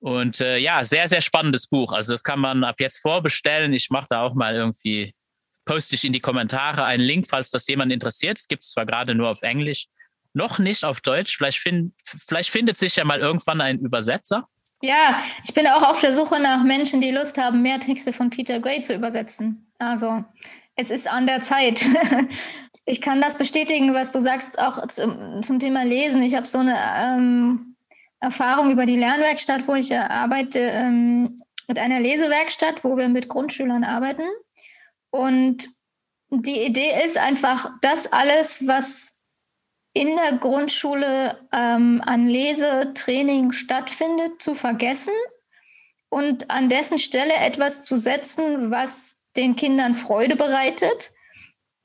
Und 0.00 0.40
äh, 0.40 0.58
ja, 0.58 0.84
sehr, 0.84 1.08
sehr 1.08 1.20
spannendes 1.20 1.66
Buch. 1.66 1.92
Also 1.92 2.12
das 2.12 2.22
kann 2.22 2.38
man 2.38 2.62
ab 2.62 2.76
jetzt 2.78 2.98
vorbestellen. 2.98 3.72
Ich 3.72 3.90
mache 3.90 4.06
da 4.08 4.22
auch 4.22 4.34
mal 4.34 4.54
irgendwie 4.54 5.12
poste 5.68 5.94
ich 5.94 6.04
in 6.04 6.12
die 6.12 6.20
Kommentare 6.20 6.84
einen 6.84 7.02
Link, 7.02 7.28
falls 7.28 7.50
das 7.50 7.68
jemand 7.68 7.92
interessiert. 7.92 8.38
Es 8.38 8.48
gibt 8.48 8.64
es 8.64 8.70
zwar 8.70 8.86
gerade 8.86 9.14
nur 9.14 9.28
auf 9.28 9.42
Englisch, 9.42 9.86
noch 10.32 10.58
nicht 10.58 10.84
auf 10.84 11.00
Deutsch. 11.00 11.36
Vielleicht, 11.36 11.58
find, 11.58 11.92
vielleicht 12.02 12.50
findet 12.50 12.78
sich 12.78 12.96
ja 12.96 13.04
mal 13.04 13.20
irgendwann 13.20 13.60
ein 13.60 13.78
Übersetzer. 13.78 14.48
Ja, 14.80 15.22
ich 15.44 15.54
bin 15.54 15.66
auch 15.66 15.82
auf 15.82 16.00
der 16.00 16.12
Suche 16.12 16.40
nach 16.40 16.62
Menschen, 16.64 17.00
die 17.00 17.10
Lust 17.10 17.36
haben, 17.36 17.62
mehr 17.62 17.78
Texte 17.80 18.12
von 18.12 18.30
Peter 18.30 18.60
Gray 18.60 18.80
zu 18.82 18.94
übersetzen. 18.94 19.70
Also 19.78 20.24
es 20.76 20.90
ist 20.90 21.06
an 21.06 21.26
der 21.26 21.42
Zeit. 21.42 21.84
Ich 22.90 23.02
kann 23.02 23.20
das 23.20 23.36
bestätigen, 23.36 23.92
was 23.92 24.12
du 24.12 24.20
sagst, 24.22 24.58
auch 24.58 24.86
zum, 24.86 25.42
zum 25.42 25.58
Thema 25.58 25.84
Lesen. 25.84 26.22
Ich 26.22 26.34
habe 26.34 26.46
so 26.46 26.56
eine 26.56 26.74
ähm, 26.96 27.76
Erfahrung 28.20 28.70
über 28.70 28.86
die 28.86 28.96
Lernwerkstatt, 28.96 29.68
wo 29.68 29.74
ich 29.74 29.96
arbeite, 29.96 30.58
ähm, 30.58 31.40
mit 31.68 31.78
einer 31.78 32.00
Lesewerkstatt, 32.00 32.82
wo 32.82 32.96
wir 32.96 33.08
mit 33.08 33.28
Grundschülern 33.28 33.84
arbeiten. 33.84 34.24
Und 35.10 35.68
die 36.30 36.60
Idee 36.62 37.04
ist 37.04 37.16
einfach, 37.16 37.70
das 37.80 38.12
alles, 38.12 38.66
was 38.66 39.14
in 39.92 40.16
der 40.16 40.38
Grundschule 40.38 41.48
ähm, 41.52 42.02
an 42.04 42.26
Lesetraining 42.26 43.52
stattfindet, 43.52 44.42
zu 44.42 44.54
vergessen 44.54 45.14
und 46.08 46.50
an 46.50 46.68
dessen 46.68 46.98
Stelle 46.98 47.34
etwas 47.34 47.82
zu 47.84 47.96
setzen, 47.96 48.70
was 48.70 49.16
den 49.36 49.56
Kindern 49.56 49.94
Freude 49.94 50.36
bereitet 50.36 51.12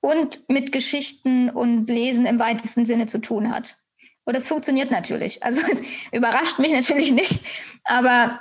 und 0.02 0.48
mit 0.50 0.72
Geschichten 0.72 1.50
und 1.50 1.88
Lesen 1.88 2.26
im 2.26 2.40
weitesten 2.40 2.86
Sinne 2.86 3.06
zu 3.06 3.20
tun 3.20 3.54
hat. 3.54 3.83
Und 4.26 4.36
das 4.36 4.48
funktioniert 4.48 4.92
natürlich. 4.92 5.44
Also 5.44 5.62
überrascht 6.12 6.60
mich 6.60 6.72
natürlich 6.72 7.12
nicht, 7.12 7.46
aber 7.84 8.40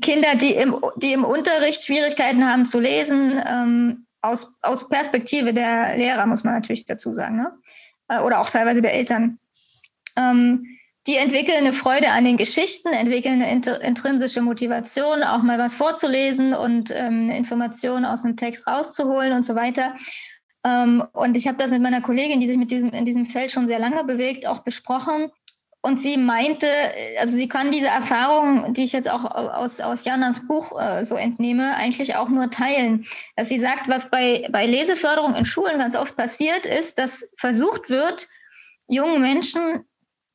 Kinder, 0.00 0.34
die 0.34 0.54
im, 0.54 0.76
die 0.96 1.12
im 1.12 1.24
Unterricht 1.24 1.84
Schwierigkeiten 1.84 2.44
haben 2.48 2.66
zu 2.66 2.80
lesen, 2.80 3.40
ähm, 3.46 4.06
aus, 4.22 4.56
aus 4.62 4.88
Perspektive 4.88 5.52
der 5.52 5.96
Lehrer, 5.96 6.26
muss 6.26 6.44
man 6.44 6.54
natürlich 6.54 6.86
dazu 6.86 7.12
sagen, 7.12 7.36
ne? 7.36 7.52
Äh, 8.08 8.20
oder 8.20 8.40
auch 8.40 8.50
teilweise 8.50 8.82
der 8.82 8.94
Eltern, 8.94 9.38
ähm, 10.16 10.66
die 11.06 11.16
entwickeln 11.16 11.58
eine 11.58 11.74
Freude 11.74 12.10
an 12.10 12.24
den 12.24 12.38
Geschichten, 12.38 12.88
entwickeln 12.88 13.42
eine 13.42 13.52
intrinsische 13.82 14.40
Motivation, 14.40 15.22
auch 15.22 15.42
mal 15.42 15.58
was 15.58 15.74
vorzulesen 15.74 16.54
und 16.54 16.90
ähm, 16.90 17.28
Informationen 17.30 18.06
aus 18.06 18.24
einem 18.24 18.38
Text 18.38 18.66
rauszuholen 18.66 19.34
und 19.34 19.44
so 19.44 19.54
weiter. 19.54 19.94
Ähm, 20.64 21.04
und 21.12 21.36
ich 21.36 21.46
habe 21.46 21.58
das 21.58 21.70
mit 21.70 21.82
meiner 21.82 22.00
Kollegin, 22.00 22.40
die 22.40 22.46
sich 22.46 22.56
mit 22.56 22.70
diesem, 22.70 22.90
in 22.90 23.04
diesem 23.04 23.26
Feld 23.26 23.52
schon 23.52 23.66
sehr 23.68 23.78
lange 23.78 24.04
bewegt, 24.04 24.46
auch 24.46 24.60
besprochen. 24.60 25.30
Und 25.82 26.00
sie 26.00 26.16
meinte, 26.16 26.66
also 27.18 27.36
sie 27.36 27.46
kann 27.46 27.70
diese 27.70 27.88
Erfahrung, 27.88 28.72
die 28.72 28.84
ich 28.84 28.92
jetzt 28.92 29.10
auch 29.10 29.26
aus, 29.26 29.80
aus 29.80 30.06
Janas 30.06 30.46
Buch 30.46 30.80
äh, 30.80 31.04
so 31.04 31.16
entnehme, 31.16 31.76
eigentlich 31.76 32.16
auch 32.16 32.30
nur 32.30 32.50
teilen. 32.50 33.04
Dass 33.36 33.50
sie 33.50 33.58
sagt, 33.58 33.86
was 33.86 34.10
bei, 34.10 34.48
bei 34.50 34.64
Leseförderung 34.64 35.34
in 35.34 35.44
Schulen 35.44 35.78
ganz 35.78 35.94
oft 35.94 36.16
passiert 36.16 36.64
ist, 36.64 36.96
dass 36.96 37.28
versucht 37.36 37.90
wird, 37.90 38.28
jungen 38.88 39.20
Menschen 39.20 39.84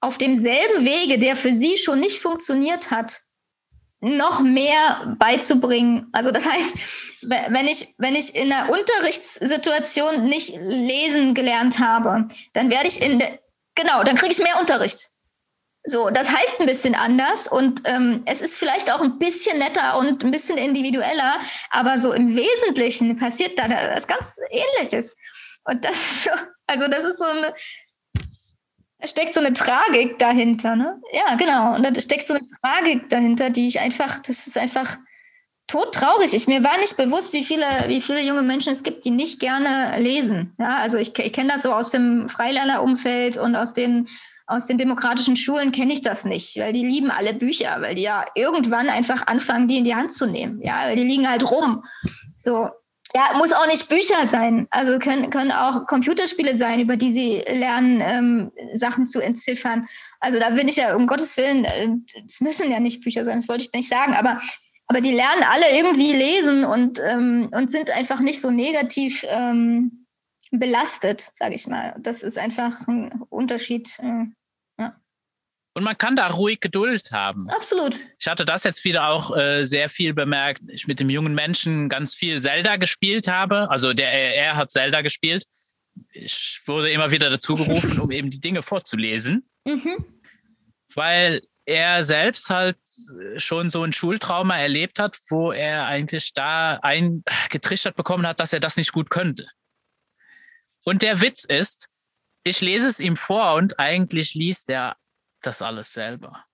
auf 0.01 0.19
demselben 0.19 0.85
Wege, 0.85 1.17
der 1.17 1.35
für 1.35 1.51
sie 1.51 1.77
schon 1.77 1.99
nicht 1.99 2.19
funktioniert 2.19 2.91
hat, 2.91 3.23
noch 4.01 4.41
mehr 4.41 5.15
beizubringen. 5.19 6.07
Also 6.13 6.31
das 6.31 6.45
heißt, 6.45 6.73
wenn 7.21 7.67
ich, 7.67 7.95
wenn 7.97 8.15
ich 8.15 8.35
in 8.35 8.51
einer 8.51 8.71
Unterrichtssituation 8.71 10.25
nicht 10.25 10.55
lesen 10.57 11.33
gelernt 11.33 11.79
habe, 11.79 12.27
dann 12.53 12.69
werde 12.69 12.87
ich 12.87 13.01
in 13.01 13.19
der, 13.19 13.39
genau, 13.75 14.03
dann 14.03 14.15
kriege 14.15 14.31
ich 14.31 14.39
mehr 14.39 14.59
Unterricht. 14.59 15.09
So, 15.85 16.09
das 16.09 16.29
heißt 16.29 16.59
ein 16.59 16.65
bisschen 16.65 16.93
anders 16.93 17.47
und 17.47 17.81
ähm, 17.85 18.23
es 18.25 18.41
ist 18.41 18.57
vielleicht 18.57 18.91
auch 18.91 19.01
ein 19.01 19.17
bisschen 19.17 19.59
netter 19.59 19.97
und 19.97 20.23
ein 20.23 20.31
bisschen 20.31 20.57
individueller, 20.57 21.39
aber 21.71 21.97
so 21.97 22.11
im 22.11 22.35
Wesentlichen 22.35 23.17
passiert 23.17 23.57
da 23.57 23.67
das 23.67 24.07
ganz 24.07 24.35
Ähnliches. 24.49 25.15
Und 25.63 25.85
das, 25.85 26.29
also 26.67 26.87
das 26.87 27.03
ist 27.05 27.17
so 27.17 27.25
eine, 27.25 27.53
da 28.99 29.07
steckt 29.07 29.33
so 29.33 29.39
eine 29.39 29.53
Tragik 29.53 30.19
dahinter, 30.19 30.75
ne? 30.75 31.01
Ja, 31.13 31.35
genau. 31.35 31.75
Und 31.75 31.83
da 31.83 32.01
steckt 32.01 32.27
so 32.27 32.33
eine 32.33 32.43
Tragik 32.61 33.09
dahinter, 33.09 33.49
die 33.49 33.67
ich 33.67 33.79
einfach, 33.79 34.19
das 34.19 34.45
ist 34.45 34.57
einfach 34.57 34.97
todtraurig. 35.67 36.33
Ich, 36.33 36.47
mir 36.47 36.63
war 36.63 36.77
nicht 36.79 36.97
bewusst, 36.97 37.31
wie 37.31 37.45
viele, 37.45 37.65
wie 37.87 38.01
viele 38.01 38.21
junge 38.21 38.41
Menschen 38.41 38.73
es 38.73 38.83
gibt, 38.83 39.05
die 39.05 39.11
nicht 39.11 39.39
gerne 39.39 39.99
lesen. 39.99 40.53
Ja, 40.59 40.77
also 40.77 40.97
ich, 40.97 41.17
ich 41.17 41.31
kenne 41.31 41.53
das 41.53 41.63
so 41.63 41.73
aus 41.73 41.91
dem 41.91 42.27
Freilernerumfeld 42.27 43.37
und 43.37 43.55
aus 43.55 43.73
den 43.73 44.07
aus 44.49 44.65
den 44.65 44.79
demokratischen 44.79 45.35
Schulen 45.35 45.71
kenne 45.71 45.93
ich 45.93 46.01
das 46.01 46.25
nicht, 46.25 46.57
weil 46.57 46.73
die 46.73 46.83
lieben 46.83 47.11
alle 47.11 47.35
Bücher, 47.35 47.81
weil 47.81 47.93
die 47.93 48.01
ja 48.01 48.25
irgendwann 48.33 48.89
einfach 48.89 49.27
anfangen, 49.27 49.67
die 49.67 49.77
in 49.77 49.83
die 49.83 49.93
Hand 49.93 50.11
zu 50.11 50.25
nehmen. 50.25 50.59
Ja, 50.63 50.87
weil 50.87 50.95
die 50.95 51.03
liegen 51.03 51.29
halt 51.29 51.49
rum. 51.51 51.85
So, 52.35 52.69
ja, 53.13 53.35
muss 53.37 53.53
auch 53.53 53.67
nicht 53.67 53.89
Bücher 53.89 54.27
sein. 54.27 54.67
Also 54.69 54.99
können, 54.99 55.29
können 55.29 55.51
auch 55.51 55.87
Computerspiele 55.87 56.55
sein, 56.55 56.79
über 56.79 56.95
die 56.95 57.11
sie 57.11 57.37
lernen, 57.47 58.01
ähm, 58.01 58.51
Sachen 58.73 59.07
zu 59.07 59.19
entziffern. 59.19 59.87
Also 60.19 60.39
da 60.39 60.51
bin 60.51 60.67
ich 60.67 60.75
ja, 60.75 60.95
um 60.95 61.07
Gottes 61.07 61.35
Willen, 61.37 61.65
äh, 61.65 61.89
es 62.25 62.39
äh, 62.39 62.43
müssen 62.43 62.71
ja 62.71 62.79
nicht 62.79 63.01
Bücher 63.01 63.25
sein, 63.25 63.37
das 63.37 63.47
wollte 63.47 63.63
ich 63.65 63.73
nicht 63.73 63.89
sagen, 63.89 64.13
aber, 64.13 64.39
aber 64.87 65.01
die 65.01 65.13
lernen 65.13 65.43
alle 65.43 65.75
irgendwie 65.75 66.13
lesen 66.13 66.63
und, 66.63 66.99
ähm, 67.03 67.49
und 67.51 67.71
sind 67.71 67.89
einfach 67.89 68.19
nicht 68.19 68.41
so 68.41 68.51
negativ 68.51 69.25
ähm, 69.27 70.05
belastet, 70.51 71.31
sage 71.33 71.55
ich 71.55 71.67
mal. 71.67 71.95
Das 71.99 72.21
ist 72.23 72.37
einfach 72.37 72.87
ein 72.87 73.23
Unterschied. 73.29 73.97
Äh, 73.99 74.25
und 75.73 75.83
man 75.83 75.97
kann 75.97 76.15
da 76.15 76.27
ruhig 76.27 76.59
Geduld 76.59 77.11
haben. 77.11 77.49
Absolut. 77.49 77.97
Ich 78.17 78.27
hatte 78.27 78.45
das 78.45 78.63
jetzt 78.63 78.83
wieder 78.83 79.07
auch 79.07 79.35
äh, 79.35 79.63
sehr 79.63 79.89
viel 79.89 80.13
bemerkt. 80.13 80.61
Ich 80.67 80.87
mit 80.87 80.99
dem 80.99 81.09
jungen 81.09 81.33
Menschen 81.33 81.89
ganz 81.89 82.15
viel 82.15 82.41
Zelda 82.41 82.75
gespielt 82.77 83.27
habe. 83.27 83.69
Also 83.69 83.93
der 83.93 84.11
er 84.11 84.55
hat 84.55 84.71
Zelda 84.71 85.01
gespielt. 85.01 85.45
Ich 86.11 86.61
wurde 86.65 86.89
immer 86.91 87.11
wieder 87.11 87.29
dazu 87.29 87.55
gerufen, 87.55 87.99
um 88.01 88.11
eben 88.11 88.29
die 88.29 88.41
Dinge 88.41 88.63
vorzulesen. 88.63 89.47
Mhm. 89.65 90.05
Weil 90.95 91.41
er 91.65 92.03
selbst 92.03 92.49
halt 92.49 92.77
schon 93.37 93.69
so 93.69 93.83
ein 93.83 93.93
Schultrauma 93.93 94.57
erlebt 94.57 94.97
hat, 94.97 95.17
wo 95.29 95.51
er 95.51 95.85
eigentlich 95.85 96.33
da 96.33 96.79
eingetrichtert 96.81 97.95
bekommen 97.95 98.25
hat, 98.25 98.39
dass 98.39 98.53
er 98.53 98.59
das 98.59 98.75
nicht 98.75 98.91
gut 98.91 99.11
könnte. 99.11 99.45
Und 100.83 101.03
der 101.03 101.21
Witz 101.21 101.43
ist, 101.43 101.89
ich 102.43 102.61
lese 102.61 102.87
es 102.87 102.99
ihm 102.99 103.15
vor 103.15 103.53
und 103.53 103.79
eigentlich 103.79 104.33
liest 104.33 104.69
er 104.69 104.95
das 105.41 105.61
alles 105.61 105.93
selber. 105.93 106.45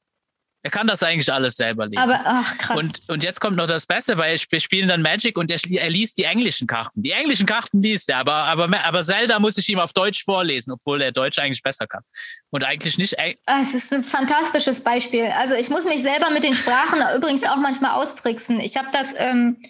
Er 0.66 0.72
kann 0.72 0.88
das 0.88 1.04
eigentlich 1.04 1.32
alles 1.32 1.58
selber 1.58 1.86
lesen. 1.86 2.00
Aber, 2.00 2.22
ach, 2.26 2.58
krass. 2.58 2.80
Und, 2.80 3.02
und 3.08 3.24
jetzt 3.24 3.40
kommt 3.40 3.56
noch 3.56 3.68
das 3.68 3.86
Beste, 3.86 4.18
weil 4.18 4.40
wir 4.50 4.60
spielen 4.60 4.88
dann 4.88 5.04
Magic 5.04 5.38
und 5.38 5.52
er, 5.52 5.60
er 5.64 5.92
liest 5.92 6.18
die 6.18 6.24
englischen 6.24 6.66
Karten. 6.66 7.04
Die 7.04 7.12
englischen 7.12 7.46
Karten 7.46 7.84
liest 7.84 8.10
er, 8.10 8.18
aber, 8.18 8.34
aber, 8.34 8.84
aber 8.84 9.04
Zelda 9.04 9.38
muss 9.38 9.60
ich 9.60 9.70
ihm 9.70 9.78
auf 9.78 9.94
Deutsch 9.94 10.24
vorlesen, 10.24 10.72
obwohl 10.72 11.04
er 11.04 11.12
Deutsch 11.12 11.38
eigentlich 11.38 11.62
besser 11.62 11.86
kann. 11.86 12.02
Und 12.50 12.64
eigentlich 12.64 12.98
nicht. 12.98 13.16
Ah, 13.46 13.60
es 13.62 13.76
ist 13.76 13.94
ein 13.94 14.04
fantastisches 14.04 14.82
Beispiel. 14.82 15.26
Also 15.38 15.54
ich 15.54 15.70
muss 15.70 15.86
mich 15.86 16.02
selber 16.02 16.32
mit 16.32 16.44
den 16.44 16.56
Sprachen 16.56 17.00
übrigens 17.16 17.44
auch 17.44 17.58
manchmal 17.58 17.92
austricksen. 17.92 18.60
Ich 18.60 18.76
habe 18.76 18.88
das. 18.92 19.14
Ähm, 19.18 19.62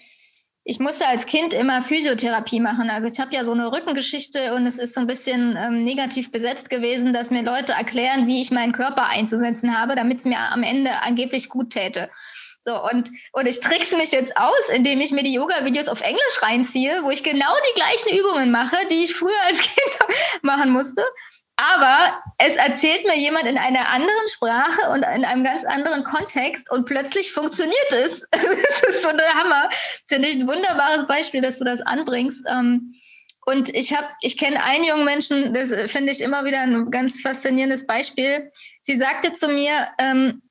ich 0.68 0.80
musste 0.80 1.08
als 1.08 1.28
Kind 1.28 1.54
immer 1.54 1.84
Physiotherapie 1.84 2.60
machen. 2.60 2.90
Also 2.90 3.08
ich 3.08 3.20
habe 3.20 3.34
ja 3.36 3.46
so 3.46 3.52
eine 3.52 3.72
Rückengeschichte 3.72 4.56
und 4.56 4.66
es 4.66 4.80
ist 4.80 4.96
so 4.96 5.00
ein 5.00 5.06
bisschen 5.06 5.56
ähm, 5.56 5.84
negativ 5.84 6.32
besetzt 6.32 6.72
gewesen, 6.72 7.14
dass 7.14 7.30
mir 7.30 7.44
Leute 7.44 7.74
erklären, 7.74 8.26
wie 8.26 8.42
ich 8.42 8.50
meinen 8.50 8.72
Körper 8.72 9.08
einzusetzen 9.08 9.80
habe, 9.80 9.96
damit 9.96 10.20
es 10.20 10.26
mir 10.26 10.40
am 10.52 10.64
Ende 10.64 10.90
angeblich 11.04 11.50
gut 11.50 11.70
täte. 11.70 12.10
So, 12.64 12.84
und, 12.84 13.12
und 13.34 13.48
ich 13.48 13.60
trickse 13.60 13.96
mich 13.96 14.12
jetzt 14.12 14.36
aus, 14.38 14.70
indem 14.74 15.02
ich 15.02 15.12
mir 15.12 15.22
die 15.22 15.34
Yoga-Videos 15.34 15.88
auf 15.88 16.02
Englisch 16.02 16.42
reinziehe, 16.42 17.04
wo 17.04 17.12
ich 17.12 17.22
genau 17.22 17.54
die 17.70 17.80
gleichen 17.80 18.18
Übungen 18.18 18.50
mache, 18.50 18.76
die 18.90 19.04
ich 19.04 19.16
früher 19.16 19.40
als 19.46 19.60
Kind 19.60 20.00
machen 20.42 20.72
musste. 20.72 21.04
Aber 21.58 22.22
es 22.38 22.56
erzählt 22.56 23.06
mir 23.06 23.18
jemand 23.18 23.48
in 23.48 23.58
einer 23.58 23.90
anderen 23.90 24.28
Sprache 24.28 24.90
und 24.90 25.04
in 25.04 25.24
einem 25.24 25.44
ganz 25.44 25.64
anderen 25.64 26.04
Kontext 26.04 26.70
und 26.70 26.86
plötzlich 26.86 27.32
funktioniert 27.32 27.92
es. 27.92 28.28
das 28.32 28.84
ist 28.90 29.04
so 29.04 29.12
der 29.12 29.34
Hammer. 29.34 29.70
Finde 30.08 30.28
ich 30.28 30.36
ein 30.36 30.48
wunderbares 30.48 31.08
Beispiel, 31.08 31.42
dass 31.42 31.60
du 31.60 31.64
das 31.64 31.82
anbringst. 31.82 32.46
Ähm, 32.50 32.96
und 33.46 33.70
ich 33.70 33.94
habe, 33.94 34.08
ich 34.22 34.38
kenne 34.38 34.64
einen 34.64 34.84
jungen 34.84 35.06
Menschen, 35.06 35.54
das 35.54 35.72
finde 35.92 36.12
ich 36.12 36.20
immer 36.20 36.46
wieder 36.46 36.62
ein 36.62 36.90
ganz 36.92 37.22
faszinierendes 37.22 37.86
Beispiel. 37.86 38.52
Sie 38.82 38.98
sagte 38.98 39.32
zu 39.34 39.48
mir, 39.48 39.88
ähm, 40.00 40.42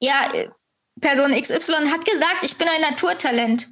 ja, 0.00 0.32
Person 1.00 1.32
XY 1.32 1.90
hat 1.90 2.04
gesagt, 2.04 2.38
ich 2.42 2.56
bin 2.56 2.68
ein 2.68 2.80
Naturtalent. 2.80 3.68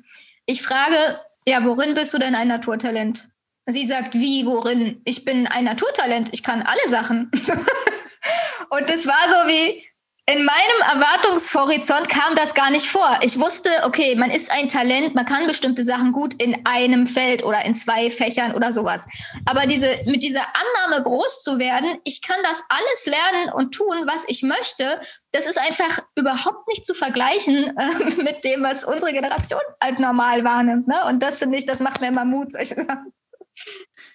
Ich 0.47 0.63
frage, 0.63 1.21
ja, 1.47 1.65
worin 1.65 1.95
bist 1.95 2.15
du 2.15 2.19
denn 2.19 2.35
ein 2.35 2.49
Naturtalent? 2.49 3.29
Sie 3.67 3.87
sagt, 3.87 4.15
wie, 4.15 4.47
worin? 4.47 5.01
Ich 5.05 5.25
bin 5.25 5.47
ein 5.47 5.65
Naturtalent, 5.65 6.31
ich 6.33 6.43
kann 6.43 6.63
alle 6.63 6.89
Sachen. 6.89 7.31
und 8.71 8.91
das 8.91 9.07
war 9.07 9.29
so 9.29 9.49
wie, 9.49 9.85
in 10.33 10.45
meinem 10.45 11.01
Erwartungshorizont 11.01 12.09
kam 12.09 12.37
das 12.37 12.55
gar 12.55 12.71
nicht 12.71 12.87
vor. 12.87 13.19
Ich 13.23 13.41
wusste, 13.41 13.71
okay, 13.83 14.15
man 14.15 14.31
ist 14.31 14.51
ein 14.51 14.69
Talent, 14.69 15.15
man 15.15 15.25
kann 15.25 15.47
bestimmte 15.47 15.85
Sachen 15.85 16.13
gut 16.13 16.41
in 16.41 16.65
einem 16.67 17.07
Feld 17.09 17.43
oder 17.43 17.65
in 17.65 17.75
zwei 17.75 18.11
Fächern 18.11 18.55
oder 18.55 18.73
sowas. 18.73 19.07
Aber 19.47 19.67
diese, 19.67 19.89
mit 20.07 20.23
dieser 20.23 20.43
Annahme 20.55 21.03
groß 21.03 21.43
zu 21.43 21.59
werden, 21.59 21.99
ich 22.05 22.23
kann 22.23 22.39
das 22.45 22.63
alles 22.69 23.07
lernen 23.07 23.53
und 23.53 23.73
tun, 23.73 24.05
was 24.07 24.25
ich 24.29 24.43
möchte, 24.43 25.01
das 25.33 25.47
ist 25.47 25.59
einfach 25.59 26.05
überhaupt 26.15 26.69
nicht 26.69 26.87
zu 26.87 26.95
vergleichen 26.95 27.77
äh, 27.77 28.23
mit 28.23 28.45
dem, 28.45 28.63
was 28.63 28.85
unsere 28.85 29.13
Generation 29.13 29.61
als 29.81 29.99
normal 29.99 30.45
wahrnimmt. 30.45 30.87
Ne? 30.87 31.05
Und 31.09 31.21
das 31.21 31.41
finde 31.41 31.59
ich, 31.59 31.67
das 31.67 31.81
macht 31.81 32.01
mir 32.01 32.09
immer 32.09 32.25
Mut. 32.25 32.53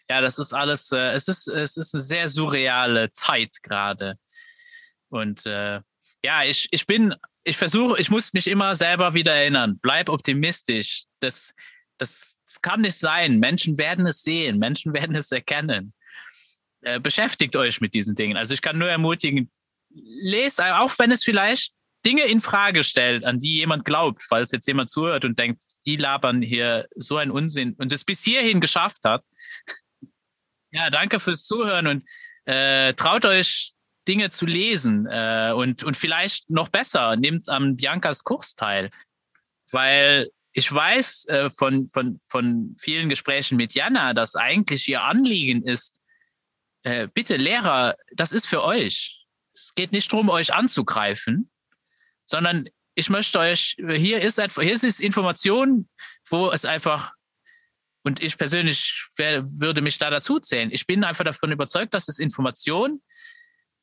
Ja, 0.09 0.21
das 0.21 0.37
ist 0.37 0.53
alles, 0.53 0.91
äh, 0.91 1.13
es, 1.13 1.27
ist, 1.27 1.47
es 1.47 1.77
ist 1.77 1.93
eine 1.93 2.03
sehr 2.03 2.29
surreale 2.29 3.11
Zeit 3.11 3.51
gerade. 3.63 4.17
Und 5.09 5.45
äh, 5.45 5.81
ja, 6.23 6.43
ich, 6.43 6.67
ich 6.71 6.85
bin, 6.85 7.15
ich 7.43 7.57
versuche, 7.57 7.99
ich 7.99 8.09
muss 8.09 8.33
mich 8.33 8.47
immer 8.47 8.75
selber 8.75 9.13
wieder 9.13 9.33
erinnern. 9.33 9.79
Bleib 9.81 10.09
optimistisch. 10.09 11.05
Das, 11.19 11.53
das, 11.97 12.39
das 12.45 12.61
kann 12.61 12.81
nicht 12.81 12.97
sein. 12.97 13.39
Menschen 13.39 13.77
werden 13.77 14.05
es 14.05 14.23
sehen, 14.23 14.57
Menschen 14.59 14.93
werden 14.95 15.15
es 15.15 15.31
erkennen. 15.31 15.93
Äh, 16.81 16.99
beschäftigt 16.99 17.55
euch 17.55 17.81
mit 17.81 17.93
diesen 17.93 18.15
Dingen. 18.15 18.37
Also 18.37 18.53
ich 18.53 18.61
kann 18.61 18.77
nur 18.77 18.89
ermutigen, 18.89 19.49
lest, 19.89 20.61
auch 20.61 20.97
wenn 20.99 21.11
es 21.11 21.23
vielleicht 21.23 21.73
Dinge 22.05 22.23
in 22.23 22.41
Frage 22.41 22.83
stellt, 22.83 23.23
an 23.23 23.39
die 23.39 23.57
jemand 23.57 23.85
glaubt, 23.85 24.21
falls 24.21 24.51
jetzt 24.51 24.67
jemand 24.67 24.89
zuhört 24.89 25.25
und 25.25 25.39
denkt, 25.39 25.63
die 25.85 25.95
labern 25.95 26.41
hier 26.41 26.87
so 26.95 27.17
einen 27.17 27.31
Unsinn 27.31 27.73
und 27.79 27.91
es 27.91 28.03
bis 28.03 28.23
hierhin 28.23 28.61
geschafft 28.61 29.03
hat. 29.03 29.23
Ja, 30.75 30.89
danke 30.89 31.21
fürs 31.21 31.45
Zuhören 31.45 31.87
und 31.87 32.03
äh, 32.43 32.93
traut 32.95 33.23
euch 33.23 33.71
Dinge 34.09 34.29
zu 34.29 34.45
lesen 34.45 35.07
äh, 35.09 35.53
und, 35.55 35.83
und 35.83 35.95
vielleicht 35.95 36.49
noch 36.49 36.67
besser, 36.67 37.15
nehmt 37.15 37.47
am 37.47 37.77
Biancas 37.77 38.25
Kurs 38.25 38.55
teil, 38.55 38.89
weil 39.71 40.29
ich 40.51 40.69
weiß 40.69 41.27
äh, 41.27 41.49
von, 41.51 41.87
von, 41.87 42.19
von 42.27 42.75
vielen 42.77 43.07
Gesprächen 43.07 43.55
mit 43.55 43.73
Jana, 43.73 44.13
dass 44.13 44.35
eigentlich 44.35 44.85
ihr 44.89 45.01
Anliegen 45.01 45.63
ist, 45.63 46.01
äh, 46.83 47.07
bitte 47.07 47.37
Lehrer, 47.37 47.95
das 48.11 48.33
ist 48.33 48.45
für 48.45 48.61
euch. 48.61 49.25
Es 49.53 49.75
geht 49.75 49.93
nicht 49.93 50.11
darum, 50.11 50.27
euch 50.27 50.53
anzugreifen, 50.53 51.49
sondern 52.25 52.67
ich 52.95 53.09
möchte 53.09 53.39
euch, 53.39 53.77
hier 53.77 54.21
ist, 54.21 54.41
hier 54.41 54.73
ist 54.73 54.99
Information, 54.99 55.87
wo 56.29 56.51
es 56.51 56.65
einfach, 56.65 57.13
und 58.05 58.21
ich 58.21 58.37
persönlich 58.37 59.03
wär, 59.17 59.43
würde 59.59 59.81
mich 59.81 59.97
da 59.97 60.11
dazu 60.11 60.39
zählen. 60.39 60.69
Ich 60.71 60.85
bin 60.85 61.03
einfach 61.03 61.23
davon 61.23 61.51
überzeugt, 61.51 61.93
dass 61.95 62.07
es 62.07 62.19
Information, 62.19 63.01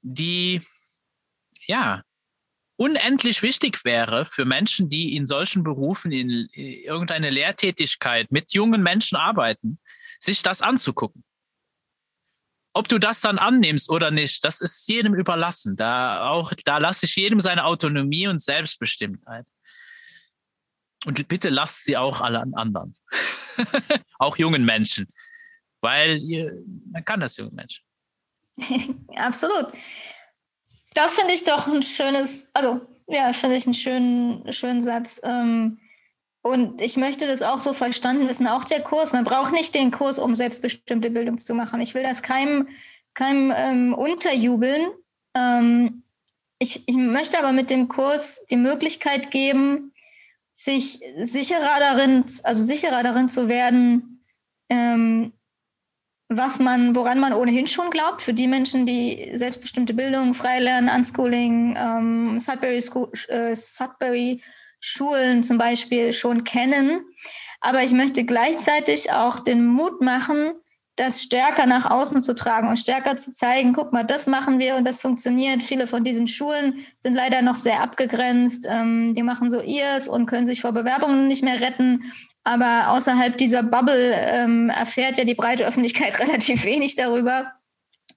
die, 0.01 0.63
ja, 1.67 2.03
unendlich 2.77 3.43
wichtig 3.43 3.85
wäre 3.85 4.25
für 4.25 4.45
Menschen, 4.45 4.89
die 4.89 5.17
in 5.17 5.27
solchen 5.27 5.65
Berufen, 5.65 6.13
in 6.13 6.49
irgendeiner 6.53 7.33
Lehrtätigkeit 7.33 8.31
mit 8.31 8.53
jungen 8.55 8.83
Menschen 8.83 9.17
arbeiten, 9.17 9.81
sich 10.21 10.43
das 10.43 10.63
anzugucken. 10.63 11.25
Ob 12.75 12.87
du 12.87 12.99
das 12.99 13.21
dann 13.21 13.39
annimmst 13.39 13.91
oder 13.91 14.13
nicht, 14.13 14.45
das 14.45 14.61
ist 14.61 14.89
jedem 14.89 15.15
überlassen. 15.15 15.77
Da 15.77 16.29
auch, 16.29 16.53
da 16.65 16.79
lasse 16.79 17.07
ich 17.07 17.17
jedem 17.17 17.41
seine 17.41 17.65
Autonomie 17.65 18.29
und 18.29 18.41
Selbstbestimmtheit. 18.41 19.47
Und 21.05 21.27
bitte 21.29 21.49
lasst 21.49 21.85
sie 21.85 21.97
auch 21.97 22.21
alle 22.21 22.41
an 22.41 22.55
anderen. 22.55 22.95
auch 24.19 24.37
jungen 24.37 24.65
Menschen. 24.65 25.09
Weil 25.81 26.21
man 26.91 27.05
kann 27.05 27.21
das 27.21 27.37
jungen 27.37 27.55
Menschen. 27.55 27.85
Absolut. 29.17 29.73
Das 30.95 31.15
finde 31.15 31.35
ich 31.35 31.45
doch 31.45 31.67
ein 31.67 31.83
schönes, 31.83 32.47
also 32.53 32.81
ja, 33.09 33.33
finde 33.33 33.57
ich 33.57 33.67
einen 33.67 33.75
schönen, 33.75 34.53
schönen 34.53 34.83
Satz. 34.83 35.21
Ähm, 35.25 35.79
und 36.43 36.81
ich 36.81 36.97
möchte 36.97 37.27
das 37.27 37.43
auch 37.43 37.61
so 37.61 37.73
verstanden 37.73 38.29
wissen, 38.29 38.49
auch 38.49 38.65
der 38.65 38.83
Kurs. 38.83 39.13
Man 39.13 39.25
braucht 39.25 39.53
nicht 39.53 39.75
den 39.75 39.91
Kurs, 39.91 40.19
um 40.19 40.35
selbstbestimmte 40.35 41.11
Bildung 41.11 41.39
zu 41.39 41.55
machen. 41.55 41.81
Ich 41.81 41.95
will 41.95 42.03
das 42.03 42.23
keinem, 42.23 42.69
keinem 43.15 43.53
ähm, 43.57 43.95
unterjubeln. 43.95 44.91
Ähm, 45.35 46.03
ich, 46.59 46.87
ich 46.87 46.97
möchte 46.97 47.39
aber 47.39 47.53
mit 47.53 47.71
dem 47.71 47.89
Kurs 47.89 48.45
die 48.51 48.57
Möglichkeit 48.57 49.31
geben, 49.31 49.92
sich 50.55 51.01
sicherer 51.19 51.79
darin, 51.81 52.25
also 52.45 52.63
sicherer 52.63 53.03
darin 53.03 53.29
zu 53.29 53.49
werden, 53.49 54.25
ähm, 54.69 55.33
was 56.29 56.59
man, 56.59 56.95
woran 56.95 57.21
man 57.21 57.33
ohnehin 57.33 57.69
schon 57.69 57.91
glaubt, 57.91 58.23
für 58.23 58.33
die 58.33 58.47
Menschen, 58.47 58.87
die 58.87 59.33
selbstbestimmte 59.35 59.95
Bildung, 59.95 60.35
Freilernen, 60.35 60.95
Unschooling, 60.95 61.77
ähm, 61.77 62.39
Sudbury, 62.39 62.81
School, 62.81 63.11
äh, 63.29 63.55
Sudbury 63.55 64.43
Schulen 64.81 65.45
zum 65.45 65.59
Beispiel 65.59 66.13
schon 66.13 66.45
kennen. 66.45 67.05
Aber 67.61 67.83
ich 67.83 67.93
möchte 67.93 68.25
gleichzeitig 68.25 69.13
auch 69.13 69.41
den 69.41 69.65
Mut 69.65 70.01
machen, 70.01 70.55
das 70.97 71.23
stärker 71.23 71.67
nach 71.67 71.91
außen 71.91 72.23
zu 72.23 72.35
tragen 72.35 72.69
und 72.69 72.77
stärker 72.77 73.17
zu 73.17 73.33
zeigen, 73.33 73.73
guck 73.73 73.93
mal, 73.93 74.05
das 74.05 74.27
machen 74.27 74.59
wir 74.59 74.77
und 74.77 74.85
das 74.85 75.01
funktioniert. 75.01 75.63
Viele 75.63 75.87
von 75.87 76.05
diesen 76.05 76.29
Schulen 76.29 76.85
sind 76.99 77.15
leider 77.15 77.41
noch 77.41 77.57
sehr 77.57 77.81
abgegrenzt. 77.81 78.67
Ähm, 78.69 79.15
die 79.15 79.23
machen 79.23 79.49
so 79.49 79.61
ihrs 79.61 80.07
und 80.07 80.27
können 80.27 80.47
sich 80.47 80.61
vor 80.61 80.73
Bewerbungen 80.73 81.29
nicht 81.29 81.43
mehr 81.43 81.61
retten. 81.61 82.13
Aber 82.45 82.91
außerhalb 82.91 83.39
dieser 83.39 83.63
Bubble 83.63 84.15
ähm, 84.15 84.69
erfährt 84.69 85.17
ja 85.17 85.25
die 85.25 85.35
breite 85.35 85.67
Öffentlichkeit 85.67 86.19
relativ 86.19 86.65
wenig 86.65 86.97
darüber. 86.97 87.53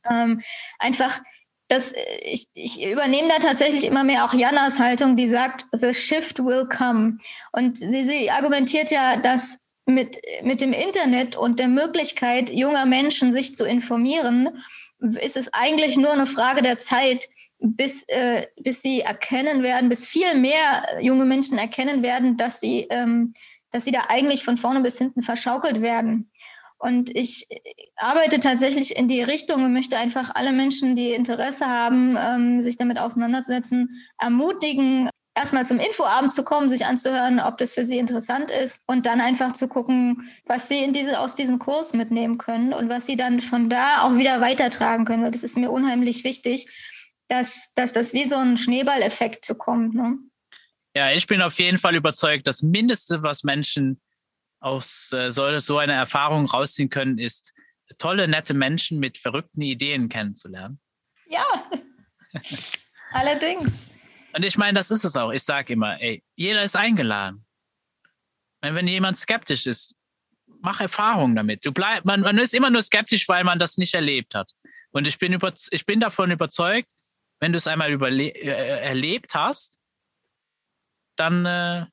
Ähm, 0.09 0.41
einfach 0.77 1.21
das, 1.67 1.93
ich, 2.21 2.49
ich 2.53 2.85
übernehme 2.85 3.27
da 3.27 3.39
tatsächlich 3.39 3.85
immer 3.85 4.03
mehr 4.03 4.25
auch 4.25 4.33
Janas 4.33 4.79
Haltung, 4.79 5.15
die 5.15 5.27
sagt, 5.27 5.65
the 5.71 5.93
shift 5.93 6.39
will 6.39 6.67
come. 6.67 7.17
Und 7.51 7.77
sie, 7.77 8.03
sie 8.03 8.29
argumentiert 8.29 8.91
ja, 8.91 9.17
dass 9.17 9.59
mit, 9.85 10.17
mit 10.43 10.61
dem 10.61 10.73
Internet 10.73 11.35
und 11.35 11.59
der 11.59 11.67
Möglichkeit 11.67 12.49
junger 12.49 12.85
Menschen, 12.85 13.33
sich 13.33 13.55
zu 13.55 13.65
informieren, 13.65 14.63
ist 14.99 15.37
es 15.37 15.53
eigentlich 15.53 15.97
nur 15.97 16.11
eine 16.11 16.25
Frage 16.25 16.61
der 16.61 16.79
Zeit, 16.79 17.27
bis, 17.59 18.03
äh, 18.07 18.47
bis 18.57 18.81
sie 18.81 19.01
erkennen 19.01 19.63
werden, 19.63 19.89
bis 19.89 20.05
viel 20.05 20.35
mehr 20.35 20.99
junge 21.01 21.25
Menschen 21.25 21.57
erkennen 21.57 22.03
werden, 22.03 22.37
dass 22.37 22.59
sie, 22.59 22.87
ähm, 22.89 23.33
dass 23.71 23.85
sie 23.85 23.91
da 23.91 24.05
eigentlich 24.09 24.43
von 24.43 24.57
vorne 24.57 24.81
bis 24.81 24.97
hinten 24.97 25.21
verschaukelt 25.21 25.81
werden. 25.81 26.31
Und 26.77 27.15
ich 27.15 27.47
arbeite 27.95 28.39
tatsächlich 28.39 28.95
in 28.95 29.07
die 29.07 29.21
Richtung 29.21 29.63
und 29.63 29.73
möchte 29.73 29.97
einfach 29.97 30.31
alle 30.35 30.51
Menschen, 30.51 30.95
die 30.95 31.11
Interesse 31.11 31.65
haben, 31.65 32.17
ähm, 32.19 32.61
sich 32.61 32.77
damit 32.77 32.99
auseinanderzusetzen, 32.99 34.05
ermutigen, 34.19 35.09
erstmal 35.35 35.65
zum 35.65 35.79
Infoabend 35.79 36.33
zu 36.33 36.43
kommen, 36.43 36.69
sich 36.69 36.85
anzuhören, 36.85 37.39
ob 37.39 37.57
das 37.57 37.73
für 37.73 37.85
sie 37.85 37.97
interessant 37.97 38.49
ist 38.49 38.81
und 38.87 39.05
dann 39.05 39.21
einfach 39.21 39.53
zu 39.53 39.67
gucken, 39.67 40.29
was 40.45 40.69
sie 40.69 40.83
in 40.83 40.93
diese, 40.93 41.19
aus 41.19 41.35
diesem 41.35 41.59
Kurs 41.59 41.93
mitnehmen 41.93 42.37
können 42.37 42.73
und 42.73 42.89
was 42.89 43.05
sie 43.05 43.17
dann 43.17 43.41
von 43.41 43.69
da 43.69 44.01
auch 44.03 44.15
wieder 44.15 44.41
weitertragen 44.41 45.05
können, 45.05 45.23
weil 45.23 45.31
das 45.31 45.43
ist 45.43 45.57
mir 45.57 45.69
unheimlich 45.69 46.23
wichtig. 46.23 46.67
dass, 47.27 47.71
dass 47.73 47.91
das 47.91 48.13
wie 48.13 48.29
so 48.29 48.35
ein 48.35 48.55
Schneeballeffekt 48.55 49.45
zu 49.45 49.55
kommt. 49.55 49.95
Ne? 49.95 50.19
Ja, 50.95 51.11
ich 51.11 51.25
bin 51.25 51.41
auf 51.41 51.57
jeden 51.59 51.79
Fall 51.79 51.95
überzeugt, 51.95 52.45
das 52.45 52.61
Mindeste, 52.61 53.23
was 53.23 53.43
Menschen 53.43 53.99
aus 54.59 55.11
äh, 55.11 55.31
so, 55.31 55.57
so 55.59 55.79
einer 55.79 55.93
Erfahrung 55.93 56.45
rausziehen 56.45 56.89
können, 56.89 57.17
ist, 57.17 57.51
tolle, 57.97 58.27
nette 58.27 58.53
Menschen 58.53 58.99
mit 58.99 59.17
verrückten 59.17 59.61
Ideen 59.61 60.07
kennenzulernen. 60.07 60.79
Ja, 61.27 61.45
allerdings. 63.11 63.85
Und 64.35 64.43
ich 64.43 64.57
meine, 64.57 64.73
das 64.73 64.91
ist 64.91 65.05
es 65.05 65.15
auch. 65.15 65.31
Ich 65.31 65.43
sage 65.43 65.73
immer, 65.73 65.99
ey, 66.01 66.21
jeder 66.35 66.63
ist 66.63 66.75
eingeladen. 66.75 67.45
Wenn 68.61 68.87
jemand 68.87 69.17
skeptisch 69.17 69.65
ist, 69.65 69.95
mach 70.61 70.81
Erfahrungen 70.81 71.35
damit. 71.35 71.65
Du 71.65 71.71
bleib, 71.71 72.03
man, 72.03 72.21
man 72.21 72.37
ist 72.37 72.53
immer 72.53 72.69
nur 72.69 72.81
skeptisch, 72.81 73.29
weil 73.29 73.45
man 73.45 73.59
das 73.59 73.77
nicht 73.77 73.93
erlebt 73.93 74.35
hat. 74.35 74.51
Und 74.91 75.07
ich 75.07 75.17
bin, 75.19 75.31
über, 75.31 75.53
ich 75.71 75.85
bin 75.85 75.99
davon 76.01 76.31
überzeugt, 76.31 76.91
wenn 77.39 77.53
du 77.53 77.57
es 77.57 77.67
einmal 77.67 77.91
überle 77.91 78.27
äh, 78.27 78.81
erlebt 78.81 79.35
hast, 79.35 79.79
dann 81.15 81.45
äh, 81.45 81.85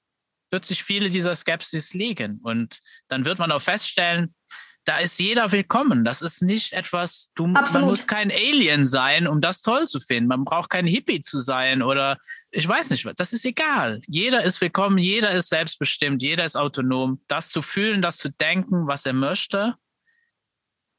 wird 0.51 0.66
sich 0.66 0.82
viele 0.82 1.10
dieser 1.10 1.36
Skepsis 1.36 1.94
legen. 1.94 2.40
Und 2.43 2.81
dann 3.09 3.24
wird 3.24 3.39
man 3.39 3.52
auch 3.52 3.62
feststellen, 3.62 4.35
da 4.84 4.98
ist 4.98 5.18
jeder 5.20 5.52
willkommen. 5.52 6.04
Das 6.04 6.22
ist 6.22 6.42
nicht 6.42 6.72
etwas, 6.72 7.30
du, 7.34 7.46
man 7.46 7.82
muss 7.82 8.06
kein 8.06 8.30
Alien 8.30 8.84
sein, 8.84 9.28
um 9.28 9.40
das 9.40 9.62
toll 9.62 9.86
zu 9.86 10.00
finden. 10.00 10.28
Man 10.28 10.44
braucht 10.44 10.70
kein 10.70 10.86
Hippie 10.86 11.20
zu 11.20 11.38
sein 11.38 11.82
oder 11.82 12.18
ich 12.50 12.66
weiß 12.66 12.90
nicht, 12.90 13.09
das 13.16 13.32
ist 13.32 13.44
egal. 13.44 14.00
Jeder 14.06 14.42
ist 14.42 14.60
willkommen, 14.60 14.98
jeder 14.98 15.30
ist 15.30 15.48
selbstbestimmt, 15.48 16.22
jeder 16.22 16.44
ist 16.44 16.56
autonom. 16.56 17.20
Das 17.28 17.50
zu 17.50 17.62
fühlen, 17.62 18.02
das 18.02 18.18
zu 18.18 18.30
denken, 18.30 18.86
was 18.86 19.06
er 19.06 19.12
möchte 19.12 19.76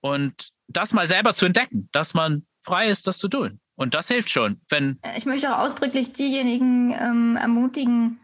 und 0.02 0.52
das 0.68 0.94
mal 0.94 1.08
selber 1.08 1.34
zu 1.34 1.46
entdecken, 1.46 1.90
dass 1.92 2.14
man 2.14 2.46
frei 2.62 2.90
ist, 2.90 3.06
das 3.06 3.18
zu 3.18 3.28
tun. 3.28 3.60
Und 3.76 3.96
das 3.96 4.08
hilft 4.08 4.30
schon, 4.30 4.62
wenn. 4.70 5.00
Ich 5.18 5.26
möchte 5.26 5.54
auch 5.54 5.60
ausdrücklich 5.60 6.14
diejenigen 6.14 6.92
ähm, 6.92 7.36
ermutigen, 7.36 8.20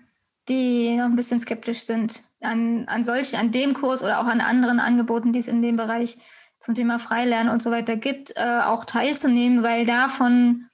die 0.49 0.95
noch 0.95 1.05
ein 1.05 1.15
bisschen 1.15 1.39
skeptisch 1.39 1.81
sind 1.81 2.23
an, 2.41 2.85
an 2.87 3.03
solchen, 3.03 3.37
an 3.37 3.51
dem 3.51 3.73
Kurs 3.73 4.03
oder 4.03 4.19
auch 4.19 4.27
an 4.27 4.41
anderen 4.41 4.79
Angeboten, 4.79 5.33
die 5.33 5.39
es 5.39 5.47
in 5.47 5.61
dem 5.61 5.77
Bereich 5.77 6.17
zum 6.59 6.75
Thema 6.75 6.99
Freilernen 6.99 7.51
und 7.51 7.63
so 7.63 7.71
weiter 7.71 7.95
gibt, 7.95 8.33
äh, 8.35 8.59
auch 8.63 8.85
teilzunehmen, 8.85 9.63
weil 9.63 9.85
davon 9.85 10.65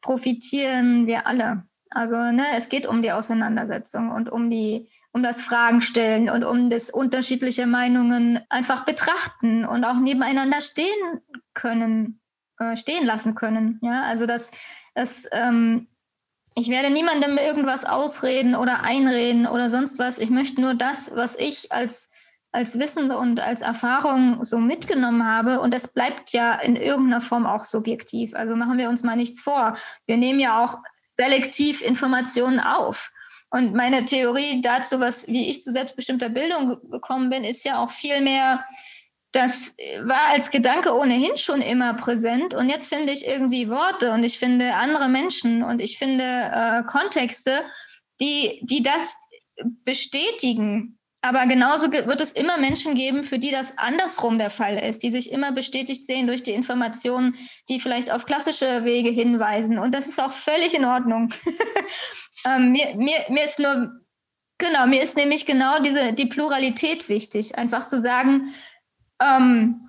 profitieren 0.00 1.06
wir 1.06 1.26
alle. 1.26 1.64
Also 1.90 2.16
ne, 2.16 2.44
es 2.54 2.68
geht 2.68 2.86
um 2.86 3.02
die 3.02 3.12
Auseinandersetzung 3.12 4.10
und 4.10 4.30
um 4.30 4.50
die 4.50 4.88
um 5.12 5.22
das 5.22 5.42
Fragen 5.42 5.82
stellen 5.82 6.30
und 6.30 6.42
um 6.42 6.70
das 6.70 6.88
unterschiedliche 6.88 7.66
Meinungen 7.66 8.40
einfach 8.48 8.86
betrachten 8.86 9.66
und 9.66 9.84
auch 9.84 9.98
nebeneinander 9.98 10.62
stehen 10.62 11.20
können, 11.52 12.20
äh, 12.58 12.76
stehen 12.76 13.04
lassen 13.04 13.34
können. 13.34 13.78
Ja, 13.82 14.04
also 14.04 14.24
das, 14.24 14.50
das 14.94 15.28
ähm, 15.32 15.86
ich 16.54 16.68
werde 16.68 16.90
niemandem 16.90 17.38
irgendwas 17.38 17.84
ausreden 17.84 18.54
oder 18.54 18.82
einreden 18.82 19.46
oder 19.46 19.70
sonst 19.70 19.98
was. 19.98 20.18
Ich 20.18 20.30
möchte 20.30 20.60
nur 20.60 20.74
das, 20.74 21.10
was 21.14 21.36
ich 21.36 21.72
als, 21.72 22.10
als 22.52 22.78
Wissen 22.78 23.10
und 23.10 23.40
als 23.40 23.62
Erfahrung 23.62 24.44
so 24.44 24.58
mitgenommen 24.58 25.26
habe. 25.26 25.60
Und 25.60 25.72
das 25.72 25.88
bleibt 25.88 26.32
ja 26.32 26.54
in 26.54 26.76
irgendeiner 26.76 27.20
Form 27.20 27.46
auch 27.46 27.64
subjektiv. 27.64 28.34
Also 28.34 28.56
machen 28.56 28.78
wir 28.78 28.88
uns 28.88 29.02
mal 29.02 29.16
nichts 29.16 29.40
vor. 29.40 29.76
Wir 30.06 30.16
nehmen 30.16 30.40
ja 30.40 30.62
auch 30.62 30.78
selektiv 31.12 31.80
Informationen 31.80 32.60
auf. 32.60 33.10
Und 33.50 33.74
meine 33.74 34.04
Theorie 34.04 34.62
dazu, 34.62 34.98
was, 35.00 35.26
wie 35.26 35.50
ich 35.50 35.62
zu 35.62 35.72
selbstbestimmter 35.72 36.30
Bildung 36.30 36.80
gekommen 36.90 37.28
bin, 37.28 37.44
ist 37.44 37.64
ja 37.64 37.78
auch 37.78 37.90
viel 37.90 38.22
mehr 38.22 38.64
das 39.32 39.74
war 40.02 40.28
als 40.28 40.50
Gedanke 40.50 40.94
ohnehin 40.94 41.36
schon 41.38 41.62
immer 41.62 41.94
präsent 41.94 42.54
und 42.54 42.68
jetzt 42.68 42.88
finde 42.88 43.12
ich 43.12 43.26
irgendwie 43.26 43.70
Worte 43.70 44.12
und 44.12 44.24
ich 44.24 44.38
finde 44.38 44.74
andere 44.74 45.08
Menschen 45.08 45.62
und 45.62 45.80
ich 45.80 45.98
finde 45.98 46.24
äh, 46.24 46.82
Kontexte, 46.84 47.62
die, 48.20 48.60
die 48.62 48.82
das 48.82 49.16
bestätigen. 49.84 50.98
Aber 51.24 51.46
genauso 51.46 51.92
wird 51.92 52.20
es 52.20 52.32
immer 52.32 52.58
Menschen 52.58 52.94
geben, 52.94 53.22
für 53.22 53.38
die 53.38 53.52
das 53.52 53.78
andersrum 53.78 54.38
der 54.38 54.50
Fall 54.50 54.76
ist, 54.76 55.04
die 55.04 55.10
sich 55.10 55.30
immer 55.30 55.52
bestätigt 55.52 56.06
sehen 56.06 56.26
durch 56.26 56.42
die 56.42 56.52
Informationen, 56.52 57.36
die 57.68 57.78
vielleicht 57.78 58.10
auf 58.10 58.26
klassische 58.26 58.84
Wege 58.84 59.10
hinweisen. 59.10 59.78
Und 59.78 59.94
das 59.94 60.08
ist 60.08 60.20
auch 60.20 60.32
völlig 60.32 60.74
in 60.74 60.84
Ordnung. 60.84 61.32
ähm, 62.44 62.72
mir, 62.72 62.96
mir, 62.96 63.24
mir 63.28 63.44
ist 63.44 63.60
nur, 63.60 63.92
genau, 64.58 64.86
mir 64.88 65.00
ist 65.00 65.16
nämlich 65.16 65.46
genau 65.46 65.80
diese, 65.80 66.12
die 66.12 66.26
Pluralität 66.26 67.08
wichtig. 67.08 67.56
Einfach 67.56 67.84
zu 67.84 68.00
sagen, 68.00 68.52
ähm, 69.22 69.88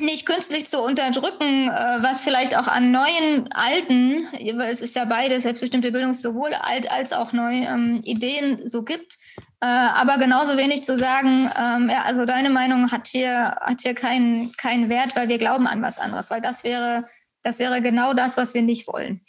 nicht 0.00 0.26
künstlich 0.26 0.66
zu 0.66 0.80
unterdrücken, 0.82 1.68
äh, 1.68 1.98
was 2.00 2.24
vielleicht 2.24 2.56
auch 2.56 2.66
an 2.66 2.90
neuen, 2.90 3.52
alten, 3.52 4.26
weil 4.58 4.72
es 4.72 4.80
ist 4.80 4.96
ja 4.96 5.04
beides, 5.04 5.44
selbstbestimmte 5.44 5.92
Bildung 5.92 6.14
sowohl 6.14 6.52
alt 6.54 6.90
als 6.90 7.12
auch 7.12 7.32
neu, 7.32 7.54
ähm, 7.54 8.00
Ideen 8.02 8.68
so 8.68 8.82
gibt. 8.82 9.16
Äh, 9.60 9.66
aber 9.66 10.18
genauso 10.18 10.56
wenig 10.56 10.84
zu 10.84 10.98
sagen, 10.98 11.48
ähm, 11.56 11.88
ja, 11.88 12.02
also 12.02 12.24
deine 12.24 12.50
Meinung 12.50 12.90
hat 12.90 13.06
hier, 13.06 13.56
hat 13.60 13.82
hier 13.82 13.94
keinen, 13.94 14.52
keinen 14.56 14.88
Wert, 14.88 15.14
weil 15.14 15.28
wir 15.28 15.38
glauben 15.38 15.68
an 15.68 15.80
was 15.80 15.98
anderes, 15.98 16.28
weil 16.30 16.40
das 16.40 16.64
wäre, 16.64 17.04
das 17.42 17.60
wäre 17.60 17.80
genau 17.80 18.14
das, 18.14 18.36
was 18.36 18.52
wir 18.52 18.62
nicht 18.62 18.88
wollen. 18.88 19.24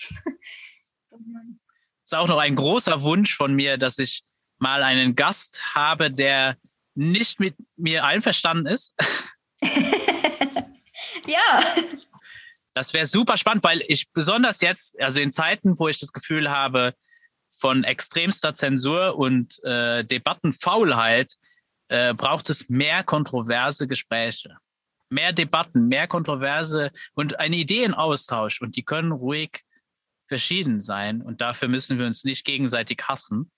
das 1.09 1.19
ist 2.03 2.15
auch 2.15 2.27
noch 2.27 2.39
ein 2.39 2.55
großer 2.55 3.03
Wunsch 3.03 3.35
von 3.35 3.53
mir, 3.53 3.77
dass 3.77 3.99
ich 3.99 4.23
mal 4.57 4.81
einen 4.81 5.15
Gast 5.15 5.75
habe, 5.75 6.09
der 6.09 6.57
nicht 6.95 7.39
mit 7.39 7.55
mir 7.75 8.03
einverstanden 8.03 8.65
ist. 8.65 8.95
ja. 11.27 11.63
Das 12.73 12.93
wäre 12.93 13.05
super 13.05 13.37
spannend, 13.37 13.63
weil 13.63 13.81
ich 13.87 14.11
besonders 14.11 14.61
jetzt, 14.61 14.99
also 14.99 15.19
in 15.19 15.31
Zeiten, 15.31 15.79
wo 15.79 15.87
ich 15.87 15.99
das 15.99 16.11
Gefühl 16.11 16.49
habe, 16.49 16.93
von 17.57 17.83
extremster 17.83 18.53
Zensur 18.53 19.17
und 19.17 19.63
äh, 19.63 20.03
Debattenfaulheit, 20.03 21.35
äh, 21.87 22.13
braucht 22.13 22.49
es 22.49 22.67
mehr 22.69 23.03
kontroverse 23.03 23.87
Gespräche. 23.87 24.57
Mehr 25.09 25.33
Debatten, 25.33 25.87
mehr 25.87 26.07
Kontroverse 26.07 26.91
und 27.13 27.39
einen 27.39 27.53
Ideenaustausch. 27.53 28.61
Und 28.61 28.75
die 28.75 28.83
können 28.83 29.11
ruhig 29.11 29.63
verschieden 30.27 30.81
sein. 30.81 31.21
Und 31.21 31.41
dafür 31.41 31.67
müssen 31.67 31.99
wir 31.99 32.05
uns 32.07 32.23
nicht 32.23 32.43
gegenseitig 32.43 33.03
hassen, 33.07 33.51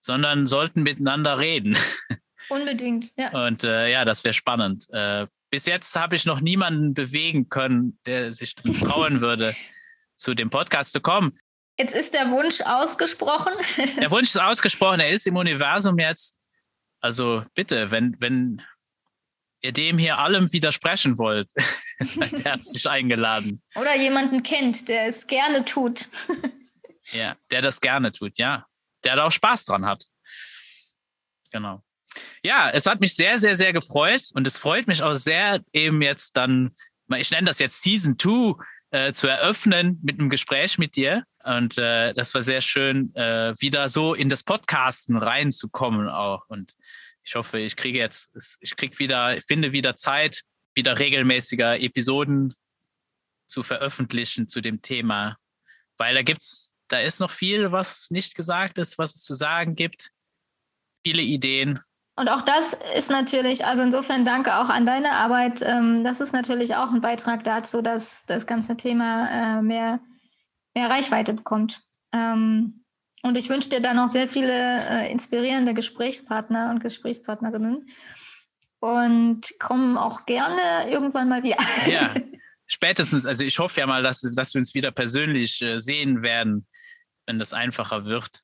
sondern 0.00 0.46
sollten 0.46 0.82
miteinander 0.82 1.38
reden. 1.38 1.76
Unbedingt, 2.48 3.10
ja. 3.16 3.46
Und 3.46 3.64
äh, 3.64 3.90
ja, 3.90 4.04
das 4.04 4.24
wäre 4.24 4.34
spannend. 4.34 4.86
Äh, 4.90 5.26
bis 5.50 5.66
jetzt 5.66 5.94
habe 5.96 6.16
ich 6.16 6.24
noch 6.26 6.40
niemanden 6.40 6.94
bewegen 6.94 7.48
können, 7.48 7.98
der 8.06 8.32
sich 8.32 8.54
trauen 8.80 9.20
würde, 9.20 9.54
zu 10.16 10.34
dem 10.34 10.50
Podcast 10.50 10.92
zu 10.92 11.00
kommen. 11.00 11.38
Jetzt 11.78 11.94
ist 11.94 12.14
der 12.14 12.30
Wunsch 12.30 12.60
ausgesprochen. 12.62 13.52
der 14.00 14.10
Wunsch 14.10 14.28
ist 14.28 14.40
ausgesprochen, 14.40 15.00
er 15.00 15.10
ist 15.10 15.26
im 15.26 15.36
Universum 15.36 15.98
jetzt. 15.98 16.38
Also 17.00 17.44
bitte, 17.54 17.90
wenn, 17.90 18.16
wenn 18.18 18.62
ihr 19.60 19.72
dem 19.72 19.98
hier 19.98 20.18
allem 20.18 20.52
widersprechen 20.52 21.18
wollt, 21.18 21.50
seid 22.00 22.44
herzlich 22.44 22.88
eingeladen. 22.88 23.62
Oder 23.74 23.96
jemanden 23.96 24.42
kennt, 24.42 24.88
der 24.88 25.06
es 25.06 25.26
gerne 25.26 25.64
tut. 25.64 26.08
ja, 27.12 27.36
der 27.50 27.62
das 27.62 27.80
gerne 27.80 28.12
tut, 28.12 28.38
ja. 28.38 28.66
Der 29.04 29.16
da 29.16 29.24
auch 29.26 29.32
Spaß 29.32 29.66
dran 29.66 29.84
hat. 29.84 30.04
Genau. 31.52 31.82
Ja, 32.42 32.70
es 32.70 32.86
hat 32.86 33.00
mich 33.00 33.14
sehr, 33.14 33.38
sehr, 33.38 33.56
sehr 33.56 33.72
gefreut 33.72 34.30
und 34.34 34.46
es 34.46 34.58
freut 34.58 34.86
mich 34.86 35.02
auch 35.02 35.14
sehr, 35.14 35.60
eben 35.72 36.02
jetzt 36.02 36.36
dann, 36.36 36.74
ich 37.16 37.30
nenne 37.30 37.46
das 37.46 37.58
jetzt 37.58 37.82
Season 37.82 38.18
2, 38.18 38.54
äh, 38.90 39.12
zu 39.12 39.26
eröffnen 39.26 39.98
mit 40.02 40.18
einem 40.18 40.30
Gespräch 40.30 40.78
mit 40.78 40.96
dir. 40.96 41.24
Und 41.44 41.76
äh, 41.78 42.12
das 42.14 42.34
war 42.34 42.42
sehr 42.42 42.60
schön, 42.60 43.14
äh, 43.14 43.54
wieder 43.58 43.88
so 43.88 44.14
in 44.14 44.28
das 44.28 44.42
Podcasten 44.42 45.16
reinzukommen 45.16 46.08
auch. 46.08 46.48
Und 46.48 46.72
ich 47.24 47.34
hoffe, 47.34 47.58
ich 47.58 47.76
kriege 47.76 47.98
jetzt, 47.98 48.30
ich 48.60 48.76
kriege 48.76 48.98
wieder, 48.98 49.36
ich 49.36 49.44
finde 49.44 49.72
wieder 49.72 49.96
Zeit, 49.96 50.42
wieder 50.74 50.98
regelmäßiger 50.98 51.80
Episoden 51.80 52.54
zu 53.46 53.62
veröffentlichen 53.62 54.48
zu 54.48 54.60
dem 54.60 54.82
Thema. 54.82 55.36
Weil 55.98 56.14
da 56.14 56.22
gibt's, 56.22 56.72
da 56.88 57.00
ist 57.00 57.20
noch 57.20 57.30
viel, 57.30 57.72
was 57.72 58.10
nicht 58.10 58.34
gesagt 58.34 58.78
ist, 58.78 58.98
was 58.98 59.14
es 59.14 59.22
zu 59.22 59.34
sagen 59.34 59.74
gibt. 59.74 60.10
Viele 61.04 61.22
Ideen 61.22 61.80
und 62.16 62.30
auch 62.30 62.40
das 62.40 62.74
ist 62.94 63.10
natürlich, 63.10 63.66
also 63.66 63.82
insofern 63.82 64.24
danke 64.24 64.56
auch 64.56 64.70
an 64.70 64.86
deine 64.86 65.12
Arbeit. 65.12 65.60
Ähm, 65.62 66.02
das 66.02 66.20
ist 66.20 66.32
natürlich 66.32 66.74
auch 66.74 66.90
ein 66.90 67.02
Beitrag 67.02 67.44
dazu, 67.44 67.82
dass 67.82 68.24
das 68.24 68.46
ganze 68.46 68.74
Thema 68.76 69.58
äh, 69.58 69.62
mehr, 69.62 70.00
mehr 70.74 70.88
Reichweite 70.88 71.34
bekommt. 71.34 71.82
Ähm, 72.14 72.84
und 73.22 73.36
ich 73.36 73.50
wünsche 73.50 73.68
dir 73.68 73.80
da 73.80 73.92
noch 73.92 74.08
sehr 74.08 74.28
viele 74.28 74.50
äh, 74.50 75.12
inspirierende 75.12 75.74
Gesprächspartner 75.74 76.70
und 76.70 76.82
Gesprächspartnerinnen. 76.82 77.86
Und 78.80 79.42
kommen 79.58 79.98
auch 79.98 80.24
gerne 80.24 80.90
irgendwann 80.90 81.28
mal 81.28 81.42
wieder. 81.42 81.58
Ja, 81.86 82.14
spätestens. 82.66 83.26
Also 83.26 83.44
ich 83.44 83.58
hoffe 83.58 83.80
ja 83.80 83.86
mal, 83.86 84.02
dass, 84.02 84.22
dass 84.34 84.54
wir 84.54 84.60
uns 84.60 84.74
wieder 84.74 84.90
persönlich 84.90 85.60
äh, 85.60 85.78
sehen 85.80 86.22
werden, 86.22 86.66
wenn 87.26 87.38
das 87.38 87.52
einfacher 87.52 88.06
wird. 88.06 88.42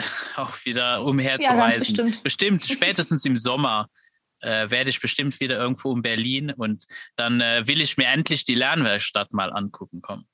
auch 0.36 0.64
wieder 0.64 1.04
umherzureisen. 1.04 1.70
Ja, 1.72 1.78
bestimmt. 1.78 2.22
bestimmt, 2.22 2.64
spätestens 2.70 3.24
im 3.24 3.36
Sommer 3.36 3.88
äh, 4.40 4.70
werde 4.70 4.90
ich 4.90 5.00
bestimmt 5.00 5.38
wieder 5.40 5.58
irgendwo 5.58 5.92
in 5.94 6.02
Berlin 6.02 6.52
und 6.52 6.86
dann 7.16 7.40
äh, 7.40 7.66
will 7.66 7.80
ich 7.80 7.96
mir 7.96 8.06
endlich 8.06 8.44
die 8.44 8.54
Lernwerkstatt 8.54 9.32
mal 9.32 9.52
angucken 9.52 10.02
kommen. 10.02 10.26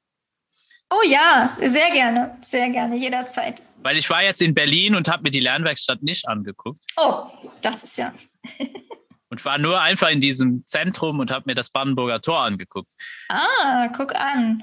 Oh 0.91 1.03
ja, 1.05 1.57
sehr 1.61 1.91
gerne, 1.91 2.39
sehr 2.43 2.71
gerne, 2.71 2.97
jederzeit. 2.97 3.61
Weil 3.83 3.97
ich 3.97 4.09
war 4.09 4.23
jetzt 4.23 4.41
in 4.41 4.55
Berlin 4.55 4.95
und 4.95 5.09
habe 5.09 5.25
mir 5.25 5.31
die 5.31 5.41
Lernwerkstatt 5.41 6.03
nicht 6.03 6.29
angeguckt. 6.29 6.85
Oh, 6.97 7.27
das 7.61 7.83
ist 7.83 7.99
ja. 7.99 8.15
und 9.31 9.45
war 9.45 9.59
nur 9.59 9.81
einfach 9.81 10.11
in 10.11 10.21
diesem 10.21 10.65
Zentrum 10.67 11.19
und 11.19 11.33
habe 11.33 11.45
mir 11.47 11.55
das 11.57 11.71
Brandenburger 11.71 12.21
Tor 12.21 12.41
angeguckt. 12.41 12.93
Ah, 13.29 13.89
guck 13.97 14.15
an. 14.15 14.63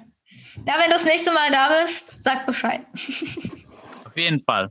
Ja, 0.66 0.76
wenn 0.78 0.86
du 0.86 0.94
das 0.94 1.06
nächste 1.06 1.34
Mal 1.34 1.52
da 1.52 1.70
bist, 1.84 2.16
sag 2.20 2.46
Bescheid. 2.46 2.86
Auf 4.06 4.16
jeden 4.16 4.40
Fall. 4.40 4.70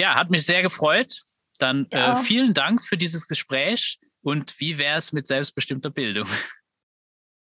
Ja, 0.00 0.14
hat 0.14 0.30
mich 0.30 0.44
sehr 0.44 0.62
gefreut. 0.62 1.22
Dann 1.58 1.86
äh, 1.90 2.16
vielen 2.22 2.54
Dank 2.54 2.84
für 2.84 2.96
dieses 2.96 3.26
Gespräch 3.26 3.98
und 4.22 4.58
wie 4.60 4.78
wäre 4.78 4.98
es 4.98 5.12
mit 5.12 5.26
selbstbestimmter 5.26 5.90
Bildung? 5.90 6.28